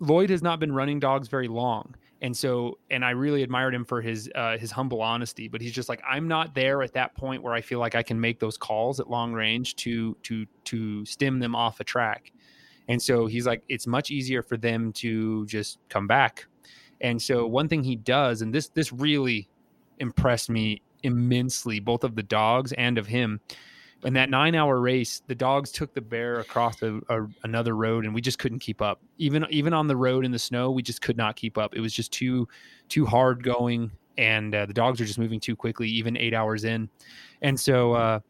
Lloyd 0.00 0.30
has 0.30 0.42
not 0.42 0.60
been 0.60 0.72
running 0.72 1.00
dogs 1.00 1.28
very 1.28 1.48
long, 1.48 1.94
and 2.22 2.36
so 2.36 2.78
and 2.90 3.04
I 3.04 3.10
really 3.10 3.42
admired 3.42 3.74
him 3.74 3.84
for 3.84 4.00
his 4.00 4.30
uh, 4.34 4.58
his 4.58 4.70
humble 4.70 5.02
honesty. 5.02 5.48
But 5.48 5.60
he's 5.60 5.72
just 5.72 5.88
like, 5.88 6.02
I'm 6.08 6.28
not 6.28 6.54
there 6.54 6.82
at 6.82 6.92
that 6.94 7.14
point 7.14 7.42
where 7.42 7.54
I 7.54 7.60
feel 7.60 7.78
like 7.78 7.94
I 7.94 8.02
can 8.02 8.20
make 8.20 8.40
those 8.40 8.56
calls 8.56 9.00
at 9.00 9.10
long 9.10 9.32
range 9.32 9.76
to 9.76 10.16
to 10.22 10.46
to 10.64 11.04
stem 11.04 11.38
them 11.38 11.54
off 11.54 11.80
a 11.80 11.84
track. 11.84 12.32
And 12.88 13.00
so 13.00 13.26
he's 13.26 13.46
like, 13.46 13.62
it's 13.68 13.86
much 13.86 14.10
easier 14.10 14.42
for 14.42 14.56
them 14.56 14.92
to 14.94 15.46
just 15.46 15.78
come 15.88 16.08
back. 16.08 16.46
And 17.00 17.22
so 17.22 17.46
one 17.46 17.68
thing 17.68 17.84
he 17.84 17.96
does, 17.96 18.42
and 18.42 18.52
this 18.52 18.68
this 18.68 18.92
really 18.92 19.48
impressed 20.00 20.50
me 20.50 20.82
immensely, 21.02 21.80
both 21.80 22.04
of 22.04 22.16
the 22.16 22.22
dogs 22.22 22.72
and 22.72 22.98
of 22.98 23.06
him. 23.06 23.40
In 24.04 24.14
that 24.14 24.30
nine 24.30 24.54
hour 24.54 24.80
race, 24.80 25.22
the 25.26 25.34
dogs 25.34 25.70
took 25.70 25.92
the 25.92 26.00
bear 26.00 26.40
across 26.40 26.80
a, 26.82 27.00
a, 27.08 27.26
another 27.42 27.76
road, 27.76 28.06
and 28.06 28.14
we 28.14 28.20
just 28.20 28.38
couldn't 28.38 28.60
keep 28.60 28.80
up. 28.80 29.00
Even 29.18 29.46
even 29.50 29.74
on 29.74 29.88
the 29.88 29.96
road 29.96 30.24
in 30.24 30.30
the 30.30 30.38
snow, 30.38 30.70
we 30.70 30.82
just 30.82 31.02
could 31.02 31.16
not 31.16 31.36
keep 31.36 31.58
up. 31.58 31.74
It 31.74 31.80
was 31.80 31.92
just 31.92 32.10
too 32.12 32.48
too 32.88 33.04
hard 33.04 33.42
going, 33.42 33.90
and 34.16 34.54
uh, 34.54 34.66
the 34.66 34.72
dogs 34.72 35.00
are 35.00 35.04
just 35.04 35.18
moving 35.18 35.38
too 35.38 35.54
quickly, 35.54 35.88
even 35.88 36.16
eight 36.16 36.32
hours 36.32 36.64
in. 36.64 36.88
And 37.42 37.58
so, 37.60 37.92
uh, 37.92 38.20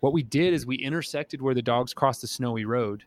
what 0.00 0.12
we 0.12 0.22
did 0.22 0.54
is 0.54 0.64
we 0.64 0.76
intersected 0.76 1.42
where 1.42 1.54
the 1.54 1.62
dogs 1.62 1.92
crossed 1.92 2.22
the 2.22 2.26
snowy 2.26 2.64
road, 2.64 3.04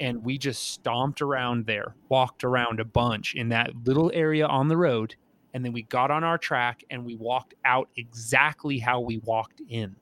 and 0.00 0.24
we 0.24 0.38
just 0.38 0.72
stomped 0.72 1.22
around 1.22 1.66
there, 1.66 1.94
walked 2.08 2.42
around 2.42 2.80
a 2.80 2.84
bunch 2.84 3.34
in 3.34 3.48
that 3.50 3.70
little 3.84 4.10
area 4.12 4.46
on 4.46 4.66
the 4.66 4.76
road, 4.76 5.14
and 5.54 5.64
then 5.64 5.72
we 5.72 5.82
got 5.82 6.10
on 6.10 6.24
our 6.24 6.38
track 6.38 6.82
and 6.90 7.04
we 7.04 7.16
walked 7.16 7.54
out 7.64 7.88
exactly 7.96 8.78
how 8.78 9.00
we 9.00 9.18
walked 9.18 9.60
in. 9.68 9.94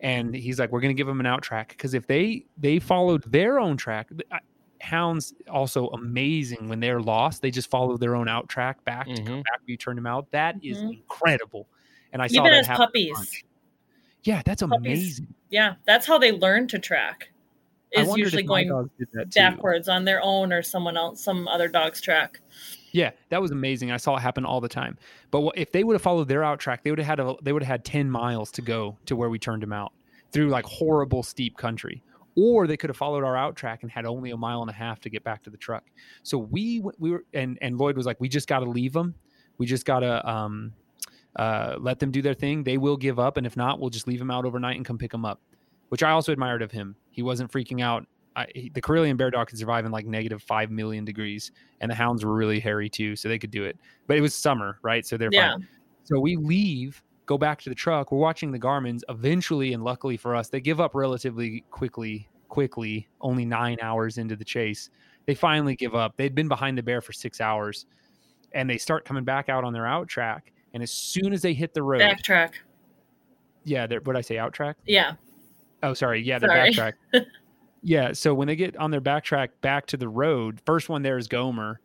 And 0.00 0.34
he's 0.34 0.58
like, 0.58 0.70
"We're 0.70 0.80
going 0.80 0.94
to 0.94 0.98
give 0.98 1.06
them 1.08 1.20
an 1.20 1.26
out 1.26 1.42
track 1.42 1.68
because 1.70 1.94
if 1.94 2.06
they 2.06 2.46
they 2.56 2.78
followed 2.78 3.24
their 3.30 3.58
own 3.58 3.76
track, 3.76 4.08
I- 4.30 4.38
hounds 4.80 5.34
also 5.50 5.88
amazing 5.88 6.68
when 6.68 6.78
they're 6.78 7.00
lost. 7.00 7.42
They 7.42 7.50
just 7.50 7.68
follow 7.68 7.96
their 7.96 8.14
own 8.14 8.28
out 8.28 8.48
track 8.48 8.84
back 8.84 9.06
to 9.08 9.14
come 9.24 9.40
Mhm. 9.40 9.44
back. 9.44 9.58
when 9.60 9.66
You 9.68 9.76
turn 9.76 9.96
them 9.96 10.06
out. 10.06 10.30
That 10.30 10.54
is 10.62 10.78
Mhm. 10.78 10.92
incredible. 10.98 11.66
And 12.12 12.22
I 12.22 12.28
saw 12.28 12.42
Even 12.42 12.52
that 12.52 12.58
as 12.60 12.66
happen 12.68 12.86
puppies. 12.86 13.42
Yeah, 14.22 14.40
that's 14.44 14.62
Puppies. 14.62 14.76
amazing. 14.78 15.34
Yeah, 15.50 15.74
that's 15.84 16.06
how 16.06 16.16
they 16.18 16.30
learn 16.32 16.68
to 16.68 16.78
track. 16.78 17.30
Is 17.92 18.16
usually 18.16 18.42
going 18.42 18.68
too. 18.68 19.24
backwards 19.34 19.88
on 19.88 20.04
their 20.04 20.22
own 20.22 20.52
or 20.52 20.62
someone 20.62 20.96
else, 20.96 21.22
some 21.22 21.48
other 21.48 21.68
dog's 21.68 22.00
track. 22.00 22.40
Yeah, 22.92 23.10
that 23.30 23.40
was 23.40 23.50
amazing. 23.50 23.90
I 23.90 23.96
saw 23.96 24.16
it 24.16 24.20
happen 24.20 24.44
all 24.44 24.60
the 24.60 24.68
time. 24.68 24.98
But 25.30 25.52
if 25.56 25.72
they 25.72 25.84
would 25.84 25.94
have 25.94 26.02
followed 26.02 26.28
their 26.28 26.44
out 26.44 26.58
track, 26.58 26.82
they 26.82 26.90
would 26.90 26.98
have 26.98 27.06
had 27.06 27.20
a, 27.20 27.34
they 27.42 27.52
would 27.52 27.62
have 27.62 27.70
had 27.70 27.84
ten 27.84 28.10
miles 28.10 28.50
to 28.52 28.62
go 28.62 28.96
to 29.06 29.16
where 29.16 29.30
we 29.30 29.38
turned 29.38 29.62
them 29.62 29.72
out 29.72 29.92
through 30.32 30.48
like 30.48 30.64
horrible 30.64 31.22
steep 31.22 31.56
country. 31.56 32.02
Or 32.36 32.66
they 32.66 32.76
could 32.76 32.88
have 32.90 32.96
followed 32.96 33.24
our 33.24 33.36
out 33.36 33.56
track 33.56 33.82
and 33.82 33.90
had 33.90 34.06
only 34.06 34.30
a 34.30 34.36
mile 34.36 34.60
and 34.60 34.70
a 34.70 34.74
half 34.74 35.00
to 35.00 35.10
get 35.10 35.24
back 35.24 35.42
to 35.42 35.50
the 35.50 35.56
truck. 35.56 35.84
So 36.22 36.38
we 36.38 36.82
we 36.98 37.10
were 37.10 37.24
and 37.34 37.58
and 37.60 37.78
Lloyd 37.78 37.96
was 37.96 38.06
like, 38.06 38.20
we 38.20 38.28
just 38.28 38.48
got 38.48 38.60
to 38.60 38.70
leave 38.70 38.92
them. 38.92 39.14
We 39.58 39.66
just 39.66 39.84
got 39.84 40.00
to 40.00 40.28
um, 40.28 40.72
uh, 41.34 41.76
let 41.80 41.98
them 41.98 42.10
do 42.10 42.22
their 42.22 42.34
thing. 42.34 42.62
They 42.62 42.78
will 42.78 42.96
give 42.96 43.18
up, 43.18 43.36
and 43.38 43.46
if 43.46 43.56
not, 43.56 43.80
we'll 43.80 43.90
just 43.90 44.06
leave 44.06 44.20
them 44.20 44.30
out 44.30 44.44
overnight 44.44 44.76
and 44.76 44.84
come 44.84 44.98
pick 44.98 45.10
them 45.10 45.24
up. 45.24 45.40
Which 45.88 46.02
I 46.02 46.10
also 46.10 46.32
admired 46.32 46.62
of 46.62 46.70
him. 46.70 46.96
He 47.10 47.22
wasn't 47.22 47.50
freaking 47.50 47.82
out. 47.82 48.06
I, 48.36 48.46
he, 48.54 48.68
the 48.68 48.80
Karelian 48.82 49.16
bear 49.16 49.30
dog 49.30 49.48
could 49.48 49.58
survive 49.58 49.84
in 49.84 49.90
like 49.92 50.06
negative 50.06 50.42
five 50.42 50.70
million 50.70 51.04
degrees, 51.04 51.50
and 51.80 51.90
the 51.90 51.94
hounds 51.94 52.24
were 52.24 52.34
really 52.34 52.60
hairy 52.60 52.88
too, 52.88 53.16
so 53.16 53.28
they 53.28 53.38
could 53.38 53.50
do 53.50 53.64
it. 53.64 53.76
But 54.06 54.16
it 54.16 54.20
was 54.20 54.34
summer, 54.34 54.78
right? 54.82 55.04
So 55.06 55.16
they're 55.16 55.30
Yeah. 55.32 55.52
fine. 55.52 55.66
So 56.04 56.20
we 56.20 56.36
leave, 56.36 57.02
go 57.26 57.36
back 57.36 57.60
to 57.62 57.68
the 57.68 57.74
truck. 57.74 58.12
We're 58.12 58.18
watching 58.18 58.52
the 58.52 58.58
Garmins. 58.58 59.02
Eventually, 59.08 59.72
and 59.72 59.82
luckily 59.82 60.16
for 60.16 60.36
us, 60.36 60.48
they 60.48 60.60
give 60.60 60.80
up 60.80 60.94
relatively 60.94 61.64
quickly. 61.70 62.28
Quickly, 62.48 63.06
only 63.20 63.44
nine 63.44 63.76
hours 63.82 64.16
into 64.16 64.34
the 64.34 64.44
chase, 64.44 64.88
they 65.26 65.34
finally 65.34 65.76
give 65.76 65.94
up. 65.94 66.16
They'd 66.16 66.34
been 66.34 66.48
behind 66.48 66.78
the 66.78 66.82
bear 66.82 67.02
for 67.02 67.12
six 67.12 67.42
hours, 67.42 67.84
and 68.52 68.70
they 68.70 68.78
start 68.78 69.04
coming 69.04 69.22
back 69.22 69.50
out 69.50 69.64
on 69.64 69.74
their 69.74 69.86
out 69.86 70.08
track. 70.08 70.50
And 70.72 70.82
as 70.82 70.90
soon 70.90 71.34
as 71.34 71.42
they 71.42 71.52
hit 71.52 71.74
the 71.74 71.82
road, 71.82 72.00
Backtrack. 72.00 72.52
yeah, 73.64 73.86
they're 73.86 74.00
what 74.00 74.16
I 74.16 74.22
say, 74.22 74.38
out 74.38 74.54
track. 74.54 74.78
Yeah. 74.86 75.16
Oh, 75.82 75.94
sorry. 75.94 76.22
Yeah, 76.22 76.38
Sorry. 76.38 76.72
backtrack. 76.72 76.92
yeah. 77.82 78.12
So 78.12 78.34
when 78.34 78.48
they 78.48 78.56
get 78.56 78.76
on 78.76 78.90
their 78.90 79.00
backtrack 79.00 79.48
back 79.60 79.86
to 79.86 79.96
the 79.96 80.08
road, 80.08 80.60
first 80.66 80.88
one 80.88 81.02
there 81.02 81.18
is 81.18 81.28
Gomer, 81.28 81.80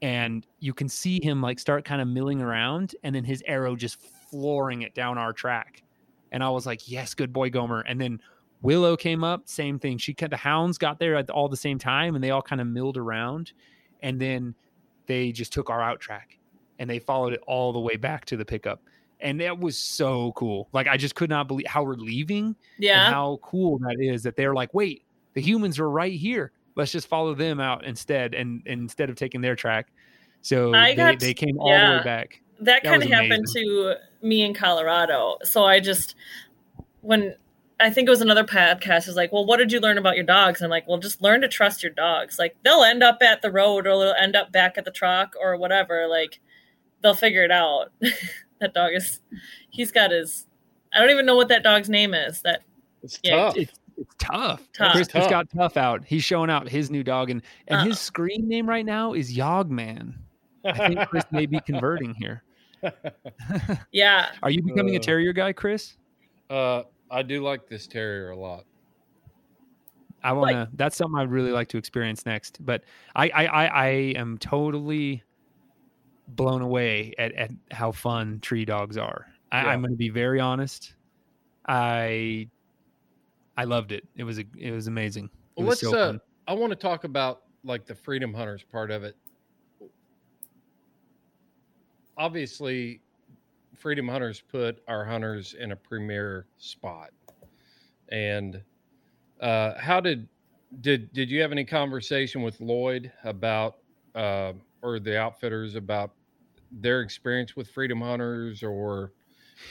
and 0.00 0.46
you 0.60 0.72
can 0.72 0.88
see 0.88 1.20
him 1.22 1.40
like 1.40 1.58
start 1.58 1.84
kind 1.84 2.00
of 2.00 2.08
milling 2.08 2.40
around, 2.40 2.94
and 3.02 3.14
then 3.14 3.24
his 3.24 3.42
arrow 3.46 3.76
just 3.76 4.00
flooring 4.30 4.82
it 4.82 4.94
down 4.94 5.18
our 5.18 5.32
track. 5.32 5.82
And 6.30 6.42
I 6.42 6.48
was 6.50 6.66
like, 6.66 6.88
yes, 6.90 7.14
good 7.14 7.32
boy, 7.32 7.50
Gomer. 7.50 7.80
And 7.80 8.00
then 8.00 8.20
Willow 8.62 8.96
came 8.96 9.24
up, 9.24 9.48
same 9.48 9.78
thing. 9.78 9.98
She 9.98 10.14
cut 10.14 10.30
the 10.30 10.36
hounds 10.36 10.78
got 10.78 10.98
there 10.98 11.16
at 11.16 11.28
all 11.30 11.48
the 11.48 11.56
same 11.56 11.78
time, 11.78 12.14
and 12.14 12.22
they 12.22 12.30
all 12.30 12.42
kind 12.42 12.60
of 12.60 12.66
milled 12.66 12.96
around, 12.96 13.52
and 14.02 14.20
then 14.20 14.54
they 15.06 15.32
just 15.32 15.52
took 15.52 15.68
our 15.68 15.82
out 15.82 16.00
track, 16.00 16.38
and 16.78 16.88
they 16.88 17.00
followed 17.00 17.32
it 17.32 17.40
all 17.46 17.72
the 17.72 17.80
way 17.80 17.96
back 17.96 18.24
to 18.26 18.36
the 18.36 18.44
pickup. 18.44 18.80
And 19.22 19.40
that 19.40 19.58
was 19.58 19.78
so 19.78 20.32
cool. 20.32 20.68
Like 20.72 20.88
I 20.88 20.96
just 20.96 21.14
could 21.14 21.30
not 21.30 21.48
believe 21.48 21.66
how 21.66 21.82
we're 21.84 21.94
leaving 21.94 22.56
Yeah. 22.78 23.06
and 23.06 23.14
how 23.14 23.38
cool 23.42 23.78
that 23.78 23.96
is 24.00 24.24
that 24.24 24.36
they're 24.36 24.54
like, 24.54 24.74
wait, 24.74 25.04
the 25.34 25.40
humans 25.40 25.78
are 25.78 25.88
right 25.88 26.12
here. 26.12 26.52
Let's 26.74 26.92
just 26.92 27.06
follow 27.06 27.34
them 27.34 27.60
out 27.60 27.84
instead, 27.84 28.34
and, 28.34 28.62
and 28.66 28.80
instead 28.82 29.10
of 29.10 29.16
taking 29.16 29.40
their 29.42 29.54
track. 29.56 29.88
So 30.40 30.74
I 30.74 30.94
they, 30.94 31.16
they 31.16 31.34
came 31.34 31.58
all 31.60 31.68
the 31.68 31.98
way 31.98 32.02
back. 32.02 32.40
that 32.60 32.82
That 32.82 32.84
kind 32.84 33.02
of 33.02 33.08
happened 33.10 33.46
to 33.54 33.94
me 34.22 34.42
in 34.42 34.54
Colorado. 34.54 35.36
So 35.44 35.64
I 35.64 35.80
just 35.80 36.14
when 37.02 37.34
I 37.78 37.90
think 37.90 38.06
it 38.06 38.10
was 38.10 38.20
another 38.20 38.44
podcast 38.44 39.08
is 39.08 39.16
like, 39.16 39.32
well, 39.32 39.44
what 39.44 39.56
did 39.58 39.72
you 39.72 39.80
learn 39.80 39.98
about 39.98 40.14
your 40.14 40.24
dogs? 40.24 40.60
And 40.60 40.66
I'm 40.66 40.70
like, 40.70 40.86
well, 40.86 40.98
just 40.98 41.20
learn 41.20 41.40
to 41.42 41.48
trust 41.48 41.82
your 41.82 41.92
dogs. 41.92 42.38
Like 42.38 42.56
they'll 42.64 42.84
end 42.84 43.02
up 43.02 43.18
at 43.22 43.42
the 43.42 43.50
road 43.50 43.86
or 43.86 43.98
they'll 43.98 44.14
end 44.14 44.36
up 44.36 44.52
back 44.52 44.78
at 44.78 44.84
the 44.84 44.90
truck 44.92 45.34
or 45.40 45.56
whatever. 45.56 46.06
Like 46.08 46.40
they'll 47.02 47.14
figure 47.14 47.44
it 47.44 47.50
out. 47.50 47.92
that 48.62 48.72
dog 48.74 48.92
is 48.94 49.20
he's 49.70 49.92
got 49.92 50.10
his 50.10 50.46
I 50.94 51.00
don't 51.00 51.10
even 51.10 51.26
know 51.26 51.36
what 51.36 51.48
that 51.48 51.62
dog's 51.62 51.88
name 51.90 52.14
is. 52.14 52.40
That 52.42 52.62
It's 53.02 53.18
Yeah, 53.22 53.36
tough. 53.36 53.56
It's, 53.56 53.72
it's 53.98 54.14
tough. 54.18 54.68
Tough. 54.72 54.92
Chris 54.92 55.08
Tough. 55.08 55.22
has 55.22 55.30
got 55.30 55.46
tough 55.50 55.76
out. 55.76 56.04
He's 56.04 56.24
showing 56.24 56.48
out 56.50 56.68
his 56.68 56.90
new 56.90 57.02
dog, 57.04 57.28
and 57.30 57.42
and 57.68 57.80
Uh. 57.80 57.84
his 57.84 58.00
screen 58.00 58.48
name 58.48 58.66
right 58.68 58.86
now 58.86 59.12
is 59.12 59.36
Yogman. 59.36 60.14
I 60.64 60.88
think 60.88 61.08
Chris 61.08 61.24
may 61.32 61.46
be 61.46 61.60
converting 61.60 62.14
here. 62.14 62.42
yeah. 63.92 64.30
Are 64.42 64.50
you 64.50 64.62
becoming 64.62 64.94
a 64.96 64.98
Uh. 64.98 65.02
terrier 65.02 65.32
guy, 65.32 65.52
Chris? 65.52 65.96
uh, 66.50 66.82
I 67.10 67.22
do 67.22 67.42
like 67.42 67.68
this 67.68 67.86
terrier 67.86 68.30
a 68.30 68.36
lot. 68.36 68.64
I 70.24 70.32
want 70.32 70.50
to. 70.52 70.68
That's 70.74 70.96
something 70.96 71.18
I'd 71.18 71.30
really 71.30 71.50
like 71.50 71.68
to 71.68 71.78
experience 71.78 72.24
next. 72.26 72.64
But 72.64 72.84
I, 73.16 73.28
I, 73.30 73.44
I, 73.46 73.66
I 73.66 73.88
am 74.16 74.38
totally 74.38 75.22
blown 76.28 76.62
away 76.62 77.14
at, 77.18 77.32
at 77.32 77.50
how 77.70 77.92
fun 77.92 78.40
tree 78.40 78.64
dogs 78.64 78.96
are. 78.96 79.26
I, 79.50 79.62
Yeah. 79.62 79.68
I'm 79.70 79.80
going 79.80 79.92
to 79.92 79.98
be 79.98 80.08
very 80.08 80.40
honest. 80.40 80.94
I, 81.66 82.48
I 83.56 83.64
loved 83.64 83.92
it. 83.92 84.04
It 84.16 84.24
was 84.24 84.38
a, 84.38 84.44
it 84.56 84.70
was 84.70 84.86
amazing. 84.86 85.24
It 85.24 85.30
Well, 85.60 85.68
was 85.68 85.82
let's. 85.82 85.92
so 85.94 85.98
uh. 85.98 86.18
I 86.48 86.54
want 86.54 86.70
to 86.70 86.76
talk 86.76 87.04
about 87.04 87.42
like 87.64 87.86
the 87.86 87.94
freedom 87.94 88.34
hunters 88.34 88.64
part 88.64 88.90
of 88.90 89.04
it. 89.04 89.16
Obviously, 92.16 93.00
freedom 93.76 94.08
hunters 94.08 94.40
put 94.40 94.82
our 94.88 95.04
hunters 95.04 95.54
in 95.58 95.72
a 95.72 95.76
premier 95.76 96.46
spot. 96.58 97.10
And 98.10 98.62
uh, 99.40 99.78
how 99.78 100.00
did 100.00 100.28
did 100.80 101.12
did 101.12 101.30
you 101.30 101.40
have 101.42 101.52
any 101.52 101.64
conversation 101.64 102.42
with 102.42 102.60
Lloyd 102.60 103.12
about 103.24 103.76
uh, 104.14 104.52
or 104.82 104.98
the 105.00 105.18
outfitters 105.18 105.74
about 105.74 106.12
their 106.70 107.00
experience 107.02 107.54
with 107.56 107.68
freedom 107.70 108.00
hunters 108.00 108.62
or 108.62 109.12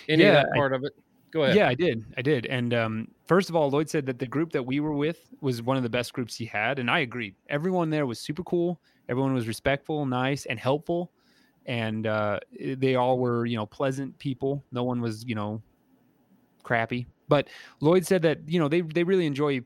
any 0.09 0.23
Yeah, 0.23 0.29
of 0.29 0.33
that 0.45 0.49
I- 0.53 0.57
part 0.57 0.73
of 0.73 0.83
it? 0.83 0.93
Go 1.31 1.43
ahead. 1.43 1.55
Yeah, 1.55 1.69
I 1.69 1.75
did. 1.75 2.03
I 2.17 2.21
did. 2.21 2.45
And 2.47 2.73
um, 2.73 3.07
first 3.25 3.49
of 3.49 3.55
all, 3.55 3.69
Lloyd 3.69 3.89
said 3.89 4.05
that 4.07 4.19
the 4.19 4.25
group 4.25 4.51
that 4.51 4.63
we 4.63 4.81
were 4.81 4.91
with 4.93 5.33
was 5.39 5.61
one 5.61 5.77
of 5.77 5.83
the 5.83 5.89
best 5.89 6.11
groups 6.11 6.35
he 6.35 6.45
had, 6.45 6.77
and 6.77 6.91
I 6.91 6.99
agreed. 6.99 7.35
Everyone 7.47 7.89
there 7.89 8.05
was 8.05 8.19
super 8.19 8.43
cool. 8.43 8.81
Everyone 9.07 9.33
was 9.33 9.47
respectful, 9.47 10.05
nice, 10.05 10.45
and 10.45 10.59
helpful, 10.59 11.13
and 11.67 12.05
uh, 12.05 12.39
they 12.59 12.95
all 12.95 13.17
were, 13.17 13.45
you 13.45 13.55
know, 13.55 13.65
pleasant 13.65 14.17
people. 14.19 14.61
No 14.73 14.83
one 14.83 14.99
was, 14.99 15.23
you 15.25 15.35
know, 15.35 15.61
crappy. 16.63 17.07
But 17.29 17.47
Lloyd 17.79 18.05
said 18.05 18.21
that 18.23 18.39
you 18.47 18.59
know 18.59 18.67
they 18.67 18.81
they 18.81 19.05
really 19.05 19.25
enjoy 19.25 19.61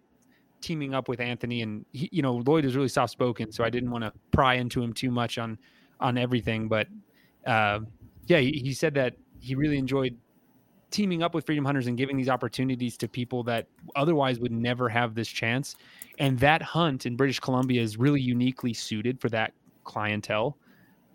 teaming 0.65 0.95
up 0.95 1.07
with 1.07 1.19
Anthony, 1.19 1.61
and 1.61 1.85
he, 1.93 2.09
you 2.11 2.23
know 2.23 2.37
Lloyd 2.37 2.65
is 2.65 2.75
really 2.75 2.87
soft 2.87 3.11
spoken, 3.11 3.51
so 3.51 3.63
I 3.63 3.69
didn't 3.69 3.91
want 3.91 4.03
to 4.03 4.11
pry 4.31 4.55
into 4.55 4.81
him 4.81 4.93
too 4.93 5.11
much 5.11 5.37
on 5.37 5.59
on 5.99 6.17
everything. 6.17 6.67
But 6.67 6.87
uh, 7.45 7.81
yeah, 8.25 8.39
he, 8.39 8.51
he 8.51 8.73
said 8.73 8.95
that 8.95 9.15
he 9.39 9.53
really 9.53 9.77
enjoyed 9.77 10.17
teaming 10.89 11.21
up 11.21 11.35
with 11.35 11.45
Freedom 11.45 11.63
Hunters 11.63 11.85
and 11.85 11.97
giving 11.97 12.17
these 12.17 12.29
opportunities 12.29 12.97
to 12.97 13.07
people 13.07 13.43
that 13.43 13.67
otherwise 13.95 14.39
would 14.39 14.51
never 14.51 14.89
have 14.89 15.13
this 15.13 15.27
chance. 15.27 15.75
And 16.17 16.39
that 16.39 16.61
hunt 16.61 17.05
in 17.05 17.15
British 17.15 17.39
Columbia 17.39 17.81
is 17.81 17.97
really 17.97 18.21
uniquely 18.21 18.73
suited 18.73 19.21
for 19.21 19.29
that 19.29 19.53
clientele. 19.83 20.57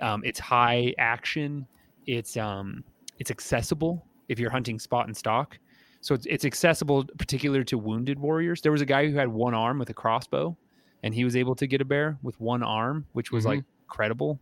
Um, 0.00 0.22
it's 0.24 0.38
high 0.38 0.94
action. 0.98 1.66
It's 2.06 2.36
um, 2.36 2.84
it's 3.18 3.32
accessible 3.32 4.06
if 4.28 4.38
you're 4.38 4.50
hunting 4.50 4.78
spot 4.78 5.06
and 5.06 5.16
stock. 5.16 5.58
So 6.00 6.14
it's, 6.14 6.26
it's 6.26 6.44
accessible, 6.44 7.04
particular 7.18 7.62
to 7.64 7.76
wounded 7.78 8.18
warriors. 8.18 8.60
There 8.62 8.72
was 8.72 8.80
a 8.80 8.86
guy 8.86 9.08
who 9.08 9.16
had 9.16 9.28
one 9.28 9.54
arm 9.54 9.78
with 9.78 9.90
a 9.90 9.94
crossbow, 9.94 10.56
and 11.02 11.14
he 11.14 11.24
was 11.24 11.36
able 11.36 11.54
to 11.56 11.66
get 11.66 11.80
a 11.80 11.84
bear 11.84 12.18
with 12.22 12.40
one 12.40 12.62
arm, 12.62 13.06
which 13.12 13.30
was 13.32 13.44
Mhm. 13.44 13.48
like 13.48 13.64
credible. 13.88 14.40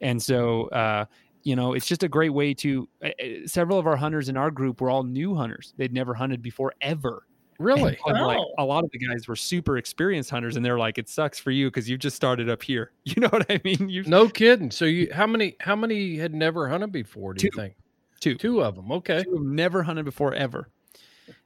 And 0.00 0.22
so, 0.22 0.68
uh, 0.68 1.04
you 1.42 1.54
know, 1.56 1.74
it's 1.74 1.86
just 1.86 2.02
a 2.02 2.08
great 2.08 2.30
way 2.32 2.54
to. 2.54 2.88
Uh, 3.04 3.10
several 3.46 3.78
of 3.78 3.86
our 3.86 3.96
hunters 3.96 4.28
in 4.28 4.36
our 4.36 4.50
group 4.50 4.80
were 4.80 4.90
all 4.90 5.02
new 5.04 5.34
hunters; 5.34 5.74
they'd 5.76 5.92
never 5.92 6.14
hunted 6.14 6.42
before 6.42 6.74
ever. 6.80 7.26
Really? 7.58 7.96
And, 8.06 8.20
like 8.26 8.38
Oh. 8.38 8.54
a 8.58 8.64
lot 8.64 8.84
of 8.84 8.90
the 8.90 8.98
guys 8.98 9.26
were 9.28 9.36
super 9.36 9.78
experienced 9.78 10.28
hunters, 10.30 10.56
and 10.56 10.64
they're 10.64 10.78
like, 10.78 10.98
"It 10.98 11.08
sucks 11.08 11.38
for 11.38 11.50
you 11.50 11.68
because 11.68 11.88
you 11.88 11.96
just 11.98 12.16
started 12.16 12.48
up 12.50 12.62
here." 12.62 12.92
You 13.16 13.20
know 13.22 13.28
what 13.28 13.46
I 13.50 13.60
mean? 13.64 13.88
You 13.88 14.02
No 14.04 14.28
kidding. 14.28 14.70
So 14.70 14.84
you 14.86 15.08
how 15.12 15.26
many 15.26 15.56
how 15.60 15.76
many 15.76 16.16
had 16.16 16.34
never 16.34 16.68
hunted 16.68 16.92
before, 16.92 17.32
do 17.34 17.44
you 17.46 17.50
think? 17.54 17.76
Two. 18.20 18.34
Two 18.36 18.62
of 18.62 18.74
them. 18.76 18.90
Okay. 18.92 19.22
who 19.24 19.36
have 19.36 19.46
never 19.46 19.82
hunted 19.82 20.04
before 20.04 20.34
ever. 20.34 20.68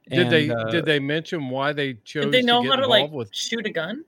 Did 0.09 0.29
they 0.29 0.49
uh, 0.49 0.71
did 0.71 0.85
they 0.85 0.99
mention 0.99 1.49
why 1.49 1.73
they 1.73 1.95
chose 1.95 2.31
Did 2.31 2.33
they 2.33 2.45
know 2.45 2.61
to 2.61 2.69
how 2.69 2.75
to 2.75 2.87
like 2.87 3.11
with 3.11 3.33
shoot 3.33 3.65
a 3.65 3.69
gun? 3.71 4.03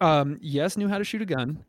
Um, 0.00 0.38
yes, 0.40 0.76
knew 0.76 0.88
how 0.88 0.98
to 0.98 1.04
shoot 1.04 1.22
a 1.22 1.26
gun, 1.26 1.64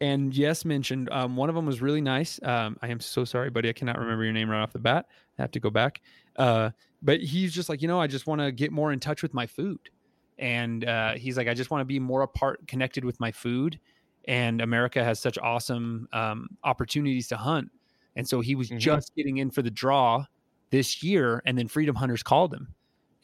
and 0.00 0.36
yes, 0.36 0.64
mentioned 0.64 1.10
um, 1.10 1.36
one 1.36 1.48
of 1.48 1.54
them 1.54 1.66
was 1.66 1.80
really 1.80 2.00
nice. 2.00 2.40
Um, 2.42 2.76
I 2.80 2.88
am 2.88 3.00
so 3.00 3.24
sorry, 3.24 3.50
buddy, 3.50 3.68
I 3.68 3.72
cannot 3.72 3.98
remember 3.98 4.24
your 4.24 4.32
name 4.32 4.48
right 4.50 4.62
off 4.62 4.72
the 4.72 4.78
bat. 4.78 5.06
I 5.38 5.42
have 5.42 5.50
to 5.52 5.60
go 5.60 5.70
back. 5.70 6.00
Uh, 6.36 6.70
but 7.02 7.20
he's 7.20 7.52
just 7.52 7.68
like, 7.68 7.82
you 7.82 7.88
know, 7.88 8.00
I 8.00 8.06
just 8.06 8.26
want 8.26 8.40
to 8.40 8.52
get 8.52 8.70
more 8.70 8.92
in 8.92 9.00
touch 9.00 9.22
with 9.22 9.34
my 9.34 9.46
food, 9.46 9.90
and 10.38 10.84
uh, 10.84 11.14
he's 11.14 11.36
like, 11.36 11.48
I 11.48 11.54
just 11.54 11.70
want 11.70 11.80
to 11.80 11.84
be 11.84 11.98
more 11.98 12.22
apart, 12.22 12.66
connected 12.68 13.04
with 13.04 13.18
my 13.20 13.32
food. 13.32 13.80
And 14.28 14.60
America 14.60 15.02
has 15.02 15.18
such 15.18 15.36
awesome 15.38 16.06
um, 16.12 16.50
opportunities 16.62 17.26
to 17.28 17.36
hunt, 17.36 17.72
and 18.14 18.28
so 18.28 18.40
he 18.40 18.54
was 18.54 18.70
Mhm. 18.70 18.78
just 18.78 19.12
getting 19.16 19.38
in 19.38 19.50
for 19.50 19.62
the 19.62 19.70
draw 19.70 20.26
this 20.72 21.04
year, 21.04 21.42
and 21.46 21.58
then 21.58 21.68
Freedom 21.68 21.96
Hunters 21.96 22.24
called 22.24 22.54
him, 22.54 22.74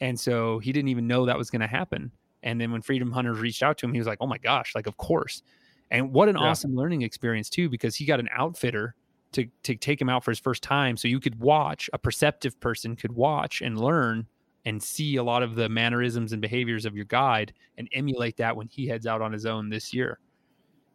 and 0.01 0.19
so 0.19 0.59
he 0.59 0.73
didn't 0.73 0.89
even 0.89 1.07
know 1.07 1.25
that 1.27 1.37
was 1.39 1.51
going 1.51 1.61
to 1.61 1.67
happen. 1.67 2.13
And 2.43 2.61
then 2.61 2.71
when 2.71 2.83
Freedom 2.83 3.11
Hunters 3.11 3.39
reached 3.39 3.63
out 3.63 3.77
to 3.79 3.87
him, 3.87 3.93
he 3.93 3.99
was 3.99 4.07
like, 4.07 4.19
"Oh 4.21 4.27
my 4.27 4.39
gosh, 4.39 4.75
like 4.75 4.87
of 4.87 4.97
course." 4.97 5.43
And 5.91 6.13
what 6.13 6.29
an 6.29 6.37
Yeah. 6.37 6.55
awesome 6.55 6.75
learning 6.75 7.03
experience 7.03 7.49
too, 7.49 7.69
because 7.69 7.95
he 7.97 8.05
got 8.05 8.21
an 8.21 8.29
outfitter 8.31 8.95
to 9.33 9.47
to 9.63 9.75
take 9.75 10.01
him 10.01 10.09
out 10.09 10.23
for 10.23 10.31
his 10.31 10.39
first 10.39 10.63
time, 10.63 10.97
so 10.97 11.07
you 11.09 11.19
could 11.19 11.39
watch 11.41 11.89
a 11.93 11.99
perceptive 11.99 12.59
person 12.61 12.95
could 12.95 13.13
watch 13.13 13.61
and 13.61 13.79
learn 13.79 14.27
and 14.65 14.83
see 14.83 15.17
a 15.17 15.23
lot 15.23 15.43
of 15.43 15.55
the 15.55 15.69
mannerisms 15.69 16.33
and 16.33 16.41
behaviors 16.41 16.85
of 16.85 16.95
your 16.95 17.05
guide 17.05 17.53
and 17.77 17.89
emulate 17.93 18.37
that 18.37 18.55
when 18.57 18.67
he 18.69 18.87
heads 18.87 19.07
out 19.07 19.21
on 19.21 19.33
his 19.33 19.45
own 19.45 19.69
this 19.69 19.93
year. 19.93 20.19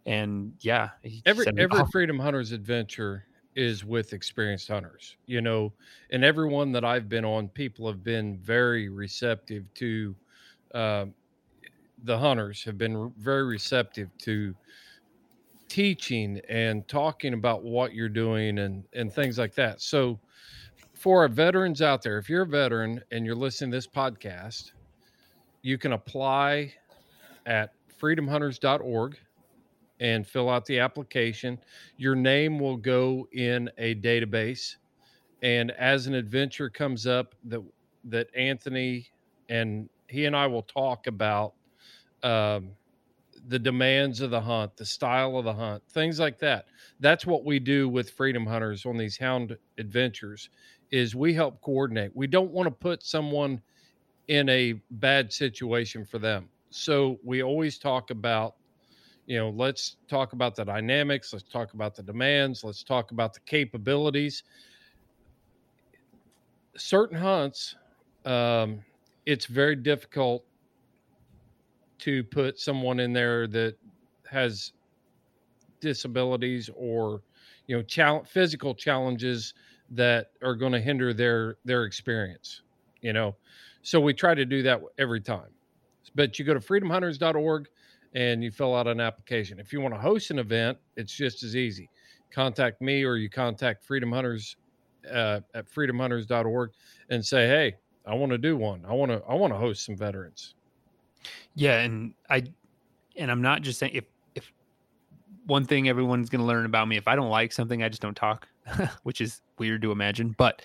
And 0.07 0.55
yeah, 0.61 0.91
every 1.27 1.49
every 1.59 1.85
"Oh, 1.87 1.89
freedom 1.93 2.19
hunters 2.19 2.53
adventure 2.53 3.27
is 3.55 3.85
with 3.85 4.13
experienced 4.13 4.69
hunters 4.69 5.17
you 5.27 5.41
know 5.41 5.73
and 6.11 6.25
everyone 6.25 6.73
that 6.73 6.85
i've 6.85 7.09
been 7.09 7.25
on 7.25 7.49
people 7.49 7.87
have 7.87 8.03
been 8.03 8.37
very 8.39 8.89
receptive 8.89 9.65
to 9.75 10.15
um 10.75 11.15
the 12.05 12.19
hunters 12.19 12.63
have 12.63 12.79
been 12.79 13.13
very 13.19 13.45
receptive 13.45 14.09
to 14.19 14.55
teaching 15.69 16.41
and 16.49 16.87
talking 16.87 17.35
about 17.35 17.65
what 17.65 17.95
you're 17.95 18.09
doing 18.09 18.59
and 18.59 18.85
and 18.93 19.13
things 19.13 19.39
like 19.39 19.55
that. 19.55 19.81
So 19.81 20.21
for 20.93 21.23
our 21.23 21.29
veterans 21.29 21.83
out 21.83 22.03
there 22.03 22.19
if 22.19 22.29
you're 22.29 22.43
a 22.43 22.47
veteran 22.47 23.03
and 23.11 23.27
you're 23.27 23.35
listening 23.35 23.71
to 23.71 23.77
this 23.77 23.87
podcast 23.87 24.73
you 25.63 25.77
can 25.77 25.93
apply 25.93 26.73
at 27.47 27.73
freedomhunters.org 28.01 29.19
and 30.01 30.27
fill 30.27 30.51
out 30.51 30.67
the 30.67 30.79
application. 30.81 31.59
Your 31.97 32.15
name 32.15 32.59
will 32.59 32.77
go 32.77 33.29
in 33.33 33.71
a 33.79 33.95
database, 33.95 34.77
and 35.43 35.71
as 35.73 36.07
an 36.07 36.15
adventure 36.15 36.71
comes 36.71 37.07
up 37.07 37.35
that 37.45 37.63
that 38.05 38.29
Anthony 38.37 39.09
and 39.49 39.89
he 40.09 40.27
and 40.27 40.37
I 40.37 40.47
will 40.47 40.63
talk 40.63 41.07
about 41.07 41.55
um, 42.23 42.71
the 43.49 43.59
demands 43.59 44.21
of 44.21 44.31
the 44.31 44.41
hunt, 44.41 44.77
the 44.77 44.85
style 44.85 45.37
of 45.39 45.45
the 45.45 45.53
hunt, 45.53 45.83
things 45.91 46.19
like 46.19 46.39
that. 46.39 46.67
That's 47.01 47.27
what 47.27 47.45
we 47.45 47.59
do 47.59 47.89
with 47.89 48.11
Freedom 48.11 48.47
Hunters 48.47 48.87
on 48.87 48.97
these 48.97 49.19
hound 49.19 49.57
adventures. 49.79 50.51
Is 50.91 51.15
we 51.15 51.35
help 51.35 51.61
coordinate. 51.61 52.13
We 52.15 52.27
don't 52.27 52.53
want 52.53 52.67
to 52.67 52.71
put 52.71 53.03
someone 53.03 53.61
in 54.29 54.49
a 54.49 54.75
bad 54.91 55.33
situation 55.33 56.05
for 56.05 56.19
them. 56.19 56.49
So 56.71 57.19
we 57.25 57.43
always 57.43 57.79
talk 57.79 58.11
about 58.11 58.55
you 59.27 59.39
know 59.39 59.51
let's 59.51 59.97
talk 60.09 60.33
about 60.33 60.55
the 60.55 60.65
dynamics 60.65 61.33
let's 61.33 61.45
talk 61.45 61.75
about 61.75 61.95
the 61.95 62.03
demands 62.03 62.63
let's 62.65 62.83
talk 62.83 63.11
about 63.11 63.35
the 63.35 63.41
capabilities. 63.41 64.43
Certain 66.77 67.17
hunts 67.17 67.77
um, 68.25 68.81
it's 69.27 69.47
very 69.47 69.77
difficult 69.77 70.45
to 71.99 72.25
put 72.25 72.59
someone 72.59 73.01
in 73.01 73.13
there 73.13 73.47
that 73.47 73.77
has 74.31 74.73
disabilities 75.81 76.69
or 76.77 77.23
you 77.67 77.77
know 77.77 78.23
physical 78.25 78.75
challenges 78.75 79.55
that 79.91 80.29
are 80.43 80.55
going 80.55 80.73
to 80.73 80.81
hinder 80.81 81.13
their 81.15 81.57
their 81.65 81.85
experience 81.85 82.63
you 83.05 83.13
know? 83.13 83.37
So 83.83 84.01
we 84.01 84.15
try 84.15 84.35
to 84.35 84.47
do 84.47 84.63
that 84.63 84.81
every 84.99 85.21
time. 85.21 85.51
But 86.17 86.39
you 86.39 86.45
go 86.45 86.55
to 86.55 86.61
freedomhunters.org 86.61 87.69
and 88.15 88.43
you 88.43 88.51
fill 88.51 88.75
out 88.75 88.87
an 88.87 89.01
application. 89.01 89.59
If 89.59 89.73
you 89.73 89.81
want 89.81 89.95
to 89.95 90.01
host 90.01 90.31
an 90.31 90.39
event, 90.39 90.79
it's 90.97 91.13
just 91.15 91.43
as 91.43 91.57
easy. 91.57 91.91
Contact 92.31 92.81
me 92.81 93.05
or 93.05 93.17
you 93.17 93.29
contact 93.29 93.85
Freedom 93.85 94.11
Hunters 94.13 94.57
uh, 95.11 95.41
at 95.55 95.71
freedomhunters.org 95.71 96.71
and 97.11 97.25
say, 97.25 97.47
"Hey, 97.47 97.75
I 98.07 98.15
want 98.15 98.33
to 98.33 98.39
do 98.39 98.57
one. 98.57 98.85
I 98.89 98.93
want 98.93 99.11
to 99.11 99.23
I 99.29 99.35
want 99.35 99.53
to 99.53 99.59
host 99.59 99.85
some 99.85 99.97
veterans." 99.97 100.55
Yeah, 101.55 101.81
and 101.81 102.15
I 102.31 102.45
and 103.17 103.31
I'm 103.31 103.43
not 103.43 103.63
just 103.63 103.79
saying 103.79 103.93
if 103.95 104.05
if 104.35 104.53
one 105.47 105.65
thing 105.65 105.89
everyone's 105.89 106.31
going 106.31 106.41
to 106.41 106.47
learn 106.47 106.67
about 106.67 106.89
me 106.89 106.97
if 106.97 107.07
I 107.07 107.17
don't 107.17 107.31
like 107.31 107.53
something 107.53 107.83
I 107.83 107.89
just 107.89 108.03
don't 108.03 108.17
talk, 108.17 108.49
which 109.03 109.21
is 109.21 109.41
weird 109.59 109.83
to 109.83 109.93
imagine, 109.93 110.35
but 110.37 110.63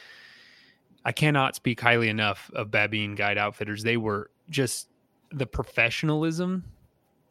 I 1.06 1.12
cannot 1.12 1.56
speak 1.56 1.80
highly 1.80 2.10
enough 2.10 2.50
of 2.54 2.72
Babine 2.72 3.16
Guide 3.16 3.38
Outfitters. 3.38 3.84
They 3.84 3.98
were 3.98 4.32
just 4.50 4.90
the 5.32 5.46
professionalism 5.46 6.64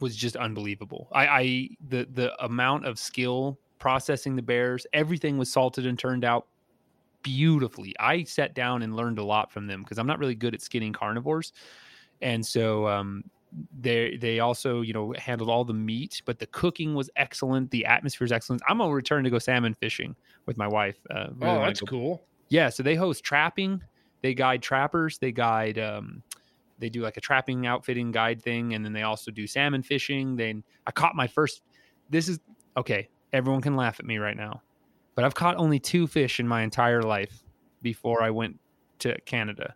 was 0.01 0.17
just 0.17 0.37
unbelievable. 0.37 1.09
I, 1.13 1.27
I 1.27 1.69
the 1.89 2.09
the 2.13 2.45
amount 2.45 2.87
of 2.87 2.99
skill 2.99 3.59
processing 3.79 4.37
the 4.37 4.43
bears, 4.43 4.87
everything 4.93 5.39
was 5.39 5.53
salted 5.53 5.87
and 5.87 5.99
turned 5.99 6.25
out 6.25 6.47
beautifully. 7.23 7.95
I 7.99 8.25
sat 8.25 8.55
down 8.55 8.83
and 8.83 8.97
learned 8.97 9.19
a 9.19 9.25
lot 9.25 9.53
from 9.53 9.67
them 9.67 9.83
because 9.83 9.99
I'm 9.99 10.07
not 10.07 10.19
really 10.19 10.35
good 10.35 10.55
at 10.55 10.63
skinning 10.63 10.93
carnivores, 10.93 11.53
and 12.23 12.45
so 12.45 12.87
um, 12.87 13.25
they 13.81 14.17
they 14.17 14.41
also 14.41 14.81
you 14.83 14.93
know 14.93 15.15
handled 15.19 15.51
all 15.51 15.65
the 15.65 15.75
meat, 15.75 16.23
but 16.25 16.39
the 16.39 16.47
cooking 16.47 16.95
was 16.95 17.11
excellent. 17.17 17.71
The 17.71 17.85
atmosphere 17.87 18.25
is 18.25 18.33
excellent. 18.33 18.63
I'm 18.69 18.79
gonna 18.79 18.93
return 18.93 19.25
to 19.25 19.31
go 19.31 19.39
salmon 19.39 19.75
fishing 19.75 20.15
with 20.47 20.57
my 20.57 20.69
wife. 20.69 20.97
Uh, 21.11 21.29
really 21.37 21.57
oh, 21.57 21.61
that's 21.61 21.81
go- 21.81 21.87
cool. 21.87 22.25
yeah, 22.49 22.69
so 22.69 22.83
they 22.83 22.95
host 22.95 23.25
trapping. 23.25 23.83
They 24.23 24.35
guide 24.35 24.63
trappers. 24.63 25.19
They 25.19 25.33
guide. 25.33 25.79
Um, 25.79 26.23
they 26.79 26.89
do 26.89 27.03
like 27.03 27.17
a 27.17 27.21
trapping 27.21 27.67
outfitting 27.67 28.11
guide 28.13 28.43
thing, 28.43 28.75
and 28.75 28.85
then 28.85 28.93
they 28.93 29.03
also 29.03 29.31
do 29.31 29.47
salmon 29.47 29.83
fishing. 29.83 30.37
Then 30.37 30.63
I 30.87 30.91
caught 30.93 31.15
my 31.15 31.27
first. 31.27 31.63
This 32.11 32.29
is 32.29 32.39
okay. 32.77 33.09
Everyone 33.33 33.61
can 33.61 33.77
laugh 33.77 34.01
at 34.01 34.07
me 34.07 34.19
right 34.19 34.37
now, 34.37 34.63
but 35.15 35.25
I've 35.25 35.35
caught 35.35 35.57
only 35.57 35.79
two 35.79 36.07
fish 36.07 36.41
in 36.41 36.49
my 36.49 36.63
entire 36.63 37.03
life 37.03 37.43
before 37.83 38.23
I 38.23 38.31
went 38.31 38.59
to 39.01 39.19
Canada. 39.23 39.75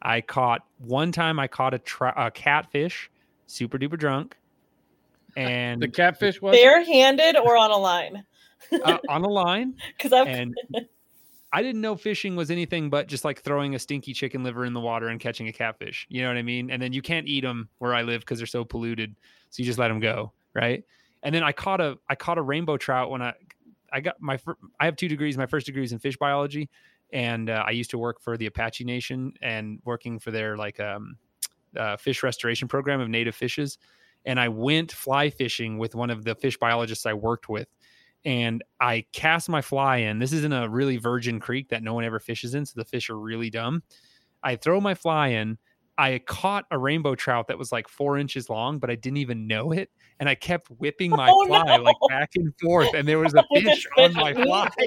I 0.00 0.20
caught 0.20 0.62
one 0.78 1.12
time. 1.12 1.38
I 1.38 1.48
caught 1.48 1.74
a, 1.74 1.78
tra- 1.78 2.14
a 2.16 2.30
catfish, 2.30 3.10
super 3.46 3.78
duper 3.78 3.98
drunk, 3.98 4.36
and 5.36 5.82
The 5.82 5.88
catfish 5.88 6.40
was 6.40 6.56
Barehanded 6.56 7.36
or 7.36 7.56
on 7.56 7.70
a 7.70 7.76
line? 7.76 8.24
uh, 8.84 8.98
on 9.08 9.22
a 9.22 9.28
line. 9.28 9.74
Because 9.96 10.12
I've 10.12 10.28
and 10.28 10.54
I 11.52 11.62
didn't 11.62 11.80
know 11.80 11.96
fishing 11.96 12.36
was 12.36 12.50
anything 12.50 12.90
but 12.90 13.06
just 13.06 13.24
like 13.24 13.42
throwing 13.42 13.74
a 13.74 13.78
stinky 13.78 14.12
chicken 14.12 14.42
liver 14.42 14.64
in 14.64 14.72
the 14.72 14.80
water 14.80 15.08
and 15.08 15.20
catching 15.20 15.48
a 15.48 15.52
catfish. 15.52 16.06
You 16.10 16.22
know 16.22 16.28
what 16.28 16.36
I 16.36 16.42
mean? 16.42 16.70
And 16.70 16.82
then 16.82 16.92
you 16.92 17.02
can't 17.02 17.26
eat 17.26 17.42
them 17.42 17.68
where 17.78 17.94
I 17.94 18.02
live 18.02 18.20
because 18.20 18.38
they're 18.38 18.46
so 18.46 18.64
polluted, 18.64 19.14
so 19.50 19.62
you 19.62 19.64
just 19.64 19.78
let 19.78 19.88
them 19.88 20.00
go, 20.00 20.32
right? 20.54 20.84
And 21.22 21.34
then 21.34 21.42
I 21.42 21.52
caught 21.52 21.80
a 21.80 21.98
I 22.08 22.14
caught 22.14 22.38
a 22.38 22.42
rainbow 22.42 22.76
trout 22.76 23.10
when 23.10 23.22
I 23.22 23.34
I 23.92 24.00
got 24.00 24.20
my 24.20 24.38
I 24.80 24.84
have 24.84 24.96
two 24.96 25.08
degrees. 25.08 25.38
My 25.38 25.46
first 25.46 25.66
degree 25.66 25.84
is 25.84 25.92
in 25.92 25.98
fish 25.98 26.16
biology, 26.16 26.68
and 27.12 27.48
uh, 27.50 27.64
I 27.66 27.70
used 27.70 27.90
to 27.90 27.98
work 27.98 28.20
for 28.20 28.36
the 28.36 28.46
Apache 28.46 28.84
Nation 28.84 29.32
and 29.42 29.80
working 29.84 30.18
for 30.18 30.30
their 30.30 30.56
like 30.56 30.80
um, 30.80 31.16
uh, 31.76 31.96
fish 31.96 32.22
restoration 32.22 32.68
program 32.68 33.00
of 33.00 33.08
native 33.08 33.34
fishes. 33.34 33.78
And 34.24 34.40
I 34.40 34.48
went 34.48 34.90
fly 34.90 35.30
fishing 35.30 35.78
with 35.78 35.94
one 35.94 36.10
of 36.10 36.24
the 36.24 36.34
fish 36.34 36.58
biologists 36.58 37.06
I 37.06 37.12
worked 37.12 37.48
with, 37.48 37.68
and 38.26 38.62
I 38.80 39.06
cast 39.12 39.48
my 39.48 39.62
fly 39.62 39.98
in. 39.98 40.18
This 40.18 40.32
is 40.32 40.42
in 40.44 40.52
a 40.52 40.68
really 40.68 40.96
virgin 40.96 41.38
creek 41.38 41.68
that 41.68 41.82
no 41.82 41.94
one 41.94 42.04
ever 42.04 42.18
fishes 42.18 42.54
in, 42.54 42.66
so 42.66 42.74
the 42.76 42.84
fish 42.84 43.08
are 43.08 43.16
really 43.18 43.48
dumb. 43.50 43.84
I 44.42 44.56
throw 44.56 44.80
my 44.80 44.94
fly 44.94 45.28
in. 45.28 45.58
I 45.96 46.20
caught 46.26 46.66
a 46.70 46.76
rainbow 46.76 47.14
trout 47.14 47.48
that 47.48 47.56
was 47.56 47.72
like 47.72 47.88
four 47.88 48.18
inches 48.18 48.50
long, 48.50 48.78
but 48.78 48.90
I 48.90 48.96
didn't 48.96 49.16
even 49.16 49.46
know 49.46 49.72
it. 49.72 49.90
And 50.20 50.28
I 50.28 50.34
kept 50.34 50.70
whipping 50.72 51.10
my 51.10 51.30
Oh, 51.30 51.46
fly 51.46 51.76
no. 51.76 51.82
like 51.84 51.96
back 52.10 52.30
and 52.34 52.52
forth, 52.60 52.92
and 52.94 53.06
there 53.08 53.18
was 53.18 53.32
a 53.32 53.44
fish 53.54 53.86
on 53.96 54.12
my 54.12 54.34
fly. 54.34 54.68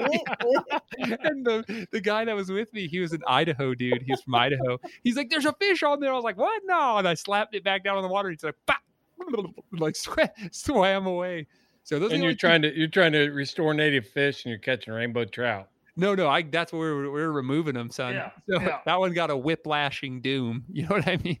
and 0.98 1.44
the, 1.44 1.88
the 1.90 2.00
guy 2.00 2.24
that 2.26 2.36
was 2.36 2.50
with 2.52 2.72
me, 2.72 2.86
he 2.88 3.00
was 3.00 3.12
an 3.12 3.22
Idaho 3.26 3.74
dude. 3.74 4.02
He 4.02 4.12
was 4.12 4.22
from 4.22 4.34
Idaho. 4.34 4.78
He's 5.02 5.16
like, 5.16 5.30
"There's 5.30 5.46
a 5.46 5.54
fish 5.54 5.82
on 5.82 5.98
there." 6.00 6.12
I 6.12 6.14
was 6.14 6.24
like, 6.24 6.36
"What? 6.36 6.62
No!" 6.66 6.98
And 6.98 7.08
I 7.08 7.14
slapped 7.14 7.54
it 7.54 7.64
back 7.64 7.82
down 7.84 7.96
on 7.96 8.02
the 8.02 8.08
water. 8.08 8.30
He's 8.30 8.44
like, 8.44 8.54
"Bah!" 8.66 8.74
like 9.72 9.96
swam, 9.96 10.28
swam 10.52 11.06
away. 11.06 11.46
So 11.82 11.98
those 11.98 12.12
And 12.12 12.20
you're 12.22 12.28
only 12.28 12.34
two- 12.34 12.38
trying 12.38 12.62
to 12.62 12.76
you're 12.76 12.88
trying 12.88 13.12
to 13.12 13.30
restore 13.30 13.74
native 13.74 14.06
fish, 14.06 14.44
and 14.44 14.50
you're 14.50 14.58
catching 14.58 14.92
rainbow 14.92 15.24
trout. 15.24 15.68
No, 15.96 16.14
no, 16.14 16.28
I 16.28 16.42
that's 16.42 16.72
what 16.72 16.78
we 16.80 16.86
were, 16.90 17.02
we 17.10 17.20
were 17.20 17.32
removing 17.32 17.74
them, 17.74 17.90
son. 17.90 18.14
Yeah, 18.14 18.30
so 18.48 18.60
yeah. 18.60 18.78
that 18.86 18.98
one 18.98 19.12
got 19.12 19.30
a 19.30 19.36
whiplashing 19.36 20.20
doom. 20.20 20.64
You 20.72 20.82
know 20.82 20.94
what 20.96 21.08
I 21.08 21.16
mean? 21.18 21.38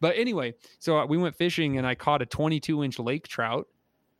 But 0.00 0.16
anyway, 0.16 0.54
so 0.78 0.98
uh, 0.98 1.06
we 1.06 1.18
went 1.18 1.34
fishing 1.34 1.76
and 1.78 1.86
I 1.86 1.94
caught 1.96 2.22
a 2.22 2.26
22 2.26 2.84
inch 2.84 2.98
lake 3.00 3.26
trout. 3.26 3.66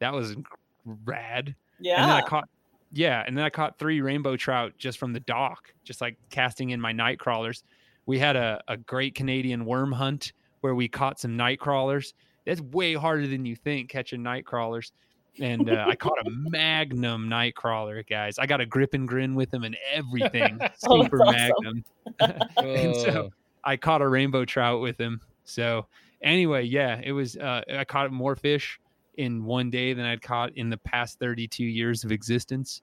That 0.01 0.13
was 0.13 0.37
rad. 0.85 1.55
Yeah. 1.79 2.03
And 2.03 2.11
then 2.11 2.17
I 2.17 2.23
caught, 2.23 2.49
yeah, 2.93 3.23
and 3.27 3.37
then 3.37 3.45
I 3.45 3.51
caught 3.51 3.79
three 3.79 4.01
rainbow 4.01 4.37
trout 4.37 4.73
just 4.77 4.99
from 4.99 5.13
the 5.13 5.21
dock, 5.21 5.73
just 5.85 6.01
like 6.01 6.17
casting 6.31 6.71
in 6.71 6.81
my 6.81 6.91
night 6.91 7.21
crawlers. 7.21 7.63
We 8.07 8.19
had 8.19 8.35
a, 8.35 8.61
a 8.67 8.77
great 8.77 9.15
Canadian 9.15 9.65
worm 9.65 9.93
hunt 9.93 10.33
where 10.63 10.75
we 10.75 10.89
caught 10.89 11.21
some 11.21 11.37
night 11.37 11.61
crawlers. 11.61 12.15
That's 12.45 12.61
way 12.61 12.95
harder 12.95 13.27
than 13.29 13.45
you 13.47 13.55
think 13.55 13.89
catching 13.89 14.23
night 14.23 14.45
crawlers. 14.47 14.93
And 15.41 15.71
uh, 15.71 15.87
I 15.89 15.95
caught 15.95 16.19
a 16.27 16.31
magnum 16.31 17.29
Nightcrawler, 17.29 18.07
guys. 18.09 18.39
I 18.39 18.47
got 18.47 18.61
a 18.61 18.67
grip 18.67 18.95
and 18.95 19.07
grin 19.07 19.35
with 19.35 19.53
him 19.53 19.65
and 19.65 19.77
everything. 19.93 20.59
Oh, 20.87 21.03
Super 21.03 21.19
that's 21.19 21.33
magnum. 21.33 21.85
and 22.57 22.97
so 22.97 23.31
I 23.65 23.77
caught 23.77 24.01
a 24.01 24.09
rainbow 24.09 24.45
trout 24.45 24.81
with 24.81 24.99
him. 24.99 25.21
So 25.45 25.87
anyway, 26.23 26.65
yeah, 26.65 27.01
it 27.03 27.13
was. 27.13 27.37
Uh, 27.37 27.63
I 27.77 27.85
caught 27.85 28.13
more 28.13 28.37
fish 28.37 28.79
in 29.17 29.45
one 29.45 29.71
day 29.71 29.93
than 29.93 30.05
I'd 30.05 30.23
caught 30.23 30.57
in 30.57 30.71
the 30.71 30.77
past 30.79 31.19
32 31.19 31.65
years 31.65 32.05
of 32.05 32.13
existence. 32.13 32.83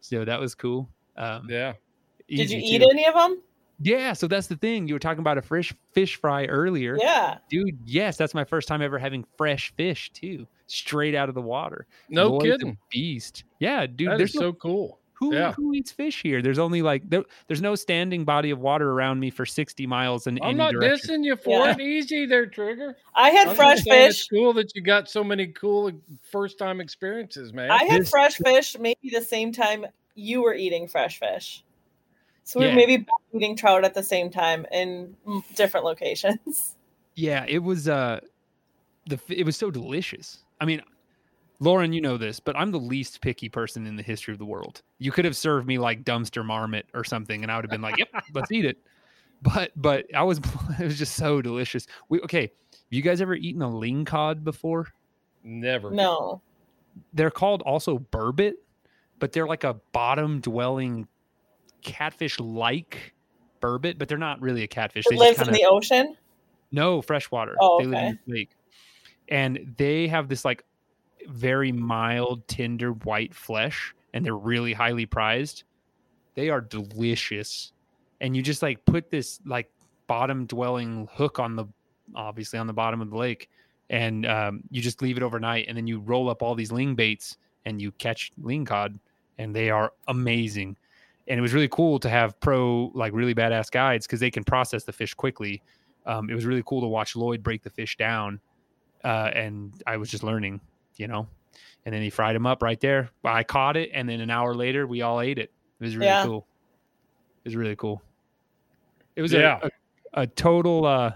So 0.00 0.24
that 0.24 0.40
was 0.40 0.54
cool. 0.54 0.88
Um, 1.16 1.46
yeah. 1.48 1.74
Did 2.28 2.50
you 2.50 2.58
eat 2.58 2.78
too. 2.78 2.88
any 2.90 3.06
of 3.06 3.14
them? 3.14 3.40
Yeah, 3.80 4.14
so 4.14 4.26
that's 4.26 4.46
the 4.46 4.56
thing. 4.56 4.88
You 4.88 4.94
were 4.94 5.00
talking 5.00 5.20
about 5.20 5.38
a 5.38 5.42
fresh 5.42 5.74
fish 5.92 6.16
fry 6.16 6.46
earlier. 6.46 6.96
Yeah. 6.98 7.38
Dude, 7.48 7.78
yes, 7.84 8.16
that's 8.16 8.34
my 8.34 8.44
first 8.44 8.68
time 8.68 8.82
ever 8.82 8.98
having 8.98 9.24
fresh 9.36 9.72
fish 9.76 10.10
too, 10.12 10.46
straight 10.66 11.14
out 11.14 11.28
of 11.28 11.34
the 11.34 11.42
water. 11.42 11.86
No 12.08 12.28
Lloyd's 12.28 12.44
kidding. 12.58 12.78
beast. 12.90 13.44
Yeah, 13.60 13.86
dude. 13.86 14.10
That 14.10 14.18
there's 14.18 14.30
is 14.30 14.36
no- 14.36 14.40
so 14.42 14.52
cool. 14.54 14.98
who 15.14 15.34
yeah. 15.34 15.52
who 15.52 15.72
eats 15.72 15.90
fish 15.90 16.20
here? 16.22 16.42
There's 16.42 16.58
only 16.58 16.82
like 16.82 17.08
there, 17.08 17.22
there's 17.46 17.62
no 17.62 17.74
standing 17.74 18.24
body 18.24 18.50
of 18.50 18.58
water 18.60 18.90
around 18.90 19.18
me 19.20 19.30
for 19.30 19.46
60 19.46 19.86
miles 19.86 20.26
in 20.26 20.38
I'm 20.42 20.48
any 20.50 20.58
not 20.58 20.72
direction. 20.72 21.22
dissing 21.22 21.24
you 21.24 21.36
for 21.36 21.50
Yeah. 21.66 21.70
it. 21.72 21.80
Easy 21.80 22.26
there, 22.26 22.44
Trigger. 22.46 22.96
I 23.14 23.30
had 23.30 23.48
I'm 23.48 23.56
fresh 23.56 23.82
fish. 23.82 24.20
It's 24.20 24.28
cool 24.28 24.52
that 24.54 24.74
you 24.74 24.82
got 24.82 25.08
so 25.08 25.24
many 25.24 25.46
cool 25.48 25.90
first 26.30 26.58
time 26.58 26.80
experiences, 26.80 27.52
man. 27.54 27.70
I 27.70 27.84
had 27.84 28.02
This- 28.02 28.10
fresh 28.10 28.36
fish 28.36 28.76
maybe 28.78 29.08
the 29.10 29.22
same 29.22 29.52
time 29.52 29.86
you 30.14 30.42
were 30.42 30.54
eating 30.54 30.86
fresh 30.88 31.18
fish. 31.18 31.62
So 32.44 32.60
we 32.60 32.66
Yeah. 32.66 32.72
were 32.72 32.76
maybe 32.76 33.06
eating 33.34 33.56
trout 33.56 33.84
at 33.84 33.94
the 33.94 34.02
same 34.02 34.30
time 34.30 34.66
in 34.70 35.16
different 35.54 35.84
locations. 35.86 36.76
Yeah, 37.14 37.44
it 37.48 37.60
was 37.62 37.88
uh 37.88 38.20
the 39.06 39.18
it 39.30 39.46
was 39.46 39.56
so 39.56 39.70
delicious. 39.70 40.42
I 40.60 40.64
mean, 40.64 40.82
Lauren, 41.60 41.92
you 41.92 42.00
know 42.00 42.16
this, 42.16 42.40
but 42.40 42.56
I'm 42.56 42.70
the 42.70 42.78
least 42.78 43.20
picky 43.20 43.48
person 43.48 43.86
in 43.86 43.96
the 43.96 44.02
history 44.02 44.32
of 44.32 44.38
the 44.38 44.44
world. 44.44 44.82
You 44.98 45.10
could 45.12 45.24
have 45.24 45.36
served 45.36 45.66
me 45.66 45.78
like 45.78 46.04
dumpster 46.04 46.44
marmot 46.44 46.86
or 46.94 47.04
something, 47.04 47.42
and 47.42 47.50
I 47.50 47.56
would 47.56 47.64
have 47.64 47.70
been 47.70 47.82
like, 47.82 47.98
"Yep, 47.98 48.08
let's 48.34 48.52
eat 48.52 48.64
it." 48.64 48.78
But 49.42 49.72
but 49.76 50.06
I 50.14 50.22
was 50.22 50.38
it 50.78 50.84
was 50.84 50.98
just 50.98 51.14
so 51.14 51.40
delicious. 51.42 51.86
We 52.08 52.20
okay. 52.22 52.42
Have 52.72 52.92
you 52.92 53.02
guys 53.02 53.20
ever 53.20 53.34
eaten 53.34 53.62
a 53.62 53.68
ling 53.74 54.04
cod 54.04 54.44
before? 54.44 54.88
Never. 55.42 55.90
No. 55.90 56.40
They're 57.12 57.30
called 57.32 57.62
also 57.62 57.98
burbot, 57.98 58.52
but 59.18 59.32
they're 59.32 59.46
like 59.46 59.64
a 59.64 59.74
bottom 59.92 60.40
dwelling 60.40 61.08
catfish 61.82 62.38
like 62.38 63.12
burbot, 63.60 63.98
but 63.98 64.08
they're 64.08 64.18
not 64.18 64.40
really 64.40 64.62
a 64.62 64.68
catfish. 64.68 65.04
It 65.06 65.10
They 65.10 65.16
lives 65.16 65.38
just 65.38 65.48
in 65.48 65.54
kinda- 65.54 65.58
the 65.68 65.70
ocean. 65.70 66.16
No, 66.72 67.02
freshwater. 67.02 67.54
Oh, 67.60 67.80
They 67.80 67.86
live 67.86 67.98
in 68.04 68.18
the 68.26 68.32
lake. 68.34 68.50
And 69.28 69.74
they 69.76 70.08
have 70.08 70.28
this 70.28 70.44
like 70.44 70.64
very 71.28 71.72
mild, 71.72 72.46
tender 72.48 72.92
white 72.92 73.34
flesh, 73.34 73.94
and 74.14 74.24
they're 74.24 74.36
really 74.36 74.72
highly 74.72 75.06
prized. 75.06 75.64
They 76.34 76.48
are 76.48 76.60
delicious. 76.60 77.72
And 78.20 78.36
you 78.36 78.42
just 78.42 78.62
like 78.62 78.84
put 78.84 79.10
this 79.10 79.40
like 79.44 79.70
bottom 80.06 80.46
dwelling 80.46 81.08
hook 81.12 81.38
on 81.38 81.56
the 81.56 81.66
obviously 82.14 82.58
on 82.58 82.66
the 82.66 82.72
bottom 82.72 83.00
of 83.00 83.10
the 83.10 83.16
lake, 83.16 83.50
and 83.90 84.26
um, 84.26 84.62
you 84.70 84.80
just 84.80 85.02
leave 85.02 85.16
it 85.16 85.22
overnight, 85.22 85.66
and 85.68 85.76
then 85.76 85.86
you 85.86 86.00
roll 86.00 86.30
up 86.30 86.42
all 86.42 86.54
these 86.54 86.72
ling 86.72 86.94
baits 86.94 87.36
and 87.64 87.82
you 87.82 87.90
catch 87.92 88.30
ling 88.40 88.64
cod, 88.64 88.98
and 89.38 89.54
they 89.54 89.70
are 89.70 89.92
amazing. 90.08 90.76
And 91.28 91.36
it 91.36 91.42
was 91.42 91.52
really 91.52 91.68
cool 91.68 91.98
to 91.98 92.08
have 92.08 92.38
pro 92.38 92.92
like 92.94 93.12
really 93.12 93.34
badass 93.34 93.70
guides 93.70 94.06
because 94.06 94.20
they 94.20 94.30
can 94.30 94.44
process 94.44 94.84
the 94.84 94.92
fish 94.92 95.12
quickly 95.14 95.60
um, 96.06 96.30
it 96.30 96.34
was 96.34 96.46
really 96.46 96.62
cool 96.64 96.80
to 96.80 96.86
watch 96.86 97.16
Lloyd 97.16 97.42
break 97.42 97.62
the 97.62 97.70
fish 97.70 97.96
down, 97.96 98.40
uh, 99.06 99.30
and 99.32 99.72
I 99.86 99.96
was 99.96 100.10
just 100.10 100.24
learning, 100.24 100.60
you 100.96 101.06
know. 101.06 101.28
And 101.84 101.94
then 101.94 102.02
he 102.02 102.10
fried 102.10 102.34
them 102.34 102.46
up 102.46 102.62
right 102.62 102.80
there. 102.80 103.10
I 103.24 103.44
caught 103.44 103.76
it, 103.76 103.90
and 103.94 104.08
then 104.08 104.20
an 104.20 104.30
hour 104.30 104.54
later, 104.54 104.86
we 104.86 105.02
all 105.02 105.20
ate 105.20 105.38
it. 105.38 105.52
It 105.80 105.84
was 105.84 105.96
really 105.96 106.10
Yeah. 106.10 106.22
cool. 106.24 106.46
It 107.44 107.48
was 107.48 107.56
really 107.56 107.76
cool. 107.76 108.02
It 109.14 109.22
was 109.22 109.32
Yeah. 109.32 109.60
a, 109.62 109.66
a 109.66 109.70
a 110.22 110.26
total 110.26 110.84
uh, 110.86 111.12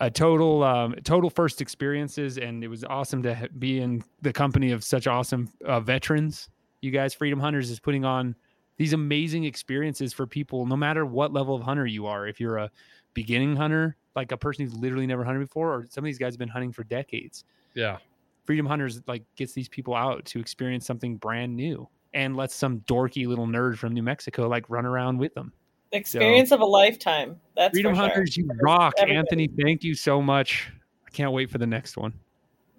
a 0.00 0.10
total 0.10 0.62
um, 0.62 0.94
total 1.04 1.30
first 1.30 1.60
experiences, 1.60 2.38
and 2.38 2.64
it 2.64 2.68
was 2.68 2.84
awesome 2.84 3.22
to 3.22 3.48
be 3.58 3.80
in 3.80 4.02
the 4.22 4.32
company 4.32 4.72
of 4.72 4.82
such 4.82 5.06
awesome 5.06 5.48
uh, 5.64 5.80
veterans. 5.80 6.48
You 6.80 6.90
guys, 6.90 7.14
Freedom 7.14 7.38
Hunters, 7.40 7.70
is 7.70 7.80
putting 7.80 8.04
on 8.04 8.34
these 8.78 8.92
amazing 8.92 9.44
experiences 9.44 10.12
for 10.12 10.26
people, 10.26 10.66
no 10.66 10.76
matter 10.76 11.04
what 11.04 11.32
level 11.32 11.54
of 11.54 11.62
hunter 11.62 11.86
you 11.86 12.06
are. 12.06 12.26
If 12.26 12.40
you're 12.40 12.56
a 12.58 12.70
beginning 13.14 13.56
hunter, 13.56 13.96
like 14.18 14.32
a 14.32 14.36
person 14.36 14.64
who's 14.64 14.74
literally 14.74 15.06
never 15.06 15.24
hunted 15.24 15.40
before, 15.40 15.72
or 15.72 15.86
some 15.88 16.02
of 16.02 16.06
these 16.06 16.18
guys 16.18 16.34
have 16.34 16.38
been 16.38 16.48
hunting 16.48 16.72
for 16.72 16.84
decades. 16.84 17.44
Yeah. 17.74 17.98
Freedom 18.44 18.66
Hunters 18.66 19.00
like 19.06 19.22
gets 19.36 19.52
these 19.52 19.68
people 19.68 19.94
out 19.94 20.24
to 20.26 20.40
experience 20.40 20.86
something 20.86 21.16
brand 21.16 21.54
new 21.54 21.88
and 22.14 22.36
lets 22.36 22.54
some 22.54 22.80
dorky 22.80 23.26
little 23.26 23.46
nerd 23.46 23.76
from 23.78 23.92
New 23.92 24.02
Mexico 24.02 24.48
like 24.48 24.68
run 24.68 24.84
around 24.86 25.18
with 25.18 25.34
them. 25.34 25.52
Experience 25.92 26.50
of 26.50 26.60
a 26.60 26.64
lifetime. 26.64 27.38
That's 27.56 27.72
Freedom 27.72 27.92
for 27.92 27.96
sure. 27.96 28.08
Hunters, 28.08 28.36
you 28.36 28.48
rock, 28.60 28.94
everybody. 28.98 29.18
Anthony. 29.18 29.48
Thank 29.62 29.84
you 29.84 29.94
so 29.94 30.20
much. 30.20 30.70
I 31.06 31.10
can't 31.10 31.32
wait 31.32 31.50
for 31.50 31.58
the 31.58 31.66
next 31.66 31.96
one. 31.96 32.12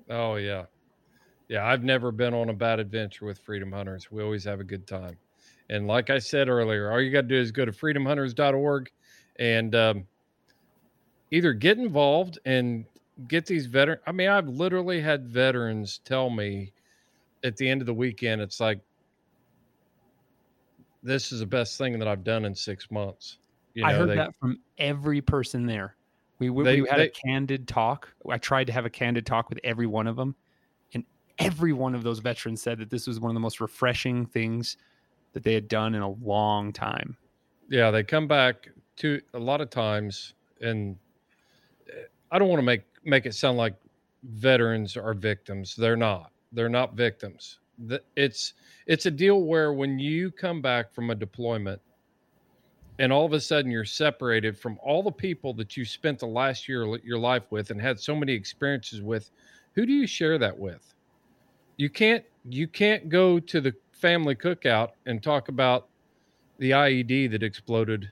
Oh 0.10 0.36
yeah. 0.36 0.66
Yeah, 1.48 1.66
I've 1.66 1.84
never 1.84 2.12
been 2.12 2.34
on 2.34 2.50
a 2.50 2.54
bad 2.54 2.80
adventure 2.80 3.26
with 3.26 3.40
Freedom 3.40 3.72
Hunters. 3.72 4.12
We 4.12 4.22
always 4.22 4.44
have 4.44 4.60
a 4.60 4.64
good 4.64 4.86
time. 4.86 5.18
And 5.70 5.88
like 5.88 6.10
I 6.10 6.20
said 6.20 6.50
earlier, 6.50 6.92
all 6.92 7.02
you 7.02 7.12
got 7.12 7.22
to 7.22 7.28
do 7.28 7.40
is 7.40 7.52
go 7.52 7.66
to 7.66 7.72
freedomhunters.org 7.72 8.92
and 9.40 9.74
um, 9.74 10.08
either 11.32 11.54
get 11.54 11.78
involved 11.78 12.40
and 12.46 12.86
get 13.28 13.46
these 13.46 13.66
veteran. 13.66 14.00
I 14.08 14.12
mean, 14.12 14.30
I've 14.30 14.48
literally 14.48 15.02
had 15.02 15.28
veterans 15.28 16.00
tell 16.06 16.30
me 16.30 16.72
at 17.44 17.56
the 17.58 17.70
end 17.70 17.82
of 17.82 17.86
the 17.88 17.94
weekend, 17.94 18.42
it's 18.42 18.60
like, 18.60 18.80
this 21.04 21.32
is 21.32 21.40
the 21.40 21.46
best 21.46 21.78
thing 21.78 21.98
that 22.00 22.08
I've 22.08 22.24
done 22.24 22.46
in 22.46 22.54
six 22.54 22.92
months. 22.92 23.38
You 23.74 23.86
I 23.86 23.94
heard 23.94 24.10
they- 24.10 24.16
that 24.16 24.36
from 24.40 24.60
every 24.78 25.22
person 25.22 25.66
there. 25.66 25.96
We 26.40 26.50
we, 26.50 26.64
They- 26.64 26.82
we 26.82 26.88
had 26.90 27.00
they- 27.00 27.08
a 27.08 27.10
candid 27.10 27.68
talk. 27.68 28.14
I 28.30 28.38
tried 28.38 28.68
to 28.68 28.74
have 28.74 28.86
a 28.86 28.90
candid 28.90 29.26
talk 29.26 29.50
with 29.50 29.60
every 29.64 29.88
one 29.88 30.08
of 30.08 30.16
them, 30.16 30.36
and 30.94 31.04
every 31.38 31.74
one 31.74 31.96
of 31.96 32.04
those 32.04 32.20
veterans 32.20 32.62
said 32.62 32.80
that 32.80 32.90
this 32.90 33.08
was 33.08 33.20
one 33.20 33.30
of 33.30 33.34
the 33.34 33.40
most 33.42 33.62
refreshing 33.62 34.26
things 34.26 34.78
that 35.34 35.44
they 35.44 35.54
had 35.54 35.68
done 35.68 35.96
in 35.96 36.02
a 36.02 36.10
long 36.10 36.74
time. 36.74 37.16
yeah 37.72 37.92
they 37.92 38.04
come 38.04 38.28
back 38.28 38.68
to 38.96 39.22
a 39.36 39.40
lot 39.40 39.62
of 39.62 39.70
times 39.70 40.34
and 40.60 40.98
i 42.32 42.40
don't 42.40 42.50
want 42.50 42.60
to 42.60 42.66
make 42.66 42.84
make 43.04 43.26
it 43.26 43.34
sound 43.34 43.58
like 43.58 43.76
veterans 44.24 44.98
are 44.98 45.14
victims. 45.14 45.76
They're 45.76 45.96
not. 45.96 46.32
They're 46.52 46.70
not 46.70 46.96
victims. 46.96 47.60
It's 48.16 48.54
it's 48.88 49.06
a 49.06 49.12
deal 49.12 49.42
where 49.44 49.72
when 49.72 50.00
you 50.00 50.32
come 50.32 50.62
back 50.62 50.92
from 50.94 51.10
a 51.10 51.16
deployment 51.16 51.82
and 52.98 53.14
all 53.14 53.26
of 53.26 53.32
a 53.32 53.40
sudden 53.40 53.72
you're 53.72 53.86
separated 53.86 54.58
from 54.58 54.78
all 54.84 55.02
the 55.02 55.12
people 55.12 55.54
that 55.54 55.78
you 55.78 55.86
spent 55.86 56.20
the 56.20 56.26
last 56.26 56.68
year 56.68 56.84
of 56.84 57.04
your 57.06 57.18
life 57.18 57.44
with 57.52 57.72
and 57.72 57.80
had 57.80 57.98
so 57.98 58.14
many 58.16 58.34
experiences 58.34 59.02
with 59.02 59.32
who 59.76 59.86
do 59.86 59.94
you 59.94 60.06
share 60.06 60.38
that 60.38 60.58
with? 60.58 60.94
You 61.78 61.90
can't 61.90 62.26
you 62.50 62.68
can't 62.68 63.08
go 63.08 63.40
to 63.40 63.62
the 63.62 63.74
family 63.92 64.36
cookout 64.36 64.90
and 65.06 65.24
talk 65.24 65.48
about 65.48 65.88
the 66.58 66.72
IED 66.72 67.32
that 67.32 67.44
exploded 67.44 68.12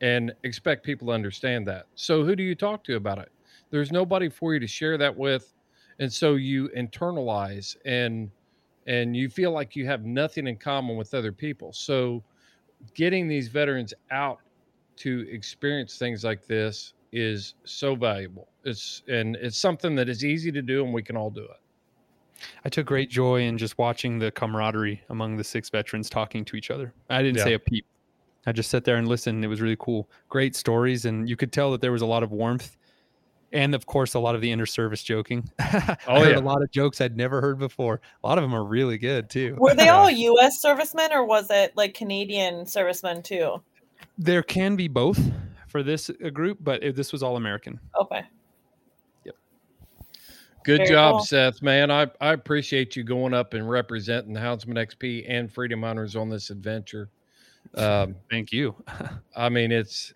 and 0.00 0.32
expect 0.44 0.84
people 0.84 1.08
to 1.08 1.12
understand 1.12 1.66
that. 1.68 1.86
So 1.94 2.24
who 2.24 2.36
do 2.36 2.42
you 2.42 2.54
talk 2.54 2.84
to 2.84 2.96
about 2.96 3.18
it? 3.18 3.30
There's 3.70 3.92
nobody 3.92 4.28
for 4.28 4.54
you 4.54 4.60
to 4.60 4.66
share 4.66 4.96
that 4.98 5.14
with. 5.16 5.54
And 5.98 6.12
so 6.12 6.34
you 6.34 6.68
internalize 6.76 7.76
and 7.84 8.30
and 8.86 9.14
you 9.14 9.28
feel 9.28 9.50
like 9.50 9.76
you 9.76 9.84
have 9.86 10.04
nothing 10.06 10.46
in 10.46 10.56
common 10.56 10.96
with 10.96 11.12
other 11.12 11.32
people. 11.32 11.72
So 11.72 12.22
getting 12.94 13.28
these 13.28 13.48
veterans 13.48 13.92
out 14.10 14.38
to 14.96 15.28
experience 15.30 15.98
things 15.98 16.24
like 16.24 16.46
this 16.46 16.94
is 17.12 17.54
so 17.64 17.94
valuable. 17.94 18.48
It's 18.64 19.02
and 19.08 19.36
it's 19.36 19.58
something 19.58 19.94
that 19.96 20.08
is 20.08 20.24
easy 20.24 20.52
to 20.52 20.62
do 20.62 20.84
and 20.84 20.94
we 20.94 21.02
can 21.02 21.16
all 21.16 21.30
do 21.30 21.44
it. 21.44 21.60
I 22.64 22.68
took 22.68 22.86
great 22.86 23.10
joy 23.10 23.42
in 23.42 23.58
just 23.58 23.76
watching 23.78 24.18
the 24.18 24.30
camaraderie 24.30 25.02
among 25.10 25.36
the 25.36 25.44
six 25.44 25.68
veterans 25.68 26.08
talking 26.08 26.44
to 26.46 26.56
each 26.56 26.70
other. 26.70 26.94
I 27.10 27.22
didn't 27.22 27.38
Yeah. 27.38 27.44
say 27.44 27.52
a 27.54 27.58
peep. 27.58 27.84
I 28.46 28.52
just 28.52 28.70
sat 28.70 28.84
there 28.84 28.96
and 28.96 29.06
listened. 29.08 29.44
It 29.44 29.48
was 29.48 29.60
really 29.60 29.76
cool. 29.78 30.08
Great 30.28 30.56
stories, 30.56 31.04
and 31.04 31.28
you 31.28 31.36
could 31.36 31.52
tell 31.52 31.70
that 31.72 31.80
there 31.80 31.92
was 31.92 32.02
a 32.02 32.06
lot 32.06 32.22
of 32.22 32.30
warmth, 32.32 32.76
and 33.52 33.74
of 33.74 33.84
course, 33.86 34.14
a 34.14 34.18
lot 34.18 34.34
of 34.34 34.40
the 34.40 34.50
inter-service 34.50 35.02
joking. 35.02 35.48
I 35.58 35.96
Oh, 36.06 36.20
heard 36.20 36.30
yeah. 36.32 36.38
a 36.38 36.40
lot 36.40 36.62
of 36.62 36.70
jokes 36.70 37.00
I'd 37.00 37.16
never 37.16 37.40
heard 37.40 37.58
before. 37.58 38.00
A 38.22 38.26
lot 38.26 38.38
of 38.38 38.42
them 38.42 38.54
are 38.54 38.64
really 38.64 38.96
good 38.98 39.28
too. 39.28 39.56
Were 39.58 39.74
they 39.74 39.88
all 39.88 40.10
U.S. 40.32 40.60
servicemen 40.62 41.12
or 41.12 41.24
was 41.24 41.50
it 41.50 41.72
like 41.76 41.94
Canadian 41.94 42.64
servicemen 42.66 43.22
too? 43.22 43.62
There 44.16 44.42
can 44.42 44.76
be 44.76 44.88
both 44.88 45.20
for 45.68 45.82
this 45.82 46.10
uh, 46.10 46.30
group, 46.30 46.58
but 46.60 46.82
it, 46.82 46.96
this 46.96 47.12
was 47.12 47.22
all 47.22 47.36
American. 47.36 47.78
Okay. 48.00 48.22
Yep. 49.24 49.34
Good 50.64 50.78
Very 50.78 50.88
job, 50.90 51.12
cool. 51.16 51.24
Seth. 51.24 51.62
Man, 51.62 51.90
I, 51.90 52.06
I 52.20 52.32
appreciate 52.32 52.96
you 52.96 53.02
going 53.04 53.34
up 53.34 53.54
and 53.54 53.68
representing 53.68 54.32
the 54.32 54.40
Houndsman 54.40 54.76
XP 54.76 55.24
and 55.28 55.52
Freedom 55.52 55.82
Hunters 55.82 56.16
on 56.16 56.28
this 56.28 56.50
adventure. 56.50 57.10
Um, 57.74 58.16
Thank 58.30 58.52
you. 58.52 58.74
I 59.36 59.48
mean, 59.48 59.72
it's 59.72 60.14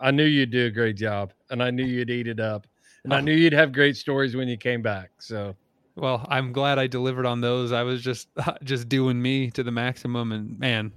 I 0.00 0.10
knew 0.10 0.24
you'd 0.24 0.50
do 0.50 0.66
a 0.66 0.70
great 0.70 0.96
job, 0.96 1.32
and 1.50 1.62
I 1.62 1.70
knew 1.70 1.84
you'd 1.84 2.10
eat 2.10 2.26
it 2.26 2.40
up, 2.40 2.66
and 3.04 3.12
I 3.12 3.20
knew 3.20 3.32
you'd 3.32 3.52
have 3.52 3.72
great 3.72 3.96
stories 3.96 4.36
when 4.36 4.48
you 4.48 4.56
came 4.56 4.82
back. 4.82 5.10
So 5.18 5.56
Well, 5.96 6.26
I'm 6.28 6.52
glad 6.52 6.78
I 6.78 6.86
delivered 6.86 7.26
on 7.26 7.40
those. 7.40 7.72
I 7.72 7.82
was 7.82 8.02
just 8.02 8.28
just 8.64 8.88
doing 8.88 9.20
me 9.20 9.50
to 9.52 9.62
the 9.62 9.72
maximum, 9.72 10.32
and 10.32 10.58
man, 10.58 10.92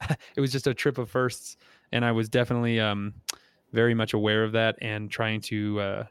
it 0.36 0.40
was 0.40 0.52
just 0.52 0.66
a 0.66 0.74
trip 0.74 0.98
of 0.98 1.10
firsts, 1.10 1.56
and 1.92 2.04
I 2.04 2.12
was 2.12 2.28
definitely 2.28 2.80
um 2.80 3.14
very 3.72 3.94
much 3.94 4.14
aware 4.14 4.44
of 4.44 4.52
that 4.52 4.76
and 4.80 5.10
trying 5.10 5.40
to 5.40 5.80
uh 5.80 6.04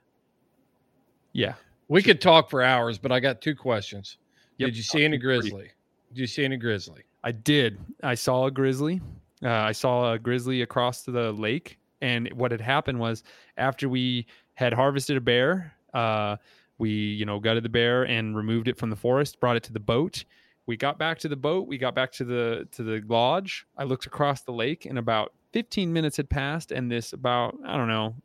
yeah. 1.34 1.56
we 1.90 2.02
could 2.02 2.22
talk 2.22 2.50
for 2.50 2.62
hours, 2.62 2.98
but 2.98 3.12
I 3.12 3.20
got 3.20 3.42
two 3.42 3.56
questions. 3.56 4.18
Yep, 4.58 4.68
Did 4.68 4.78
you 4.78 4.84
see 4.84 5.04
any 5.04 5.18
talk 5.18 5.22
to 5.22 5.28
me. 5.28 5.40
grizzly? 5.40 5.72
Did 6.10 6.18
you 6.20 6.28
see 6.28 6.46
any 6.46 6.58
grizzly? 6.58 7.04
I 7.24 7.32
did. 7.32 7.78
I 8.04 8.16
saw 8.16 8.46
a 8.46 8.52
grizzly. 8.52 9.02
Uh, 9.44 9.50
I 9.50 9.72
saw 9.72 10.14
a 10.14 10.20
grizzly 10.20 10.62
across 10.62 11.02
the 11.02 11.32
lake, 11.32 11.78
and 12.02 12.32
what 12.34 12.52
had 12.52 12.62
happened 12.62 13.00
was 13.00 13.24
after 13.58 13.90
we 13.90 14.28
had 14.54 14.74
harvested 14.74 15.18
a 15.18 15.22
bear, 15.22 15.74
uh, 15.94 16.38
we 16.78 16.90
you 16.90 17.26
know 17.26 17.40
gutted 17.40 17.64
the 17.64 17.70
bear 17.70 18.04
and 18.04 18.36
removed 18.36 18.68
it 18.68 18.78
from 18.78 18.90
the 18.90 18.96
forest, 18.96 19.40
brought 19.40 19.56
it 19.56 19.64
to 19.64 19.74
the 19.74 19.80
boat. 19.80 20.24
We 20.68 20.78
got 20.78 20.98
back 20.98 21.20
to 21.20 21.28
the 21.28 21.36
boat. 21.36 21.68
We 21.68 21.78
got 21.78 21.96
back 21.96 22.12
to 22.14 22.24
the 22.24 22.68
to 22.72 22.84
the 22.84 23.04
lodge. 23.08 23.66
I 23.78 23.84
looked 23.84 24.06
across 24.06 24.42
the 24.42 24.54
lake, 24.54 24.86
and 24.86 24.98
about 24.98 25.34
15 25.54 25.92
minutes 25.92 26.18
had 26.18 26.30
passed, 26.30 26.72
and 26.72 26.92
this 26.92 27.14
about 27.14 27.56
I 27.66 27.78
don't 27.78 27.88
know, 27.88 28.16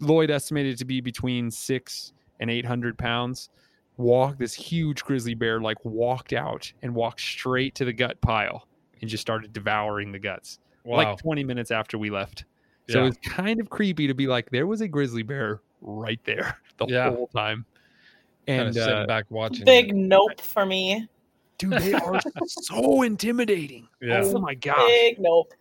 Lloyd 0.00 0.30
estimated 0.30 0.78
to 0.78 0.84
be 0.84 1.00
between 1.00 1.50
six 1.50 2.12
and 2.40 2.50
800 2.50 2.98
pounds 2.98 3.48
walked 3.98 4.38
this 4.38 4.54
huge 4.54 5.04
grizzly 5.04 5.34
bear 5.34 5.60
like 5.60 5.84
walked 5.84 6.32
out 6.32 6.72
and 6.82 6.94
walked 6.94 7.20
straight 7.20 7.74
to 7.74 7.84
the 7.84 7.92
gut 7.92 8.20
pile 8.20 8.66
and 9.02 9.10
just 9.10 9.20
started 9.20 9.52
devouring 9.52 10.12
the 10.12 10.18
guts 10.18 10.58
Wow. 10.84 10.96
like 10.96 11.18
20 11.18 11.44
minutes 11.44 11.70
after 11.70 11.98
we 11.98 12.08
left 12.10 12.44
so 12.88 13.02
Yeah. 13.02 13.08
it's 13.08 13.18
kind 13.28 13.60
of 13.60 13.68
creepy 13.70 14.06
to 14.06 14.14
be 14.14 14.26
like 14.26 14.50
there 14.50 14.66
was 14.66 14.80
a 14.80 14.88
grizzly 14.88 15.22
bear 15.22 15.60
right 15.80 16.20
there 16.24 16.56
the 16.78 16.86
Yeah. 16.86 17.10
whole 17.10 17.26
time 17.28 17.66
Kind 18.46 18.60
of 18.60 18.66
and 18.68 18.74
sitting 18.74 18.94
uh, 18.94 19.06
back 19.06 19.26
watching. 19.30 19.64
Big 19.64 19.90
it. 19.90 19.94
nope 19.94 20.40
for 20.40 20.66
me. 20.66 21.06
dude 21.58 21.72
they 21.74 21.92
are 21.92 22.20
so 22.46 23.02
intimidating 23.02 23.86
Yeah. 24.00 24.22
oh 24.24 24.40
my 24.40 24.54
gosh 24.54 24.84
Big 24.88 25.18
nope. 25.20 25.52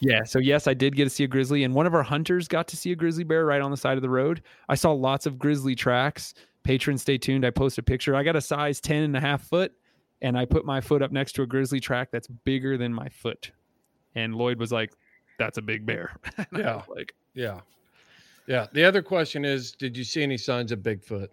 Yeah, 0.00 0.22
so 0.22 0.38
yes, 0.38 0.68
I 0.68 0.74
did 0.74 0.94
get 0.94 1.04
to 1.04 1.10
see 1.10 1.24
a 1.24 1.26
grizzly, 1.26 1.64
and 1.64 1.74
one 1.74 1.84
of 1.84 1.92
our 1.92 2.04
hunters 2.04 2.46
got 2.46 2.68
to 2.68 2.76
see 2.76 2.92
a 2.92 2.94
grizzly 2.94 3.24
bear 3.24 3.44
right 3.44 3.60
on 3.60 3.72
the 3.72 3.76
side 3.76 3.96
of 3.98 4.02
the 4.02 4.08
road. 4.08 4.42
I 4.68 4.76
saw 4.76 4.92
lots 4.92 5.26
of 5.26 5.40
grizzly 5.40 5.74
tracks. 5.74 6.34
Patrons, 6.62 7.02
stay 7.02 7.18
tuned. 7.18 7.44
I 7.44 7.50
post 7.50 7.76
a 7.76 7.82
picture. 7.82 8.14
I 8.14 8.22
got 8.22 8.36
a 8.36 8.40
size 8.40 8.80
10 8.80 9.02
and 9.02 9.16
a 9.16 9.20
half 9.20 9.42
foot, 9.42 9.72
and 10.22 10.36
I 10.38 10.44
put 10.44 10.64
my 10.64 10.80
foot 10.80 11.02
up 11.02 11.12
next 11.12 11.32
to 11.32 11.42
a 11.42 11.46
grizzly 11.46 11.80
track 11.80 12.10
that's 12.10 12.28
bigger 12.28 12.76
than 12.76 12.92
my 12.92 13.08
foot. 13.08 13.50
And 14.14 14.34
Lloyd 14.34 14.58
was 14.58 14.72
like, 14.72 14.92
That's 15.38 15.58
a 15.58 15.62
big 15.62 15.86
bear. 15.86 16.16
Yeah. 16.56 16.82
like, 16.88 17.14
Yeah. 17.34 17.60
Yeah. 18.46 18.66
The 18.72 18.84
other 18.84 19.02
question 19.02 19.44
is, 19.44 19.72
did 19.72 19.96
you 19.96 20.04
see 20.04 20.22
any 20.22 20.36
signs 20.36 20.72
of 20.72 20.80
Bigfoot? 20.80 21.28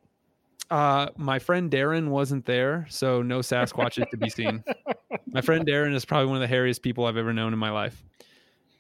uh, 0.70 1.08
my 1.16 1.40
friend 1.40 1.72
Darren 1.72 2.10
wasn't 2.10 2.46
there, 2.46 2.86
so 2.90 3.22
no 3.22 3.40
Sasquatches 3.40 4.10
to 4.10 4.18
be 4.18 4.30
seen. 4.30 4.64
My 5.32 5.40
friend 5.42 5.66
Darren 5.66 5.94
is 5.94 6.04
probably 6.04 6.28
one 6.28 6.42
of 6.42 6.50
the 6.50 6.54
hairiest 6.56 6.82
people 6.82 7.06
I've 7.06 7.16
ever 7.18 7.32
known 7.32 7.54
in 7.54 7.60
my 7.60 7.70
life. 7.70 8.04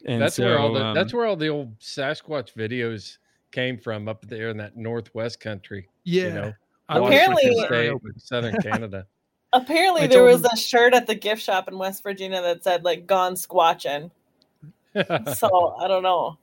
And 0.05 0.21
that's 0.21 0.37
where 0.39 0.57
all 0.59 0.73
the 0.73 0.83
um, 0.83 0.95
that's 0.95 1.13
where 1.13 1.25
all 1.25 1.35
the 1.35 1.47
old 1.49 1.77
Sasquatch 1.79 2.53
videos 2.53 3.17
came 3.51 3.77
from 3.77 4.07
up 4.07 4.25
there 4.27 4.49
in 4.49 4.57
that 4.57 4.75
northwest 4.75 5.39
country. 5.39 5.87
yeah. 6.03 6.23
You 6.27 6.33
know, 6.33 6.53
Apparently- 6.89 7.43
freaking 7.45 7.65
state, 7.67 7.89
open. 7.89 8.19
southern 8.19 8.55
Canada. 8.61 9.05
Apparently, 9.61 10.03
I 10.03 10.07
there 10.07 10.23
was 10.23 10.41
him- 10.41 10.49
a 10.53 10.57
shirt 10.57 10.93
at 10.93 11.07
the 11.07 11.15
gift 11.15 11.41
shop 11.41 11.67
in 11.67 11.77
West 11.77 12.03
Virginia 12.03 12.41
that 12.41 12.63
said 12.63 12.83
like 12.83 13.07
"Gone 13.07 13.33
Squatching." 13.35 14.11
So 15.35 15.75
I 15.79 15.87
don't 15.87 16.03
know. 16.03 16.37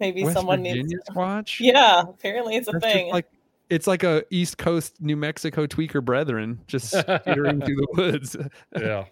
Maybe 0.00 0.22
West 0.24 0.36
someone 0.36 0.58
Virginia 0.60 0.82
needs. 0.84 1.04
To... 1.06 1.12
squatch? 1.12 1.60
Yeah, 1.60 2.02
apparently 2.02 2.56
it's 2.56 2.68
a 2.68 2.72
That's 2.72 2.84
thing. 2.84 3.10
like 3.12 3.26
it's 3.70 3.86
like 3.86 4.02
a 4.02 4.24
East 4.30 4.58
Coast 4.58 5.00
New 5.00 5.16
Mexico 5.16 5.66
tweaker 5.66 6.04
brethren 6.04 6.60
just 6.66 6.90
skittering 6.90 7.60
through 7.60 7.76
the 7.76 7.86
woods. 7.96 8.36
yeah. 8.78 9.04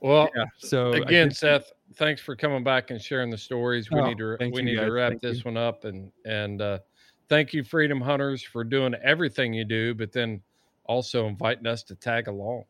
Well, 0.00 0.28
Yeah. 0.36 0.44
So 0.58 0.92
again, 0.92 1.28
did- 1.28 1.36
Seth, 1.36 1.72
thanks 1.96 2.20
for 2.20 2.36
coming 2.36 2.62
back 2.62 2.90
and 2.90 3.00
sharing 3.00 3.30
the 3.30 3.38
stories. 3.38 3.90
We 3.90 4.00
Oh, 4.00 4.06
need 4.06 4.18
to 4.18 4.36
we 4.40 4.46
you, 4.46 4.62
need 4.62 4.76
to 4.76 4.90
wrap 4.90 5.10
Thank 5.12 5.22
this 5.22 5.38
you. 5.38 5.44
one 5.44 5.56
up 5.56 5.84
and 5.84 6.10
and 6.26 6.60
uh, 6.60 6.78
thank 7.28 7.52
you, 7.54 7.64
Freedom 7.64 8.00
Hunters, 8.00 8.42
for 8.42 8.64
doing 8.64 8.94
everything 9.02 9.54
you 9.54 9.64
do, 9.64 9.94
but 9.94 10.12
then 10.12 10.42
also 10.86 11.26
inviting 11.26 11.66
us 11.66 11.82
to 11.84 11.94
tag 11.94 12.28
along. 12.28 12.64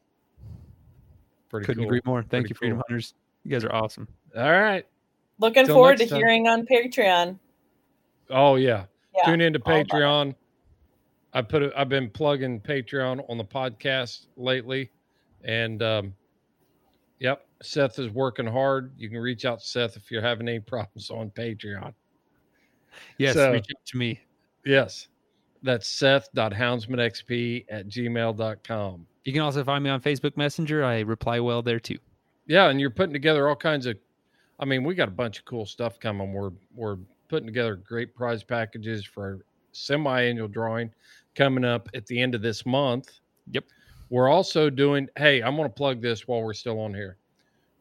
Pretty 1.49 1.67
couldn't 1.67 1.85
cool. 1.85 1.89
agree 1.89 2.01
more. 2.05 2.23
Thank 2.23 2.31
Pretty 2.31 2.49
you, 2.51 2.55
Freedom 2.57 2.77
cool. 2.79 2.85
Hunters. 2.89 3.15
You 3.45 3.51
guys 3.51 3.65
are 3.65 3.73
awesome. 3.75 4.09
All 4.37 4.51
right. 4.51 4.87
Looking 5.39 5.67
till 5.67 5.75
forward 5.77 5.99
to 5.99 6.07
time. 6.07 6.19
hearing 6.19 6.49
on 6.49 6.67
Patreon. 6.67 7.39
Oh 8.31 8.57
yeah. 8.57 8.85
Yeah, 9.17 9.27
Tune 9.31 9.41
into 9.41 9.61
all. 9.65 9.73
Patreon. 9.85 10.35
I 11.33 11.43
put 11.43 11.63
it, 11.63 11.73
I've 11.77 11.89
been 11.89 12.09
plugging 12.11 12.61
Patreon 12.61 13.29
on 13.29 13.39
the 13.39 13.45
podcast 13.45 14.27
lately, 14.37 14.91
and 15.45 15.83
um, 15.83 16.15
yep, 17.19 17.45
Seth 17.63 17.99
is 17.99 18.09
working 18.11 18.47
hard. 18.47 18.93
You 18.97 19.09
can 19.11 19.19
reach 19.19 19.45
out 19.45 19.59
to 19.61 19.67
Seth 19.67 19.97
if 19.97 20.11
you're 20.13 20.23
having 20.23 20.49
any 20.49 20.61
problems 20.61 21.11
on 21.11 21.31
Patreon. 21.31 21.93
Yes, 23.19 23.35
So- 23.35 23.53
reach 23.53 23.67
out 23.77 23.85
to 23.87 23.97
me. 23.97 24.21
Yes, 24.65 25.09
that's 25.65 25.89
Seth.houndsmanxp 25.89 27.65
at 27.71 27.89
gmail.com. 27.89 29.07
You 29.25 29.33
can 29.33 29.43
also 29.43 29.65
find 29.65 29.83
me 29.83 29.89
on 29.91 30.01
Facebook 30.01 30.37
Messenger. 30.37 30.85
I 30.85 31.01
reply 31.01 31.41
well 31.41 31.63
there 31.63 31.81
too. 31.81 31.99
Yeah, 32.47 32.69
and 32.69 32.79
you're 32.79 32.91
putting 32.91 33.15
together 33.15 33.49
all 33.49 33.57
kinds 33.57 33.87
of. 33.87 33.97
I 34.61 34.67
mean, 34.67 34.85
we 34.85 34.95
got 34.95 35.09
a 35.09 35.13
bunch 35.13 35.39
of 35.39 35.47
cool 35.47 35.65
stuff 35.65 35.99
coming. 35.99 36.33
We're 36.33 36.53
we're 36.75 36.99
putting 37.29 37.47
together 37.47 37.77
great 37.77 38.15
prize 38.15 38.45
packages 38.45 39.05
for 39.05 39.41
semi-annual 39.73 40.49
drawing 40.49 40.93
coming 41.35 41.65
up 41.65 41.89
at 41.95 42.07
the 42.07 42.21
end 42.21 42.35
of 42.35 42.43
this 42.43 42.65
month. 42.67 43.21
Yep. 43.51 43.65
We're 44.11 44.29
also 44.29 44.69
doing. 44.69 45.09
Hey, 45.17 45.43
I'm 45.43 45.57
going 45.57 45.69
to 45.69 45.75
plug 45.75 46.03
this 46.03 46.29
while 46.29 46.43
we're 46.43 46.53
still 46.53 46.79
on 46.81 46.93
here. 46.93 47.17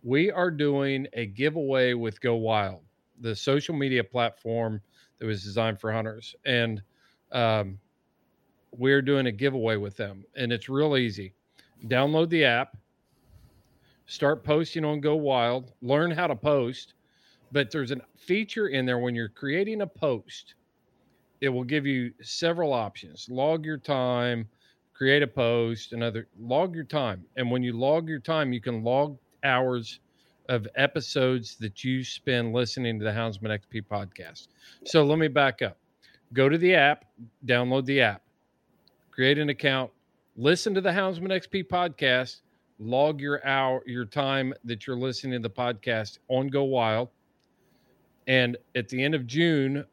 We 0.03 0.31
are 0.31 0.49
doing 0.49 1.07
a 1.14 1.26
giveaway 1.26 1.93
with 1.93 2.22
Go 2.22 2.35
Wild, 2.35 2.81
the 3.19 3.35
social 3.35 3.76
media 3.76 4.03
platform 4.03 4.81
that 5.19 5.26
was 5.26 5.43
designed 5.43 5.81
for 5.81 5.91
hunters, 5.91 6.35
and 6.45 6.81
um, 7.34 7.80
we're 8.72 9.01
doing 9.01 9.27
a 9.27 9.31
giveaway 9.31 9.77
with 9.77 9.97
them, 9.97 10.26
and 10.35 10.51
it's 10.51 10.69
real 10.69 10.97
easy. 10.97 11.34
Download 11.85 12.30
the 12.30 12.45
app 12.45 12.77
start 14.05 14.43
posting 14.43 14.85
on 14.85 15.01
Go 15.01 15.15
Wild, 15.15 15.72
learn 15.81 16.11
how 16.11 16.27
to 16.27 16.35
post. 16.35 16.93
But 17.51 17.72
there's 17.72 17.91
a 17.91 17.97
feature 18.18 18.68
in 18.68 18.85
there 18.85 18.99
when 18.99 19.15
you're 19.15 19.30
creating 19.30 19.81
a 19.81 19.88
post, 19.88 20.55
it 21.41 21.49
will 21.49 21.64
give 21.64 21.85
you 21.85 22.14
several 22.22 22.73
options. 22.73 23.27
Log 23.30 23.65
your 23.65 23.77
time, 23.77 24.49
create 24.93 25.23
a 25.23 25.27
post, 25.27 25.93
another 25.93 26.30
log 26.39 26.76
your 26.76 26.85
time. 26.85 27.26
And 27.38 27.51
when 27.51 27.64
you 27.64 27.73
log 27.73 28.10
your 28.10 28.19
time, 28.19 28.53
you 28.53 28.61
can 28.61 28.84
log 28.84 29.19
hours 29.43 29.99
of 30.49 30.68
episodes 30.76 31.57
that 31.57 31.84
you 31.84 32.03
spend 32.03 32.53
listening 32.53 32.99
to 32.99 33.05
the 33.05 33.11
Houndsman 33.11 33.51
XP 33.51 33.84
podcast. 33.84 34.47
So 34.85 35.05
let 35.05 35.19
me 35.19 35.27
back 35.27 35.61
up. 35.61 35.82
Go 36.34 36.49
to 36.49 36.57
the 36.57 36.73
app, 36.73 37.05
download 37.45 37.85
the 37.85 38.01
app, 38.01 38.23
create 39.11 39.38
an 39.38 39.49
account, 39.49 39.91
listen 40.35 40.73
to 40.73 40.81
the 40.81 40.89
Houndsman 40.89 41.30
XP 41.30 41.68
podcast, 41.68 42.41
log 42.80 43.22
your 43.22 43.45
hour, 43.45 43.84
your 43.85 44.05
time 44.05 44.53
that 44.64 44.88
you're 44.88 44.97
listening 44.97 45.34
to 45.34 45.47
the 45.47 45.53
podcast 45.53 46.18
on 46.30 46.47
Go 46.47 46.64
Wild. 46.64 47.10
And 48.26 48.57
at 48.76 48.89
the 48.89 49.03
end 49.03 49.14
of 49.14 49.27
June, 49.27 49.85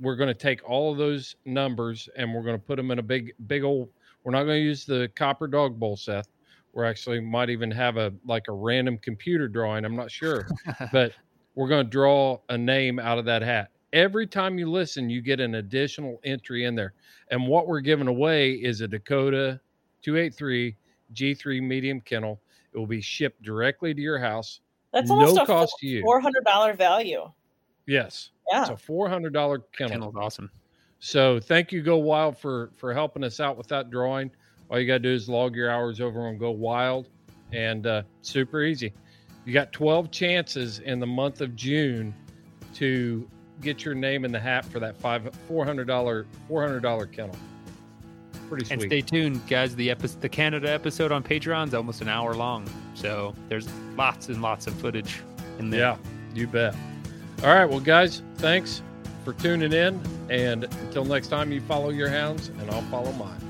we're 0.00 0.16
going 0.16 0.28
to 0.28 0.34
take 0.34 0.68
all 0.68 0.92
of 0.92 0.98
those 0.98 1.36
numbers 1.44 2.08
and 2.16 2.34
we're 2.34 2.42
going 2.42 2.56
to 2.56 2.62
put 2.62 2.76
them 2.76 2.90
in 2.90 2.98
a 2.98 3.02
big, 3.02 3.32
big 3.46 3.64
old. 3.64 3.88
We're 4.24 4.32
not 4.32 4.44
going 4.44 4.58
to 4.58 4.64
use 4.64 4.84
the 4.84 5.10
copper 5.16 5.46
dog 5.46 5.78
bowl, 5.78 5.96
Seth. 5.96 6.28
We're 6.72 6.84
actually 6.84 7.20
might 7.20 7.50
even 7.50 7.70
have 7.70 7.96
a 7.96 8.12
like 8.26 8.48
a 8.48 8.52
random 8.52 8.98
computer 8.98 9.48
drawing. 9.48 9.84
I'm 9.84 9.96
not 9.96 10.10
sure, 10.10 10.46
but 10.92 11.12
we're 11.54 11.68
going 11.68 11.84
to 11.84 11.90
draw 11.90 12.38
a 12.48 12.56
name 12.56 12.98
out 12.98 13.18
of 13.18 13.24
that 13.24 13.42
hat. 13.42 13.70
Every 13.92 14.26
time 14.26 14.58
you 14.58 14.70
listen, 14.70 15.10
you 15.10 15.20
get 15.20 15.40
an 15.40 15.56
additional 15.56 16.20
entry 16.24 16.64
in 16.64 16.74
there. 16.74 16.94
And 17.30 17.46
what 17.46 17.66
we're 17.66 17.80
giving 17.80 18.06
away 18.06 18.52
is 18.52 18.80
a 18.80 18.88
Dakota 18.88 19.60
283 20.02 20.76
G3 21.14 21.62
medium 21.62 22.00
kennel. 22.00 22.40
It 22.72 22.78
will 22.78 22.86
be 22.86 23.00
shipped 23.00 23.42
directly 23.42 23.92
to 23.94 24.00
your 24.00 24.18
house. 24.18 24.60
That's 24.92 25.10
almost 25.10 25.36
no 25.36 25.42
a 25.42 25.46
cost 25.46 25.76
to 25.80 25.86
you. 25.86 26.02
four 26.02 26.20
hundred 26.20 26.44
dollar 26.44 26.72
value. 26.72 27.30
Yes. 27.86 28.30
Yeah. 28.50 28.62
It's 28.62 28.70
a 28.70 28.76
four 28.76 29.08
hundred 29.08 29.32
dollar 29.32 29.58
kennel. 29.76 29.92
Kennel's 29.92 30.16
awesome. 30.16 30.50
So 30.98 31.40
thank 31.40 31.72
you, 31.72 31.82
Go 31.82 31.96
Wild, 31.98 32.38
for 32.38 32.70
for 32.76 32.92
helping 32.92 33.24
us 33.24 33.40
out 33.40 33.56
with 33.56 33.68
that 33.68 33.90
drawing. 33.90 34.30
All 34.68 34.78
you 34.78 34.86
gotta 34.86 35.00
do 35.00 35.10
is 35.10 35.28
log 35.28 35.54
your 35.54 35.70
hours 35.70 36.00
over 36.00 36.26
on 36.26 36.38
Go 36.38 36.50
Wild, 36.50 37.08
and 37.52 37.86
uh, 37.86 38.02
super 38.22 38.62
easy. 38.62 38.92
You 39.44 39.52
got 39.52 39.72
twelve 39.72 40.10
chances 40.10 40.80
in 40.80 41.00
the 41.00 41.06
month 41.06 41.40
of 41.40 41.56
June 41.56 42.14
to 42.74 43.28
get 43.60 43.84
your 43.84 43.94
name 43.94 44.24
in 44.24 44.32
the 44.32 44.40
hat 44.40 44.64
for 44.64 44.80
that 44.80 44.96
five 44.96 45.30
four 45.46 45.64
hundred 45.64 45.86
dollar 45.86 46.26
four 46.48 46.62
hundred 46.62 46.80
dollar 46.80 47.06
kennel. 47.06 47.36
Pretty 48.48 48.64
sweet. 48.64 48.72
And 48.72 48.82
stay 48.82 49.00
tuned, 49.00 49.46
guys. 49.46 49.76
The 49.76 49.94
the 50.20 50.28
Canada 50.28 50.70
episode 50.70 51.12
on 51.12 51.22
Patreon's 51.22 51.74
almost 51.74 52.00
an 52.00 52.08
hour 52.08 52.34
long, 52.34 52.68
so 52.94 53.34
there's 53.48 53.68
lots 53.96 54.28
and 54.28 54.42
lots 54.42 54.66
of 54.66 54.74
footage 54.74 55.22
in 55.58 55.70
there. 55.70 55.80
Yeah, 55.80 55.96
you 56.34 56.46
bet. 56.46 56.74
All 57.42 57.54
right, 57.54 57.64
well, 57.64 57.80
guys, 57.80 58.22
thanks 58.36 58.82
for 59.24 59.32
tuning 59.34 59.72
in. 59.72 60.00
And 60.28 60.64
until 60.64 61.04
next 61.04 61.28
time, 61.28 61.52
you 61.52 61.60
follow 61.60 61.90
your 61.90 62.08
hounds, 62.08 62.48
and 62.48 62.70
I'll 62.70 62.82
follow 62.82 63.12
mine. 63.12 63.49